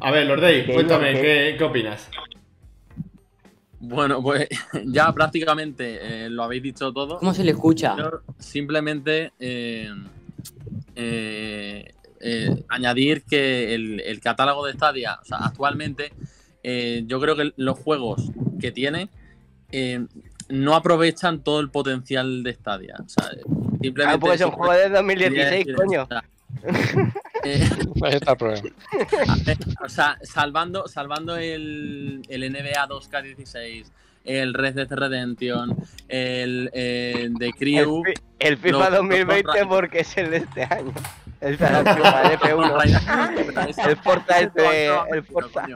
a 0.00 0.10
ver, 0.10 0.26
Lord 0.26 0.40
Day, 0.40 0.64
Que 0.66 0.74
cuéntame, 0.74 1.12
¿qué, 1.12 1.54
¿qué 1.58 1.64
opinas? 1.64 2.08
Bueno, 3.78 4.22
pues 4.22 4.48
ya 4.86 5.12
prácticamente 5.12 6.24
eh, 6.26 6.30
lo 6.30 6.42
habéis 6.42 6.62
dicho 6.62 6.92
todo. 6.92 7.18
¿Cómo 7.18 7.34
se 7.34 7.44
le 7.44 7.52
escucha? 7.52 7.96
Yo 7.96 8.20
simplemente 8.38 9.32
eh, 9.38 9.90
eh, 10.94 11.94
eh, 12.20 12.64
añadir 12.68 13.24
que 13.24 13.74
el, 13.74 14.00
el 14.00 14.20
catálogo 14.20 14.66
de 14.66 14.74
Stadia, 14.74 15.18
o 15.22 15.24
sea, 15.24 15.38
actualmente, 15.38 16.12
eh, 16.62 17.04
yo 17.06 17.20
creo 17.20 17.36
que 17.36 17.52
los 17.56 17.78
juegos 17.78 18.30
que 18.60 18.70
tiene 18.72 19.08
eh, 19.72 20.04
no 20.48 20.74
aprovechan 20.74 21.40
todo 21.42 21.60
el 21.60 21.70
potencial 21.70 22.42
de 22.42 22.52
Stadia. 22.54 22.96
O 22.98 23.08
sea, 23.08 23.30
simplemente 23.80 24.16
Ah, 24.16 24.18
pues 24.20 24.40
es 24.40 24.46
un 24.46 24.52
juego 24.52 24.72
de 24.74 24.88
2016, 24.88 25.64
Quiere- 25.64 25.74
coño. 25.76 26.08
eh, 27.44 27.68
Ahí 28.02 28.14
está 28.14 28.32
el 28.32 28.36
problema. 28.36 28.68
o 29.84 29.88
sea, 29.88 30.18
salvando, 30.22 30.88
salvando 30.88 31.36
el, 31.36 32.22
el 32.28 32.52
NBA 32.52 32.88
2K16, 32.88 33.84
el 34.24 34.52
Red 34.54 34.74
Dead 34.74 34.88
Redemption, 34.90 35.76
el, 36.08 36.68
eh, 36.72 37.30
The 37.38 37.46
El, 37.46 37.52
Crew. 37.54 38.02
fi- 38.04 38.14
el 38.40 38.56
FIFA 38.58 38.70
los- 38.72 38.90
los 38.90 38.98
2020 38.98 39.42
Tomb 39.42 39.46
Raider. 39.54 39.68
porque 39.68 40.00
es 40.00 40.16
el 40.18 40.30
de 40.30 40.36
este 40.38 40.62
año. 40.64 40.92
El 41.40 41.56
FIFA, 41.56 41.80
el 41.80 42.38
F1. 42.38 43.86
El 43.88 43.96
Forza 43.96 44.40
este, 44.40 44.86
el 45.12 45.22
Forza. 45.24 45.66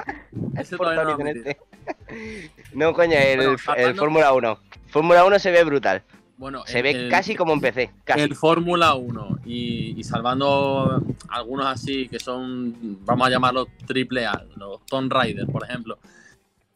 Ese 0.59 0.77
no. 0.77 1.17
No, 2.75 2.93
coño, 2.93 3.17
el, 3.17 3.37
Bueno, 3.39 3.57
el 3.77 3.95
Fórmula 3.95 4.33
1. 4.33 4.59
Fórmula 4.89 5.25
1 5.25 5.39
se 5.39 5.51
ve 5.51 5.65
brutal. 5.65 6.03
Bueno, 6.37 6.63
Se 6.67 6.79
el- 6.79 6.83
ve 6.83 6.91
el- 6.91 7.11
casi 7.11 7.35
como 7.37 7.53
en 7.53 7.61
PC. 7.61 7.91
Casi. 8.05 8.21
El 8.21 8.35
Fórmula 8.35 8.95
1 8.95 9.39
y, 9.45 9.95
y 9.99 10.05
salvando 10.05 11.03
algunos 11.29 11.67
así 11.67 12.09
que 12.09 12.19
son, 12.19 12.99
vamos 13.05 13.27
a 13.27 13.31
llamarlos 13.31 13.69
triple 13.87 14.27
A, 14.27 14.45
los 14.57 14.85
Tomb 14.87 15.13
Raider, 15.13 15.47
por 15.47 15.65
ejemplo, 15.65 15.99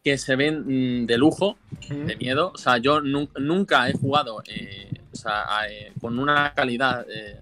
que 0.05 0.16
se 0.18 0.36
ven 0.36 1.03
mm, 1.03 1.07
de 1.07 1.18
lujo, 1.18 1.57
de 1.89 2.16
miedo. 2.16 2.53
O 2.55 2.59
sea, 2.59 2.78
yo 2.78 3.01
nu- 3.01 3.28
nunca 3.39 3.89
he 3.89 3.93
jugado 3.93 4.43
eh, 4.47 4.91
o 5.12 5.16
sea, 5.16 5.59
a- 5.59 5.68
eh, 5.68 5.93
con 6.01 6.18
una 6.18 6.53
calidad 6.55 7.05
eh, 7.11 7.41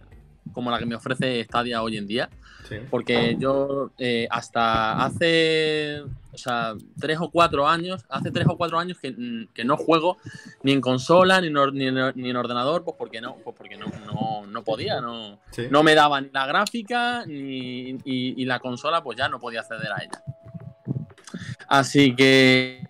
como 0.57 0.71
la 0.71 0.79
que 0.79 0.87
me 0.87 0.95
ofrece 0.97 1.45
Stadia 1.45 1.83
hoy 1.83 1.99
en 1.99 2.07
día. 2.07 2.31
Sí. 2.67 2.77
Porque 2.91 3.37
yo 3.39 3.93
eh, 3.99 4.27
hasta 4.29 5.05
hace, 5.05 6.01
o 6.33 6.39
sea, 6.39 6.75
tres 6.99 7.19
o 7.21 7.31
cuatro 7.31 7.69
años, 7.69 8.05
hace 8.09 8.33
tres 8.33 8.47
o 8.49 8.57
cuatro 8.57 8.79
años 8.79 8.99
que, 8.99 9.13
mm, 9.13 9.49
que 9.55 9.65
no 9.65 9.77
juego 9.77 10.17
ni 10.65 10.73
en 10.73 10.81
consola 10.81 11.41
ni 11.41 11.47
en, 11.49 11.57
or- 11.59 11.73
ni 11.73 11.87
en- 11.87 12.13
ni 12.17 12.31
en 12.31 12.37
ordenador, 12.37 12.83
pues 12.83 12.97
porque 12.99 13.21
no, 13.21 13.37
pues 13.45 13.55
porque 13.57 13.77
no, 13.77 13.87
no, 14.07 14.47
no 14.47 14.65
podía, 14.65 15.01
no, 15.01 15.39
Sí. 15.53 15.69
no 15.71 15.85
me 15.85 15.95
daba 15.95 16.21
ni 16.21 16.31
la 16.33 16.47
gráfica 16.47 17.25
ni, 17.27 17.91
y, 17.91 17.99
y 18.05 18.45
la 18.47 18.59
consola, 18.59 19.01
pues 19.03 19.17
ya 19.17 19.29
no 19.29 19.39
podía 19.39 19.61
acceder 19.61 19.93
a 19.93 20.03
ella. 20.03 20.23
Así 21.69 22.17
que 22.17 22.83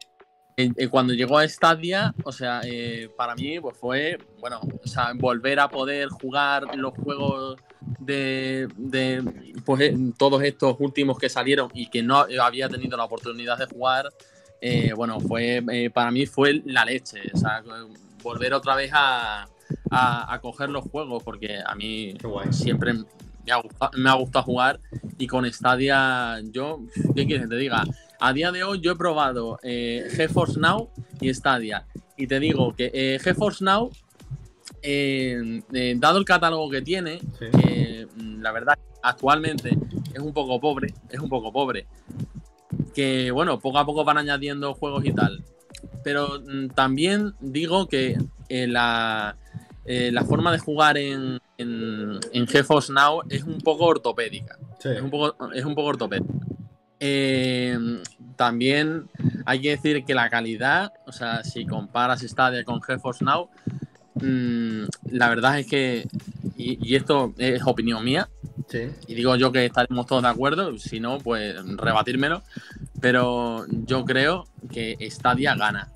eh, 0.58 0.72
eh, 0.76 0.88
cuando 0.88 1.12
llegó 1.12 1.38
a 1.38 1.46
Stadia, 1.46 2.14
o 2.24 2.32
sea, 2.32 2.62
eh, 2.64 3.10
para 3.14 3.34
mí 3.34 3.60
pues 3.60 3.76
fue, 3.76 4.18
bueno, 4.40 4.60
o 4.82 4.88
sea, 4.88 5.12
volver 5.14 5.60
a 5.60 5.68
poder 5.68 6.08
jugar 6.08 6.74
los 6.76 6.94
juegos 6.94 7.56
de, 7.98 8.66
de, 8.76 9.22
pues, 9.66 9.80
eh, 9.82 9.94
todos 10.16 10.42
estos 10.42 10.76
últimos 10.78 11.18
que 11.18 11.28
salieron 11.28 11.70
y 11.74 11.90
que 11.90 12.02
no 12.02 12.24
había 12.40 12.70
tenido 12.70 12.96
la 12.96 13.04
oportunidad 13.04 13.58
de 13.58 13.66
jugar, 13.66 14.08
eh, 14.62 14.94
bueno, 14.96 15.20
fue 15.20 15.62
para 15.92 16.10
mí 16.10 16.24
fue 16.24 16.62
la 16.64 16.86
leche, 16.86 17.20
o 17.34 17.36
sea, 17.36 17.62
volver 18.22 18.54
otra 18.54 18.76
vez 18.76 18.90
a, 18.94 19.46
a, 19.90 20.34
a 20.34 20.40
coger 20.40 20.70
los 20.70 20.84
juegos, 20.84 21.22
porque 21.22 21.58
a 21.64 21.74
mí 21.74 22.16
siempre 22.50 22.94
me 22.94 23.52
ha, 23.52 23.56
gustado, 23.56 23.90
me 23.94 24.08
ha 24.08 24.14
gustado 24.14 24.44
jugar 24.46 24.80
y 25.18 25.26
con 25.26 25.44
Stadia 25.52 26.40
yo, 26.50 26.80
¿qué 27.14 27.26
quieres 27.26 27.42
que 27.42 27.48
te 27.48 27.56
diga? 27.56 27.84
A 28.20 28.32
día 28.32 28.50
de 28.52 28.64
hoy 28.64 28.80
yo 28.80 28.92
he 28.92 28.96
probado 28.96 29.58
eh, 29.62 30.06
GeForce 30.10 30.58
Now 30.58 30.90
y 31.20 31.32
Stadia 31.34 31.86
y 32.16 32.26
te 32.26 32.40
digo 32.40 32.74
que 32.74 32.90
eh, 32.94 33.18
GeForce 33.22 33.64
Now, 33.64 33.90
eh, 34.82 35.62
dado 35.98 36.18
el 36.18 36.24
catálogo 36.24 36.70
que 36.70 36.82
tiene, 36.82 37.18
Sí. 37.38 37.46
mm, 38.16 38.40
la 38.42 38.52
verdad 38.52 38.78
actualmente 39.02 39.76
es 40.12 40.18
un 40.20 40.32
poco 40.32 40.58
pobre, 40.60 40.94
es 41.10 41.20
un 41.20 41.28
poco 41.28 41.52
pobre, 41.52 41.86
que 42.94 43.30
bueno, 43.30 43.58
poco 43.60 43.78
a 43.78 43.84
poco 43.86 44.04
van 44.04 44.18
añadiendo 44.18 44.74
juegos 44.74 45.04
y 45.04 45.12
tal. 45.12 45.44
Pero 46.02 46.40
mm, 46.46 46.68
también 46.68 47.34
digo 47.40 47.86
que 47.88 48.16
la, 48.48 49.36
eh, 49.84 50.10
la 50.12 50.24
forma 50.24 50.52
de 50.52 50.58
jugar 50.58 50.96
en, 50.96 51.38
en, 51.58 52.18
en 52.32 52.46
GeForce 52.46 52.92
Now 52.92 53.22
es 53.28 53.42
un 53.42 53.58
poco 53.58 53.84
ortopédica. 53.84 54.56
Sí. 54.78 54.88
Es 54.90 55.02
un 55.02 55.10
poco, 55.10 55.52
es 55.52 55.64
un 55.64 55.74
poco 55.74 55.88
ortopédica. 55.88 56.32
Eh, 57.00 57.78
también 58.36 59.08
hay 59.44 59.60
que 59.60 59.70
decir 59.70 60.04
que 60.04 60.14
la 60.14 60.30
calidad, 60.30 60.92
o 61.06 61.12
sea, 61.12 61.44
si 61.44 61.66
comparas 61.66 62.20
Stadia 62.22 62.64
con 62.64 62.82
GeForce 62.82 63.24
Now, 63.24 63.50
mm, 64.14 64.84
la 65.12 65.28
verdad 65.28 65.58
es 65.58 65.66
que, 65.66 66.06
y, 66.56 66.78
y 66.86 66.96
esto 66.96 67.34
es 67.38 67.62
opinión 67.64 68.04
mía, 68.04 68.28
Sí. 68.68 68.88
y 69.06 69.14
digo 69.14 69.36
yo 69.36 69.52
que 69.52 69.64
estaremos 69.66 70.06
todos 70.06 70.22
de 70.22 70.28
acuerdo, 70.28 70.76
si 70.78 70.98
no, 70.98 71.18
pues 71.18 71.54
rebatírmelo, 71.76 72.42
pero 73.00 73.64
yo 73.68 74.04
creo 74.04 74.48
que 74.72 74.96
Stadia 75.10 75.54
gana. 75.54 75.88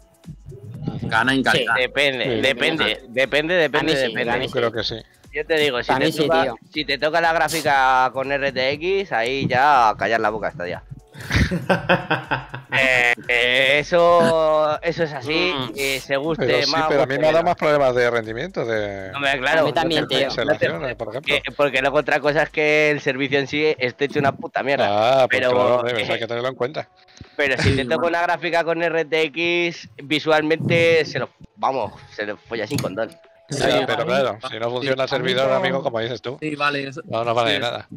Gana 1.02 1.34
en 1.34 1.42
calidad. 1.42 1.74
Depende, 1.76 2.24
Sí, 2.24 2.30
depende, 2.40 3.02
depende, 3.08 3.54
depende, 3.54 3.94
depende. 3.96 4.38
mí 4.38 4.46
Yo 4.46 4.52
creo 4.52 4.72
que 4.72 4.84
sí. 4.84 4.96
Yo 5.32 5.46
te 5.46 5.56
digo, 5.58 5.82
si 5.82 5.94
te, 5.94 6.12
sí, 6.12 6.26
toca, 6.26 6.42
tío. 6.42 6.54
si 6.72 6.84
te 6.84 6.98
toca 6.98 7.20
la 7.20 7.32
gráfica 7.32 8.10
con 8.12 8.30
RTX, 8.32 9.12
ahí 9.12 9.46
ya 9.46 9.94
callar 9.98 10.20
la 10.20 10.30
boca 10.30 10.48
está 10.48 10.66
ya. 10.68 10.82
Eh, 12.72 13.14
eh, 13.26 13.78
eso, 13.80 14.80
eso 14.80 15.02
es 15.02 15.12
así, 15.12 15.52
Mm. 15.54 15.72
y 15.74 15.98
se 15.98 16.16
guste 16.16 16.46
Pero 16.46 16.62
sí, 16.62 16.70
más. 16.70 16.84
pero 16.88 17.02
a 17.02 17.06
mí 17.06 17.18
me 17.18 17.26
ha 17.28 17.32
dado 17.32 17.44
más 17.44 17.56
problemas 17.56 17.94
de 17.96 18.08
rendimiento, 18.08 18.64
de 18.64 19.10
Hombre, 19.14 19.38
claro. 19.40 19.62
A 19.62 19.64
mí 19.64 19.72
también, 19.72 20.06
tío. 20.06 20.20
no 20.20 20.28
te- 20.28 20.30
selecciones, 20.30 20.94
por 20.94 21.08
ejemplo. 21.08 21.34
que- 21.34 21.50
porque 21.52 21.80
luego 21.80 21.98
otra 21.98 22.20
cosa 22.20 22.44
es 22.44 22.50
que 22.50 22.90
el 22.90 23.00
servicio 23.00 23.40
en 23.40 23.48
sí 23.48 23.74
esté 23.76 24.04
hecho 24.04 24.20
una 24.20 24.32
puta 24.32 24.62
mierda. 24.62 24.86
Ah, 25.22 25.26
pues 25.28 25.40
pero- 25.40 25.50
claro, 25.50 25.82
debes, 25.82 26.08
hay 26.08 26.18
que 26.20 26.26
tenerlo 26.28 26.48
en 26.48 26.54
cuenta. 26.54 26.88
Pero 27.36 27.60
si 27.60 27.74
te 27.74 27.84
toca 27.84 28.06
una 28.06 28.22
gráfica 28.22 28.62
con 28.62 28.80
RTX, 28.82 29.88
visualmente 30.04 31.04
se 31.04 31.18
lo. 31.18 31.28
Vamos, 31.56 31.92
se 32.14 32.24
lo 32.24 32.36
folla 32.36 32.66
sin 32.68 32.78
condón. 32.78 33.10
Sí, 33.50 33.58
Ya, 33.58 33.86
pero 33.86 34.06
claro, 34.06 34.38
si 34.50 34.58
no 34.58 34.70
funciona 34.70 35.02
el 35.02 35.08
servidor, 35.08 35.50
amigo, 35.52 35.82
como 35.82 35.98
dices 35.98 36.22
tú, 36.22 36.38
Sí, 36.40 36.54
vale. 36.54 36.88
eso- 36.88 37.02
no, 37.06 37.24
no 37.24 37.34
vale 37.34 37.50
de 37.52 37.56
sí, 37.56 37.62
nada. 37.62 37.88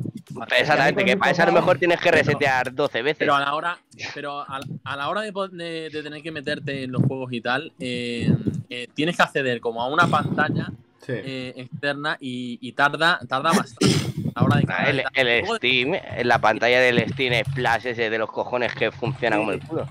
Exactamente, 0.57 1.05
que 1.05 1.17
para 1.17 1.31
eso 1.31 1.43
a 1.43 1.45
lo 1.47 1.51
mejor 1.51 1.77
tienes 1.77 1.99
que 1.99 2.11
resetear 2.11 2.73
12 2.73 3.01
veces. 3.01 3.17
Pero 3.19 3.35
a 3.35 3.39
la 3.39 3.53
hora, 3.53 3.77
pero 4.15 4.39
a, 4.41 4.59
a 4.83 4.95
la 4.95 5.09
hora 5.09 5.21
de, 5.21 5.31
de- 5.51 5.89
de 5.91 6.03
tener 6.03 6.21
que 6.23 6.31
meterte 6.31 6.83
en 6.83 6.91
los 6.91 7.03
juegos 7.03 7.31
y 7.33 7.41
tal, 7.41 7.71
eh, 7.79 8.31
eh, 8.69 8.87
tienes 8.93 9.15
que 9.15 9.23
acceder 9.23 9.59
como 9.61 9.81
a 9.81 9.87
una 9.87 10.07
pantalla 10.07 10.71
Sí. 11.05 11.11
eh, 11.15 11.53
externa 11.57 12.17
y, 12.21 12.57
y 12.61 12.71
tarda, 12.71 13.19
tarda 13.27 13.51
bastante. 13.51 13.93
A 14.35 14.39
la 14.39 14.45
hora 14.45 14.55
de 14.55 14.65
Ah, 14.69 15.09
El, 15.13 15.45
Steam, 15.57 15.93
en 15.95 16.27
la 16.29 16.39
pantalla 16.39 16.79
del 16.79 17.07
Steam 17.11 17.43
Splash 17.45 17.87
ese 17.87 18.09
de 18.09 18.17
los 18.17 18.31
cojones 18.31 18.73
que 18.73 18.89
funciona 18.89 19.35
como 19.35 19.51
el 19.51 19.59
culo. 19.59 19.85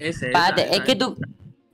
Ese, 0.00 0.26
Espérate, 0.26 0.60
esa, 0.62 0.70
es 0.70 0.76
esa, 0.76 0.84
que 0.84 0.96
tú. 0.96 1.16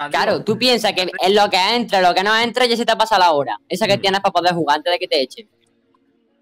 Claro, 0.08 0.42
tú 0.44 0.56
piensas 0.56 0.92
que 0.92 1.10
en 1.20 1.34
lo 1.34 1.50
que 1.50 1.74
entra, 1.76 2.00
lo 2.00 2.14
que 2.14 2.22
no 2.22 2.36
entra, 2.38 2.64
ya 2.66 2.76
se 2.76 2.86
te 2.86 2.96
pasa 2.96 3.18
la 3.18 3.32
hora. 3.32 3.58
Esa 3.68 3.86
que 3.86 3.98
tienes 3.98 4.20
para 4.20 4.32
poder 4.32 4.54
jugar 4.54 4.78
antes 4.78 4.92
de 4.92 4.98
que 4.98 5.08
te 5.08 5.20
echen. 5.20 5.48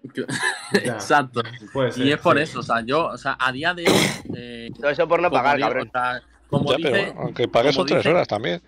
Exacto. 0.73 1.41
Puede 1.73 1.91
ser, 1.91 2.05
Y 2.05 2.11
es 2.11 2.19
por 2.19 2.37
sí. 2.37 2.43
eso, 2.43 2.59
o 2.59 2.63
sea, 2.63 2.81
yo, 2.85 3.07
o 3.07 3.17
sea, 3.17 3.35
a 3.39 3.51
día 3.51 3.73
de 3.73 3.83
hoy. 3.89 3.97
eh, 4.37 4.69
Todo 4.79 4.89
eso 4.89 5.07
por 5.07 5.21
no 5.21 5.29
pagar, 5.29 5.57
digo, 5.57 5.67
cabrón. 5.67 5.87
o 5.87 5.91
sea, 5.91 6.21
como 6.49 6.71
Ya, 6.71 6.77
dice, 6.77 6.89
pero 6.91 7.21
aunque 7.21 7.47
pagues 7.47 7.75
son 7.75 7.85
tres 7.85 7.99
dice- 7.99 8.09
horas 8.09 8.27
también. 8.27 8.61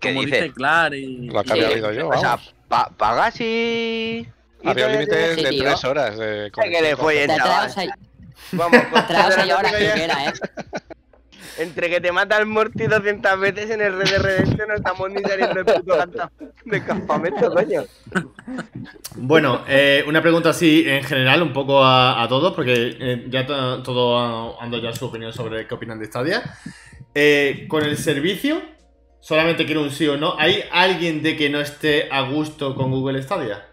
¿Qué 0.00 0.10
como 0.10 0.24
dices? 0.24 0.42
dice 0.42 0.54
Clar 0.54 0.94
y. 0.94 1.26
Lo 1.28 1.42
que 1.42 1.48
y- 1.48 1.52
había 1.52 1.68
oído 1.70 1.92
yo, 1.92 2.08
O 2.08 2.18
sea, 2.18 2.38
pa- 2.68 2.90
pagas 2.96 3.40
y. 3.40 3.44
y 3.44 4.28
Había 4.68 4.86
todavía 4.86 5.00
límite 5.00 5.34
tienes- 5.34 5.50
de 5.50 5.58
tres 5.58 5.84
horas 5.84 6.18
de 6.18 6.50
que 6.54 6.70
le 6.70 6.88
ahí, 7.76 7.88
Vamos, 8.52 8.80
con- 8.92 9.06
traes 9.06 9.38
ahí 9.38 9.50
horas 9.50 9.72
que 9.72 9.90
quieras, 9.92 10.18
¿eh? 10.28 10.32
Entre 11.58 11.88
que 11.90 12.00
te 12.00 12.12
mata 12.12 12.36
el 12.38 12.46
Morty 12.46 12.86
200 12.86 13.40
veces 13.40 13.70
en 13.70 13.80
el 13.80 13.96
Red 13.96 14.10
de 14.10 14.18
Redemption 14.18 14.68
no 14.68 14.74
estamos 14.74 15.10
ni 15.10 15.22
saliendo 15.22 15.62
de 15.62 15.72
puto 15.74 15.94
de 16.64 16.84
campamento, 16.84 17.52
coño. 17.52 17.84
Bueno, 19.16 19.64
eh, 19.68 20.04
una 20.06 20.20
pregunta 20.22 20.50
así 20.50 20.84
en 20.86 21.02
general, 21.04 21.42
un 21.42 21.52
poco 21.52 21.84
a, 21.84 22.26
todos, 22.28 22.52
porque 22.54 22.96
eh, 23.00 23.24
ya 23.28 23.46
to- 23.46 23.82
todo 23.82 24.18
ah, 24.18 24.56
ando 24.60 24.78
ya 24.78 24.92
su 24.92 25.06
opinión 25.06 25.32
sobre 25.32 25.66
qué 25.66 25.74
opinan 25.74 25.98
de 25.98 26.06
Stadia. 26.06 26.42
Eh, 27.14 27.66
con 27.68 27.84
el 27.84 27.96
servicio, 27.96 28.60
solamente 29.20 29.64
quiero 29.66 29.82
un 29.82 29.90
sí 29.90 30.06
o 30.08 30.16
no. 30.16 30.34
¿Hay 30.38 30.64
alguien 30.72 31.22
de 31.22 31.36
que 31.36 31.48
no 31.50 31.60
esté 31.60 32.08
a 32.10 32.22
gusto 32.22 32.74
con 32.74 32.90
Google 32.90 33.22
Stadia? 33.22 33.66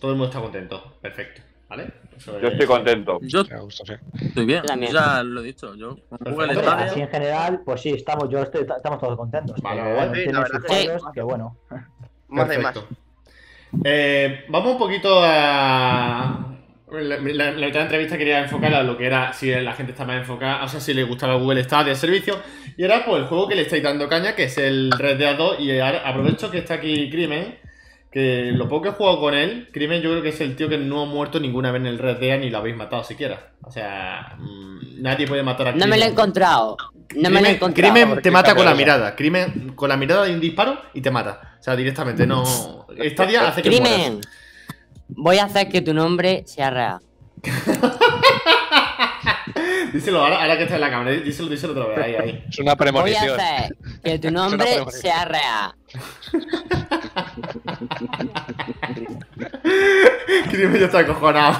Todo 0.00 0.12
el 0.12 0.16
mundo 0.16 0.26
está 0.26 0.40
contento. 0.40 0.98
Perfecto. 1.00 1.42
¿Vale? 1.68 1.92
Eso 2.16 2.40
Yo 2.40 2.46
es- 2.48 2.52
estoy 2.54 2.66
contento. 2.66 3.18
Yo 3.22 3.42
estoy 3.42 4.46
bien, 4.46 4.62
también. 4.62 4.92
ya 4.92 5.22
lo 5.22 5.40
he 5.40 5.44
dicho. 5.44 5.74
Yo 5.74 5.96
con 6.08 6.18
Google. 6.32 6.54
Stadia- 6.54 6.84
Así 6.86 7.00
en 7.00 7.08
general, 7.08 7.60
pues 7.64 7.80
sí, 7.80 7.90
estamos, 7.90 8.28
yo 8.28 8.40
estoy, 8.42 8.62
estamos 8.62 8.98
todos 8.98 9.16
contentos. 9.16 9.60
Vale, 9.62 9.82
pero 9.82 9.96
vale. 9.96 10.26
la 10.32 10.40
verdad 10.40 10.60
que- 11.14 11.22
bueno. 11.22 11.56
Más 12.28 12.48
de 12.48 12.58
más. 12.58 12.74
Eh, 13.84 14.44
vamos 14.48 14.72
un 14.72 14.78
poquito 14.78 15.20
a. 15.22 16.42
La, 16.88 17.18
la- 17.18 17.50
la 17.50 17.68
la 17.68 17.82
entrevista 17.82 18.16
quería 18.16 18.38
enfocar 18.40 18.72
a 18.72 18.82
lo 18.84 18.96
que 18.96 19.06
era 19.06 19.32
si 19.32 19.50
la 19.50 19.72
gente 19.72 19.90
está 19.92 20.04
más 20.04 20.18
enfocada, 20.18 20.62
o 20.64 20.68
sea, 20.68 20.78
si 20.80 20.94
le 20.94 21.02
gustaba 21.02 21.34
Google 21.34 21.62
Stadia 21.64 21.90
el 21.90 21.96
servicio. 21.98 22.38
Y 22.76 22.84
ahora, 22.84 23.04
pues 23.04 23.22
el 23.22 23.26
juego 23.26 23.48
que 23.48 23.56
le 23.56 23.62
estáis 23.62 23.82
dando 23.82 24.08
caña, 24.08 24.36
que 24.36 24.44
es 24.44 24.56
el 24.58 24.92
Red 24.96 25.18
Dead 25.18 25.36
2. 25.36 25.58
Y 25.60 25.78
ahora 25.80 26.02
aprovecho 26.08 26.48
que 26.50 26.58
está 26.58 26.74
aquí 26.74 27.10
Crimen, 27.10 27.58
que 28.16 28.50
lo 28.50 28.66
poco 28.66 28.84
que 28.84 28.88
he 28.88 28.92
jugado 28.92 29.20
con 29.20 29.34
él, 29.34 29.68
Crimen 29.74 30.00
yo 30.00 30.08
creo 30.10 30.22
que 30.22 30.30
es 30.30 30.40
el 30.40 30.56
tío 30.56 30.70
que 30.70 30.78
no 30.78 31.02
ha 31.02 31.04
muerto 31.04 31.38
ninguna 31.38 31.70
vez 31.70 31.82
en 31.82 31.86
el 31.86 31.98
Red 31.98 32.16
Dead 32.16 32.38
ni 32.40 32.48
lo 32.48 32.56
habéis 32.56 32.74
matado 32.74 33.04
siquiera. 33.04 33.50
O 33.62 33.70
sea, 33.70 34.36
mm, 34.38 35.02
nadie 35.02 35.26
puede 35.26 35.42
matar 35.42 35.68
a 35.68 35.72
No 35.72 35.76
Crimen. 35.76 35.90
me 35.90 35.98
lo 35.98 36.04
he 36.06 36.08
encontrado. 36.08 36.76
No 37.14 37.28
me 37.28 37.42
lo 37.42 37.46
he 37.46 37.50
encontrado. 37.50 37.92
Crimen 37.94 38.22
te 38.22 38.30
mata 38.30 38.54
con 38.54 38.64
la 38.64 38.74
mirada. 38.74 39.14
Crimen 39.14 39.74
con 39.76 39.90
la 39.90 39.98
mirada 39.98 40.24
de 40.24 40.32
un 40.32 40.40
disparo 40.40 40.78
y 40.94 41.02
te 41.02 41.10
mata. 41.10 41.56
O 41.60 41.62
sea, 41.62 41.76
directamente, 41.76 42.26
no. 42.26 42.42
Stadia 43.04 43.48
hace 43.48 43.60
que 43.60 43.68
Crimen. 43.68 44.12
mueras. 44.14 44.28
Voy 45.08 45.36
a 45.36 45.44
hacer 45.44 45.68
que 45.68 45.82
tu 45.82 45.92
nombre 45.92 46.42
sea 46.46 46.70
real. 46.70 46.98
Díselo, 49.96 50.20
ahora, 50.22 50.42
ahora 50.42 50.58
que 50.58 50.64
está 50.64 50.74
en 50.74 50.80
la 50.82 50.90
cámara, 50.90 51.10
díselo, 51.12 51.48
díselo 51.48 51.72
otra 51.72 51.86
vez, 51.86 52.04
ahí, 52.04 52.14
ahí. 52.16 52.44
Es 52.50 52.58
una 52.58 52.64
Voy 52.64 52.72
a 52.74 52.76
premonición. 52.76 53.40
hacer 53.40 53.76
que 54.04 54.18
tu 54.18 54.30
nombre 54.38 54.66
premonición. 54.66 55.00
sea 55.02 55.24
real. 55.24 55.74
Crimen 60.50 60.80
ya 60.80 60.86
está 60.86 60.98
acojonado. 60.98 61.58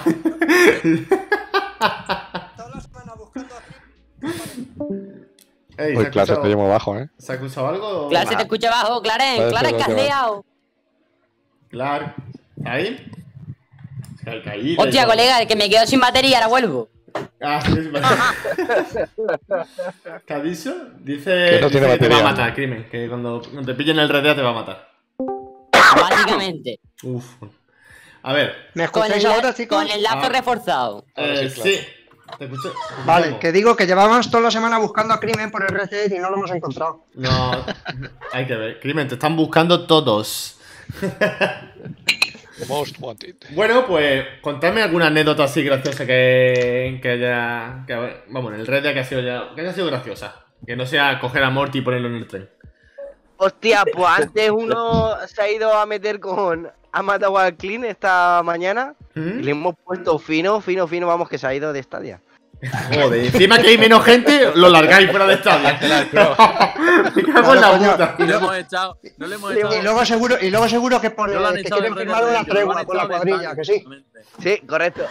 Ey, 5.78 5.94
¿se 5.94 5.98
Uy, 6.02 6.10
clase, 6.10 6.32
estoy 6.32 6.56
muy 6.56 6.68
bajo, 6.68 6.98
¿eh? 6.98 7.08
¿Se 7.18 7.32
ha 7.32 7.34
escuchado 7.36 7.68
algo? 7.68 8.08
Claro, 8.08 8.28
se 8.28 8.36
te 8.36 8.42
escucha 8.42 8.70
bajo, 8.70 9.02
Clarence, 9.02 9.50
lo 9.50 9.76
que 9.76 9.82
has 9.82 9.88
liado. 9.94 10.44
Claro. 11.68 12.14
¿Ahí? 12.64 13.10
Hostia, 14.78 15.06
colega, 15.06 15.44
que 15.46 15.54
me 15.56 15.68
quedo 15.68 15.86
sin 15.86 16.00
batería, 16.00 16.38
ahora 16.38 16.48
vuelvo. 16.48 16.88
Ah, 17.40 17.60
sí, 17.64 17.72
es 17.78 17.92
verdad. 17.92 18.16
¿Qué 20.26 20.34
ha 20.34 20.40
dicho? 20.40 20.74
Dice, 21.00 21.30
Que 21.50 21.58
no 21.60 21.70
tiene 21.70 21.86
dice 21.86 21.98
que 21.98 22.04
te 22.08 22.14
va 22.14 22.20
a 22.20 22.22
matar, 22.22 22.54
crimen. 22.54 22.88
Que 22.90 23.08
cuando, 23.08 23.42
cuando 23.42 23.62
te 23.64 23.74
pillen 23.74 23.98
el 23.98 24.08
Red 24.08 24.22
Dead 24.22 24.36
te 24.36 24.42
va 24.42 24.50
a 24.50 24.54
matar. 24.54 24.88
Básicamente. 26.00 26.80
Uf. 27.02 27.24
A 28.22 28.32
ver. 28.32 28.70
¿Me 28.74 28.88
Con 28.88 29.04
el, 29.04 29.12
escucháis 29.12 29.24
ahora, 29.36 29.54
chicos? 29.54 29.78
con 29.82 29.90
el 29.90 30.02
lazo 30.02 30.18
Ah. 30.22 30.28
reforzado. 30.30 31.04
Eh, 31.14 31.48
sí, 31.50 31.54
claro. 31.60 31.70
sí. 31.70 31.86
Te 32.38 32.44
escucho. 32.46 32.72
Vale, 33.04 33.38
que 33.38 33.52
digo 33.52 33.76
que 33.76 33.86
llevábamos 33.86 34.28
toda 34.30 34.42
la 34.42 34.50
semana 34.50 34.78
buscando 34.78 35.14
a 35.14 35.20
Crimen 35.20 35.50
por 35.52 35.62
el 35.62 35.68
Red 35.68 35.90
Dead 35.90 36.10
y 36.10 36.18
no 36.18 36.28
lo 36.30 36.36
hemos 36.38 36.50
encontrado. 36.50 37.04
No, 37.14 37.64
hay 38.32 38.46
que 38.46 38.56
ver. 38.56 38.80
Crimen, 38.80 39.06
te 39.06 39.14
están 39.14 39.36
buscando 39.36 39.86
todos. 39.86 40.58
The 42.58 42.66
most 42.66 42.98
wanted. 43.00 43.36
Bueno, 43.50 43.86
pues 43.86 44.24
contadme 44.40 44.82
alguna 44.82 45.08
anécdota 45.08 45.44
así 45.44 45.62
graciosa 45.62 46.06
que, 46.06 46.98
que 47.02 47.10
haya. 47.10 47.84
Que, 47.86 48.22
vamos, 48.28 48.54
en 48.54 48.60
el 48.60 48.66
Red 48.66 48.82
que, 48.82 49.00
ha 49.00 49.04
sido 49.04 49.20
ya, 49.20 49.54
que 49.54 49.60
haya 49.60 49.72
sido 49.72 49.86
graciosa. 49.86 50.46
Que 50.66 50.74
no 50.74 50.86
sea 50.86 51.20
coger 51.20 51.42
a 51.42 51.50
Morty 51.50 51.78
y 51.78 51.82
ponerlo 51.82 52.08
en 52.08 52.14
el 52.14 52.26
tren. 52.26 52.48
Hostia, 53.36 53.84
pues 53.92 54.08
antes 54.08 54.50
uno 54.50 55.16
se 55.26 55.42
ha 55.42 55.50
ido 55.50 55.72
a 55.72 55.84
meter 55.84 56.18
con. 56.20 56.70
Ha 56.92 57.02
matado 57.02 57.36
al 57.36 57.56
Clean 57.56 57.84
esta 57.84 58.40
mañana. 58.42 58.94
Y 59.14 59.20
¿Mm? 59.20 59.40
le 59.40 59.50
hemos 59.50 59.74
puesto 59.84 60.18
fino, 60.18 60.60
fino, 60.62 60.86
fino, 60.88 61.06
vamos, 61.06 61.28
que 61.28 61.36
se 61.36 61.46
ha 61.46 61.54
ido 61.54 61.74
de 61.74 61.80
estadia. 61.80 62.22
Joder, 62.94 63.24
encima 63.26 63.58
que 63.58 63.68
hay 63.68 63.78
menos 63.78 64.04
gente, 64.04 64.50
lo 64.54 64.68
largáis 64.70 65.10
fuera 65.10 65.26
de 65.26 65.34
estadio. 65.34 65.68
Me 67.14 67.22
cago 67.22 67.54
en 67.54 67.60
la 67.60 67.68
Claro, 67.68 67.78
coño. 67.78 67.90
puta. 67.92 68.14
Y 68.18 68.22
lo 68.26 68.36
hemos 68.36 68.56
echado. 68.56 68.98
No 69.18 69.26
le 69.26 69.34
hemos 69.34 69.52
Sí, 69.52 69.58
echado. 69.58 69.76
Y 69.78 69.82
luego 69.82 70.04
seguro, 70.06 70.36
y 70.40 70.50
luego 70.50 70.68
seguro 70.68 71.00
que 71.00 71.10
pone 71.10 71.34
no 71.34 71.52
que 71.52 71.62
quieren 71.64 71.96
firmar 71.96 72.24
una 72.24 72.44
tregua 72.44 72.84
con 72.84 72.96
la 72.96 73.06
cuadrilla, 73.06 73.54
que 73.54 73.64
sí. 73.64 73.84
Sí, 74.42 74.58
correcto. 74.66 75.06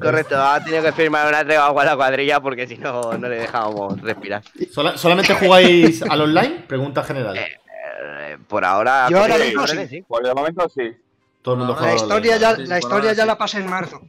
Correcto, 0.00 0.40
ha 0.40 0.62
tenido 0.62 0.82
que 0.82 0.92
firmar 0.92 1.28
una 1.28 1.44
tregua 1.44 1.74
con 1.74 1.84
la 1.84 1.96
cuadrilla 1.96 2.40
porque 2.40 2.66
si 2.66 2.76
no, 2.78 3.12
no 3.14 3.28
le 3.28 3.36
dejábamos 3.40 4.00
respirar. 4.00 4.42
¿Sola- 4.72 4.96
¿Solamente 4.96 5.34
jugáis 5.34 6.02
al 6.02 6.20
online? 6.22 6.64
Pregunta 6.68 7.02
general. 7.02 7.36
Eh, 7.36 7.58
por 8.48 8.64
ahora. 8.64 9.08
Yo 9.10 9.18
ahora 9.20 9.38
mismo 9.38 9.66
sí. 9.66 10.02
Por 10.06 10.26
el 10.26 10.34
momento 10.34 10.68
sí. 10.68 10.92
Todo 11.42 11.54
el 11.54 11.58
mundo 11.60 11.76
La 11.80 11.94
historia 11.94 12.36
ya, 12.36 12.52
la 12.52 12.66
por 12.66 12.78
historia 12.78 13.12
ya 13.12 13.26
la 13.26 13.36
pasé 13.36 13.58
en 13.58 13.68
marzo. 13.68 14.00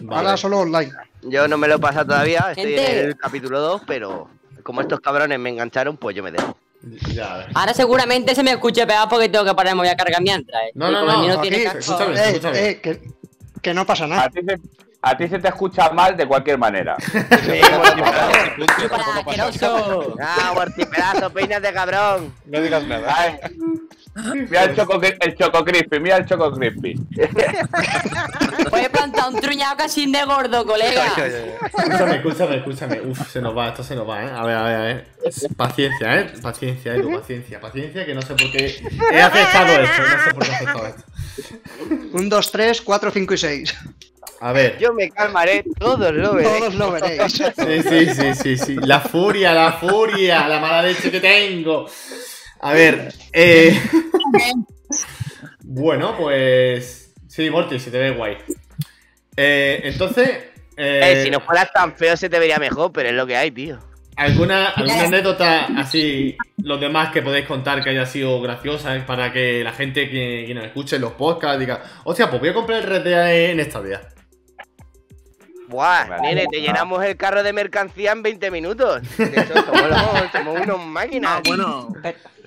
Vale. 0.00 0.18
Ahora 0.26 0.36
solo 0.36 0.60
online. 0.60 0.92
Yo 1.22 1.46
no 1.48 1.56
me 1.58 1.68
lo 1.68 1.76
he 1.76 1.78
pasado 1.78 2.06
todavía, 2.06 2.46
estoy 2.50 2.74
Gente. 2.74 3.00
en 3.00 3.06
el 3.08 3.16
capítulo 3.16 3.60
2, 3.60 3.82
pero 3.86 4.28
como 4.62 4.80
estos 4.80 5.00
cabrones 5.00 5.38
me 5.38 5.50
engancharon, 5.50 5.96
pues 5.96 6.16
yo 6.16 6.22
me 6.22 6.32
dejo. 6.32 6.56
Ya, 7.14 7.34
a. 7.36 7.46
Ahora 7.54 7.74
seguramente 7.74 8.34
se 8.34 8.42
me 8.42 8.50
escuche 8.52 8.84
pegado 8.86 9.08
porque 9.08 9.28
tengo 9.28 9.44
que 9.44 9.54
ponerme, 9.54 9.80
voy 9.82 9.88
a 9.88 9.96
cargar 9.96 10.20
mientras. 10.20 10.60
¿eh? 10.64 10.70
No, 10.74 10.90
no, 10.90 11.04
no, 11.04 11.20
mío 11.20 11.34
aquí, 11.38 11.48
tiene 11.48 11.66
Aquí, 11.68 11.78
casco- 11.78 11.78
escúchame. 11.78 12.14
eh, 12.16 12.28
escúchame. 12.30 12.68
eh, 12.70 12.80
que, 12.80 13.00
que 13.62 13.74
no 13.74 13.86
pasa 13.86 14.04
A 14.04 14.08
nada. 14.08 14.28
ti, 14.30 14.40
se, 14.44 14.58
a 15.00 15.16
ti 15.16 15.28
se 15.28 15.38
te 15.38 15.46
escucha 15.48 15.90
mal 15.90 16.16
de 16.16 16.26
cualquier 16.26 16.58
manera. 16.58 16.96
¡Para, 18.90 19.16
asqueroso! 19.18 20.16
¡Ah, 20.20 20.52
mortipedazo, 20.54 21.30
peínate, 21.30 21.72
cabrón! 21.72 22.34
No 22.46 22.60
digas 22.60 22.84
nada. 22.86 23.38
Mira 24.14 24.64
el 24.64 24.76
choco, 24.76 25.00
el 25.02 25.34
choco 25.36 25.64
crispy, 25.64 25.98
mira 25.98 26.18
el 26.18 26.26
choco 26.26 26.52
crispy. 26.52 26.94
Voy 28.70 28.80
a 28.80 28.88
plantar 28.90 29.32
un 29.32 29.40
truñado 29.40 29.76
casi 29.76 30.10
de 30.10 30.22
gordo, 30.24 30.66
colega. 30.66 31.06
Escúchame, 31.06 32.16
escúchame, 32.16 32.56
escúchame. 32.56 33.00
Uf, 33.00 33.30
se 33.30 33.40
nos 33.40 33.56
va, 33.56 33.68
esto 33.68 33.82
se 33.82 33.96
nos 33.96 34.06
va, 34.08 34.22
¿eh? 34.22 34.30
A 34.30 34.44
ver, 34.44 34.56
a 34.56 34.62
ver, 34.64 34.74
a 34.74 34.80
ver. 34.80 35.06
Paciencia, 35.56 36.20
¿eh? 36.20 36.32
Paciencia, 36.42 36.94
Edu, 36.94 37.18
paciencia, 37.18 37.60
paciencia, 37.60 38.04
que 38.04 38.14
no 38.14 38.20
sé 38.20 38.34
por 38.34 38.50
qué 38.52 38.82
he 39.12 39.22
aceptado 39.22 39.72
esto, 39.80 40.02
no 40.02 40.24
sé 40.24 40.34
por 40.34 40.44
qué 40.44 40.50
he 40.50 40.54
aceptado 40.54 40.86
esto. 40.86 41.02
Un, 42.12 42.28
dos, 42.28 42.52
tres, 42.52 42.82
cuatro, 42.82 43.10
cinco 43.10 43.32
y 43.32 43.38
seis. 43.38 43.74
A 44.40 44.52
ver. 44.52 44.76
Yo 44.78 44.92
me 44.92 45.08
calmaré, 45.08 45.64
todos 45.78 46.12
lo 46.12 46.34
veréis. 46.34 46.58
Todos 46.58 46.74
lo 46.74 46.92
veréis. 46.92 47.32
Sí, 47.32 47.82
sí, 47.82 48.14
sí, 48.14 48.34
sí, 48.34 48.58
sí. 48.58 48.76
La 48.76 49.00
furia, 49.00 49.54
la 49.54 49.72
furia, 49.72 50.48
la 50.48 50.60
mala 50.60 50.82
leche 50.82 51.10
que 51.10 51.20
tengo. 51.20 51.88
A 52.62 52.72
ver, 52.72 53.12
eh. 53.32 53.78
Bueno, 55.64 56.16
pues. 56.18 57.14
Sí, 57.28 57.48
Morty, 57.50 57.78
se 57.78 57.90
te 57.90 57.98
ve 57.98 58.10
guay. 58.10 58.36
Eh, 59.36 59.80
entonces. 59.84 60.28
Eh, 60.76 61.00
Eh, 61.12 61.22
si 61.24 61.30
no 61.30 61.40
fueras 61.40 61.72
tan 61.72 61.94
feo 61.96 62.16
se 62.16 62.28
te 62.28 62.38
vería 62.38 62.58
mejor, 62.58 62.92
pero 62.92 63.08
es 63.08 63.14
lo 63.14 63.26
que 63.26 63.36
hay, 63.36 63.50
tío. 63.50 63.78
¿Alguna, 64.16 64.68
alguna 64.68 65.04
anécdota 65.04 65.68
así, 65.78 66.36
los 66.58 66.78
demás 66.78 67.10
que 67.12 67.22
podéis 67.22 67.46
contar 67.46 67.82
que 67.82 67.90
haya 67.90 68.04
sido 68.04 68.40
graciosa 68.42 68.94
eh, 68.94 69.00
para 69.06 69.32
que 69.32 69.64
la 69.64 69.72
gente 69.72 70.10
que, 70.10 70.44
que 70.46 70.54
nos 70.54 70.64
escuche 70.66 70.96
en 70.96 71.02
los 71.02 71.12
podcasts 71.12 71.58
diga, 71.58 71.82
hostia, 72.04 72.28
pues 72.28 72.40
voy 72.40 72.50
a 72.50 72.54
comprar 72.54 72.80
el 72.80 72.84
Red 72.84 73.02
Dead 73.04 73.50
en 73.50 73.60
esta 73.60 73.80
vida? 73.80 74.02
Buah, 75.68 76.04
Vale. 76.06 76.22
nene, 76.22 76.46
te 76.50 76.60
llenamos 76.60 77.02
el 77.02 77.16
carro 77.16 77.42
de 77.42 77.54
mercancía 77.54 78.12
en 78.12 78.22
20 78.22 78.50
minutos. 78.50 79.00
Somos, 79.16 80.32
somos 80.32 80.60
unos 80.60 80.80
máquinas. 80.86 81.38
Ah, 81.38 81.42
bueno. 81.46 81.88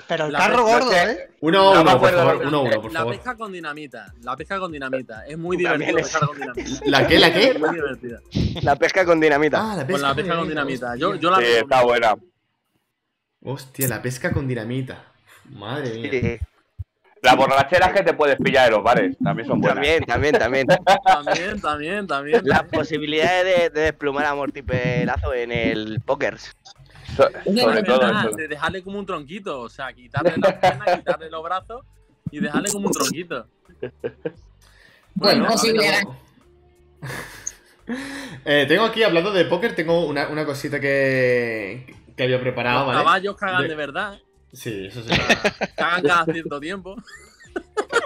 Pe- 0.07 0.13
Pero 0.13 0.25
el 0.27 0.33
La 0.33 0.39
carro 0.39 0.63
gordo, 0.65 0.91
¿eh? 0.93 1.29
Uno 1.41 1.71
a 1.71 1.73
No 1.75 1.81
uno, 1.81 1.99
por 1.99 2.11
favor, 2.11 2.35
la- 2.41 2.47
uno 2.47 2.57
a 2.57 2.61
uno, 2.61 2.81
por 2.81 2.91
la 2.93 2.99
favor. 2.99 3.15
pesca 3.15 3.35
con 3.35 3.51
dinamita. 3.51 4.13
La 4.21 4.35
pesca 4.35 4.59
con 4.59 4.71
dinamita. 4.71 5.25
Es 5.25 5.37
muy 5.37 5.57
divertido 5.57 5.97
es- 5.97 6.03
pescar 6.11 6.27
con 6.27 6.37
dinamita. 6.39 6.69
¿La 6.85 7.07
qué, 7.07 7.19
la 7.19 7.33
qué? 7.33 7.43
Es 7.49 7.59
muy 7.59 7.69
divertida. 7.73 8.19
La 8.61 8.75
pesca 8.75 9.05
con 9.05 9.19
dinamita. 9.19 9.59
Ah, 9.71 9.75
la 9.77 9.87
Con 9.87 10.01
la 10.01 10.13
pesca 10.15 10.35
con 10.37 10.47
dinamita. 10.47 10.95
Yo, 10.95 11.15
yo 11.15 11.31
la 11.31 11.37
Sí, 11.37 11.43
está 11.47 11.83
buena. 11.83 12.15
Hostia, 13.43 13.87
la 13.87 14.01
pesca 14.01 14.31
con 14.31 14.47
dinamita. 14.47 15.03
Madre 15.49 15.93
mía. 15.93 16.09
Sí, 16.11 16.39
Las 17.21 17.35
borracheras 17.37 17.91
que 17.93 18.03
te 18.03 18.13
puedes 18.13 18.37
pillar 18.37 18.67
en 18.67 18.73
los 18.73 18.83
bares 18.83 19.15
también 19.23 19.47
son 19.47 19.59
buenas. 19.61 19.75
también, 19.77 20.03
también, 20.03 20.35
también. 20.35 20.67
También, 21.03 21.61
también, 21.61 22.07
también. 22.07 22.41
Las 22.43 22.63
posibilidades 22.63 23.45
de, 23.45 23.69
de 23.69 23.81
desplumar 23.85 24.25
a 24.25 24.35
Mortipelazo 24.35 25.33
en 25.33 25.51
el 25.51 26.01
póker. 26.05 26.37
So- 27.15 27.23
Sobre 27.43 27.61
sobre 27.61 27.83
todo 27.83 27.99
verdad, 27.99 28.25
eso. 28.27 28.35
de 28.37 28.47
dejarle 28.47 28.83
como 28.83 28.99
un 28.99 29.05
tronquito. 29.05 29.61
O 29.61 29.69
sea, 29.69 29.93
quitarle 29.93 30.33
las 30.37 30.53
piernas, 30.55 30.97
quitarle 30.97 31.29
los 31.29 31.43
brazos 31.43 31.85
y 32.31 32.39
dejarle 32.39 32.71
como 32.71 32.87
un 32.87 32.93
tronquito. 32.93 33.47
Bueno. 35.13 35.47
Eh, 38.45 38.65
tengo 38.67 38.83
aquí, 38.83 39.03
hablando 39.03 39.31
de 39.31 39.45
póker, 39.45 39.75
tengo 39.75 40.07
una, 40.07 40.27
una 40.29 40.43
cosita 40.43 40.79
que, 40.79 41.95
que 42.17 42.23
había 42.23 42.39
preparado, 42.39 42.79
Los 42.79 42.87
¿vale? 42.87 42.99
caballos 42.99 43.35
cagan 43.37 43.61
De- 43.63 43.67
de 43.69 43.75
verdad. 43.75 44.19
Sí, 44.51 44.87
eso 44.87 45.03
sí. 45.03 45.09
Cagan 45.75 46.01
cada 46.01 46.25
cierto 46.25 46.59
tiempo. 46.59 46.95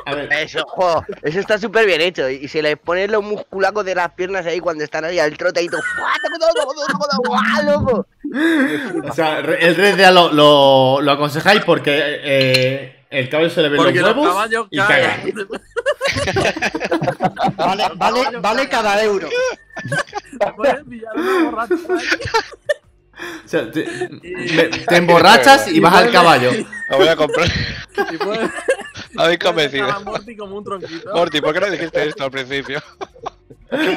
A 0.05 0.15
ver, 0.15 0.31
Eso, 0.33 0.65
jo, 0.67 1.03
eso 1.21 1.39
está 1.39 1.57
súper 1.57 1.85
bien 1.85 2.01
hecho. 2.01 2.29
Y 2.29 2.47
se 2.47 2.61
les 2.61 2.77
ponen 2.77 3.11
los 3.11 3.23
musculacos 3.23 3.85
de 3.85 3.95
las 3.95 4.11
piernas 4.13 4.45
ahí 4.45 4.59
cuando 4.59 4.83
están 4.83 5.05
ahí 5.05 5.19
al 5.19 5.37
trote 5.37 5.61
y 5.61 5.67
todo. 5.67 5.81
¡Guau, 7.25 7.65
loco! 7.65 8.07
o 9.07 9.13
sea, 9.13 9.39
el 9.39 9.75
Red 9.75 9.97
Dead 9.97 10.13
lo, 10.13 10.31
lo, 10.31 11.01
lo 11.01 11.11
aconsejáis 11.11 11.63
porque 11.63 12.19
eh, 12.23 12.99
el 13.09 13.29
caballo 13.29 13.49
se 13.49 13.61
le 13.63 13.75
Porque 13.75 14.01
los 14.01 14.15
huevos 14.15 14.67
y 14.69 14.77
caga. 14.77 15.19
Vale, 17.55 17.83
vale, 17.95 18.37
vale 18.39 18.69
cada 18.69 19.03
euro. 19.03 19.29
O 23.45 23.47
sea, 23.47 23.69
te, 23.71 23.85
me- 24.21 24.63
te 24.69 24.95
emborrachas 24.95 25.67
y 25.71 25.79
vas 25.79 25.93
al 25.95 26.11
caballo. 26.11 26.51
Lo 26.89 26.97
voy 26.97 27.07
a 27.07 27.15
comprar. 27.15 27.47
y 28.11 28.17
puedes. 28.17 28.49
Habéis 29.17 29.39
convencido. 29.39 30.01
Morty 30.01 30.35
como 30.37 30.57
un 30.57 30.63
tronquito. 30.63 31.11
Morty, 31.13 31.41
¿por 31.41 31.53
qué 31.53 31.59
no 31.59 31.69
dijiste 31.71 32.07
esto 32.07 32.23
al 32.25 32.31
principio? 32.31 32.81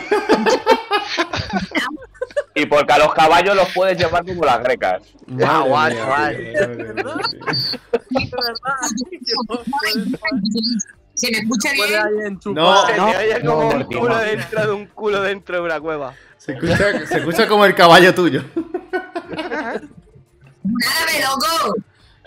Y 2.54 2.66
porque 2.66 2.92
a 2.92 2.98
los 2.98 3.14
caballos 3.14 3.56
los 3.56 3.66
puedes 3.72 3.96
llevar 3.96 4.24
como 4.26 4.44
las 4.44 4.62
grecas. 4.62 5.02
Que 5.26 5.32
no 5.34 5.64
puedes- 5.64 6.06
¿Se 11.14 11.30
me 11.30 11.38
escucha 11.38 11.70
bien? 11.72 12.38
No, 12.46 12.86
Se 12.86 12.96
no, 12.96 13.06
oye 13.08 13.40
como 13.44 13.70
no, 13.72 13.76
un 13.78 13.84
culo 13.84 14.18
dentro 14.18 14.66
de 14.66 14.72
un 14.72 14.86
culo 14.86 15.22
dentro 15.22 15.56
de 15.56 15.62
una 15.62 15.80
cueva. 15.80 16.14
Se 16.38 16.52
escucha, 16.52 17.06
se 17.06 17.18
escucha 17.18 17.46
como 17.48 17.64
el 17.64 17.74
caballo 17.74 18.14
tuyo. 18.14 18.42
¡Árabe, 19.38 21.20
loco! 21.22 21.74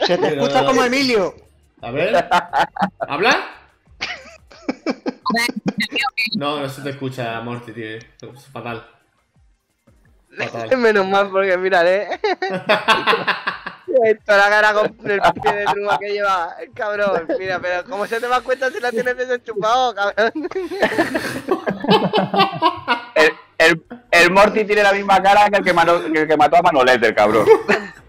Se 0.06 0.18
te 0.18 0.28
escucha 0.28 0.66
como 0.66 0.84
Emilio. 0.84 1.36
A 1.82 1.92
ver. 1.92 2.28
¿Habla? 3.00 3.56
No, 6.36 6.60
no 6.60 6.70
se 6.70 6.82
te 6.82 6.90
escucha, 6.92 7.40
Morty, 7.42 7.72
tío. 7.72 7.98
Es 7.98 8.06
fatal. 8.52 8.86
Fatal. 10.38 10.78
Menos 10.78 11.06
mal, 11.08 11.30
porque 11.30 11.58
mírale. 11.58 12.20
Esto 14.04 14.36
la 14.36 14.50
cara 14.50 14.74
con 14.74 14.86
el 14.86 15.22
pie 15.42 15.54
de 15.54 15.66
truma 15.66 15.98
que 15.98 16.12
lleva 16.12 16.56
cabrón. 16.74 17.28
Mira, 17.40 17.60
pero 17.60 17.86
como 17.86 18.06
se 18.08 18.20
te 18.20 18.28
va 18.28 18.42
cuenta 18.42 18.70
si 18.72 18.80
la 18.80 18.92
tienes 18.92 19.16
desenchufado, 19.16 19.96
cabrón. 19.96 20.32
El, 23.16 23.32
el, 23.58 23.86
el 24.26 24.32
Morty 24.32 24.64
tiene 24.66 24.84
la 24.84 24.94
misma 24.94 25.22
cara 25.22 25.50
que 25.50 25.58
el 25.58 25.64
que, 25.64 25.74
mató- 25.74 26.12
que 26.12 26.22
el 26.22 26.28
que 26.28 26.38
mató 26.38 26.58
a 26.58 26.62
Manolete, 26.62 27.08
el 27.08 27.16
cabrón. 27.16 27.46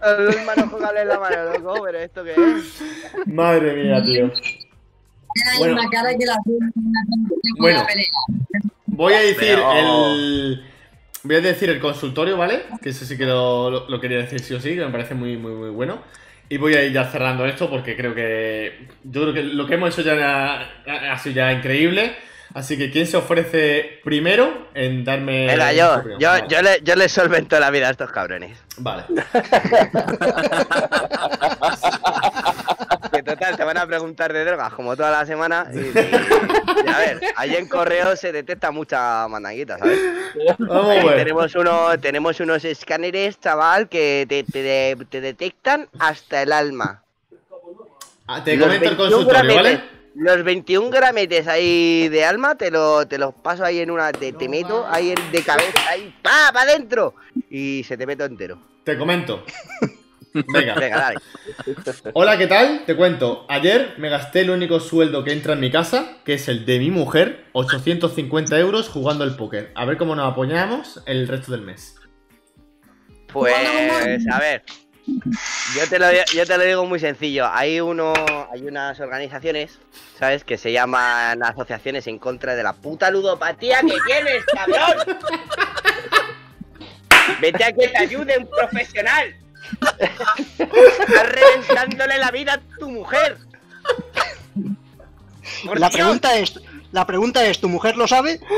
El 0.03 0.45
manojo 0.45 0.77
cable 0.77 1.01
en 1.01 1.07
la 1.07 1.19
mano, 1.19 1.43
loco, 1.53 1.81
pero 1.83 1.97
esto 1.99 2.23
qué 2.23 2.31
es. 2.33 2.81
Madre 3.27 3.73
mía, 3.73 4.01
tío. 4.03 4.31
Tiene 4.31 5.51
la 5.51 5.57
Bueno. 5.59 5.75
misma 5.75 5.89
cara 5.91 6.09
que 6.17 6.25
la 6.25 6.35
Bueno. 7.57 7.85
Voy 8.85 9.13
a 9.13 9.19
decir 9.19 9.37
Pero- 9.39 9.73
el. 9.73 10.63
Voy 11.23 11.35
a 11.35 11.41
decir 11.41 11.69
el 11.69 11.79
consultorio, 11.79 12.37
¿vale? 12.37 12.63
Que 12.81 12.89
eso 12.89 13.03
sí 13.03 13.17
que 13.17 13.25
lo, 13.25 13.69
lo- 13.69 13.89
lo 13.89 13.99
quería 13.99 14.17
decir 14.19 14.39
sí 14.39 14.53
o 14.53 14.61
sí, 14.61 14.75
que 14.75 14.85
me 14.85 14.91
parece 14.91 15.13
muy, 15.13 15.35
muy, 15.35 15.51
muy 15.53 15.69
bueno. 15.71 16.01
Y 16.49 16.57
voy 16.57 16.75
a 16.75 16.83
ir 16.83 16.93
ya 16.93 17.03
cerrando 17.11 17.45
esto 17.45 17.69
porque 17.69 17.97
creo 17.97 18.15
que. 18.15 18.87
Yo 19.03 19.21
creo 19.23 19.33
que 19.33 19.43
lo 19.43 19.67
que 19.67 19.73
hemos 19.73 19.97
hecho 19.97 20.15
ya 20.15 20.61
ha, 20.87 21.11
ha 21.13 21.17
sido 21.17 21.35
ya 21.35 21.51
increíble. 21.51 22.15
Así 22.53 22.77
que, 22.77 22.89
¿quién 22.91 23.05
se 23.07 23.17
ofrece 23.17 23.99
primero 24.03 24.69
en 24.73 25.03
darme. 25.03 25.47
Venga, 25.47 25.73
yo, 25.73 26.03
yo, 26.19 26.29
Vale. 26.29 26.45
yo, 26.47 26.61
le, 26.61 26.79
yo 26.83 26.95
le 26.95 27.09
solvento 27.09 27.59
la 27.59 27.69
vida 27.71 27.87
a 27.87 27.91
estos 27.91 28.11
cabrones. 28.11 28.57
Vale. 28.77 29.03
Que 33.11 33.23
total, 33.23 33.55
te 33.55 33.63
van 33.63 33.77
a 33.77 33.87
preguntar 33.87 34.33
de 34.33 34.43
drogas 34.43 34.73
como 34.73 34.95
toda 34.95 35.09
la 35.09 35.25
semana. 35.25 35.67
Y, 35.73 35.77
y- 35.77 35.91
y 36.85 36.89
a 36.89 36.97
ver, 36.99 37.21
ahí 37.35 37.55
en 37.55 37.67
correo 37.67 38.15
se 38.15 38.31
detecta 38.31 38.69
mucha 38.71 39.27
mandanguita, 39.27 39.77
¿sabes? 39.77 39.99
Vamos 40.59 40.95
tenemos, 41.15 41.55
uno, 41.55 41.97
tenemos 41.99 42.39
unos 42.39 42.65
escáneres, 42.65 43.39
chaval, 43.39 43.87
que 43.87 44.25
te, 44.27 44.43
te- 44.43 44.97
te 45.09 45.21
detectan 45.21 45.87
hasta 45.99 46.41
el 46.43 46.51
alma. 46.51 47.01
Ah, 48.27 48.43
Te 48.43 48.59
comento 48.59 48.73
el 48.89 48.95
21 48.97 48.97
consultorio, 48.97 49.55
¿vale? 49.55 49.81
Los 50.19 50.43
21 50.43 50.89
grametes 50.89 51.47
ahí 51.47 52.09
de 52.09 52.25
alma 52.25 52.55
te, 52.55 52.71
lo, 52.71 53.07
te 53.07 53.17
los 53.19 53.35
paso 53.35 53.63
ahí 53.63 53.79
en 53.79 53.91
una. 53.91 54.11
Te, 54.11 54.33
te 54.33 54.49
meto 54.49 54.85
ahí 54.89 55.11
en- 55.11 55.31
de 55.31 55.43
cabeza, 55.43 55.79
ahí, 55.89 56.13
¡pa! 56.23 56.49
¡para 56.51 56.71
adentro! 56.71 57.13
Y 57.51 57.83
se 57.83 57.97
te 57.97 58.07
meto 58.07 58.25
entero. 58.25 58.59
Te 58.83 58.97
comento. 58.97 59.43
Venga. 60.33 60.75
Venga, 60.75 60.97
dale. 60.97 61.19
Hola, 62.13 62.37
¿qué 62.37 62.47
tal? 62.47 62.83
Te 62.85 62.95
cuento. 62.95 63.45
Ayer 63.49 63.93
me 63.97 64.09
gasté 64.09 64.41
el 64.41 64.49
único 64.49 64.79
sueldo 64.79 65.23
que 65.23 65.31
entra 65.33 65.53
en 65.53 65.59
mi 65.59 65.71
casa, 65.71 66.17
que 66.25 66.33
es 66.35 66.47
el 66.47 66.65
de 66.65 66.79
mi 66.79 66.89
mujer, 66.91 67.45
850 67.53 68.57
euros 68.59 68.89
jugando 68.89 69.23
al 69.23 69.35
póker. 69.35 69.71
A 69.75 69.85
ver 69.85 69.97
cómo 69.97 70.15
nos 70.15 70.31
apoyamos 70.31 71.01
el 71.05 71.27
resto 71.27 71.51
del 71.51 71.61
mes. 71.61 71.95
Pues, 73.31 73.53
a 74.31 74.39
ver. 74.39 74.63
Yo 75.75 75.87
te, 75.89 75.99
lo, 75.99 76.07
yo 76.33 76.45
te 76.45 76.57
lo 76.57 76.63
digo 76.63 76.85
muy 76.85 76.99
sencillo. 76.99 77.47
Hay 77.51 77.79
uno, 77.79 78.13
hay 78.51 78.65
unas 78.67 78.99
organizaciones, 78.99 79.79
¿sabes? 80.19 80.43
Que 80.43 80.57
se 80.57 80.71
llaman 80.71 81.41
asociaciones 81.43 82.07
en 82.07 82.19
contra 82.19 82.55
de 82.55 82.63
la 82.63 82.73
puta 82.73 83.09
ludopatía 83.09 83.81
que 83.81 83.95
tienes, 84.05 84.43
cabrón. 84.45 85.17
Vete 87.41 87.63
a 87.63 87.71
que 87.71 87.87
te 87.87 87.97
ayude 87.97 88.37
un 88.37 88.49
profesional. 88.49 89.35
Estás 90.57 91.29
reventándole 91.29 92.17
la 92.17 92.31
vida 92.31 92.53
a 92.53 92.59
tu 92.79 92.89
mujer. 92.89 93.37
Por 95.65 95.79
La 95.79 95.89
Dios. 95.89 96.01
pregunta 96.01 96.37
es, 96.37 96.59
la 96.91 97.05
pregunta 97.05 97.45
es, 97.45 97.59
¿tu 97.59 97.69
mujer 97.69 97.95
lo 97.97 98.07
sabe? 98.07 98.39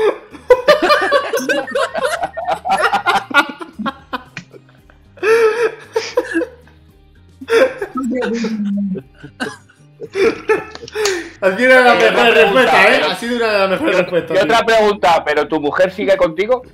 Ha 11.42 11.56
sido 11.56 11.70
una 11.70 11.78
de 11.78 11.84
las 11.84 11.94
Y 12.02 12.04
otra 12.04 12.10
mejores 12.24 12.32
pregunta, 12.34 12.42
respuestas, 12.42 12.84
¿eh? 12.84 12.88
pero- 12.90 13.06
Ha 13.10 13.16
sido 13.16 13.36
una 13.36 13.46
de 13.52 13.58
las 13.58 13.70
mejores 13.70 13.96
respuestas. 13.98 14.36
Y 14.36 14.40
otra 14.40 14.62
pregunta, 14.66 15.24
¿pero 15.24 15.48
tu 15.48 15.60
mujer 15.60 15.92
sigue 15.92 16.16
contigo? 16.16 16.62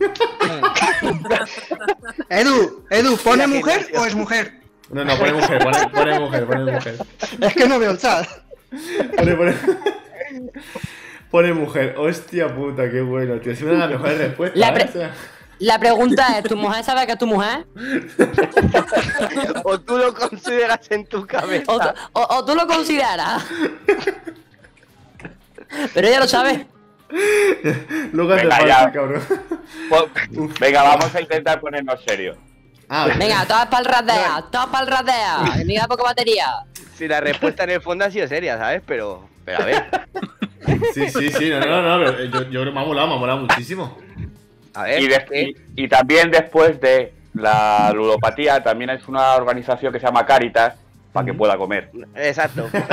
Edu, 2.28 2.84
Edu, 2.90 3.16
¿pone 3.18 3.46
mujer 3.46 3.86
o 3.96 4.04
es 4.04 4.14
mujer? 4.14 4.60
No, 4.90 5.04
no, 5.04 5.16
pone 5.16 5.32
mujer, 5.32 5.58
pone, 5.62 5.88
pone 5.92 6.20
mujer, 6.20 6.46
pone 6.46 6.72
mujer. 6.72 6.94
Es 7.40 7.54
que 7.54 7.68
no 7.68 7.78
veo 7.78 7.90
el 7.92 7.98
chat. 7.98 8.26
Pone, 9.16 9.34
pone. 9.34 9.54
Pone 11.30 11.52
mujer. 11.52 11.94
Hostia 11.98 12.54
puta, 12.54 12.88
qué 12.90 13.00
bueno, 13.00 13.38
tío. 13.40 13.52
Ha 13.52 13.56
sido 13.56 13.72
una 13.74 13.86
de 13.86 13.92
las 13.92 14.00
mejores 14.00 14.18
respuestas. 14.18 14.58
La 14.60 14.68
¿eh? 14.68 14.72
pre- 14.72 14.84
O 14.84 14.92
sea, 14.92 15.10
La 15.58 15.78
pregunta 15.78 16.38
es, 16.38 16.44
¿tu 16.44 16.56
mujer 16.56 16.84
sabe 16.84 17.06
que 17.06 17.12
es 17.12 17.18
tu 17.18 17.26
mujer? 17.26 17.66
O 19.64 19.80
tú 19.80 19.96
lo 19.98 20.12
consideras 20.14 20.80
en 20.90 21.06
tu 21.06 21.26
cabeza. 21.26 21.64
¿O, 22.12 22.20
o- 22.20 22.36
o 22.36 22.44
tú 22.44 22.54
lo 22.54 22.66
consideras? 22.66 23.44
Pero 25.94 26.08
ella 26.08 26.20
lo 26.20 26.28
sabe. 26.28 26.66
Luego 28.12 28.34
Venga, 28.34 28.92
cabrón. 28.92 29.22
Pues, 29.88 30.04
venga, 30.60 30.82
vamos 30.82 31.14
a 31.14 31.20
intentar 31.20 31.60
ponernos 31.60 32.00
serios. 32.06 32.36
Ah, 32.88 33.08
Venga, 33.18 33.44
todas 33.46 33.66
para 33.66 33.78
el 33.80 33.84
radea, 33.86 34.44
todas 34.50 34.66
para 34.68 34.84
el 34.84 34.90
radea. 34.90 35.38
Queda 35.66 35.88
poca 35.88 36.04
batería. 36.04 36.46
Si 36.96 37.08
la 37.08 37.20
respuesta 37.20 37.64
en 37.64 37.70
el 37.70 37.80
fondo 37.80 38.04
ha 38.04 38.10
sido 38.10 38.28
seria, 38.28 38.56
¿sabes? 38.58 38.82
Pero, 38.86 39.28
pero 39.44 39.58
a 39.62 39.64
ver, 39.64 39.86
Sí, 40.94 41.08
sí, 41.10 41.30
sí, 41.30 41.50
no, 41.50 41.60
no, 41.60 41.98
no, 41.98 42.04
pero 42.04 42.24
yo, 42.24 42.42
yo 42.44 42.60
creo 42.60 42.64
que 42.66 42.70
me 42.72 42.80
ha 42.80 42.84
molado, 42.84 43.08
me 43.08 43.14
ha 43.14 43.18
molado 43.18 43.38
muchísimo. 43.40 43.98
A 44.76 44.82
ver. 44.84 45.00
Y, 45.02 45.08
des- 45.08 45.24
y- 45.32 45.56
y 45.84 45.88
también 45.88 46.30
después 46.30 46.80
de 46.80 47.12
la 47.34 47.92
ludopatía, 47.94 48.62
también 48.62 48.90
es 48.90 49.06
una 49.08 49.34
organización 49.34 49.92
que 49.92 49.98
se 50.00 50.06
llama 50.06 50.24
Caritas 50.26 50.74
para 51.12 51.26
que 51.26 51.34
pueda 51.34 51.56
comer. 51.56 51.90
Exacto. 52.14 52.68
pero 52.72 52.86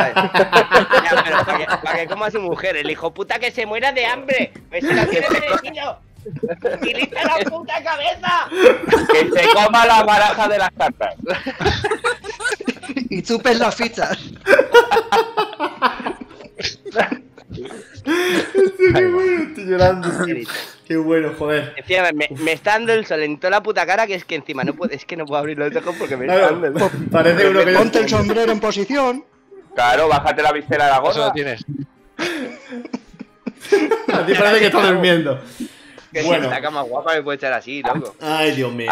para 1.84 1.97
que, 1.97 2.07
coma 2.07 2.27
a 2.27 2.31
su 2.31 2.39
mujer, 2.41 2.77
el 2.77 2.89
hijo 2.89 3.14
puta 3.14 3.38
que 3.39 3.51
se 3.51 3.65
muera 3.65 3.91
de 3.91 4.05
hambre. 4.05 4.51
Pues 4.69 4.85
se 4.85 4.93
la 4.93 5.05
tiene 5.05 5.27
merecido. 5.30 5.99
¡Utiliza 6.73 7.22
la 7.26 7.38
puta 7.49 7.84
cabeza! 7.84 8.47
Que 9.11 9.30
se 9.30 9.45
coma 9.53 9.85
la 9.85 10.03
baraja 10.03 10.47
de 10.47 10.57
las 10.57 10.72
cartas. 10.72 11.15
Y 13.10 13.22
chupes 13.22 13.60
las 13.60 13.76
fichas. 13.76 14.18
Qué 18.04 19.08
bueno, 19.08 19.44
estoy 19.44 19.66
llorando. 19.66 20.10
tío. 20.26 20.48
Qué 20.88 20.98
bueno, 20.98 21.34
joder. 21.38 21.74
Encima, 21.78 22.12
me, 22.14 22.28
me 22.44 22.52
está 22.54 22.72
dando 22.72 22.94
el 22.94 23.06
sol 23.06 23.22
en 23.24 23.38
toda 23.40 23.52
la 23.52 23.64
puta 23.64 23.86
cara 23.86 24.06
que 24.08 24.16
es 24.16 24.26
que 24.26 24.36
encima 24.36 24.64
no 24.64 24.74
puedo, 24.74 24.92
es 24.94 25.06
que 25.06 25.16
no 25.16 25.26
puedo 25.26 25.40
abrir 25.40 25.58
los 25.58 25.74
ojos 25.76 25.96
porque 25.98 26.18
me 26.18 26.26
está 26.26 26.38
Claro, 26.38 26.60
dando 26.60 26.68
el 26.68 26.80
sol. 26.80 26.92
parece 27.12 27.50
uno 27.50 27.64
que 27.66 27.74
Ponte 27.74 28.00
el 28.00 28.10
sombrero 28.10 28.52
en 28.52 28.60
posición. 28.60 29.24
Claro, 29.76 30.08
bájate 30.08 30.42
la 30.44 30.52
visera 30.52 30.86
de 30.86 30.92
la 30.92 30.98
Eso 30.98 31.04
gorra. 31.04 31.26
lo 31.28 31.32
tienes. 31.32 31.66
A 34.14 34.26
ti 34.26 34.34
parece 34.36 34.60
que 34.60 34.66
está 34.68 34.86
durmiendo. 34.92 35.40
Que 36.12 36.22
si 36.22 36.28
Bueno. 36.28 36.46
esta 36.46 36.62
cama 36.62 36.82
guapa 36.84 37.16
me 37.16 37.24
puede 37.24 37.38
echar 37.38 37.54
así, 37.54 37.82
loco. 37.82 38.16
Ay, 38.22 38.52
Dios 38.52 38.72
mío. 38.72 38.92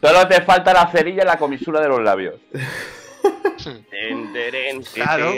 Solo 0.00 0.26
te 0.28 0.40
falta 0.42 0.72
la 0.74 0.86
cerilla 0.90 1.22
y 1.22 1.26
la 1.26 1.38
comisura 1.38 1.80
de 1.80 1.88
los 1.88 2.00
labios. 2.02 2.34
Ten, 3.90 4.32
teren, 4.32 4.82
ten, 4.82 4.92
Claro. 4.94 5.32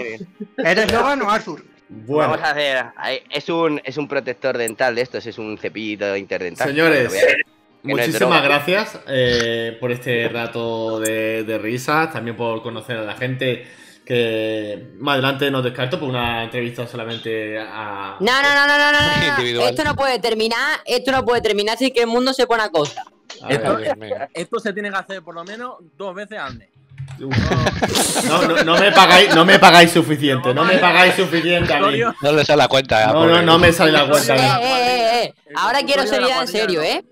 ¿Eres 0.56 0.92
Logan 0.92 1.22
o 1.22 1.30
Arthur? 1.30 1.62
Bueno, 1.94 2.30
Vamos 2.32 2.46
a 2.46 2.50
hacer. 2.50 2.86
Es 3.30 3.48
un, 3.48 3.80
es 3.84 3.96
un 3.96 4.08
protector 4.08 4.56
dental 4.56 4.94
de 4.94 5.02
estos, 5.02 5.26
es 5.26 5.38
un 5.38 5.58
cepillito 5.58 6.16
interdental. 6.16 6.68
Señores, 6.68 7.12
no 7.82 7.94
muchísimas 7.94 8.42
gracias 8.42 8.98
eh, 9.08 9.76
por 9.78 9.92
este 9.92 10.28
rato 10.28 11.00
de, 11.00 11.44
de 11.44 11.58
risas, 11.58 12.12
también 12.12 12.36
por 12.36 12.62
conocer 12.62 12.96
a 12.96 13.02
la 13.02 13.14
gente 13.14 13.66
que 14.04 14.94
más 14.98 15.14
adelante 15.14 15.50
nos 15.50 15.62
descarto 15.62 15.98
por 16.00 16.08
una 16.08 16.44
entrevista 16.44 16.86
solamente 16.86 17.58
a... 17.58 18.16
No, 18.18 18.42
no, 18.42 18.54
no, 18.54 18.66
no, 18.66 18.78
no, 18.78 18.92
no. 18.92 19.62
Esto 19.68 19.84
no 19.84 19.94
puede 19.94 20.18
terminar, 20.18 20.80
esto 20.86 21.12
no 21.12 21.24
puede 21.24 21.40
terminar 21.40 21.78
si 21.78 21.92
que 21.92 22.00
el 22.00 22.08
mundo 22.08 22.32
se 22.32 22.46
pone 22.46 22.64
a 22.64 22.70
costa. 22.70 23.04
a 23.42 23.48
ver, 23.48 23.60
Esto, 23.60 23.78
esto 24.34 24.58
se 24.58 24.72
tiene 24.72 24.90
que 24.90 24.96
hacer 24.96 25.22
por 25.22 25.34
lo 25.34 25.44
menos 25.44 25.76
dos 25.96 26.14
veces 26.14 26.38
al 26.38 26.58
mes. 26.58 26.68
No, 27.18 28.42
no, 28.48 28.64
no 28.64 28.78
me 28.78 28.92
pagáis, 28.92 29.34
no 29.34 29.44
me 29.44 29.58
pagáis 29.58 29.90
suficiente, 29.92 30.52
no 30.54 30.64
me 30.64 30.78
pagáis 30.78 31.14
suficiente 31.14 31.72
a 31.72 31.80
mí. 31.80 32.00
No 32.20 32.32
le 32.32 32.44
sale 32.44 32.56
la 32.58 32.68
cuenta. 32.68 33.12
No, 33.12 33.26
no, 33.26 33.42
no 33.42 33.58
me 33.58 33.72
sale 33.72 33.92
la 33.92 34.08
cuenta 34.08 34.32
a 34.34 34.36
Eh, 34.36 34.40
mí. 34.40 34.66
eh, 34.66 35.22
eh, 35.24 35.24
eh. 35.24 35.52
Ahora 35.56 35.80
quiero 35.82 36.06
seriedad 36.06 36.42
en 36.42 36.48
serio, 36.48 36.82
¿eh? 36.82 37.04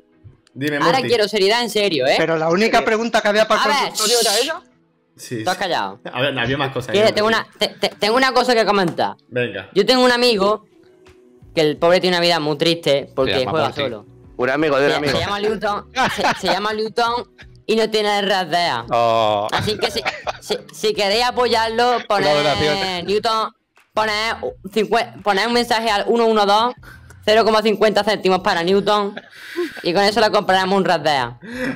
Dime, 0.52 0.76
Ahora 0.78 0.98
Morty. 0.98 1.08
quiero 1.08 1.28
seriedad 1.28 1.62
en 1.62 1.70
serio, 1.70 2.06
¿eh? 2.06 2.14
Pero 2.18 2.36
la 2.36 2.48
única 2.48 2.84
pregunta 2.84 3.20
que 3.20 3.28
había 3.28 3.46
para 3.46 3.62
el 3.62 3.68
ver, 3.68 3.78
consultorio 3.90 4.16
era 4.20 4.38
esa. 4.38 4.62
Sí, 5.16 5.44
¿Tú 5.44 5.50
has 5.50 5.56
sí. 5.56 5.62
callado? 5.62 6.00
A 6.12 6.20
ver, 6.22 6.38
había 6.38 6.56
más 6.56 6.72
cosas. 6.72 6.90
Quiero- 6.92 7.06
ahí, 7.06 7.12
tengo, 7.12 7.28
una, 7.28 7.46
te- 7.58 7.68
te- 7.68 7.90
tengo 7.90 8.16
una 8.16 8.32
cosa 8.32 8.54
que 8.54 8.64
comentar. 8.64 9.14
Venga. 9.28 9.68
Yo 9.74 9.84
tengo 9.86 10.02
un 10.04 10.10
amigo 10.10 10.64
que 11.54 11.60
el 11.60 11.76
pobre 11.76 12.00
tiene 12.00 12.16
una 12.16 12.22
vida 12.24 12.40
muy 12.40 12.56
triste 12.56 13.08
porque 13.14 13.44
juega 13.46 13.66
Morty. 13.66 13.80
solo. 13.82 14.06
Un 14.36 14.50
amigo 14.50 14.78
de 14.78 14.86
un 14.86 14.90
Se, 14.92 14.96
amigo. 14.96 15.12
se 15.12 15.20
llama 15.20 15.40
Newton, 15.40 15.86
se, 16.16 16.22
se 16.40 16.46
llama 16.52 16.72
Newton 16.72 17.24
y 17.70 17.76
no 17.76 17.88
tiene 17.88 18.20
RDA. 18.22 18.84
Oh, 18.90 19.46
Así 19.52 19.78
que 19.78 19.90
si, 19.92 20.00
si, 20.40 20.56
si 20.72 20.92
queréis 20.92 21.24
apoyarlo, 21.24 21.98
poned. 22.08 23.04
Newton, 23.06 23.52
poned, 23.94 24.34
poned 25.22 25.46
un 25.46 25.52
mensaje 25.52 25.88
al 25.88 26.04
112, 26.06 26.74
0,50 27.26 28.04
céntimos 28.04 28.40
para 28.40 28.64
Newton 28.64 29.14
y 29.84 29.92
con 29.94 30.02
eso 30.02 30.20
le 30.20 30.30
compraremos 30.30 30.76
un 30.78 30.84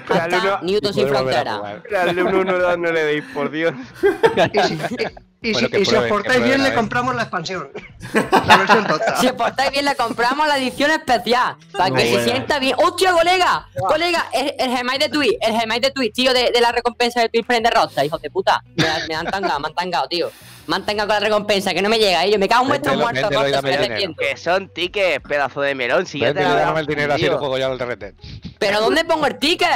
Hasta 0.09 0.39
uno- 0.43 0.59
Newton 0.63 0.95
sin 0.95 1.07
frontera. 1.09 1.57
jugar. 1.59 1.83
Dale 1.91 2.23
un 2.25 2.35
1 2.35 2.59
2 2.59 2.79
no 2.79 2.91
le 2.91 3.05
deis, 3.05 3.25
por 3.33 3.51
Dios. 3.51 3.73
Y 5.45 5.55
si, 5.55 5.65
y 5.65 5.69
Bueno, 5.69 5.79
si- 5.79 5.85
si 5.85 5.95
os 5.97 6.05
portáis 6.07 6.43
bien, 6.43 6.63
le 6.63 6.75
compramos 6.75 7.15
la 7.15 7.23
expansión. 7.23 7.69
La 8.47 8.57
versión 8.57 8.87
total. 8.87 9.15
Si 9.21 9.27
os 9.27 9.33
portáis 9.35 9.71
bien, 9.73 9.85
le 9.85 9.95
compramos 9.95 10.47
la 10.49 10.57
edición 10.59 10.91
especial. 10.91 11.57
Para 11.73 11.91
Muy 11.91 11.99
que 11.99 12.05
se 12.07 12.13
buena. 12.13 12.25
sienta 12.33 12.59
bien. 12.59 12.77
¡Hostia, 12.79 13.13
colega! 13.13 13.67
Colega, 13.79 14.27
el, 14.33 14.55
el 14.59 14.71
Gmail 14.79 14.99
de 14.99 15.09
Twitch, 15.09 15.37
el 15.41 15.53
Gmail 15.61 15.81
de 15.83 15.91
Twitch, 15.91 16.15
tío, 16.15 16.33
de, 16.33 16.51
de 16.51 16.61
la 16.61 16.73
recompensa 16.73 17.21
de 17.21 17.29
Twitch 17.29 17.47
Prende 17.47 17.71
Rosta, 17.71 18.05
hijos 18.05 18.21
de 18.23 18.31
puta. 18.31 18.63
Me, 18.77 18.87
me 19.09 19.15
han 19.15 19.27
tangado, 19.27 19.61
me 19.61 19.69
han 19.69 19.75
tangado, 19.75 20.09
tío. 20.09 20.31
Me 20.67 20.77
han 20.77 20.87
tangado 20.87 21.09
con 21.09 21.15
la 21.17 21.21
recompensa, 21.21 21.75
que 21.75 21.83
no 21.83 21.91
me 21.91 21.99
llega, 21.99 22.25
¿eh? 22.25 22.31
Yo 22.33 22.39
me 22.39 22.49
cago 22.49 22.73
en 22.75 22.81
dinero. 22.81 23.07
arrepentiendo. 23.09 24.17
Que 24.19 24.37
son 24.39 24.69
tickets, 24.71 25.23
pedazo 25.29 25.61
de 25.61 25.75
melón. 25.75 26.07
Si 26.07 26.19
yo 26.21 26.33
te 26.33 26.43
dame 26.43 26.81
el 26.81 26.87
dinero 26.87 27.13
así 27.15 27.27
lo 27.27 27.39
juego 27.39 27.59
yo 27.59 27.67
al 27.67 27.77
Dead. 27.99 28.15
¿Pero 28.59 28.81
dónde 28.81 29.05
pongo 29.05 29.27
el 29.27 29.39
ticket? 29.39 29.69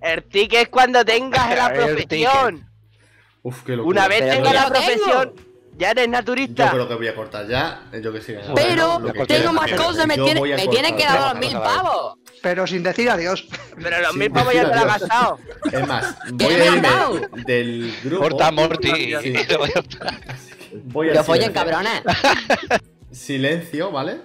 El 0.00 0.22
ticket 0.24 0.62
es 0.62 0.68
cuando 0.68 1.04
tengas 1.04 1.54
la 1.54 1.72
profesión. 1.74 2.66
Uf, 3.44 3.62
qué 3.62 3.76
locura. 3.76 4.00
Una 4.00 4.08
vez 4.08 4.36
que 4.36 4.42
la 4.52 4.66
profesión, 4.66 5.32
ya 5.76 5.90
eres 5.90 6.06
Yo 6.06 6.10
naturista. 6.10 6.70
creo 6.70 6.88
que 6.88 6.94
voy 6.94 7.08
a 7.08 7.14
cortar 7.14 7.46
ya. 7.46 7.82
Yo 8.02 8.12
que 8.12 8.20
sí. 8.20 8.34
Pero 8.54 8.98
Lo 8.98 9.12
que 9.12 9.26
tengo 9.26 9.52
más 9.52 9.70
cosas, 9.72 10.06
me, 10.06 10.16
yo 10.16 10.24
tiene, 10.24 10.40
voy 10.40 10.52
a 10.52 10.56
me 10.56 10.64
cortar. 10.64 10.82
tienen 10.82 10.96
que 10.98 11.04
dar 11.04 11.34
los 11.34 11.40
mil 11.46 11.52
pavos. 11.58 12.14
Pero 12.42 12.66
sin 12.66 12.82
decir 12.82 13.10
adiós. 13.10 13.46
Pero 13.82 14.00
los 14.00 14.16
mil 14.16 14.30
pavos 14.30 14.54
ya 14.54 14.62
te 14.70 14.74
lo 14.76 14.90
has 14.90 15.00
gastado. 15.00 15.38
Es 15.70 15.86
más, 15.86 16.16
¿Qué 16.38 16.44
voy 16.44 16.54
a 16.54 16.66
irme 16.66 16.88
del 17.46 17.94
grupo. 18.02 18.22
Corta 18.22 18.50
Morty. 18.50 19.14
Sí. 19.22 19.34
Voy 20.86 21.10
a 21.10 21.22
follen, 21.22 21.52
cabrones. 21.52 22.02
Silencio, 23.12 23.92
¿vale? 23.92 24.22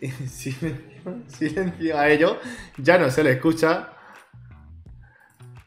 Silencio, 0.26 1.22
silencio 1.28 1.98
a 1.98 2.08
ello. 2.08 2.38
Ya 2.78 2.96
no 2.96 3.10
se 3.10 3.22
le 3.22 3.32
escucha. 3.32 3.90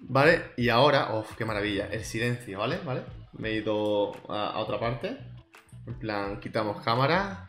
¿Vale? 0.07 0.51
Y 0.55 0.69
ahora, 0.69 1.15
uf, 1.15 1.35
qué 1.35 1.45
maravilla. 1.45 1.87
El 1.87 2.05
silencio, 2.05 2.59
¿vale? 2.59 2.77
¿Vale? 2.85 3.01
Me 3.33 3.49
he 3.49 3.53
ido 3.55 4.13
a, 4.29 4.59
otra 4.59 4.79
parte. 4.79 5.17
En 5.87 5.97
plan, 5.97 6.39
quitamos 6.39 6.83
cámara. 6.83 7.47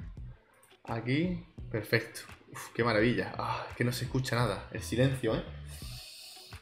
Aquí. 0.84 1.44
Perfecto. 1.70 2.20
Uf, 2.52 2.72
qué 2.74 2.82
maravilla. 2.82 3.34
Ah, 3.36 3.66
que 3.76 3.84
no 3.84 3.92
se 3.92 4.06
escucha 4.06 4.36
nada. 4.36 4.68
El 4.72 4.82
silencio, 4.82 5.36
¿eh? 5.36 5.42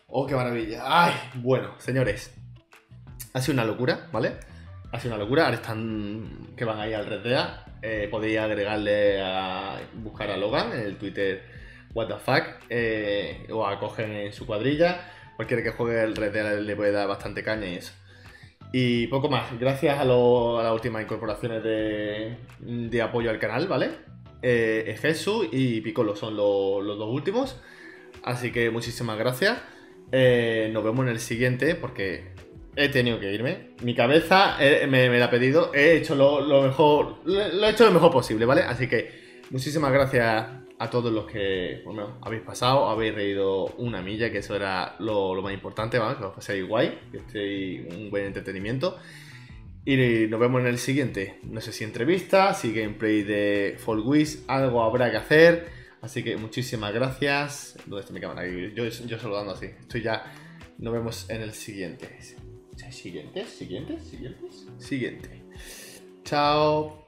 Oh, 0.09 0.27
qué 0.27 0.35
maravilla. 0.35 0.83
Ay, 0.85 1.15
bueno, 1.37 1.75
señores. 1.79 2.35
Ha 3.33 3.41
sido 3.41 3.55
una 3.55 3.65
locura, 3.65 4.09
¿vale? 4.13 4.37
Ha 4.91 4.99
sido 4.99 5.15
una 5.15 5.23
locura. 5.23 5.45
Ahora 5.45 5.57
están 5.57 6.55
que 6.57 6.65
van 6.65 6.81
ahí 6.81 6.93
al 6.93 7.07
Red 7.07 7.23
Dead. 7.23 7.49
Eh, 7.83 8.09
podéis 8.11 8.39
agregarle 8.39 9.23
a 9.23 9.79
buscar 9.95 10.31
a 10.31 10.37
Logan 10.37 10.73
en 10.73 10.81
el 10.81 10.97
Twitter 10.97 11.45
fuck. 11.95 12.45
eh, 12.69 13.47
o 13.53 13.67
a 13.67 13.79
coger 13.79 14.11
en 14.11 14.33
su 14.33 14.45
cuadrilla. 14.45 15.01
Cualquiera 15.37 15.63
que 15.63 15.71
juegue 15.71 16.03
el 16.03 16.15
Red 16.17 16.33
Dead 16.33 16.59
le 16.61 16.77
puede 16.77 16.93
dar 16.93 17.09
bastante 17.09 17.43
caña 17.43 17.67
y 17.67 17.75
eso. 17.77 17.93
Y 18.73 19.07
poco 19.09 19.29
más. 19.29 19.59
Gracias 19.59 19.99
a, 19.99 20.05
lo- 20.05 20.59
a 20.59 20.65
las 20.65 20.73
últimas 20.73 21.03
incorporaciones 21.03 21.63
de, 21.63 22.37
de 22.61 23.03
apoyo 23.03 23.31
al 23.31 23.39
canal, 23.39 23.67
¿vale? 23.69 23.91
Eh, 24.43 24.97
Jesús 25.01 25.47
y 25.53 25.81
Piccolo 25.81 26.17
son 26.17 26.37
lo- 26.37 26.81
los 26.83 26.99
dos 26.99 27.09
últimos. 27.13 27.61
Así 28.23 28.53
que 28.53 28.71
muchísimas 28.71 29.19
gracias. 29.19 29.59
Eh, 30.13 30.71
nos 30.73 30.85
vemos 30.85 31.05
en 31.05 31.13
el 31.13 31.21
siguiente 31.21 31.75
porque 31.77 32.33
he 32.77 32.89
tenido 32.89 33.21
que 33.21 33.33
irme. 33.33 33.71
Mi 33.83 33.95
cabeza 33.95 34.57
eh, 34.61 34.87
me, 34.89 35.09
me 35.11 35.19
la 35.19 35.27
ha 35.27 35.31
pedido. 35.31 35.73
He 35.75 35.97
hecho 35.97 36.15
lo, 36.15 36.41
lo 36.41 36.63
mejor. 36.63 37.21
Lo, 37.25 37.49
lo 37.49 37.67
he 37.67 37.71
hecho 37.71 37.85
lo 37.85 37.93
mejor 37.93 38.11
posible, 38.13 38.45
¿vale? 38.45 38.63
Así 38.63 38.89
que 38.89 39.43
muchísimas 39.51 39.93
gracias 39.93 40.47
a 40.79 40.91
todos 40.91 41.13
los 41.13 41.27
que 41.27 41.83
bueno, 41.85 42.19
habéis 42.23 42.43
pasado, 42.43 42.89
habéis 42.89 43.15
reído 43.15 43.67
una 43.79 44.03
milla, 44.03 44.31
que 44.31 44.39
eso 44.39 44.57
era 44.57 44.97
lo, 44.99 45.41
más 45.43 45.53
importante, 45.53 45.99
¿vale? 45.99 46.19
Que 46.19 46.25
os 46.25 46.35
paséis 46.35 46.67
guay, 46.67 46.99
que 47.11 47.19
estéis 47.19 47.95
un 47.95 48.11
buen 48.11 48.27
entretenimiento. 48.27 48.99
Y 49.87 50.27
nos 50.29 50.41
vemos 50.41 50.61
en 50.63 50.67
el 50.67 50.79
siguiente. 50.79 51.39
No 51.43 51.61
sé 51.61 51.73
si 51.73 51.85
entrevista, 51.85 52.55
si 52.55 52.73
gameplay 52.73 53.23
de 53.23 53.77
Fall 53.79 54.01
Wiz, 54.01 54.45
algo 54.49 54.83
habrá 54.83 55.11
que 55.11 55.19
hacer. 55.19 55.69
Así 56.01 56.23
que 56.23 56.37
muchísimas 56.37 56.93
gracias. 56.93 57.77
¿Dónde 57.85 58.01
está 58.01 58.13
mi 58.15 58.21
cámara? 58.21 58.47
Yo, 58.47 58.87
yo 58.87 59.19
saludando 59.19 59.53
así. 59.53 59.67
Estoy 59.67 60.03
ya. 60.03 60.33
Nos 60.79 60.93
vemos 60.93 61.29
en 61.29 61.43
el 61.43 61.53
siguiente. 61.53 62.09
¿Siguiente? 62.91 63.45
¿Siguiente? 63.45 64.01
¿Siguiente? 64.01 64.49
Siguiente. 64.79 65.43
Chao. 66.25 67.04